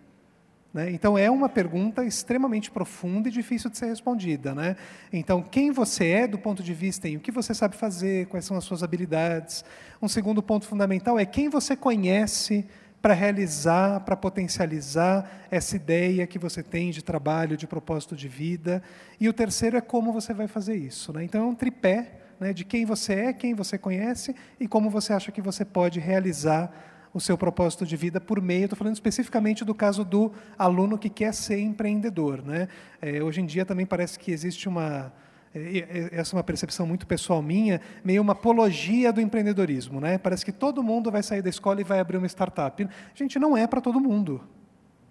Né? 0.74 0.90
Então, 0.90 1.16
é 1.16 1.30
uma 1.30 1.48
pergunta 1.48 2.05
extremamente 2.05 2.68
profunda 2.68 3.28
e 3.28 3.30
difícil 3.30 3.70
de 3.70 3.78
ser 3.78 3.86
respondida. 3.86 4.56
Né? 4.56 4.74
Então, 5.12 5.40
quem 5.40 5.70
você 5.70 6.09
é 6.09 6.26
do 6.26 6.36
ponto 6.36 6.64
de 6.64 6.74
vista 6.74 7.09
em 7.09 7.16
o 7.16 7.20
que 7.20 7.30
você 7.30 7.55
sabe 7.55 7.76
fazer, 7.76 8.26
quais 8.26 8.44
são 8.44 8.56
as 8.56 8.64
suas 8.64 8.82
habilidades. 8.82 9.64
Um 10.01 10.09
segundo 10.09 10.43
ponto 10.43 10.66
fundamental 10.66 11.16
é 11.16 11.24
quem 11.24 11.48
você 11.48 11.76
conhece 11.76 12.66
para 13.03 13.15
realizar, 13.15 14.01
para 14.01 14.16
potencializar 14.16 15.29
essa 15.51 15.74
ideia 15.74 16.24
que 16.24 16.39
você 16.39 16.62
tem 16.62 16.93
de 16.93 17.03
trabalho, 17.03 17.57
de 17.57 17.66
propósito 17.66 18.15
de 18.15 18.29
vida. 18.29 18.81
E 19.20 19.29
o 19.29 19.33
terceiro 19.33 19.77
é 19.77 19.81
como 19.81 20.12
você 20.12 20.33
vai 20.33 20.47
fazer 20.47 20.77
isso. 20.77 21.12
Né? 21.12 21.24
Então, 21.24 21.43
é 21.43 21.47
um 21.47 21.55
tripé 21.55 22.20
né, 22.39 22.53
de 22.53 22.65
quem 22.65 22.87
você 22.87 23.15
é, 23.15 23.33
quem 23.33 23.55
você 23.55 23.77
conhece 23.77 24.37
e 24.61 24.69
como 24.69 24.89
você 24.89 25.12
acha 25.12 25.33
que 25.33 25.43
você 25.43 25.65
pode 25.65 25.99
realizar 25.99 26.73
o 27.12 27.20
seu 27.20 27.37
propósito 27.37 27.85
de 27.85 27.97
vida 27.97 28.20
por 28.20 28.41
meio, 28.41 28.65
estou 28.65 28.79
falando 28.79 28.95
especificamente 28.95 29.65
do 29.65 29.74
caso 29.74 30.03
do 30.05 30.33
aluno 30.57 30.97
que 30.97 31.11
quer 31.11 31.35
ser 31.35 31.59
empreendedor. 31.59 32.43
Né? 32.43 32.69
É, 33.03 33.23
hoje 33.23 33.41
em 33.41 33.47
dia 33.47 33.66
também 33.66 33.85
parece 33.85 34.19
que 34.19 34.31
existe 34.31 34.69
uma 34.69 35.12
essa 36.12 36.35
é 36.35 36.37
uma 36.37 36.45
percepção 36.45 36.87
muito 36.87 37.07
pessoal 37.07 37.43
minha, 37.43 37.81
meio 38.03 38.23
uma 38.23 38.33
apologia 38.33 39.12
do 39.12 39.20
empreendedorismo. 39.20 40.01
Né? 40.01 40.16
Parece 40.16 40.45
que 40.45 40.53
todo 40.53 40.83
mundo 40.83 41.11
vai 41.11 41.23
sair 41.23 41.43
da 41.43 41.51
escola 41.51 41.81
e 41.81 41.85
vai 41.85 42.01
abrir 42.01 42.16
uma 42.16 42.27
startup. 42.27 42.89
Gente, 43.15 43.39
não 43.39 43.57
é 43.57 43.66
para 43.66 43.81
todo 43.81 44.01
mundo. 44.01 44.41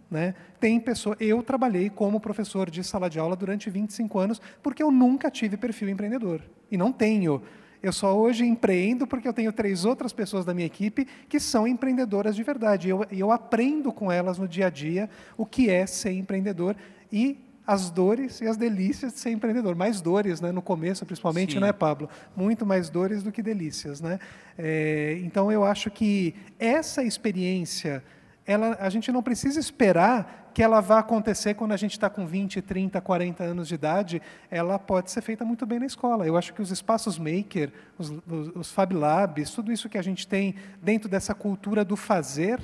Né? 0.09 0.33
Tem 0.59 0.79
pessoa, 0.79 1.15
eu 1.19 1.41
trabalhei 1.41 1.89
como 1.89 2.19
professor 2.19 2.69
de 2.69 2.83
sala 2.83 3.09
de 3.09 3.17
aula 3.17 3.35
durante 3.35 3.69
25 3.69 4.19
anos 4.19 4.41
porque 4.61 4.83
eu 4.83 4.91
nunca 4.91 5.31
tive 5.31 5.55
perfil 5.55 5.89
empreendedor 5.89 6.41
e 6.69 6.75
não 6.75 6.91
tenho. 6.91 7.41
Eu 7.81 7.93
só 7.93 8.15
hoje 8.15 8.45
empreendo 8.45 9.07
porque 9.07 9.27
eu 9.27 9.33
tenho 9.33 9.53
três 9.53 9.85
outras 9.85 10.11
pessoas 10.11 10.43
da 10.43 10.53
minha 10.53 10.67
equipe 10.67 11.07
que 11.29 11.39
são 11.39 11.67
empreendedoras 11.67 12.35
de 12.35 12.43
verdade. 12.43 12.87
E 12.87 12.91
eu, 12.91 13.05
eu 13.11 13.31
aprendo 13.31 13.91
com 13.91 14.11
elas 14.11 14.37
no 14.37 14.47
dia 14.47 14.67
a 14.67 14.69
dia 14.69 15.09
o 15.37 15.45
que 15.45 15.69
é 15.69 15.85
ser 15.85 16.11
empreendedor 16.11 16.75
e 17.11 17.37
as 17.71 17.89
dores 17.89 18.41
e 18.41 18.47
as 18.47 18.57
delícias 18.57 19.13
de 19.13 19.19
ser 19.19 19.31
empreendedor. 19.31 19.75
Mais 19.75 20.01
dores, 20.01 20.41
né? 20.41 20.51
no 20.51 20.61
começo, 20.61 21.05
principalmente, 21.05 21.53
Sim. 21.53 21.59
né, 21.59 21.71
Pablo? 21.71 22.09
Muito 22.35 22.65
mais 22.65 22.89
dores 22.89 23.23
do 23.23 23.31
que 23.31 23.41
delícias. 23.41 24.01
Né? 24.01 24.19
É, 24.57 25.19
então, 25.23 25.49
eu 25.49 25.63
acho 25.63 25.89
que 25.89 26.35
essa 26.59 27.01
experiência 27.01 28.03
ela, 28.45 28.77
a 28.79 28.89
gente 28.89 29.11
não 29.11 29.23
precisa 29.23 29.59
esperar 29.59 30.49
que 30.53 30.61
ela 30.61 30.81
vá 30.81 30.99
acontecer 30.99 31.53
quando 31.53 31.71
a 31.71 31.77
gente 31.77 31.93
está 31.93 32.09
com 32.09 32.25
20, 32.25 32.61
30, 32.61 32.99
40 32.99 33.41
anos 33.41 33.69
de 33.69 33.75
idade. 33.75 34.21
Ela 34.49 34.77
pode 34.77 35.09
ser 35.09 35.21
feita 35.21 35.45
muito 35.45 35.65
bem 35.65 35.79
na 35.79 35.85
escola. 35.85 36.27
Eu 36.27 36.35
acho 36.35 36.53
que 36.53 36.61
os 36.61 36.71
espaços 36.71 37.17
maker, 37.17 37.71
os, 37.97 38.09
os, 38.09 38.55
os 38.55 38.71
Fab 38.71 38.93
Labs, 38.93 39.51
tudo 39.51 39.71
isso 39.71 39.87
que 39.87 39.97
a 39.97 40.01
gente 40.01 40.27
tem 40.27 40.55
dentro 40.81 41.07
dessa 41.07 41.33
cultura 41.33 41.85
do 41.85 41.95
fazer, 41.95 42.59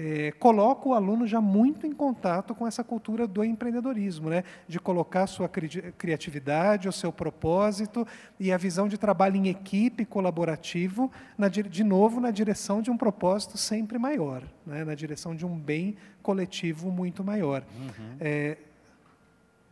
é, 0.00 0.30
coloca 0.30 0.88
o 0.88 0.94
aluno 0.94 1.26
já 1.26 1.40
muito 1.40 1.84
em 1.84 1.92
contato 1.92 2.54
com 2.54 2.64
essa 2.64 2.84
cultura 2.84 3.26
do 3.26 3.42
empreendedorismo, 3.42 4.30
né? 4.30 4.44
de 4.68 4.78
colocar 4.78 5.24
a 5.24 5.26
sua 5.26 5.48
cri 5.48 5.68
criatividade, 5.98 6.88
o 6.88 6.92
seu 6.92 7.12
propósito 7.12 8.06
e 8.38 8.52
a 8.52 8.56
visão 8.56 8.86
de 8.86 8.96
trabalho 8.96 9.34
em 9.34 9.48
equipe, 9.48 10.04
colaborativo, 10.04 11.10
na, 11.36 11.48
de 11.48 11.82
novo 11.82 12.20
na 12.20 12.30
direção 12.30 12.80
de 12.80 12.92
um 12.92 12.96
propósito 12.96 13.58
sempre 13.58 13.98
maior, 13.98 14.44
né? 14.64 14.84
na 14.84 14.94
direção 14.94 15.34
de 15.34 15.44
um 15.44 15.58
bem 15.58 15.96
coletivo 16.22 16.92
muito 16.92 17.24
maior. 17.24 17.64
Uhum. 17.76 18.16
É, 18.20 18.56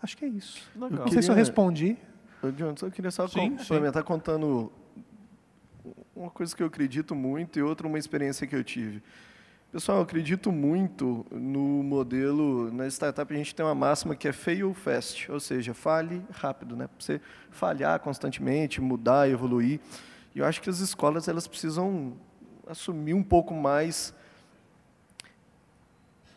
acho 0.03 0.17
que 0.17 0.25
é 0.25 0.29
isso. 0.29 0.69
Legal. 0.75 1.05
Não 1.05 1.09
sei 1.09 1.23
se 1.23 1.31
eu 1.31 1.37
respondi. 1.37 1.97
Eu 2.43 2.91
queria 2.91 3.13
só 3.13 3.29
sim, 3.29 3.57
complementar 3.57 4.03
sim. 4.03 4.09
contando 4.09 4.73
uma 6.17 6.31
coisa 6.31 6.55
que 6.57 6.65
eu 6.65 6.67
acredito 6.67 7.15
muito 7.15 7.61
e 7.61 7.63
outra 7.63 7.87
uma 7.87 7.99
experiência 7.99 8.45
que 8.45 8.57
eu 8.57 8.65
tive. 8.65 9.01
Pessoal, 9.73 9.99
eu 9.99 10.05
acredito 10.05 10.53
muito 10.53 11.27
no 11.31 11.83
modelo, 11.83 12.73
na 12.73 12.87
startup 12.87 13.35
a 13.35 13.37
gente 13.37 13.55
tem 13.55 13.67
uma 13.67 13.75
máxima 13.75 14.15
que 14.15 14.29
é 14.29 14.33
fail 14.33 14.73
fast, 14.73 15.31
ou 15.31 15.41
seja, 15.41 15.75
fale 15.75 16.25
rápido, 16.31 16.77
né? 16.77 16.87
Para 16.87 17.05
você 17.05 17.21
falhar 17.51 17.99
constantemente, 17.99 18.81
mudar, 18.81 19.29
evoluir. 19.29 19.81
E 20.35 20.39
eu 20.39 20.47
acho 20.47 20.63
que 20.63 20.71
as 20.71 20.79
escolas 20.79 21.27
elas 21.27 21.49
precisam 21.49 22.15
assumir 22.67 23.13
um 23.13 23.25
pouco 23.25 23.53
mais 23.53 24.15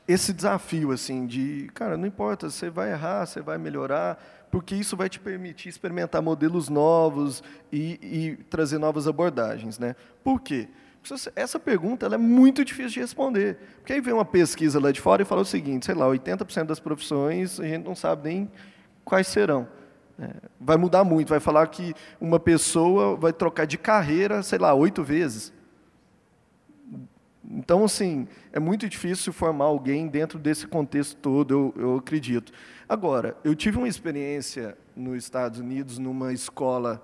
esse 0.08 0.34
desafio 0.34 0.92
assim 0.92 1.28
de, 1.28 1.70
cara, 1.76 1.96
não 1.96 2.08
importa, 2.08 2.50
você 2.50 2.68
vai 2.68 2.92
errar, 2.92 3.28
você 3.28 3.42
vai 3.42 3.60
melhorar, 3.60 4.48
porque 4.50 4.74
isso 4.74 4.98
vai 4.98 5.08
te 5.08 5.20
permitir 5.20 5.70
experimentar 5.70 6.20
modelos 6.20 6.68
novos 6.68 7.44
e, 7.72 8.00
e 8.02 8.44
trazer 8.46 8.80
novas 8.80 9.08
abordagens, 9.08 9.78
né? 9.78 9.96
Por 10.24 10.42
quê? 10.42 10.68
Essa 11.36 11.60
pergunta 11.60 12.06
é 12.08 12.18
muito 12.18 12.64
difícil 12.64 12.92
de 12.92 13.00
responder. 13.00 13.58
Porque 13.78 13.94
aí 13.94 14.02
vem 14.02 14.14
uma 14.14 14.26
pesquisa 14.26 14.80
lá 14.80 14.92
de 14.92 15.02
fora 15.02 15.22
e 15.22 15.26
fala 15.26 15.42
o 15.42 15.46
seguinte, 15.46 15.86
sei 15.86 15.96
lá, 15.96 16.06
80% 16.06 16.66
das 16.66 16.80
profissões 16.80 17.60
a 17.60 17.64
gente 17.64 17.86
não 17.86 17.96
sabe 17.96 18.30
nem 18.30 18.52
quais 19.04 19.28
serão. 19.28 19.68
É, 20.20 20.34
vai 20.60 20.76
mudar 20.76 21.04
muito, 21.04 21.30
vai 21.30 21.40
falar 21.40 21.66
que 21.68 21.94
uma 22.20 22.40
pessoa 22.40 23.16
vai 23.16 23.32
trocar 23.32 23.66
de 23.66 23.78
carreira, 23.78 24.44
sei 24.44 24.60
lá, 24.60 24.74
oito 24.74 25.04
vezes. 25.04 25.54
Então, 27.52 27.84
assim, 27.84 28.28
é 28.52 28.60
muito 28.60 28.88
difícil 28.88 29.34
formar 29.34 29.66
alguém 29.66 30.08
dentro 30.08 30.38
desse 30.38 30.68
contexto 30.68 31.16
todo, 31.18 31.52
eu, 31.52 31.74
eu 31.82 31.96
acredito. 31.96 32.52
Agora, 32.88 33.36
eu 33.44 33.56
tive 33.56 33.78
uma 33.78 33.88
experiência 33.88 34.78
nos 34.96 35.24
Estados 35.24 35.60
Unidos, 35.60 35.98
numa 35.98 36.34
escola 36.34 37.02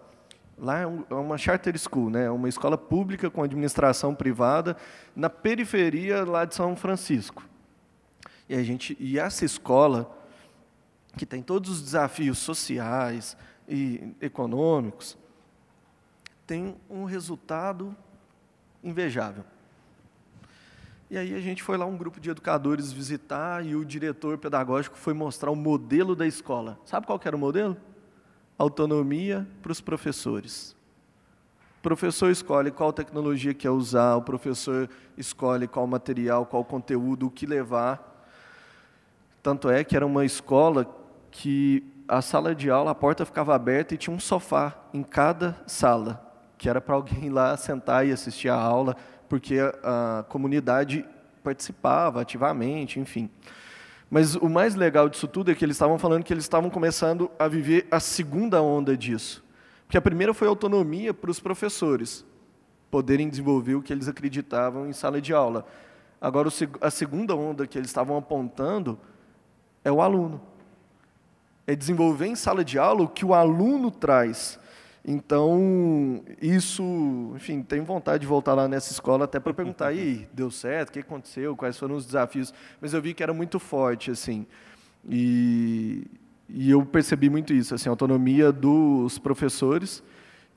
Lá 0.57 0.79
é, 0.79 0.83
é 0.83 1.13
uma 1.13 1.37
charter 1.37 1.77
school, 1.77 2.09
né? 2.09 2.29
uma 2.29 2.47
escola 2.47 2.77
pública 2.77 3.29
com 3.29 3.43
administração 3.43 4.15
privada, 4.15 4.77
na 5.15 5.29
periferia 5.29 6.23
lá 6.23 6.45
de 6.45 6.55
São 6.55 6.75
Francisco. 6.75 7.43
E, 8.47 8.55
a 8.55 8.63
gente, 8.63 8.95
e 8.99 9.19
essa 9.19 9.43
escola, 9.43 10.09
que 11.17 11.25
tem 11.25 11.41
todos 11.41 11.69
os 11.69 11.81
desafios 11.81 12.37
sociais 12.37 13.35
e 13.67 14.13
econômicos, 14.21 15.17
tem 16.45 16.75
um 16.89 17.05
resultado 17.05 17.95
invejável. 18.83 19.43
E 21.09 21.17
aí 21.17 21.35
a 21.35 21.39
gente 21.39 21.61
foi 21.61 21.77
lá, 21.77 21.85
um 21.85 21.97
grupo 21.97 22.19
de 22.19 22.29
educadores 22.29 22.91
visitar, 22.91 23.65
e 23.65 23.75
o 23.75 23.85
diretor 23.85 24.37
pedagógico 24.37 24.97
foi 24.97 25.13
mostrar 25.13 25.51
o 25.51 25.55
modelo 25.55 26.15
da 26.15 26.25
escola. 26.25 26.79
Sabe 26.85 27.05
qual 27.05 27.19
era 27.23 27.35
o 27.35 27.39
modelo? 27.39 27.77
Autonomia 28.57 29.47
para 29.61 29.71
os 29.71 29.81
professores. 29.81 30.75
O 31.79 31.81
professor 31.81 32.31
escolhe 32.31 32.71
qual 32.71 32.91
tecnologia 32.91 33.53
quer 33.53 33.69
usar, 33.69 34.15
o 34.15 34.21
professor 34.21 34.89
escolhe 35.17 35.67
qual 35.67 35.85
material, 35.85 36.45
qual 36.45 36.65
conteúdo, 36.65 37.27
o 37.27 37.31
que 37.31 37.45
levar. 37.45 38.27
Tanto 39.43 39.69
é 39.69 39.83
que 39.83 39.95
era 39.95 40.05
uma 40.05 40.25
escola 40.25 40.87
que 41.29 41.83
a 42.07 42.21
sala 42.21 42.55
de 42.55 42.69
aula, 42.69 42.91
a 42.91 42.95
porta 42.95 43.25
ficava 43.25 43.53
aberta 43.53 43.93
e 43.93 43.97
tinha 43.97 44.15
um 44.15 44.19
sofá 44.19 44.75
em 44.93 45.03
cada 45.03 45.57
sala, 45.67 46.21
que 46.57 46.69
era 46.69 46.79
para 46.79 46.95
alguém 46.95 47.29
lá 47.29 47.55
sentar 47.57 48.07
e 48.07 48.11
assistir 48.11 48.49
a 48.49 48.55
aula, 48.55 48.95
porque 49.27 49.59
a, 49.59 50.19
a 50.19 50.23
comunidade 50.23 51.05
participava 51.43 52.21
ativamente, 52.21 52.99
enfim. 52.99 53.29
Mas 54.15 54.33
o 54.33 54.47
mais 54.47 54.75
legal 54.75 55.09
disso 55.09 55.27
tudo 55.27 55.51
é 55.51 55.53
que 55.53 55.65
eles 55.65 55.75
estavam 55.75 55.99
falando 55.99 56.23
que 56.23 56.31
eles 56.31 56.45
estavam 56.45 56.69
começando 56.69 57.29
a 57.37 57.49
viver 57.49 57.85
a 57.91 57.99
segunda 57.99 58.61
onda 58.61 58.95
disso. 58.95 59.43
Porque 59.85 59.97
a 59.97 60.01
primeira 60.01 60.33
foi 60.33 60.47
autonomia 60.47 61.13
para 61.13 61.29
os 61.29 61.41
professores 61.41 62.23
poderem 62.89 63.27
desenvolver 63.27 63.75
o 63.75 63.81
que 63.81 63.91
eles 63.91 64.07
acreditavam 64.07 64.87
em 64.87 64.93
sala 64.93 65.19
de 65.19 65.33
aula. 65.33 65.65
Agora, 66.21 66.47
a 66.79 66.89
segunda 66.89 67.35
onda 67.35 67.67
que 67.67 67.77
eles 67.77 67.89
estavam 67.89 68.15
apontando 68.15 68.97
é 69.83 69.91
o 69.91 70.01
aluno. 70.01 70.39
É 71.67 71.75
desenvolver 71.75 72.27
em 72.27 72.37
sala 72.37 72.63
de 72.63 72.79
aula 72.79 73.03
o 73.03 73.09
que 73.09 73.25
o 73.25 73.33
aluno 73.33 73.91
traz. 73.91 74.57
Então, 75.07 76.23
isso, 76.41 76.83
enfim, 77.35 77.61
tenho 77.61 77.85
vontade 77.85 78.21
de 78.21 78.27
voltar 78.27 78.55
lá 78.55 78.67
nessa 78.67 78.91
escola 78.91 79.25
até 79.25 79.39
para 79.39 79.53
perguntar, 79.53 79.87
aí, 79.87 80.27
deu 80.33 80.49
certo? 80.49 80.89
O 80.89 80.91
que 80.93 80.99
aconteceu? 80.99 81.55
Quais 81.55 81.77
foram 81.77 81.95
os 81.95 82.07
desafios? 82.07 82.51
Mas 82.81 82.91
eu 82.91 83.01
vi 83.01 83.13
que 83.13 83.21
era 83.21 83.31
muito 83.31 83.59
forte, 83.59 84.09
assim. 84.09 84.47
E, 85.07 86.07
e 86.49 86.71
eu 86.71 86.83
percebi 86.83 87.29
muito 87.29 87.53
isso, 87.53 87.75
assim, 87.75 87.87
a 87.87 87.91
autonomia 87.91 88.51
dos 88.51 89.19
professores, 89.19 90.01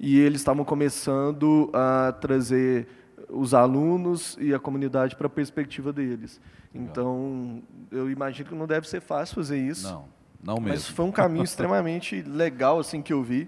e 0.01 0.19
eles 0.19 0.41
estavam 0.41 0.65
começando 0.65 1.71
a 1.75 2.13
trazer 2.13 2.89
os 3.29 3.53
alunos 3.53 4.39
e 4.41 4.55
a 4.55 4.59
comunidade 4.59 5.15
para 5.15 5.27
a 5.27 5.31
perspectiva 5.31 5.93
deles. 5.93 6.41
Então, 6.75 7.63
eu 7.91 8.11
imagino 8.11 8.49
que 8.49 8.55
não 8.55 8.67
deve 8.67 8.89
ser 8.89 9.01
fácil 9.01 9.35
fazer 9.35 9.59
isso. 9.59 9.87
Não, 9.87 10.05
não 10.43 10.55
mesmo. 10.55 10.69
Mas 10.69 10.89
foi 10.89 11.05
um 11.05 11.13
caminho 11.13 11.45
extremamente 11.45 12.23
legal 12.27 12.79
assim 12.79 13.03
que 13.03 13.13
eu 13.13 13.23
vi. 13.23 13.47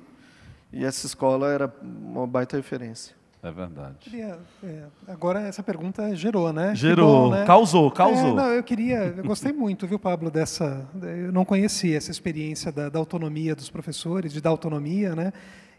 E 0.73 0.85
essa 0.85 1.07
escola 1.07 1.51
era 1.51 1.73
uma 1.83 2.27
baita 2.27 2.57
referência. 2.57 3.21
É 3.43 3.51
verdade. 3.51 3.95
Queria, 4.01 4.39
é, 4.63 4.83
agora 5.09 5.41
essa 5.41 5.63
pergunta 5.63 6.15
gerou, 6.15 6.53
né? 6.53 6.75
Gerou, 6.75 7.31
bom, 7.31 7.37
né? 7.37 7.47
causou, 7.47 7.91
causou. 7.91 8.29
É, 8.29 8.35
não, 8.35 8.53
eu 8.53 8.63
queria, 8.63 9.15
eu 9.17 9.25
gostei 9.25 9.51
muito, 9.51 9.87
viu, 9.87 9.99
Pablo, 9.99 10.31
dessa. 10.31 10.87
Eu 11.03 11.33
não 11.33 11.43
conhecia 11.43 11.97
essa 11.97 12.11
experiência 12.11 12.71
da, 12.71 12.91
da, 12.91 12.99
autonomia 12.99 13.55
dos 13.55 13.71
professores, 13.71 14.31
de 14.31 14.43
dar 14.43 14.51
autonomia, 14.51 15.17
né? 15.17 15.33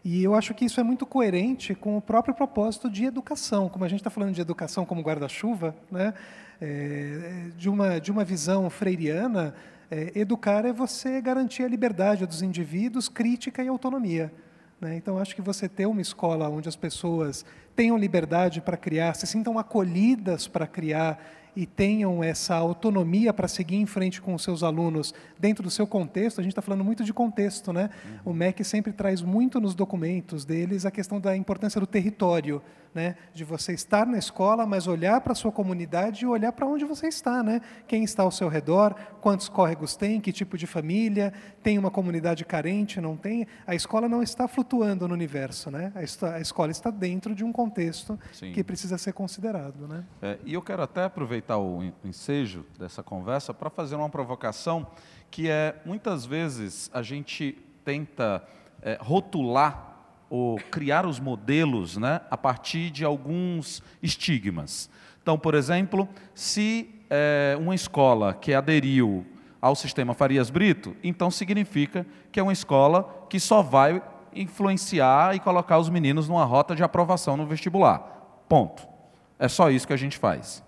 E 0.04 0.24
eu 0.24 0.34
acho 0.34 0.52
que 0.54 0.64
isso 0.64 0.80
é 0.80 0.82
muito 0.82 1.06
coerente 1.06 1.72
com 1.72 1.96
o 1.96 2.02
próprio 2.02 2.34
propósito 2.34 2.90
de 2.90 3.04
educação, 3.04 3.68
como 3.68 3.84
a 3.84 3.88
gente 3.88 4.00
está 4.00 4.10
falando 4.10 4.34
de 4.34 4.40
educação 4.40 4.84
como 4.84 5.00
guarda-chuva, 5.00 5.76
né? 5.88 6.14
É, 6.60 7.50
de 7.56 7.70
uma 7.70 8.00
de 8.00 8.10
uma 8.10 8.24
visão 8.24 8.68
freiriana, 8.68 9.54
é, 9.88 10.10
educar 10.16 10.64
é 10.64 10.72
você 10.72 11.20
garantir 11.20 11.62
a 11.62 11.68
liberdade 11.68 12.26
dos 12.26 12.42
indivíduos, 12.42 13.08
crítica 13.08 13.62
e 13.62 13.68
autonomia. 13.68 14.32
Né? 14.82 14.96
Então, 14.96 15.16
acho 15.16 15.36
que 15.36 15.40
você 15.40 15.68
ter 15.68 15.86
uma 15.86 16.00
escola 16.00 16.48
onde 16.48 16.68
as 16.68 16.74
pessoas 16.74 17.46
tenham 17.76 17.96
liberdade 17.96 18.60
para 18.60 18.76
criar, 18.76 19.14
se 19.14 19.28
sintam 19.28 19.56
acolhidas 19.56 20.48
para 20.48 20.66
criar 20.66 21.24
e 21.54 21.66
tenham 21.66 22.24
essa 22.24 22.56
autonomia 22.56 23.32
para 23.32 23.46
seguir 23.46 23.76
em 23.76 23.86
frente 23.86 24.20
com 24.20 24.34
os 24.34 24.42
seus 24.42 24.62
alunos 24.62 25.14
dentro 25.38 25.62
do 25.62 25.70
seu 25.70 25.86
contexto, 25.86 26.40
a 26.40 26.42
gente 26.42 26.52
está 26.52 26.62
falando 26.62 26.82
muito 26.82 27.04
de 27.04 27.12
contexto, 27.12 27.72
né? 27.72 27.90
Uhum. 28.04 28.32
O 28.32 28.34
MEC 28.34 28.64
sempre 28.64 28.92
traz 28.92 29.22
muito 29.22 29.60
nos 29.60 29.74
documentos 29.74 30.44
deles 30.44 30.84
a 30.84 30.90
questão 30.90 31.20
da 31.20 31.36
importância 31.36 31.80
do 31.80 31.86
território, 31.86 32.60
né? 32.94 33.16
De 33.32 33.44
você 33.44 33.72
estar 33.72 34.06
na 34.06 34.18
escola, 34.18 34.66
mas 34.66 34.86
olhar 34.86 35.20
para 35.20 35.32
a 35.32 35.34
sua 35.34 35.52
comunidade 35.52 36.24
e 36.24 36.26
olhar 36.26 36.52
para 36.52 36.66
onde 36.66 36.84
você 36.84 37.08
está, 37.08 37.42
né? 37.42 37.60
Quem 37.86 38.04
está 38.04 38.22
ao 38.22 38.30
seu 38.30 38.48
redor, 38.48 38.94
quantos 39.20 39.48
córregos 39.48 39.96
tem, 39.96 40.20
que 40.20 40.32
tipo 40.32 40.58
de 40.58 40.66
família, 40.66 41.32
tem 41.62 41.78
uma 41.78 41.90
comunidade 41.90 42.44
carente, 42.44 43.00
não 43.00 43.16
tem? 43.16 43.46
A 43.66 43.74
escola 43.74 44.08
não 44.08 44.22
está 44.22 44.46
flutuando 44.46 45.06
no 45.08 45.14
universo, 45.14 45.70
né? 45.70 45.92
A, 45.94 46.40
escola 46.40 46.70
está 46.70 46.90
dentro 46.90 47.34
de 47.34 47.44
um 47.44 47.52
contexto 47.52 48.18
Sim. 48.32 48.52
que 48.52 48.62
precisa 48.62 48.98
ser 48.98 49.12
considerado, 49.12 49.86
né? 49.88 50.04
É, 50.20 50.38
e 50.44 50.54
eu 50.54 50.62
quero 50.62 50.82
até 50.82 51.04
aproveitar 51.04 51.58
o 51.58 51.82
ensejo 52.04 52.64
dessa 52.78 53.02
conversa 53.02 53.54
para 53.54 53.70
fazer 53.70 53.96
uma 53.96 54.08
provocação 54.08 54.86
que 55.30 55.48
é, 55.48 55.80
muitas 55.86 56.26
vezes, 56.26 56.90
a 56.92 57.00
gente 57.00 57.58
tenta 57.84 58.46
é, 58.82 58.98
rotular 59.00 59.91
ou 60.34 60.56
criar 60.70 61.04
os 61.04 61.20
modelos 61.20 61.98
né, 61.98 62.22
a 62.30 62.38
partir 62.38 62.88
de 62.88 63.04
alguns 63.04 63.82
estigmas. 64.02 64.88
Então, 65.22 65.38
por 65.38 65.54
exemplo, 65.54 66.08
se 66.34 66.88
é, 67.10 67.54
uma 67.60 67.74
escola 67.74 68.32
que 68.32 68.54
aderiu 68.54 69.26
ao 69.60 69.76
sistema 69.76 70.14
Farias 70.14 70.48
Brito, 70.48 70.96
então 71.04 71.30
significa 71.30 72.06
que 72.32 72.40
é 72.40 72.42
uma 72.42 72.54
escola 72.54 73.26
que 73.28 73.38
só 73.38 73.60
vai 73.60 74.02
influenciar 74.34 75.36
e 75.36 75.38
colocar 75.38 75.76
os 75.76 75.90
meninos 75.90 76.30
numa 76.30 76.46
rota 76.46 76.74
de 76.74 76.82
aprovação 76.82 77.36
no 77.36 77.46
vestibular. 77.46 77.98
Ponto. 78.48 78.88
É 79.38 79.48
só 79.48 79.68
isso 79.68 79.86
que 79.86 79.92
a 79.92 79.98
gente 79.98 80.16
faz. 80.16 80.64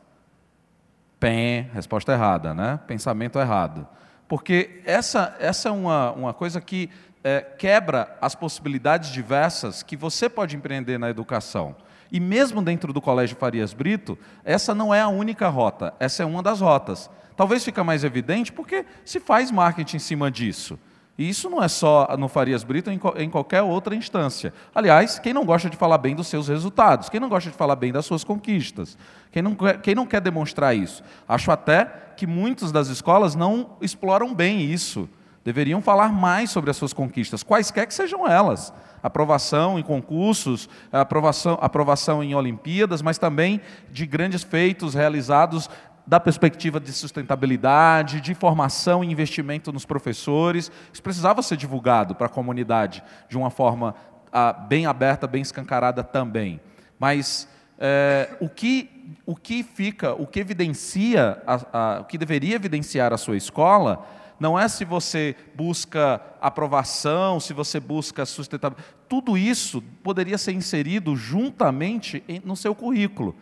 Pé, 1.18 1.70
resposta 1.72 2.12
errada, 2.12 2.52
né? 2.52 2.78
Pensamento 2.86 3.38
errado. 3.38 3.88
Porque 4.28 4.82
essa, 4.84 5.34
essa 5.40 5.70
é 5.70 5.72
uma, 5.72 6.12
uma 6.12 6.34
coisa 6.34 6.60
que 6.60 6.90
é, 7.24 7.40
quebra 7.40 8.16
as 8.20 8.34
possibilidades 8.34 9.10
diversas 9.10 9.82
que 9.82 9.96
você 9.96 10.28
pode 10.28 10.54
empreender 10.54 10.98
na 10.98 11.08
educação. 11.08 11.74
E 12.12 12.20
mesmo 12.20 12.62
dentro 12.62 12.92
do 12.92 13.00
Colégio 13.00 13.36
Farias 13.36 13.72
Brito, 13.72 14.16
essa 14.44 14.74
não 14.74 14.94
é 14.94 15.00
a 15.00 15.08
única 15.08 15.48
rota, 15.48 15.94
essa 15.98 16.22
é 16.22 16.26
uma 16.26 16.42
das 16.42 16.60
rotas. 16.60 17.10
Talvez 17.34 17.64
fica 17.64 17.82
mais 17.82 18.04
evidente 18.04 18.52
porque 18.52 18.84
se 19.04 19.18
faz 19.18 19.50
marketing 19.50 19.96
em 19.96 20.00
cima 20.00 20.30
disso. 20.30 20.78
E 21.16 21.28
isso 21.28 21.48
não 21.48 21.62
é 21.62 21.68
só 21.68 22.08
no 22.18 22.28
Farias 22.28 22.64
Brito, 22.64 22.90
em 22.90 23.30
qualquer 23.30 23.62
outra 23.62 23.94
instância. 23.94 24.52
Aliás, 24.74 25.18
quem 25.18 25.32
não 25.32 25.44
gosta 25.44 25.70
de 25.70 25.76
falar 25.76 25.98
bem 25.98 26.14
dos 26.14 26.26
seus 26.26 26.48
resultados? 26.48 27.08
Quem 27.08 27.20
não 27.20 27.28
gosta 27.28 27.50
de 27.50 27.56
falar 27.56 27.76
bem 27.76 27.92
das 27.92 28.04
suas 28.04 28.24
conquistas? 28.24 28.98
Quem 29.30 29.40
não, 29.40 29.56
quem 29.80 29.94
não 29.94 30.06
quer 30.06 30.20
demonstrar 30.20 30.76
isso? 30.76 31.04
Acho 31.28 31.52
até 31.52 31.84
que 32.16 32.26
muitas 32.26 32.72
das 32.72 32.88
escolas 32.88 33.36
não 33.36 33.76
exploram 33.80 34.34
bem 34.34 34.62
isso. 34.62 35.08
Deveriam 35.44 35.82
falar 35.82 36.10
mais 36.10 36.50
sobre 36.50 36.70
as 36.70 36.76
suas 36.76 36.94
conquistas, 36.94 37.42
quaisquer 37.42 37.86
que 37.86 37.92
sejam 37.92 38.26
elas. 38.26 38.72
Aprovação 39.02 39.78
em 39.78 39.82
concursos, 39.82 40.68
aprovação, 40.90 41.58
aprovação 41.60 42.24
em 42.24 42.34
Olimpíadas, 42.34 43.02
mas 43.02 43.18
também 43.18 43.60
de 43.90 44.06
grandes 44.06 44.42
feitos 44.42 44.94
realizados 44.94 45.68
da 46.06 46.18
perspectiva 46.18 46.80
de 46.80 46.92
sustentabilidade, 46.92 48.20
de 48.20 48.34
formação 48.34 49.04
e 49.04 49.10
investimento 49.10 49.70
nos 49.70 49.84
professores. 49.84 50.72
Isso 50.92 51.02
precisava 51.02 51.42
ser 51.42 51.58
divulgado 51.58 52.14
para 52.14 52.26
a 52.26 52.30
comunidade 52.30 53.02
de 53.28 53.36
uma 53.36 53.50
forma 53.50 53.94
ah, 54.32 54.52
bem 54.52 54.86
aberta, 54.86 55.26
bem 55.26 55.42
escancarada 55.42 56.02
também. 56.02 56.58
Mas 56.98 57.46
é, 57.78 58.30
o, 58.40 58.48
que, 58.48 58.90
o 59.26 59.36
que 59.36 59.62
fica, 59.62 60.14
o 60.14 60.26
que 60.26 60.40
evidencia, 60.40 61.42
a, 61.46 61.60
a, 61.72 62.00
o 62.00 62.04
que 62.04 62.16
deveria 62.16 62.56
evidenciar 62.56 63.12
a 63.12 63.18
sua 63.18 63.36
escola, 63.36 64.06
não 64.38 64.58
é 64.58 64.68
se 64.68 64.84
você 64.84 65.36
busca 65.54 66.20
aprovação, 66.40 67.38
se 67.38 67.52
você 67.52 67.78
busca 67.78 68.26
sustentabilidade. 68.26 68.94
Tudo 69.08 69.36
isso 69.38 69.80
poderia 70.02 70.36
ser 70.36 70.52
inserido 70.52 71.16
juntamente 71.16 72.22
no 72.44 72.56
seu 72.56 72.74
currículo. 72.74 73.34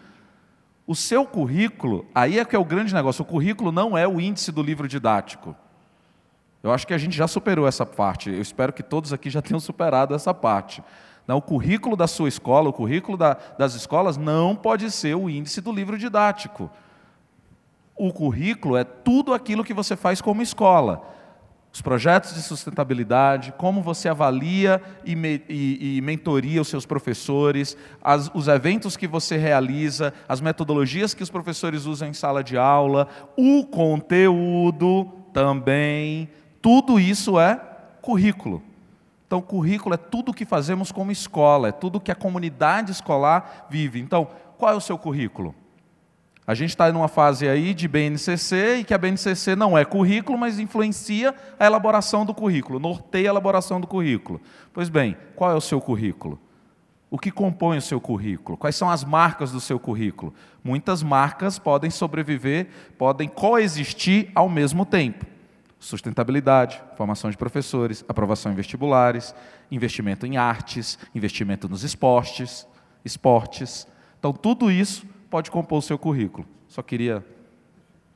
O 0.86 0.94
seu 0.94 1.24
currículo, 1.24 2.06
aí 2.14 2.38
é 2.38 2.44
que 2.44 2.56
é 2.56 2.58
o 2.58 2.64
grande 2.64 2.92
negócio, 2.92 3.22
o 3.22 3.26
currículo 3.26 3.72
não 3.72 3.96
é 3.96 4.06
o 4.06 4.20
índice 4.20 4.52
do 4.52 4.62
livro 4.62 4.86
didático. 4.88 5.56
Eu 6.62 6.70
acho 6.70 6.86
que 6.86 6.94
a 6.94 6.98
gente 6.98 7.16
já 7.16 7.26
superou 7.26 7.66
essa 7.66 7.86
parte, 7.86 8.30
eu 8.30 8.40
espero 8.40 8.72
que 8.72 8.82
todos 8.82 9.12
aqui 9.12 9.30
já 9.30 9.40
tenham 9.40 9.60
superado 9.60 10.14
essa 10.14 10.34
parte. 10.34 10.82
Não, 11.26 11.38
o 11.38 11.42
currículo 11.42 11.96
da 11.96 12.06
sua 12.06 12.28
escola, 12.28 12.68
o 12.68 12.72
currículo 12.72 13.16
da, 13.16 13.36
das 13.58 13.74
escolas 13.74 14.16
não 14.16 14.56
pode 14.56 14.90
ser 14.90 15.16
o 15.16 15.30
índice 15.30 15.60
do 15.60 15.72
livro 15.72 15.96
didático. 15.96 16.70
O 17.96 18.12
currículo 18.12 18.76
é 18.76 18.84
tudo 18.84 19.34
aquilo 19.34 19.64
que 19.64 19.74
você 19.74 19.96
faz 19.96 20.20
como 20.20 20.42
escola 20.42 21.12
os 21.72 21.80
projetos 21.80 22.34
de 22.34 22.42
sustentabilidade, 22.42 23.52
como 23.56 23.80
você 23.80 24.06
avalia 24.08 24.82
e, 25.04 25.16
me, 25.16 25.42
e, 25.48 25.96
e 25.96 26.00
mentoria 26.02 26.60
os 26.60 26.68
seus 26.68 26.84
professores, 26.84 27.76
as, 28.02 28.30
os 28.34 28.46
eventos 28.46 28.94
que 28.94 29.06
você 29.06 29.38
realiza, 29.38 30.12
as 30.28 30.42
metodologias 30.42 31.14
que 31.14 31.22
os 31.22 31.30
professores 31.30 31.86
usam 31.86 32.08
em 32.08 32.12
sala 32.12 32.44
de 32.44 32.58
aula, 32.58 33.08
o 33.38 33.64
conteúdo 33.64 35.10
também, 35.32 36.28
tudo 36.60 37.00
isso 37.00 37.40
é 37.40 37.58
currículo. 38.02 38.62
Então, 39.26 39.40
currículo 39.40 39.94
é 39.94 39.98
tudo 39.98 40.30
o 40.30 40.34
que 40.34 40.44
fazemos 40.44 40.92
como 40.92 41.10
escola, 41.10 41.68
é 41.68 41.72
tudo 41.72 41.98
que 41.98 42.12
a 42.12 42.14
comunidade 42.14 42.92
escolar 42.92 43.66
vive. 43.70 43.98
Então, 43.98 44.28
qual 44.58 44.74
é 44.74 44.76
o 44.76 44.80
seu 44.80 44.98
currículo? 44.98 45.54
A 46.44 46.54
gente 46.54 46.70
está 46.70 46.90
numa 46.90 47.06
fase 47.06 47.48
aí 47.48 47.72
de 47.72 47.86
BNCC 47.86 48.78
e 48.80 48.84
que 48.84 48.92
a 48.92 48.98
BNCC 48.98 49.54
não 49.54 49.78
é 49.78 49.84
currículo, 49.84 50.36
mas 50.36 50.58
influencia 50.58 51.32
a 51.58 51.64
elaboração 51.64 52.26
do 52.26 52.34
currículo, 52.34 52.80
norteia 52.80 53.30
a 53.30 53.32
elaboração 53.32 53.80
do 53.80 53.86
currículo. 53.86 54.40
Pois 54.72 54.88
bem, 54.88 55.16
qual 55.36 55.52
é 55.52 55.54
o 55.54 55.60
seu 55.60 55.80
currículo? 55.80 56.40
O 57.08 57.18
que 57.18 57.30
compõe 57.30 57.76
o 57.76 57.82
seu 57.82 58.00
currículo? 58.00 58.58
Quais 58.58 58.74
são 58.74 58.90
as 58.90 59.04
marcas 59.04 59.52
do 59.52 59.60
seu 59.60 59.78
currículo? 59.78 60.34
Muitas 60.64 61.02
marcas 61.02 61.58
podem 61.60 61.90
sobreviver, 61.90 62.68
podem 62.98 63.28
coexistir 63.28 64.30
ao 64.34 64.48
mesmo 64.48 64.84
tempo. 64.84 65.24
Sustentabilidade, 65.78 66.82
formação 66.96 67.30
de 67.30 67.36
professores, 67.36 68.04
aprovação 68.08 68.50
em 68.50 68.54
vestibulares, 68.54 69.32
investimento 69.70 70.26
em 70.26 70.38
artes, 70.38 70.98
investimento 71.14 71.68
nos 71.68 71.84
esportes, 71.84 72.66
esportes. 73.04 73.86
Então, 74.18 74.32
tudo 74.32 74.70
isso 74.70 75.06
pode 75.32 75.50
compor 75.50 75.78
o 75.78 75.82
seu 75.82 75.96
currículo. 75.96 76.46
Só 76.68 76.82
queria 76.82 77.24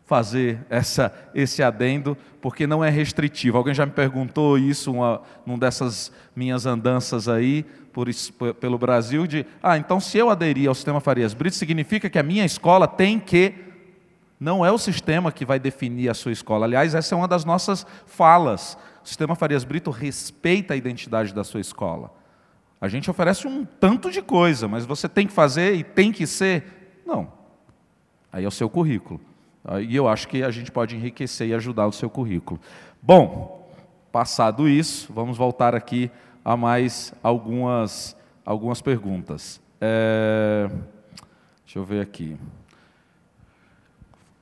fazer 0.04 0.58
essa, 0.68 1.10
esse 1.34 1.62
adendo, 1.62 2.14
porque 2.42 2.66
não 2.66 2.84
é 2.84 2.90
restritivo. 2.90 3.56
Alguém 3.56 3.72
já 3.72 3.86
me 3.86 3.92
perguntou 3.92 4.58
isso 4.58 4.92
uma, 4.92 5.22
numa 5.46 5.58
dessas 5.58 6.12
minhas 6.36 6.66
andanças 6.66 7.26
aí 7.26 7.64
por, 7.90 8.06
pelo 8.60 8.76
Brasil, 8.76 9.26
de, 9.26 9.46
ah, 9.62 9.78
então 9.78 9.98
se 9.98 10.18
eu 10.18 10.28
aderir 10.28 10.68
ao 10.68 10.74
sistema 10.74 11.00
Farias 11.00 11.32
Brito, 11.32 11.56
significa 11.56 12.10
que 12.10 12.18
a 12.18 12.22
minha 12.22 12.44
escola 12.44 12.86
tem 12.86 13.18
que... 13.18 13.54
Não 14.38 14.64
é 14.64 14.70
o 14.70 14.76
sistema 14.76 15.32
que 15.32 15.46
vai 15.46 15.58
definir 15.58 16.10
a 16.10 16.14
sua 16.14 16.32
escola. 16.32 16.66
Aliás, 16.66 16.94
essa 16.94 17.14
é 17.14 17.16
uma 17.16 17.26
das 17.26 17.46
nossas 17.46 17.86
falas. 18.04 18.76
O 19.02 19.08
sistema 19.08 19.34
Farias 19.34 19.64
Brito 19.64 19.90
respeita 19.90 20.74
a 20.74 20.76
identidade 20.76 21.32
da 21.32 21.42
sua 21.42 21.62
escola. 21.62 22.12
A 22.78 22.88
gente 22.88 23.10
oferece 23.10 23.46
um 23.48 23.64
tanto 23.64 24.10
de 24.10 24.20
coisa, 24.20 24.68
mas 24.68 24.84
você 24.84 25.08
tem 25.08 25.26
que 25.26 25.32
fazer 25.32 25.76
e 25.76 25.82
tem 25.82 26.12
que 26.12 26.26
ser 26.26 26.75
não. 27.06 27.32
Aí 28.32 28.44
é 28.44 28.48
o 28.48 28.50
seu 28.50 28.68
currículo. 28.68 29.20
E 29.80 29.96
eu 29.96 30.06
acho 30.06 30.28
que 30.28 30.42
a 30.42 30.50
gente 30.50 30.70
pode 30.70 30.94
enriquecer 30.94 31.48
e 31.48 31.54
ajudar 31.54 31.86
o 31.86 31.92
seu 31.92 32.10
currículo. 32.10 32.60
Bom, 33.02 33.68
passado 34.12 34.68
isso, 34.68 35.12
vamos 35.12 35.36
voltar 35.36 35.74
aqui 35.74 36.10
a 36.44 36.56
mais 36.56 37.12
algumas, 37.22 38.16
algumas 38.44 38.80
perguntas. 38.80 39.60
É... 39.80 40.68
Deixa 41.64 41.78
eu 41.78 41.84
ver 41.84 42.00
aqui. 42.00 42.36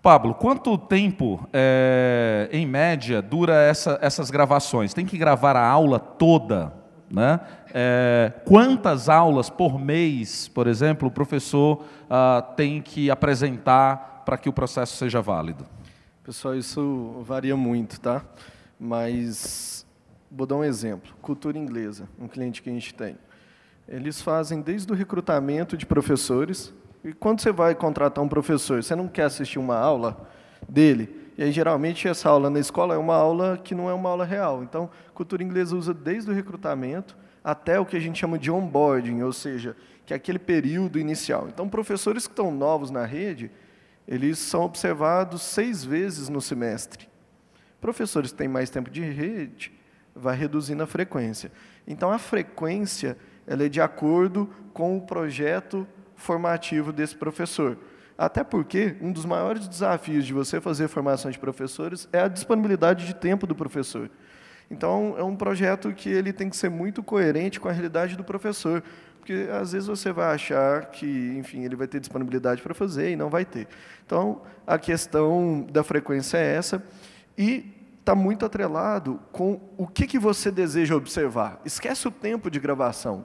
Pablo, 0.02 0.34
quanto 0.34 0.76
tempo, 0.76 1.48
é, 1.50 2.50
em 2.52 2.66
média, 2.66 3.22
dura 3.22 3.54
essa, 3.54 3.98
essas 4.02 4.30
gravações? 4.30 4.92
Tem 4.92 5.06
que 5.06 5.16
gravar 5.16 5.56
a 5.56 5.66
aula 5.66 5.98
toda? 5.98 6.74
Né? 7.14 7.38
É, 7.72 8.32
quantas 8.44 9.08
aulas 9.08 9.48
por 9.48 9.78
mês, 9.78 10.48
por 10.48 10.66
exemplo, 10.66 11.06
o 11.06 11.10
professor 11.10 11.84
ah, 12.10 12.42
tem 12.56 12.82
que 12.82 13.08
apresentar 13.08 14.24
para 14.26 14.36
que 14.36 14.48
o 14.48 14.52
processo 14.52 14.96
seja 14.96 15.22
válido? 15.22 15.64
Pessoal, 16.24 16.56
isso 16.56 17.22
varia 17.24 17.56
muito, 17.56 18.00
tá? 18.00 18.24
Mas 18.80 19.86
vou 20.28 20.44
dar 20.44 20.56
um 20.56 20.64
exemplo. 20.64 21.14
Cultura 21.22 21.56
inglesa, 21.56 22.08
um 22.18 22.26
cliente 22.26 22.60
que 22.60 22.68
a 22.68 22.72
gente 22.72 22.92
tem. 22.92 23.16
Eles 23.86 24.20
fazem 24.20 24.60
desde 24.60 24.90
o 24.90 24.96
recrutamento 24.96 25.76
de 25.76 25.86
professores. 25.86 26.74
E 27.04 27.12
quando 27.12 27.40
você 27.40 27.52
vai 27.52 27.76
contratar 27.76 28.24
um 28.24 28.28
professor, 28.28 28.82
você 28.82 28.96
não 28.96 29.06
quer 29.06 29.24
assistir 29.24 29.60
uma 29.60 29.76
aula 29.76 30.28
dele? 30.68 31.23
E 31.36 31.42
aí, 31.42 31.50
geralmente, 31.50 32.06
essa 32.06 32.28
aula 32.28 32.48
na 32.48 32.60
escola 32.60 32.94
é 32.94 32.98
uma 32.98 33.16
aula 33.16 33.58
que 33.62 33.74
não 33.74 33.90
é 33.90 33.92
uma 33.92 34.08
aula 34.08 34.24
real. 34.24 34.62
Então, 34.62 34.88
cultura 35.12 35.42
inglesa 35.42 35.76
usa 35.76 35.92
desde 35.92 36.30
o 36.30 36.34
recrutamento 36.34 37.16
até 37.42 37.78
o 37.78 37.84
que 37.84 37.96
a 37.96 38.00
gente 38.00 38.18
chama 38.18 38.38
de 38.38 38.50
onboarding, 38.50 39.22
ou 39.22 39.32
seja, 39.32 39.76
que 40.06 40.12
é 40.12 40.16
aquele 40.16 40.38
período 40.38 40.98
inicial. 40.98 41.48
Então, 41.48 41.68
professores 41.68 42.26
que 42.26 42.32
estão 42.32 42.50
novos 42.50 42.90
na 42.90 43.04
rede, 43.04 43.50
eles 44.06 44.38
são 44.38 44.62
observados 44.62 45.42
seis 45.42 45.84
vezes 45.84 46.28
no 46.28 46.40
semestre. 46.40 47.08
Professores 47.80 48.30
que 48.30 48.38
têm 48.38 48.48
mais 48.48 48.70
tempo 48.70 48.88
de 48.88 49.02
rede, 49.02 49.72
vai 50.14 50.36
reduzindo 50.36 50.82
a 50.82 50.86
frequência. 50.86 51.50
Então, 51.86 52.10
a 52.10 52.18
frequência 52.18 53.16
ela 53.46 53.64
é 53.64 53.68
de 53.68 53.80
acordo 53.80 54.48
com 54.72 54.96
o 54.96 55.00
projeto 55.00 55.86
formativo 56.14 56.92
desse 56.92 57.16
professor. 57.16 57.76
Até 58.16 58.44
porque 58.44 58.96
um 59.00 59.12
dos 59.12 59.24
maiores 59.24 59.66
desafios 59.66 60.24
de 60.24 60.32
você 60.32 60.60
fazer 60.60 60.88
formação 60.88 61.30
de 61.30 61.38
professores 61.38 62.08
é 62.12 62.20
a 62.20 62.28
disponibilidade 62.28 63.06
de 63.06 63.14
tempo 63.14 63.46
do 63.46 63.54
professor. 63.54 64.08
Então, 64.70 65.14
é 65.18 65.22
um 65.22 65.36
projeto 65.36 65.92
que 65.92 66.08
ele 66.08 66.32
tem 66.32 66.48
que 66.48 66.56
ser 66.56 66.70
muito 66.70 67.02
coerente 67.02 67.60
com 67.60 67.68
a 67.68 67.72
realidade 67.72 68.16
do 68.16 68.24
professor, 68.24 68.82
porque 69.18 69.48
às 69.52 69.72
vezes 69.72 69.88
você 69.88 70.12
vai 70.12 70.34
achar 70.34 70.86
que, 70.86 71.34
enfim, 71.36 71.64
ele 71.64 71.76
vai 71.76 71.86
ter 71.86 72.00
disponibilidade 72.00 72.62
para 72.62 72.72
fazer 72.72 73.10
e 73.10 73.16
não 73.16 73.28
vai 73.28 73.44
ter. 73.44 73.66
Então, 74.06 74.42
a 74.66 74.78
questão 74.78 75.66
da 75.70 75.82
frequência 75.82 76.38
é 76.38 76.56
essa 76.56 76.82
e 77.36 77.72
está 78.00 78.14
muito 78.14 78.44
atrelado 78.44 79.18
com 79.32 79.60
o 79.76 79.86
que, 79.86 80.06
que 80.06 80.18
você 80.18 80.50
deseja 80.50 80.94
observar. 80.94 81.60
Esquece 81.64 82.06
o 82.06 82.10
tempo 82.10 82.50
de 82.50 82.60
gravação, 82.60 83.24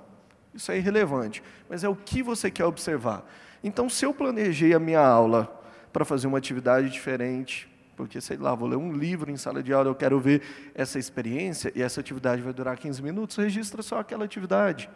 isso 0.53 0.71
é 0.71 0.77
irrelevante, 0.77 1.43
mas 1.69 1.83
é 1.83 1.89
o 1.89 1.95
que 1.95 2.23
você 2.23 2.49
quer 2.49 2.65
observar. 2.65 3.25
Então, 3.63 3.89
se 3.89 4.05
eu 4.05 4.13
planejei 4.13 4.73
a 4.73 4.79
minha 4.79 5.01
aula 5.01 5.61
para 5.91 6.05
fazer 6.05 6.27
uma 6.27 6.37
atividade 6.37 6.89
diferente, 6.89 7.69
porque, 7.95 8.21
sei 8.21 8.37
lá, 8.37 8.55
vou 8.55 8.67
ler 8.67 8.77
um 8.77 8.93
livro 8.93 9.29
em 9.29 9.35
sala 9.35 9.61
de 9.61 9.73
aula, 9.73 9.89
eu 9.89 9.95
quero 9.95 10.19
ver 10.19 10.41
essa 10.73 10.97
experiência, 10.97 11.71
e 11.75 11.81
essa 11.81 11.99
atividade 11.99 12.41
vai 12.41 12.53
durar 12.53 12.77
15 12.77 13.01
minutos, 13.03 13.35
registra 13.35 13.81
só 13.81 13.99
aquela 13.99 14.23
atividade. 14.23 14.89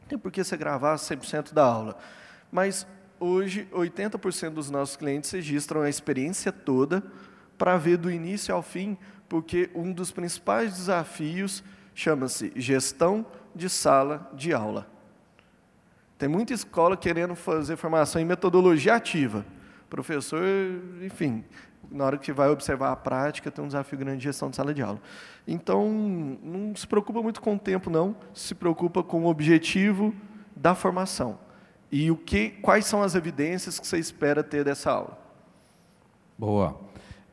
Não 0.00 0.08
tem 0.08 0.18
por 0.18 0.32
que 0.32 0.42
você 0.42 0.56
gravar 0.56 0.96
100% 0.96 1.52
da 1.52 1.64
aula. 1.64 1.96
Mas 2.50 2.84
hoje 3.20 3.68
80% 3.72 4.50
dos 4.50 4.70
nossos 4.70 4.96
clientes 4.96 5.30
registram 5.30 5.82
a 5.82 5.88
experiência 5.88 6.50
toda 6.50 7.04
para 7.56 7.76
ver 7.76 7.96
do 7.96 8.10
início 8.10 8.52
ao 8.52 8.62
fim, 8.62 8.98
porque 9.28 9.70
um 9.74 9.92
dos 9.92 10.10
principais 10.10 10.72
desafios 10.72 11.62
chama-se 11.94 12.52
gestão 12.56 13.24
de 13.54 13.68
sala 13.68 14.28
de 14.34 14.52
aula. 14.52 14.90
Tem 16.20 16.28
muita 16.28 16.52
escola 16.52 16.98
querendo 16.98 17.34
fazer 17.34 17.76
formação 17.76 18.20
em 18.20 18.26
metodologia 18.26 18.94
ativa. 18.94 19.42
Professor, 19.88 20.44
enfim, 21.00 21.42
na 21.90 22.04
hora 22.04 22.18
que 22.18 22.30
vai 22.30 22.50
observar 22.50 22.92
a 22.92 22.96
prática, 22.96 23.50
tem 23.50 23.64
um 23.64 23.66
desafio 23.66 23.98
grande 23.98 24.18
de 24.18 24.24
gestão 24.24 24.50
de 24.50 24.56
sala 24.56 24.74
de 24.74 24.82
aula. 24.82 25.00
Então, 25.48 25.88
não 25.88 26.76
se 26.76 26.86
preocupa 26.86 27.22
muito 27.22 27.40
com 27.40 27.54
o 27.54 27.58
tempo, 27.58 27.88
não. 27.88 28.14
Se 28.34 28.54
preocupa 28.54 29.02
com 29.02 29.24
o 29.24 29.28
objetivo 29.28 30.14
da 30.54 30.74
formação. 30.74 31.38
E 31.90 32.10
o 32.10 32.16
que, 32.18 32.50
quais 32.50 32.84
são 32.84 33.02
as 33.02 33.14
evidências 33.14 33.80
que 33.80 33.86
você 33.86 33.98
espera 33.98 34.44
ter 34.44 34.62
dessa 34.62 34.90
aula? 34.90 35.18
Boa. 36.36 36.78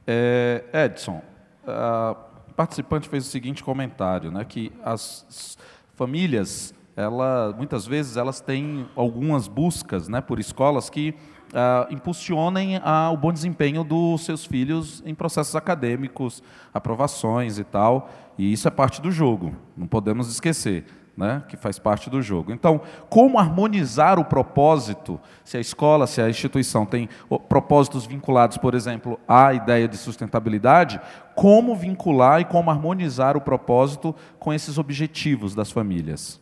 É, 0.07 0.63
Edson, 0.73 1.21
a 1.67 2.15
participante 2.55 3.09
fez 3.09 3.27
o 3.27 3.29
seguinte 3.29 3.61
comentário, 3.61 4.31
né, 4.31 4.45
que 4.45 4.71
as 4.81 5.57
famílias, 5.93 6.73
ela, 6.97 7.53
muitas 7.55 7.85
vezes, 7.85 8.17
elas 8.17 8.41
têm 8.41 8.87
algumas 8.95 9.47
buscas 9.47 10.09
né, 10.09 10.19
por 10.19 10.39
escolas 10.39 10.89
que 10.89 11.13
uh, 11.53 11.93
impulsionem 11.93 12.77
uh, 12.77 13.13
o 13.13 13.17
bom 13.17 13.31
desempenho 13.31 13.83
dos 13.83 14.25
seus 14.25 14.43
filhos 14.43 15.03
em 15.05 15.13
processos 15.13 15.55
acadêmicos, 15.55 16.41
aprovações 16.73 17.59
e 17.59 17.63
tal, 17.63 18.09
e 18.35 18.51
isso 18.51 18.67
é 18.67 18.71
parte 18.71 18.99
do 18.99 19.11
jogo, 19.11 19.55
não 19.77 19.85
podemos 19.85 20.27
esquecer. 20.27 20.85
Né, 21.15 21.41
que 21.49 21.57
faz 21.57 21.79
parte 21.79 22.11
do 22.11 22.21
jogo. 22.21 22.51
Então, 22.51 22.79
como 23.09 23.39
harmonizar 23.39 24.19
o 24.19 24.23
propósito, 24.23 25.19
se 25.43 25.57
a 25.57 25.59
escola, 25.59 26.05
se 26.05 26.21
a 26.21 26.29
instituição 26.29 26.85
tem 26.85 27.09
propósitos 27.49 28.05
vinculados, 28.05 28.55
por 28.57 28.75
exemplo, 28.75 29.19
à 29.27 29.51
ideia 29.51 29.87
de 29.87 29.97
sustentabilidade, 29.97 31.01
como 31.33 31.75
vincular 31.75 32.41
e 32.41 32.45
como 32.45 32.69
harmonizar 32.69 33.35
o 33.35 33.41
propósito 33.41 34.13
com 34.37 34.53
esses 34.53 34.77
objetivos 34.77 35.55
das 35.55 35.71
famílias? 35.71 36.39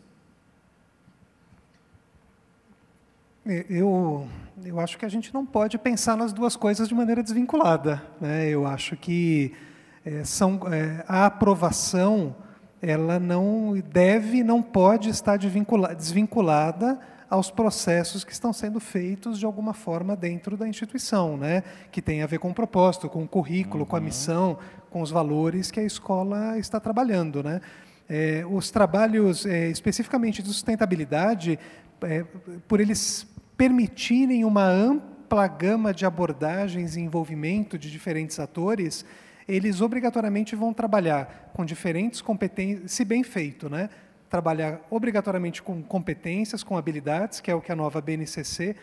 Eu, 3.70 4.28
eu 4.66 4.80
acho 4.80 4.98
que 4.98 5.06
a 5.06 5.10
gente 5.10 5.32
não 5.32 5.46
pode 5.46 5.78
pensar 5.78 6.18
nas 6.18 6.34
duas 6.34 6.56
coisas 6.56 6.88
de 6.88 6.96
maneira 6.96 7.22
desvinculada. 7.22 8.02
Né? 8.20 8.50
Eu 8.50 8.66
acho 8.66 8.98
que 8.98 9.54
é, 10.04 10.24
são, 10.24 10.62
é, 10.74 11.06
a 11.08 11.28
aprovação 11.28 12.36
ela 12.82 13.20
não 13.20 13.80
deve, 13.92 14.44
não 14.44 14.64
pode 14.64 15.10
estar 15.10 15.38
desvinculada 15.38 17.00
aos 17.30 17.52
processos 17.52 18.24
que 18.24 18.32
estão 18.32 18.52
sendo 18.52 18.80
feitos 18.80 19.38
de 19.38 19.46
alguma 19.46 19.76
forma 19.76 20.16
dentro 20.16 20.58
da 20.58 20.68
instituição, 20.68 21.38
né? 21.38 21.62
que 21.92 22.02
tem 22.02 22.24
a 22.24 22.28
ver 22.28 22.40
com 22.40 22.50
o 22.50 22.54
propósito, 22.54 23.08
com 23.08 23.24
o 23.24 23.28
currículo, 23.28 23.84
uhum. 23.84 23.90
com 23.90 23.96
a 23.96 24.00
uhum. 24.00 24.06
missão, 24.06 24.58
com 24.90 25.04
os 25.04 25.12
valores 25.12 25.70
que 25.70 25.80
a 25.80 25.84
escola 25.84 26.58
está 26.58 26.80
trabalhando. 26.80 27.44
Né? 27.44 27.62
É, 28.10 28.44
os 28.50 28.72
trabalhos, 28.72 29.46
especificamente 29.46 30.42
de 30.42 30.48
sustentabilidade, 30.48 31.60
por 32.68 32.80
eles 32.80 33.28
permitirem 33.58 34.44
uma 34.44 34.66
ampla 34.66 35.48
gama 35.48 35.94
de 35.94 36.06
abordagens 36.06 36.96
e 36.96 37.02
envolvimento 37.02 37.78
de 37.78 37.90
diferentes 37.90 38.40
atores, 38.40 39.06
eles 39.48 39.82
obrigatoriamente 39.82 40.56
vão 40.56 40.74
trabalhar 40.74 41.52
com 41.54 41.64
diferentes 41.64 42.22
competências, 42.22 42.92
se 42.92 43.06
bem 43.06 43.24
feito, 43.24 43.70
né? 43.70 43.90
Trabalhar 44.30 44.82
obrigatoriamente 44.90 45.62
com 45.62 45.82
competências, 45.84 46.64
com 46.64 46.78
habilidades, 46.78 47.40
que 47.40 47.52
é 47.52 47.56
o 47.56 47.62
que 47.62 47.72
a 47.72 47.76
nova 47.76 48.02
BNCC, 48.02 48.76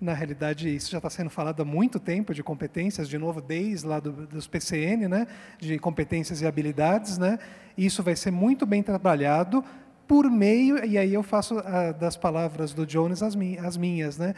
na 0.00 0.12
realidade, 0.12 0.72
isso 0.74 0.90
já 0.90 0.98
está 0.98 1.10
sendo 1.10 1.30
falado 1.30 1.60
há 1.60 1.64
muito 1.64 1.98
tempo 1.98 2.32
de 2.32 2.42
competências, 2.42 3.08
de 3.08 3.18
novo, 3.18 3.40
desde 3.40 3.86
lá 3.86 3.98
do, 3.98 4.12
dos 4.26 4.46
PCN, 4.46 5.08
né? 5.08 5.26
De 5.58 5.78
competências 5.78 6.40
e 6.40 6.46
habilidades, 6.46 7.18
né? 7.18 7.38
Isso 7.76 8.02
vai 8.02 8.14
ser 8.14 8.30
muito 8.30 8.66
bem 8.66 8.82
trabalhado 8.82 9.64
por 10.08 10.30
meio, 10.30 10.82
e 10.84 10.96
aí 10.96 11.12
eu 11.12 11.22
faço 11.22 11.58
a, 11.58 11.92
das 11.92 12.16
palavras 12.16 12.72
do 12.72 12.86
Jones 12.86 13.22
as, 13.22 13.36
as 13.62 13.76
minhas, 13.76 14.16
né? 14.16 14.34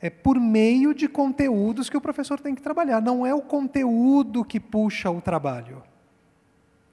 É 0.00 0.10
por 0.10 0.38
meio 0.40 0.92
de 0.92 1.08
conteúdos 1.08 1.88
que 1.88 1.96
o 1.96 2.00
professor 2.00 2.40
tem 2.40 2.56
que 2.56 2.60
trabalhar. 2.60 3.00
Não 3.00 3.24
é 3.24 3.32
o 3.32 3.40
conteúdo 3.40 4.44
que 4.44 4.58
puxa 4.58 5.08
o 5.08 5.20
trabalho. 5.20 5.80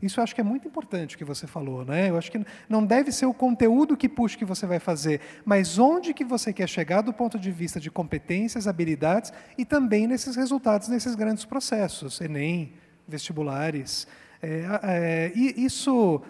Isso 0.01 0.19
eu 0.19 0.23
acho 0.23 0.34
que 0.34 0.39
é 0.39 0.43
muito 0.43 0.68
importante 0.68 1.15
o 1.15 1.18
que 1.18 1.26
você 1.26 1.47
falou, 1.47 1.84
né? 1.84 2.10
Eu 2.10 2.18
acho 2.18 2.31
que 2.31 2.39
não 2.69 2.85
deve 2.85 3.11
ser 3.11 3.26
o 3.26 3.34
conteúdo 3.34 3.97
que 3.97 4.07
puxa 4.07 4.38
que 4.38 4.45
você 4.45 4.68
vai 4.68 4.80
fazer, 4.80 5.19
mas 5.43 5.80
onde 5.80 6.14
que 6.14 6.23
você 6.23 6.53
quer 6.53 6.69
chegar 6.69 7.01
do 7.01 7.11
ponto 7.11 7.38
de 7.38 7.51
vista 7.51 7.80
de 7.80 7.89
competências, 7.89 8.68
habilidades 8.68 9.34
e 9.57 9.65
também 9.65 10.07
nesses 10.07 10.35
resultados 10.35 10.88
nesses 10.88 11.15
grandes 11.15 11.43
processos, 11.43 12.22
Enem, 12.22 12.73
vestibulares. 13.07 14.07
É, 14.41 14.80
é, 14.84 15.31
e 15.35 15.65
isso 15.65 16.22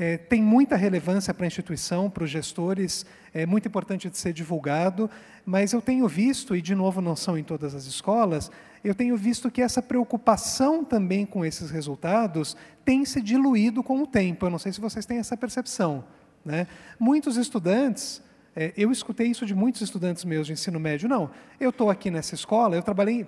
é, 0.00 0.16
tem 0.16 0.40
muita 0.40 0.76
relevância 0.76 1.34
para 1.34 1.44
a 1.44 1.48
instituição, 1.48 2.08
para 2.08 2.22
os 2.22 2.30
gestores, 2.30 3.04
é 3.34 3.44
muito 3.44 3.66
importante 3.66 4.08
de 4.08 4.16
ser 4.16 4.32
divulgado, 4.32 5.10
mas 5.44 5.72
eu 5.72 5.82
tenho 5.82 6.06
visto, 6.06 6.54
e 6.54 6.62
de 6.62 6.72
novo 6.72 7.00
não 7.00 7.16
são 7.16 7.36
em 7.36 7.42
todas 7.42 7.74
as 7.74 7.84
escolas, 7.84 8.48
eu 8.84 8.94
tenho 8.94 9.16
visto 9.16 9.50
que 9.50 9.60
essa 9.60 9.82
preocupação 9.82 10.84
também 10.84 11.26
com 11.26 11.44
esses 11.44 11.72
resultados 11.72 12.56
tem 12.84 13.04
se 13.04 13.20
diluído 13.20 13.82
com 13.82 14.00
o 14.00 14.06
tempo. 14.06 14.46
Eu 14.46 14.50
não 14.50 14.58
sei 14.60 14.72
se 14.72 14.80
vocês 14.80 15.04
têm 15.04 15.18
essa 15.18 15.36
percepção. 15.36 16.04
Né? 16.44 16.68
Muitos 16.96 17.36
estudantes, 17.36 18.22
é, 18.54 18.72
eu 18.76 18.92
escutei 18.92 19.26
isso 19.26 19.44
de 19.44 19.54
muitos 19.54 19.80
estudantes 19.80 20.24
meus 20.24 20.46
de 20.46 20.52
ensino 20.52 20.78
médio, 20.78 21.08
não, 21.08 21.28
eu 21.58 21.70
estou 21.70 21.90
aqui 21.90 22.08
nessa 22.08 22.36
escola, 22.36 22.76
eu 22.76 22.84
trabalhei, 22.84 23.26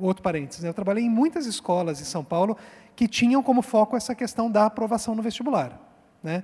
outro 0.00 0.20
parênteses, 0.20 0.64
né? 0.64 0.70
eu 0.70 0.74
trabalhei 0.74 1.04
em 1.04 1.10
muitas 1.10 1.46
escolas 1.46 2.00
em 2.00 2.04
São 2.04 2.24
Paulo 2.24 2.56
que 2.96 3.06
tinham 3.06 3.40
como 3.40 3.62
foco 3.62 3.96
essa 3.96 4.16
questão 4.16 4.50
da 4.50 4.66
aprovação 4.66 5.14
no 5.14 5.22
vestibular. 5.22 5.87
Né? 6.22 6.42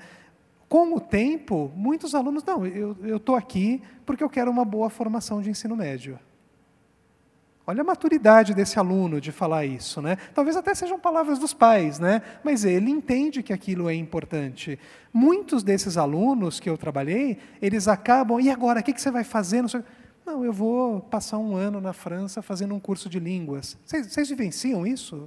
Com 0.68 0.94
o 0.94 1.00
tempo, 1.00 1.70
muitos 1.74 2.14
alunos, 2.14 2.42
não, 2.44 2.66
eu 2.66 3.16
estou 3.16 3.36
aqui 3.36 3.82
porque 4.04 4.24
eu 4.24 4.30
quero 4.30 4.50
uma 4.50 4.64
boa 4.64 4.90
formação 4.90 5.40
de 5.40 5.50
ensino 5.50 5.76
médio. 5.76 6.18
Olha 7.66 7.80
a 7.80 7.84
maturidade 7.84 8.52
desse 8.52 8.78
aluno 8.78 9.20
de 9.20 9.32
falar 9.32 9.64
isso, 9.64 10.02
né? 10.02 10.18
Talvez 10.34 10.54
até 10.54 10.74
sejam 10.74 10.98
palavras 10.98 11.38
dos 11.38 11.54
pais, 11.54 11.98
né? 11.98 12.20
Mas 12.42 12.62
ele 12.62 12.90
entende 12.90 13.42
que 13.42 13.54
aquilo 13.54 13.88
é 13.88 13.94
importante. 13.94 14.78
Muitos 15.10 15.62
desses 15.62 15.96
alunos 15.96 16.60
que 16.60 16.68
eu 16.68 16.76
trabalhei, 16.76 17.38
eles 17.62 17.88
acabam, 17.88 18.38
e 18.38 18.50
agora, 18.50 18.80
o 18.80 18.82
que 18.82 19.00
você 19.00 19.10
vai 19.10 19.24
fazer? 19.24 19.64
Não, 20.26 20.44
eu 20.44 20.52
vou 20.52 21.00
passar 21.00 21.38
um 21.38 21.56
ano 21.56 21.80
na 21.80 21.94
França 21.94 22.42
fazendo 22.42 22.74
um 22.74 22.80
curso 22.80 23.08
de 23.08 23.18
línguas. 23.18 23.78
Vocês, 23.84 24.12
vocês 24.12 24.28
vivenciam 24.28 24.86
isso? 24.86 25.26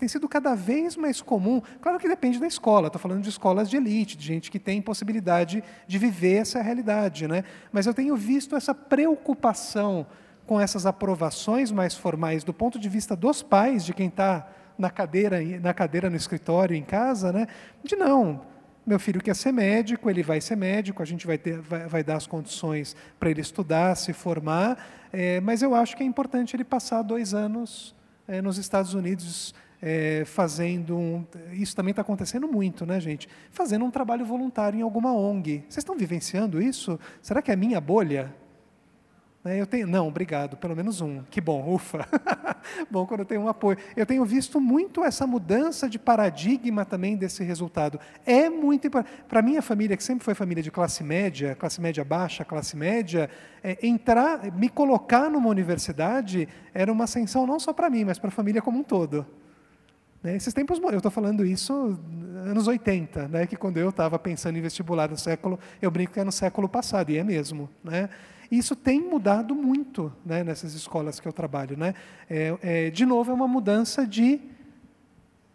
Tem 0.00 0.08
sido 0.08 0.26
cada 0.26 0.54
vez 0.54 0.96
mais 0.96 1.20
comum. 1.20 1.60
Claro 1.82 1.98
que 1.98 2.08
depende 2.08 2.40
da 2.40 2.46
escola, 2.46 2.86
estou 2.86 2.98
falando 2.98 3.22
de 3.22 3.28
escolas 3.28 3.68
de 3.68 3.76
elite, 3.76 4.16
de 4.16 4.26
gente 4.26 4.50
que 4.50 4.58
tem 4.58 4.80
possibilidade 4.80 5.62
de 5.86 5.98
viver 5.98 6.36
essa 6.36 6.62
realidade. 6.62 7.28
Né? 7.28 7.44
Mas 7.70 7.86
eu 7.86 7.92
tenho 7.92 8.16
visto 8.16 8.56
essa 8.56 8.74
preocupação 8.74 10.06
com 10.46 10.58
essas 10.58 10.86
aprovações 10.86 11.70
mais 11.70 11.94
formais 11.94 12.42
do 12.42 12.54
ponto 12.54 12.78
de 12.78 12.88
vista 12.88 13.14
dos 13.14 13.42
pais, 13.42 13.84
de 13.84 13.92
quem 13.92 14.08
está 14.08 14.48
na 14.78 14.88
cadeira, 14.88 15.38
na 15.60 15.74
cadeira 15.74 16.08
no 16.08 16.16
escritório, 16.16 16.74
em 16.74 16.82
casa, 16.82 17.30
né? 17.30 17.46
de 17.84 17.94
não. 17.94 18.40
Meu 18.86 18.98
filho 18.98 19.20
quer 19.20 19.36
ser 19.36 19.52
médico, 19.52 20.08
ele 20.08 20.22
vai 20.22 20.40
ser 20.40 20.56
médico, 20.56 21.02
a 21.02 21.04
gente 21.04 21.26
vai, 21.26 21.36
ter, 21.36 21.60
vai, 21.60 21.86
vai 21.86 22.02
dar 22.02 22.16
as 22.16 22.26
condições 22.26 22.96
para 23.18 23.30
ele 23.30 23.42
estudar, 23.42 23.94
se 23.94 24.14
formar, 24.14 24.78
é, 25.12 25.40
mas 25.42 25.60
eu 25.60 25.74
acho 25.74 25.94
que 25.94 26.02
é 26.02 26.06
importante 26.06 26.56
ele 26.56 26.64
passar 26.64 27.02
dois 27.02 27.34
anos 27.34 27.94
é, 28.26 28.40
nos 28.40 28.56
Estados 28.56 28.94
Unidos 28.94 29.54
é, 29.82 30.24
fazendo 30.26 30.96
um, 30.96 31.24
isso 31.52 31.74
também 31.74 31.90
está 31.90 32.02
acontecendo 32.02 32.46
muito, 32.46 32.84
né, 32.84 33.00
gente? 33.00 33.28
Fazendo 33.50 33.84
um 33.84 33.90
trabalho 33.90 34.24
voluntário 34.24 34.78
em 34.78 34.82
alguma 34.82 35.12
ONG. 35.12 35.64
Vocês 35.68 35.78
estão 35.78 35.96
vivenciando 35.96 36.60
isso? 36.60 36.98
Será 37.22 37.40
que 37.40 37.50
é 37.50 37.56
minha 37.56 37.80
bolha? 37.80 38.34
É, 39.42 39.58
eu 39.58 39.66
tenho, 39.66 39.86
não, 39.86 40.06
obrigado, 40.06 40.58
pelo 40.58 40.76
menos 40.76 41.00
um. 41.00 41.22
Que 41.30 41.40
bom, 41.40 41.66
ufa. 41.72 42.06
bom 42.90 43.06
quando 43.06 43.20
eu 43.20 43.26
tenho 43.26 43.40
um 43.40 43.48
apoio. 43.48 43.78
Eu 43.96 44.04
tenho 44.04 44.22
visto 44.22 44.60
muito 44.60 45.02
essa 45.02 45.26
mudança 45.26 45.88
de 45.88 45.98
paradigma 45.98 46.84
também 46.84 47.16
desse 47.16 47.42
resultado. 47.42 47.98
É 48.26 48.50
muito. 48.50 48.90
Para 48.90 49.40
a 49.40 49.42
minha 49.42 49.62
família, 49.62 49.96
que 49.96 50.04
sempre 50.04 50.22
foi 50.22 50.34
família 50.34 50.62
de 50.62 50.70
classe 50.70 51.02
média, 51.02 51.54
classe 51.54 51.80
média 51.80 52.04
baixa, 52.04 52.44
classe 52.44 52.76
média, 52.76 53.30
é, 53.64 53.78
entrar, 53.82 54.52
me 54.52 54.68
colocar 54.68 55.30
numa 55.30 55.48
universidade 55.48 56.46
era 56.74 56.92
uma 56.92 57.04
ascensão 57.04 57.46
não 57.46 57.58
só 57.58 57.72
para 57.72 57.88
mim, 57.88 58.04
mas 58.04 58.18
para 58.18 58.28
a 58.28 58.32
família 58.32 58.60
como 58.60 58.78
um 58.78 58.82
todo. 58.82 59.26
Né? 60.22 60.36
Esses 60.36 60.52
tempos, 60.52 60.78
eu 60.78 60.96
estou 60.96 61.10
falando 61.10 61.44
isso 61.44 61.98
anos 62.46 62.66
80, 62.66 63.28
né? 63.28 63.46
que 63.46 63.56
quando 63.56 63.76
eu 63.76 63.90
estava 63.90 64.18
pensando 64.18 64.56
em 64.56 64.60
vestibular 64.60 65.10
no 65.10 65.16
século, 65.16 65.58
eu 65.80 65.90
brinco 65.90 66.12
que 66.12 66.20
é 66.20 66.24
no 66.24 66.32
século 66.32 66.68
passado, 66.68 67.10
e 67.10 67.18
é 67.18 67.24
mesmo. 67.24 67.68
Né? 67.82 68.08
Isso 68.50 68.74
tem 68.74 69.00
mudado 69.00 69.54
muito 69.54 70.12
né, 70.24 70.42
nessas 70.42 70.74
escolas 70.74 71.20
que 71.20 71.28
eu 71.28 71.32
trabalho. 71.32 71.76
Né? 71.76 71.94
É, 72.28 72.58
é, 72.62 72.90
de 72.90 73.06
novo, 73.06 73.30
é 73.30 73.34
uma 73.34 73.46
mudança 73.46 74.06
de 74.06 74.40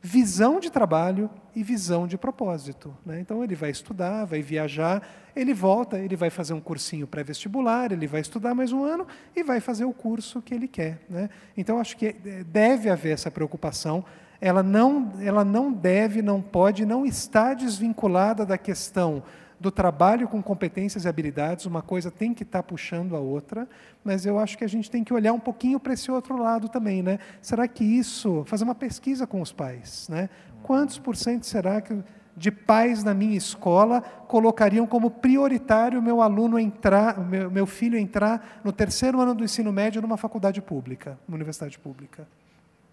visão 0.02 0.60
de 0.60 0.70
trabalho 0.70 1.30
e 1.56 1.64
visão 1.64 2.06
de 2.08 2.18
propósito. 2.18 2.96
Né? 3.06 3.20
Então, 3.20 3.44
ele 3.44 3.56
vai 3.56 3.72
estudar, 3.72 4.24
vai 4.24 4.42
viajar, 4.42 5.02
ele 5.36 5.54
volta, 5.54 5.98
ele 5.98 6.16
vai 6.16 6.30
fazer 6.30 6.54
um 6.54 6.62
cursinho 6.62 7.08
pré-vestibular, 7.08 7.92
ele 7.92 8.06
vai 8.06 8.22
estudar 8.22 8.54
mais 8.54 8.72
um 8.72 8.84
ano 8.84 9.08
e 9.36 9.44
vai 9.44 9.60
fazer 9.60 9.84
o 9.84 9.92
curso 9.92 10.42
que 10.42 10.54
ele 10.54 10.68
quer. 10.68 11.02
Né? 11.10 11.30
Então, 11.58 11.80
acho 11.80 11.98
que 11.98 12.08
eh, 12.08 12.44
deve 12.44 12.90
haver 12.90 13.14
essa 13.14 13.32
preocupação. 13.32 14.06
Ela 14.46 14.62
não, 14.62 15.12
ela 15.22 15.44
não 15.44 15.74
deve, 15.74 16.22
não 16.22 16.40
pode, 16.40 16.86
não 16.86 17.04
está 17.04 17.56
desvinculada 17.56 18.46
da 18.46 18.60
questão 18.60 19.24
do 19.60 19.72
trabalho 19.72 20.28
com 20.28 20.40
competências 20.40 21.04
e 21.04 21.08
habilidades, 21.08 21.66
uma 21.66 21.82
coisa 21.82 22.12
tem 22.12 22.32
que 22.32 22.44
estar 22.44 22.62
tá 22.62 22.64
puxando 22.64 23.16
a 23.16 23.20
outra, 23.20 23.68
mas 24.04 24.24
eu 24.24 24.38
acho 24.38 24.56
que 24.56 24.64
a 24.64 24.68
gente 24.68 24.92
tem 24.92 25.04
que 25.04 25.12
olhar 25.12 25.34
um 25.34 25.40
pouquinho 25.40 25.80
para 25.80 25.94
esse 25.94 26.12
outro 26.12 26.38
lado 26.38 26.70
também, 26.70 27.02
né? 27.02 27.18
Será 27.42 27.68
que 27.68 27.84
isso, 27.84 28.44
fazer 28.46 28.66
uma 28.66 28.76
pesquisa 28.76 29.26
com 29.26 29.42
os 29.42 29.52
pais, 29.52 30.08
né? 30.10 30.30
Quantos 30.62 31.00
por 31.00 31.16
cento 31.16 31.44
será 31.48 31.82
que 31.82 32.04
de 32.38 32.52
pais 32.52 33.04
na 33.04 33.16
minha 33.16 33.36
escola 33.36 34.00
colocariam 34.28 34.86
como 34.86 35.10
prioritário 35.10 36.04
meu 36.04 36.22
aluno 36.22 36.60
entrar, 36.60 37.20
meu, 37.20 37.50
meu 37.50 37.66
filho 37.66 37.98
entrar 37.98 38.62
no 38.64 38.72
terceiro 38.72 39.20
ano 39.20 39.34
do 39.34 39.44
ensino 39.44 39.72
médio 39.72 40.04
numa 40.04 40.18
faculdade 40.18 40.62
pública, 40.62 41.18
numa 41.28 41.36
universidade 41.36 41.80
pública? 41.80 42.28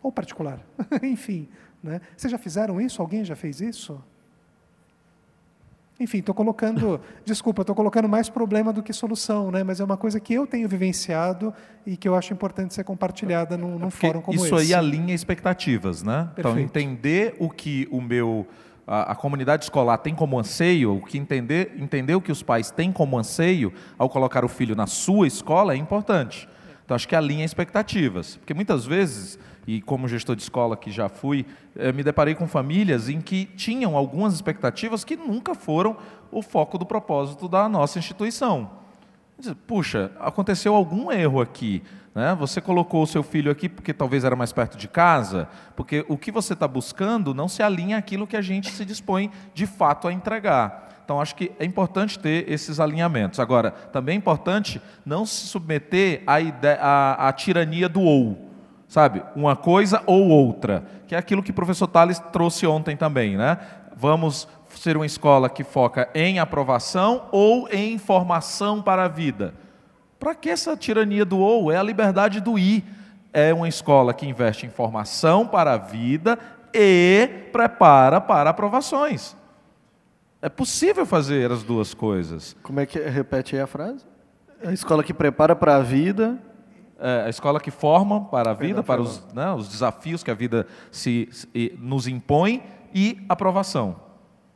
Ou 0.02 0.10
particular, 0.10 0.60
enfim. 1.02 1.48
Né? 1.82 2.00
Vocês 2.16 2.30
já 2.30 2.38
fizeram 2.38 2.80
isso? 2.80 3.00
Alguém 3.00 3.24
já 3.24 3.36
fez 3.36 3.60
isso? 3.60 4.02
Enfim, 6.00 6.18
estou 6.18 6.34
colocando, 6.34 7.00
desculpa, 7.24 7.62
estou 7.62 7.76
colocando 7.76 8.08
mais 8.08 8.28
problema 8.28 8.72
do 8.72 8.82
que 8.82 8.92
solução, 8.92 9.50
né? 9.50 9.62
mas 9.62 9.78
é 9.78 9.84
uma 9.84 9.96
coisa 9.96 10.18
que 10.18 10.34
eu 10.34 10.46
tenho 10.46 10.68
vivenciado 10.68 11.54
e 11.86 11.96
que 11.96 12.08
eu 12.08 12.14
acho 12.14 12.32
importante 12.32 12.74
ser 12.74 12.84
compartilhada 12.84 13.56
num, 13.56 13.78
num 13.78 13.90
fórum 13.90 14.20
como 14.20 14.34
isso 14.34 14.46
esse. 14.46 14.64
Isso 14.64 14.72
aí 14.72 14.74
alinha 14.74 15.14
expectativas, 15.14 16.02
né? 16.02 16.28
Então, 16.32 16.54
Perfeito. 16.54 16.68
Então, 16.68 16.82
entender 16.82 17.36
o 17.38 17.48
que 17.48 17.86
o 17.90 18.00
meu 18.00 18.46
a, 18.86 19.12
a, 19.12 19.14
comunidade 19.14 19.64
escolar 19.64 19.98
tem 19.98 20.14
como 20.14 20.38
anseio, 20.38 20.96
o 20.96 21.00
que 21.00 21.16
entender, 21.16 21.72
entender 21.76 22.14
o 22.14 22.20
que 22.20 22.32
os 22.32 22.42
pais 22.42 22.70
têm 22.70 22.90
como 22.90 23.18
anseio 23.18 23.72
ao 23.96 24.08
colocar 24.08 24.44
o 24.44 24.48
filho 24.48 24.74
na 24.74 24.86
sua 24.86 25.26
escola 25.26 25.74
é 25.74 25.76
importante. 25.76 26.48
Então, 26.84 26.94
acho 26.96 27.06
que 27.06 27.14
alinha 27.14 27.44
expectativas. 27.44 28.36
Porque 28.36 28.52
muitas 28.52 28.84
vezes 28.84 29.38
e 29.66 29.80
como 29.80 30.08
gestor 30.08 30.34
de 30.34 30.42
escola 30.42 30.76
que 30.76 30.90
já 30.90 31.08
fui, 31.08 31.46
eh, 31.76 31.92
me 31.92 32.02
deparei 32.02 32.34
com 32.34 32.46
famílias 32.48 33.08
em 33.08 33.20
que 33.20 33.44
tinham 33.44 33.96
algumas 33.96 34.34
expectativas 34.34 35.04
que 35.04 35.16
nunca 35.16 35.54
foram 35.54 35.96
o 36.30 36.42
foco 36.42 36.76
do 36.78 36.86
propósito 36.86 37.48
da 37.48 37.68
nossa 37.68 37.98
instituição. 37.98 38.70
Puxa, 39.66 40.12
aconteceu 40.20 40.74
algum 40.74 41.10
erro 41.10 41.40
aqui. 41.40 41.82
Né? 42.14 42.34
Você 42.38 42.60
colocou 42.60 43.02
o 43.02 43.06
seu 43.06 43.22
filho 43.22 43.50
aqui 43.50 43.68
porque 43.68 43.92
talvez 43.92 44.24
era 44.24 44.36
mais 44.36 44.52
perto 44.52 44.76
de 44.76 44.86
casa, 44.86 45.48
porque 45.74 46.04
o 46.08 46.16
que 46.16 46.30
você 46.30 46.52
está 46.52 46.68
buscando 46.68 47.34
não 47.34 47.48
se 47.48 47.62
alinha 47.62 47.96
àquilo 47.96 48.26
que 48.26 48.36
a 48.36 48.42
gente 48.42 48.70
se 48.70 48.84
dispõe 48.84 49.30
de 49.54 49.66
fato 49.66 50.06
a 50.06 50.12
entregar. 50.12 50.90
Então, 51.04 51.20
acho 51.20 51.34
que 51.34 51.50
é 51.58 51.64
importante 51.64 52.18
ter 52.18 52.50
esses 52.50 52.78
alinhamentos. 52.78 53.40
Agora, 53.40 53.70
também 53.70 54.14
é 54.14 54.18
importante 54.18 54.80
não 55.04 55.26
se 55.26 55.46
submeter 55.46 56.22
à, 56.26 56.40
ideia, 56.40 56.78
à, 56.80 57.28
à 57.28 57.32
tirania 57.32 57.88
do 57.88 58.00
ou 58.00 58.51
sabe? 58.92 59.22
Uma 59.34 59.56
coisa 59.56 60.02
ou 60.04 60.28
outra, 60.28 60.84
que 61.06 61.14
é 61.14 61.18
aquilo 61.18 61.42
que 61.42 61.50
o 61.50 61.54
professor 61.54 61.86
Tales 61.86 62.18
trouxe 62.30 62.66
ontem 62.66 62.94
também, 62.94 63.38
né? 63.38 63.56
Vamos 63.96 64.46
ser 64.68 64.98
uma 64.98 65.06
escola 65.06 65.48
que 65.48 65.64
foca 65.64 66.10
em 66.14 66.38
aprovação 66.38 67.24
ou 67.32 67.66
em 67.70 67.96
formação 67.96 68.82
para 68.82 69.06
a 69.06 69.08
vida. 69.08 69.54
Para 70.20 70.34
que 70.34 70.50
essa 70.50 70.76
tirania 70.76 71.24
do 71.24 71.38
ou? 71.38 71.72
É 71.72 71.78
a 71.78 71.82
liberdade 71.82 72.38
do 72.38 72.58
ir. 72.58 72.84
É 73.32 73.54
uma 73.54 73.66
escola 73.66 74.12
que 74.12 74.26
investe 74.26 74.66
em 74.66 74.68
formação 74.68 75.46
para 75.46 75.72
a 75.72 75.78
vida 75.78 76.38
e 76.74 77.48
prepara 77.50 78.20
para 78.20 78.50
aprovações. 78.50 79.34
É 80.42 80.50
possível 80.50 81.06
fazer 81.06 81.50
as 81.50 81.62
duas 81.62 81.94
coisas. 81.94 82.54
Como 82.62 82.78
é 82.78 82.84
que 82.84 82.98
repete 82.98 83.56
aí 83.56 83.62
a 83.62 83.66
frase? 83.66 84.04
É 84.62 84.68
a 84.68 84.72
escola 84.72 85.02
que 85.02 85.14
prepara 85.14 85.56
para 85.56 85.76
a 85.76 85.80
vida 85.80 86.38
a 87.26 87.28
escola 87.28 87.60
que 87.60 87.70
forma 87.70 88.24
para 88.26 88.50
a 88.50 88.54
vida, 88.54 88.82
para 88.82 89.02
os, 89.02 89.24
né, 89.34 89.52
os 89.52 89.68
desafios 89.68 90.22
que 90.22 90.30
a 90.30 90.34
vida 90.34 90.66
se, 90.90 91.28
se, 91.30 91.78
nos 91.78 92.06
impõe, 92.06 92.62
e 92.94 93.24
aprovação, 93.28 93.96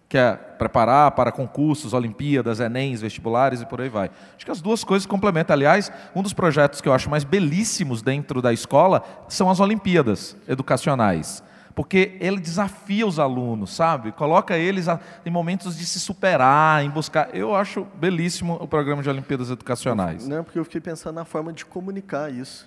que 0.09 0.19
é 0.19 0.33
preparar 0.33 1.11
para 1.13 1.33
concursos, 1.33 1.93
Olimpíadas, 1.93 2.61
Enems, 2.61 3.01
vestibulares 3.01 3.61
e 3.61 3.67
por 3.67 3.81
aí 3.81 3.89
vai. 3.89 4.11
Acho 4.37 4.45
que 4.45 4.51
as 4.51 4.61
duas 4.61 4.85
coisas 4.85 5.07
complementam. 5.07 5.55
Aliás, 5.55 5.91
um 6.15 6.23
dos 6.23 6.33
projetos 6.33 6.81
que 6.81 6.89
eu 6.89 6.93
acho 6.93 7.11
mais 7.11 7.25
belíssimos 7.25 8.03
dentro 8.03 8.43
da 8.43 8.53
escola 8.53 9.03
são 9.29 9.51
as 9.51 9.59
Olimpíadas 9.59 10.37
educacionais 10.47 11.43
porque 11.77 12.17
ele 12.21 12.41
desafia 12.41 13.07
os 13.07 13.19
alunos, 13.19 13.77
sabe? 13.77 14.11
Coloca 14.11 14.57
eles 14.57 14.87
em 15.27 15.31
momentos 15.31 15.77
de 15.77 15.85
se 15.85 16.01
superar, 16.01 16.83
em 16.83 16.89
buscar. 16.89 17.37
Eu 17.37 17.55
acho 17.55 17.87
belíssimo 17.97 18.55
o 18.55 18.67
programa 18.67 19.03
de 19.03 19.11
Olimpíadas 19.11 19.51
Educacionais. 19.51 20.27
Não, 20.27 20.43
porque 20.43 20.59
eu 20.59 20.65
fiquei 20.65 20.81
pensando 20.81 21.17
na 21.17 21.27
forma 21.27 21.53
de 21.53 21.67
comunicar 21.67 22.33
isso. 22.33 22.67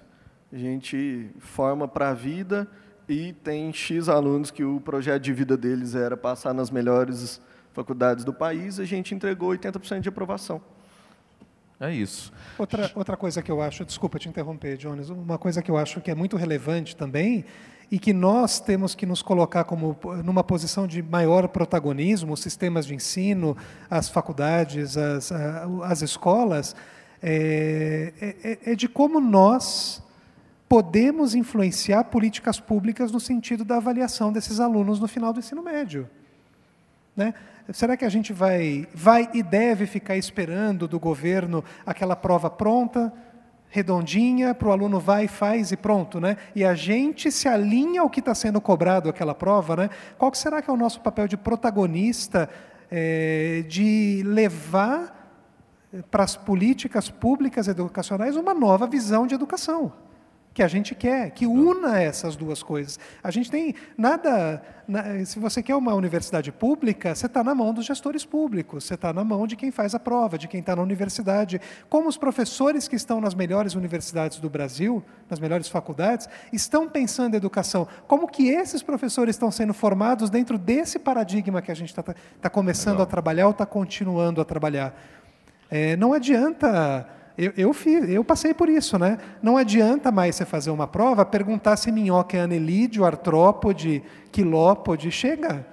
A 0.53 0.57
gente 0.57 1.27
forma 1.40 1.88
para 1.88 2.10
a 2.10 2.14
vida 2.14 2.68
e 3.07 3.34
tem 3.34 3.73
X 3.73 4.07
alunos 4.07 4.52
que 4.52 4.64
o 4.64 4.80
projeto 4.80 5.23
de 5.23 5.34
vida 5.34 5.57
deles 5.57 5.95
era 5.95 6.15
passar 6.15 6.53
nas 6.53 6.69
melhores 6.69 7.41
faculdades 7.73 8.23
do 8.23 8.34
país, 8.34 8.80
a 8.80 8.86
gente 8.86 9.15
entregou 9.15 9.49
80% 9.49 10.02
de 10.02 10.10
aprovação. 10.10 10.61
É 11.80 11.91
isso. 11.91 12.31
Outra, 12.60 12.91
outra 12.94 13.18
coisa 13.18 13.41
que 13.41 13.49
eu 13.49 13.60
acho, 13.60 13.84
desculpa 13.86 14.19
te 14.19 14.30
interromper, 14.30 14.77
Jones, 14.77 15.10
uma 15.10 15.38
coisa 15.40 15.64
que 15.64 15.72
eu 15.72 15.77
acho 15.77 15.99
que 15.99 16.11
é 16.11 16.15
muito 16.15 16.38
relevante 16.38 16.95
também 16.95 17.45
e 17.91 17.98
que 17.98 18.14
nós 18.14 18.60
temos 18.60 18.94
que 18.94 19.06
nos 19.06 19.22
colocar 19.22 19.64
como 19.64 19.98
numa 20.24 20.44
posição 20.44 20.86
de 20.86 21.02
maior 21.02 21.48
protagonismo, 21.48 22.34
os 22.34 22.41
sistemas 22.41 22.86
de 22.86 22.94
ensino, 22.94 23.57
as 23.90 24.07
faculdades, 24.10 24.95
as, 24.95 25.32
as 25.84 26.02
escolas, 26.02 26.76
é, 27.22 28.14
é, 28.44 28.72
é 28.72 28.76
de 28.76 28.88
como 28.88 29.20
nós 29.20 30.03
podemos 30.68 31.34
influenciar 31.34 32.06
políticas 32.06 32.60
públicas 32.60 33.11
no 33.11 33.20
sentido 33.20 33.66
da 33.66 33.78
avaliação 33.78 34.32
desses 34.32 34.60
alunos 34.60 34.99
no 34.99 35.07
final 35.07 35.34
do 35.34 35.40
ensino 35.40 35.64
médio. 35.64 36.07
Né? 37.16 37.34
Será 37.74 37.98
que 37.98 38.06
a 38.06 38.10
gente 38.10 38.32
vai, 38.32 38.88
vai 38.94 39.30
e 39.34 39.41
deve 39.41 39.88
ficar 39.88 40.16
esperando 40.16 40.88
do 40.88 40.99
governo 40.99 41.64
aquela 41.86 42.16
prova 42.16 42.52
pronta? 42.52 43.11
Redondinha 43.70 44.54
para 44.54 44.68
o 44.68 44.72
aluno 44.72 45.00
vai, 45.00 45.28
faz 45.28 45.72
e 45.72 45.78
pronto, 45.78 46.20
né? 46.20 46.38
E 46.56 46.66
a 46.66 46.74
gente 46.74 47.32
se 47.32 47.48
alinha 47.48 48.02
ao 48.02 48.10
que 48.10 48.20
está 48.20 48.34
sendo 48.34 48.60
cobrado 48.60 49.10
aquela 49.10 49.36
prova, 49.36 49.76
né? 49.76 49.90
Qual 50.18 50.34
será 50.34 50.62
que 50.62 50.70
é 50.70 50.74
o 50.74 50.78
nosso 50.78 51.02
papel 51.02 51.28
de 51.28 51.38
protagonista, 51.38 52.50
é, 52.90 53.64
de 53.68 54.24
levar 54.26 55.16
para 56.10 56.24
as 56.24 56.36
políticas 56.36 57.10
públicas 57.10 57.68
educacionais 57.68 58.36
uma 58.36 58.54
nova 58.54 58.88
visão 58.88 59.28
de 59.28 59.36
educação? 59.36 59.91
Que 60.60 60.64
a 60.64 60.68
gente 60.68 60.94
quer, 60.94 61.31
que 61.31 61.48
una 61.48 62.02
essas 62.02 62.36
duas 62.36 62.61
coisas. 62.61 62.99
A 63.23 63.31
gente 63.31 63.49
tem 63.49 63.73
nada. 63.98 64.61
se 65.26 65.40
você 65.40 65.64
quer 65.64 65.73
uma 65.73 65.94
universidade 65.94 66.52
pública, 66.52 67.15
você 67.15 67.27
está 67.27 67.41
na 67.41 67.56
mão 67.56 67.73
dos 67.73 67.86
gestores 67.86 68.26
públicos, 68.26 68.84
você 68.84 68.95
está 68.95 69.14
na 69.14 69.23
mão 69.23 69.48
de 69.48 69.56
quem 69.56 69.72
faz 69.72 69.95
a 69.95 69.99
prova, 69.99 70.38
de 70.38 70.49
quem 70.49 70.60
está 70.60 70.76
na 70.76 70.81
universidade. 70.81 71.61
Como 71.88 72.10
os 72.10 72.18
professores 72.18 72.90
que 72.90 72.98
estão 72.98 73.22
nas 73.22 73.34
melhores 73.34 73.73
universidades 73.73 74.38
do 74.38 74.49
Brasil, 74.49 75.02
nas 75.30 75.40
melhores 75.40 75.69
faculdades, 75.69 76.27
estão 76.52 76.90
pensando 76.90 77.36
em 77.36 77.38
educação? 77.38 77.88
Como 78.06 78.27
que 78.27 78.49
esses 78.49 78.84
professores 78.84 79.38
estão 79.38 79.52
sendo 79.52 79.73
formados 79.73 80.30
dentro 80.30 80.57
desse 80.57 80.99
paradigma 80.99 81.61
que 81.61 81.72
a 81.72 81.76
gente 81.76 81.88
está 81.88 82.03
tá 82.03 82.49
começando 82.49 82.95
Legal. 82.95 83.07
a 83.07 83.10
trabalhar 83.10 83.45
ou 83.45 83.52
está 83.52 83.65
continuando 83.65 84.41
a 84.41 84.44
trabalhar? 84.44 84.94
É, 85.72 85.95
não 85.95 86.11
adianta 86.11 87.07
eu, 87.40 87.53
eu, 87.56 87.74
fiz, 87.74 88.10
eu 88.10 88.22
passei 88.22 88.53
por 88.53 88.68
isso, 88.68 88.99
né? 88.99 89.18
Não 89.41 89.56
adianta 89.56 90.11
mais 90.11 90.36
você 90.36 90.44
fazer 90.44 90.72
uma 90.72 90.86
prova, 90.86 91.26
perguntar 91.26 91.78
se 91.78 91.90
minhoca 91.90 92.36
é 92.36 92.41
anelídeo, 92.41 93.06
artrópode, 93.06 94.03
quilópode, 94.30 95.10
chega. 95.10 95.66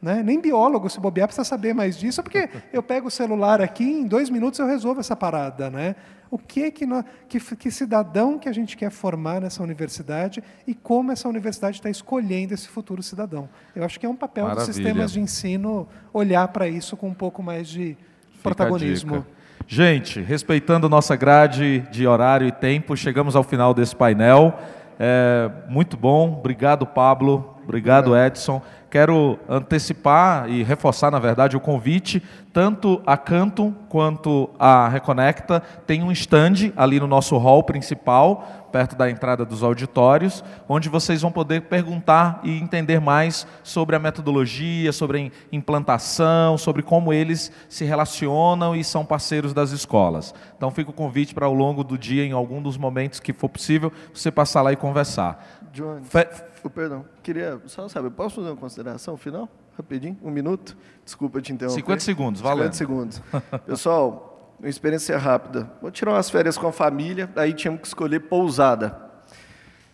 Né? 0.00 0.22
Nem 0.22 0.40
biólogo, 0.40 0.88
se 0.88 0.98
bobear, 0.98 1.28
precisa 1.28 1.44
saber 1.44 1.74
mais 1.74 1.98
disso, 1.98 2.22
porque 2.22 2.48
eu 2.72 2.82
pego 2.82 3.08
o 3.08 3.10
celular 3.10 3.60
aqui 3.60 3.84
em 3.84 4.06
dois 4.06 4.30
minutos 4.30 4.58
eu 4.58 4.66
resolvo 4.66 5.00
essa 5.00 5.14
parada. 5.14 5.68
Né? 5.68 5.96
O 6.30 6.38
que, 6.38 6.70
que, 6.70 6.86
nós, 6.86 7.04
que, 7.28 7.38
que 7.38 7.70
cidadão 7.70 8.38
que 8.38 8.48
a 8.48 8.52
gente 8.52 8.74
quer 8.74 8.90
formar 8.90 9.42
nessa 9.42 9.62
universidade 9.62 10.42
e 10.66 10.74
como 10.74 11.12
essa 11.12 11.28
universidade 11.28 11.76
está 11.76 11.90
escolhendo 11.90 12.54
esse 12.54 12.68
futuro 12.68 13.02
cidadão. 13.02 13.50
Eu 13.74 13.84
acho 13.84 14.00
que 14.00 14.06
é 14.06 14.08
um 14.08 14.16
papel 14.16 14.44
Maravilha. 14.44 14.66
dos 14.66 14.74
sistemas 14.74 15.12
de 15.12 15.20
ensino 15.20 15.86
olhar 16.10 16.48
para 16.48 16.66
isso 16.66 16.96
com 16.96 17.08
um 17.08 17.14
pouco 17.14 17.42
mais 17.42 17.68
de 17.68 17.98
Fica 18.30 18.42
protagonismo. 18.42 19.26
Gente, 19.68 20.20
respeitando 20.20 20.88
nossa 20.88 21.16
grade 21.16 21.80
de 21.90 22.06
horário 22.06 22.46
e 22.46 22.52
tempo, 22.52 22.96
chegamos 22.96 23.34
ao 23.34 23.42
final 23.42 23.74
desse 23.74 23.96
painel. 23.96 24.56
É, 24.96 25.50
muito 25.68 25.96
bom, 25.96 26.34
obrigado 26.38 26.86
Pablo, 26.86 27.58
obrigado 27.64 28.16
Edson. 28.16 28.62
quero 28.88 29.36
antecipar 29.48 30.48
e 30.48 30.62
reforçar, 30.62 31.10
na 31.10 31.18
verdade, 31.18 31.56
o 31.56 31.60
convite. 31.60 32.22
Tanto 32.56 33.02
a 33.04 33.18
Canto 33.18 33.76
quanto 33.86 34.48
a 34.58 34.88
Reconecta 34.88 35.60
tem 35.86 36.02
um 36.02 36.10
stand 36.10 36.72
ali 36.74 36.98
no 36.98 37.06
nosso 37.06 37.36
hall 37.36 37.62
principal, 37.62 38.70
perto 38.72 38.96
da 38.96 39.10
entrada 39.10 39.44
dos 39.44 39.62
auditórios, 39.62 40.42
onde 40.66 40.88
vocês 40.88 41.20
vão 41.20 41.30
poder 41.30 41.64
perguntar 41.64 42.40
e 42.42 42.58
entender 42.58 42.98
mais 42.98 43.46
sobre 43.62 43.94
a 43.94 43.98
metodologia, 43.98 44.90
sobre 44.90 45.18
a 45.20 45.54
implantação, 45.54 46.56
sobre 46.56 46.82
como 46.82 47.12
eles 47.12 47.52
se 47.68 47.84
relacionam 47.84 48.74
e 48.74 48.82
são 48.82 49.04
parceiros 49.04 49.52
das 49.52 49.70
escolas. 49.70 50.34
Então 50.56 50.70
fica 50.70 50.88
o 50.88 50.94
convite 50.94 51.34
para 51.34 51.44
ao 51.44 51.52
longo 51.52 51.84
do 51.84 51.98
dia, 51.98 52.24
em 52.24 52.32
algum 52.32 52.62
dos 52.62 52.78
momentos 52.78 53.20
que 53.20 53.34
for 53.34 53.50
possível, 53.50 53.92
você 54.14 54.30
passar 54.30 54.62
lá 54.62 54.72
e 54.72 54.76
conversar. 54.76 55.60
John, 55.74 56.00
Fe... 56.04 56.26
perdão, 56.74 57.04
queria 57.22 57.60
só 57.66 57.86
saber, 57.86 58.08
posso 58.12 58.36
fazer 58.36 58.48
uma 58.48 58.56
consideração 58.56 59.14
final? 59.18 59.46
Rapidinho, 59.76 60.16
um 60.22 60.30
minuto? 60.30 60.76
Desculpa 61.04 61.40
te 61.42 61.52
interromper. 61.52 61.80
50 61.80 62.00
segundos, 62.00 62.40
valendo. 62.40 62.72
50 62.72 62.76
segundos. 62.76 63.22
Pessoal, 63.66 64.56
uma 64.58 64.68
experiência 64.68 65.18
rápida. 65.18 65.70
Vou 65.82 65.90
tirar 65.90 66.12
umas 66.12 66.30
férias 66.30 66.56
com 66.56 66.66
a 66.66 66.72
família, 66.72 67.30
aí 67.36 67.52
tínhamos 67.52 67.82
que 67.82 67.86
escolher 67.88 68.20
pousada. 68.20 68.98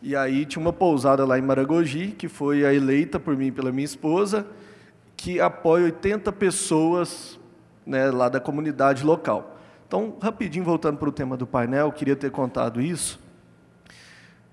E 0.01 0.15
aí 0.15 0.47
tinha 0.47 0.61
uma 0.61 0.73
pousada 0.73 1.25
lá 1.25 1.37
em 1.37 1.43
Maragogi, 1.43 2.09
que 2.13 2.29
foi 2.29 2.65
a 2.65 2.73
eleita 2.73 3.19
por 3.19 3.37
mim 3.37 3.47
e 3.47 3.53
pela 3.53 3.73
minha 3.73 3.85
esposa, 3.85 4.47
que 5.17 5.41
apoia 5.41 5.87
80 5.87 6.31
pessoas 6.33 7.39
né, 7.85 8.11
lá 8.11 8.29
da 8.29 8.41
comunidade 8.41 9.05
local. 9.05 9.59
Então, 9.87 10.17
rapidinho, 10.23 10.65
voltando 10.65 10.97
para 10.97 11.09
o 11.09 11.13
tema 11.13 11.37
do 11.37 11.47
painel, 11.47 11.91
queria 11.91 12.17
ter 12.17 12.31
contado 12.31 12.81
isso. 12.81 13.21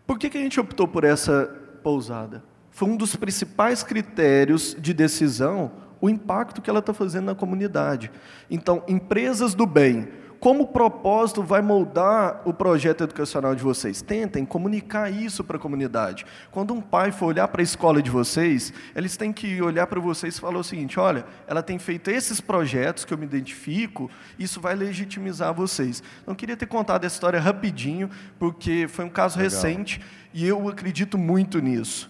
Por 0.05 0.17
que, 0.17 0.29
que 0.29 0.37
a 0.39 0.41
gente 0.41 0.59
optou 0.59 0.87
por 0.87 1.03
essa 1.03 1.45
pousada? 1.83 2.43
Foi 2.79 2.87
um 2.87 2.95
dos 2.95 3.13
principais 3.13 3.83
critérios 3.83 4.73
de 4.79 4.93
decisão 4.93 5.69
o 5.99 6.09
impacto 6.09 6.61
que 6.61 6.69
ela 6.69 6.79
está 6.79 6.93
fazendo 6.93 7.25
na 7.25 7.35
comunidade. 7.35 8.09
Então, 8.49 8.85
empresas 8.87 9.53
do 9.53 9.65
bem, 9.65 10.07
como 10.39 10.63
o 10.63 10.67
propósito 10.67 11.43
vai 11.43 11.61
moldar 11.61 12.41
o 12.45 12.53
projeto 12.53 13.03
educacional 13.03 13.53
de 13.53 13.61
vocês? 13.61 14.01
Tentem 14.01 14.45
comunicar 14.45 15.11
isso 15.11 15.43
para 15.43 15.57
a 15.57 15.59
comunidade. 15.59 16.25
Quando 16.51 16.73
um 16.73 16.79
pai 16.79 17.11
for 17.11 17.25
olhar 17.25 17.49
para 17.49 17.61
a 17.61 17.63
escola 17.63 18.01
de 18.01 18.09
vocês, 18.09 18.71
eles 18.95 19.17
têm 19.17 19.33
que 19.33 19.61
olhar 19.61 19.85
para 19.85 19.99
vocês 19.99 20.37
e 20.37 20.39
falar 20.39 20.59
o 20.59 20.63
seguinte: 20.63 20.97
olha, 21.01 21.25
ela 21.47 21.61
tem 21.61 21.77
feito 21.77 22.09
esses 22.09 22.39
projetos 22.39 23.03
que 23.03 23.13
eu 23.13 23.17
me 23.17 23.25
identifico, 23.25 24.09
isso 24.39 24.61
vai 24.61 24.73
legitimizar 24.73 25.53
vocês. 25.53 26.01
Não 26.25 26.33
queria 26.33 26.55
ter 26.55 26.67
contado 26.67 27.03
essa 27.03 27.15
história 27.15 27.41
rapidinho, 27.41 28.09
porque 28.39 28.87
foi 28.87 29.03
um 29.03 29.09
caso 29.09 29.37
Legal. 29.37 29.51
recente 29.51 29.99
e 30.33 30.47
eu 30.47 30.69
acredito 30.69 31.17
muito 31.17 31.59
nisso. 31.59 32.09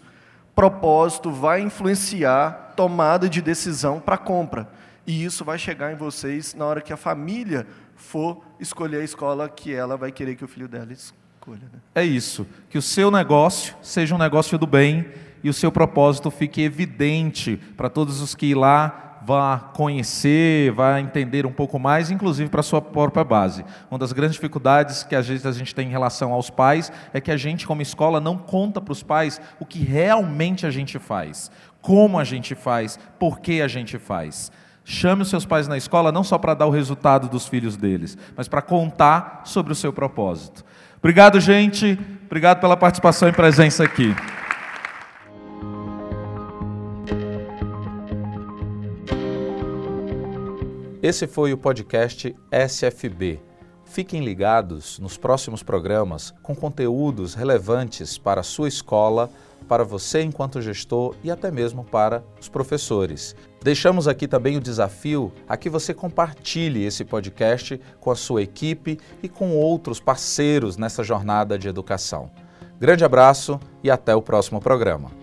Propósito 0.60 1.32
vai 1.32 1.62
influenciar 1.62 2.74
tomada 2.76 3.30
de 3.30 3.42
decisão 3.42 3.98
para 3.98 4.18
compra. 4.18 4.68
E 5.08 5.24
isso 5.24 5.46
vai 5.46 5.58
chegar 5.58 5.94
em 5.94 5.96
vocês 5.96 6.54
na 6.54 6.66
hora 6.66 6.82
que 6.82 6.92
a 6.92 6.98
família 6.98 7.66
for 7.96 8.44
escolher 8.60 9.00
a 9.00 9.04
escola 9.06 9.48
que 9.48 9.74
ela 9.74 9.96
vai 9.96 10.12
querer 10.12 10.36
que 10.36 10.44
o 10.44 10.50
filho 10.50 10.68
dela 10.68 10.92
escolha. 10.92 11.62
Né? 11.72 11.80
É 11.96 12.04
isso. 12.04 12.46
Que 12.70 12.78
o 12.78 12.82
seu 12.82 13.10
negócio 13.10 13.74
seja 13.82 14.14
um 14.14 14.18
negócio 14.18 14.58
do 14.58 14.68
bem 14.68 15.06
e 15.42 15.50
o 15.50 15.54
seu 15.54 15.72
propósito 15.72 16.30
fique 16.30 16.62
evidente 16.62 17.56
para 17.78 17.90
todos 17.90 18.20
os 18.20 18.36
que 18.36 18.54
lá 18.54 19.09
vá 19.26 19.60
conhecer, 19.74 20.72
vá 20.72 21.00
entender 21.00 21.46
um 21.46 21.52
pouco 21.52 21.78
mais, 21.78 22.10
inclusive 22.12 22.50
para 22.50 22.62
a 22.62 22.64
sua 22.64 22.82
própria 22.82 23.24
base. 23.24 23.66
Uma 23.90 24.00
das 24.00 24.12
grandes 24.12 24.36
dificuldades 24.36 25.04
que 25.04 25.16
às 25.16 25.28
vezes 25.28 25.46
a 25.46 25.52
gente 25.52 25.74
tem 25.76 25.88
em 25.88 25.92
relação 25.92 26.32
aos 26.34 26.50
pais 26.50 26.92
é 27.14 27.22
que 27.22 27.32
a 27.32 27.38
gente, 27.38 27.68
como 27.68 27.82
escola, 27.82 28.20
não 28.20 28.38
conta 28.38 28.82
para 28.82 28.92
os 28.92 29.04
pais 29.04 29.40
o 29.60 29.66
que 29.66 29.80
realmente 29.80 30.66
a 30.66 30.72
gente 30.72 30.98
faz, 31.00 31.52
como 31.82 32.20
a 32.20 32.24
gente 32.24 32.56
faz, 32.56 32.98
por 33.20 33.40
que 33.40 33.62
a 33.62 33.68
gente 33.68 33.98
faz. 33.98 34.52
Chame 34.84 35.22
os 35.22 35.30
seus 35.30 35.46
pais 35.46 35.68
na 35.68 35.78
escola 35.78 36.12
não 36.12 36.24
só 36.24 36.38
para 36.38 36.56
dar 36.56 36.66
o 36.66 36.72
resultado 36.72 37.30
dos 37.30 37.48
filhos 37.48 37.78
deles, 37.78 38.18
mas 38.36 38.48
para 38.48 38.62
contar 38.62 39.42
sobre 39.46 39.72
o 39.72 39.76
seu 39.76 39.94
propósito. 39.94 40.66
Obrigado, 40.98 41.40
gente. 41.40 41.98
Obrigado 42.26 42.60
pela 42.60 42.76
participação 42.76 43.30
e 43.30 43.32
presença 43.32 43.84
aqui. 43.84 44.16
Esse 51.02 51.28
foi 51.28 51.54
o 51.54 51.58
podcast 51.58 52.36
SFB. 52.52 53.40
Fiquem 53.86 54.22
ligados 54.22 55.00
nos 55.00 55.16
próximos 55.16 55.64
programas 55.64 56.34
com 56.44 56.54
conteúdos 56.54 57.34
relevantes 57.34 58.18
para 58.18 58.42
a 58.42 58.44
sua 58.44 58.68
escola 58.68 59.30
para 59.66 59.86
você 59.86 60.22
enquanto 60.22 60.62
gestor 60.62 61.16
e 61.24 61.32
até 61.32 61.50
mesmo 61.50 61.86
para 61.86 62.22
os 62.38 62.50
professores. 62.50 63.34
Deixamos 63.64 64.10
aqui 64.10 64.28
também 64.28 64.58
o 64.58 64.62
desafio 64.62 65.32
a 65.48 65.56
que 65.56 65.70
você 65.70 65.94
compartilhe 65.94 66.84
esse 66.84 67.06
podcast 67.06 67.80
com 68.02 68.12
a 68.12 68.16
sua 68.16 68.42
equipe 68.42 69.00
e 69.24 69.30
com 69.30 69.56
outros 69.56 70.02
parceiros 70.02 70.76
nessa 70.76 71.02
jornada 71.02 71.58
de 71.58 71.70
educação. 71.70 72.30
Grande 72.78 73.06
abraço 73.06 73.58
e 73.82 73.90
até 73.90 74.14
o 74.14 74.22
próximo 74.22 74.60
programa. 74.60 75.19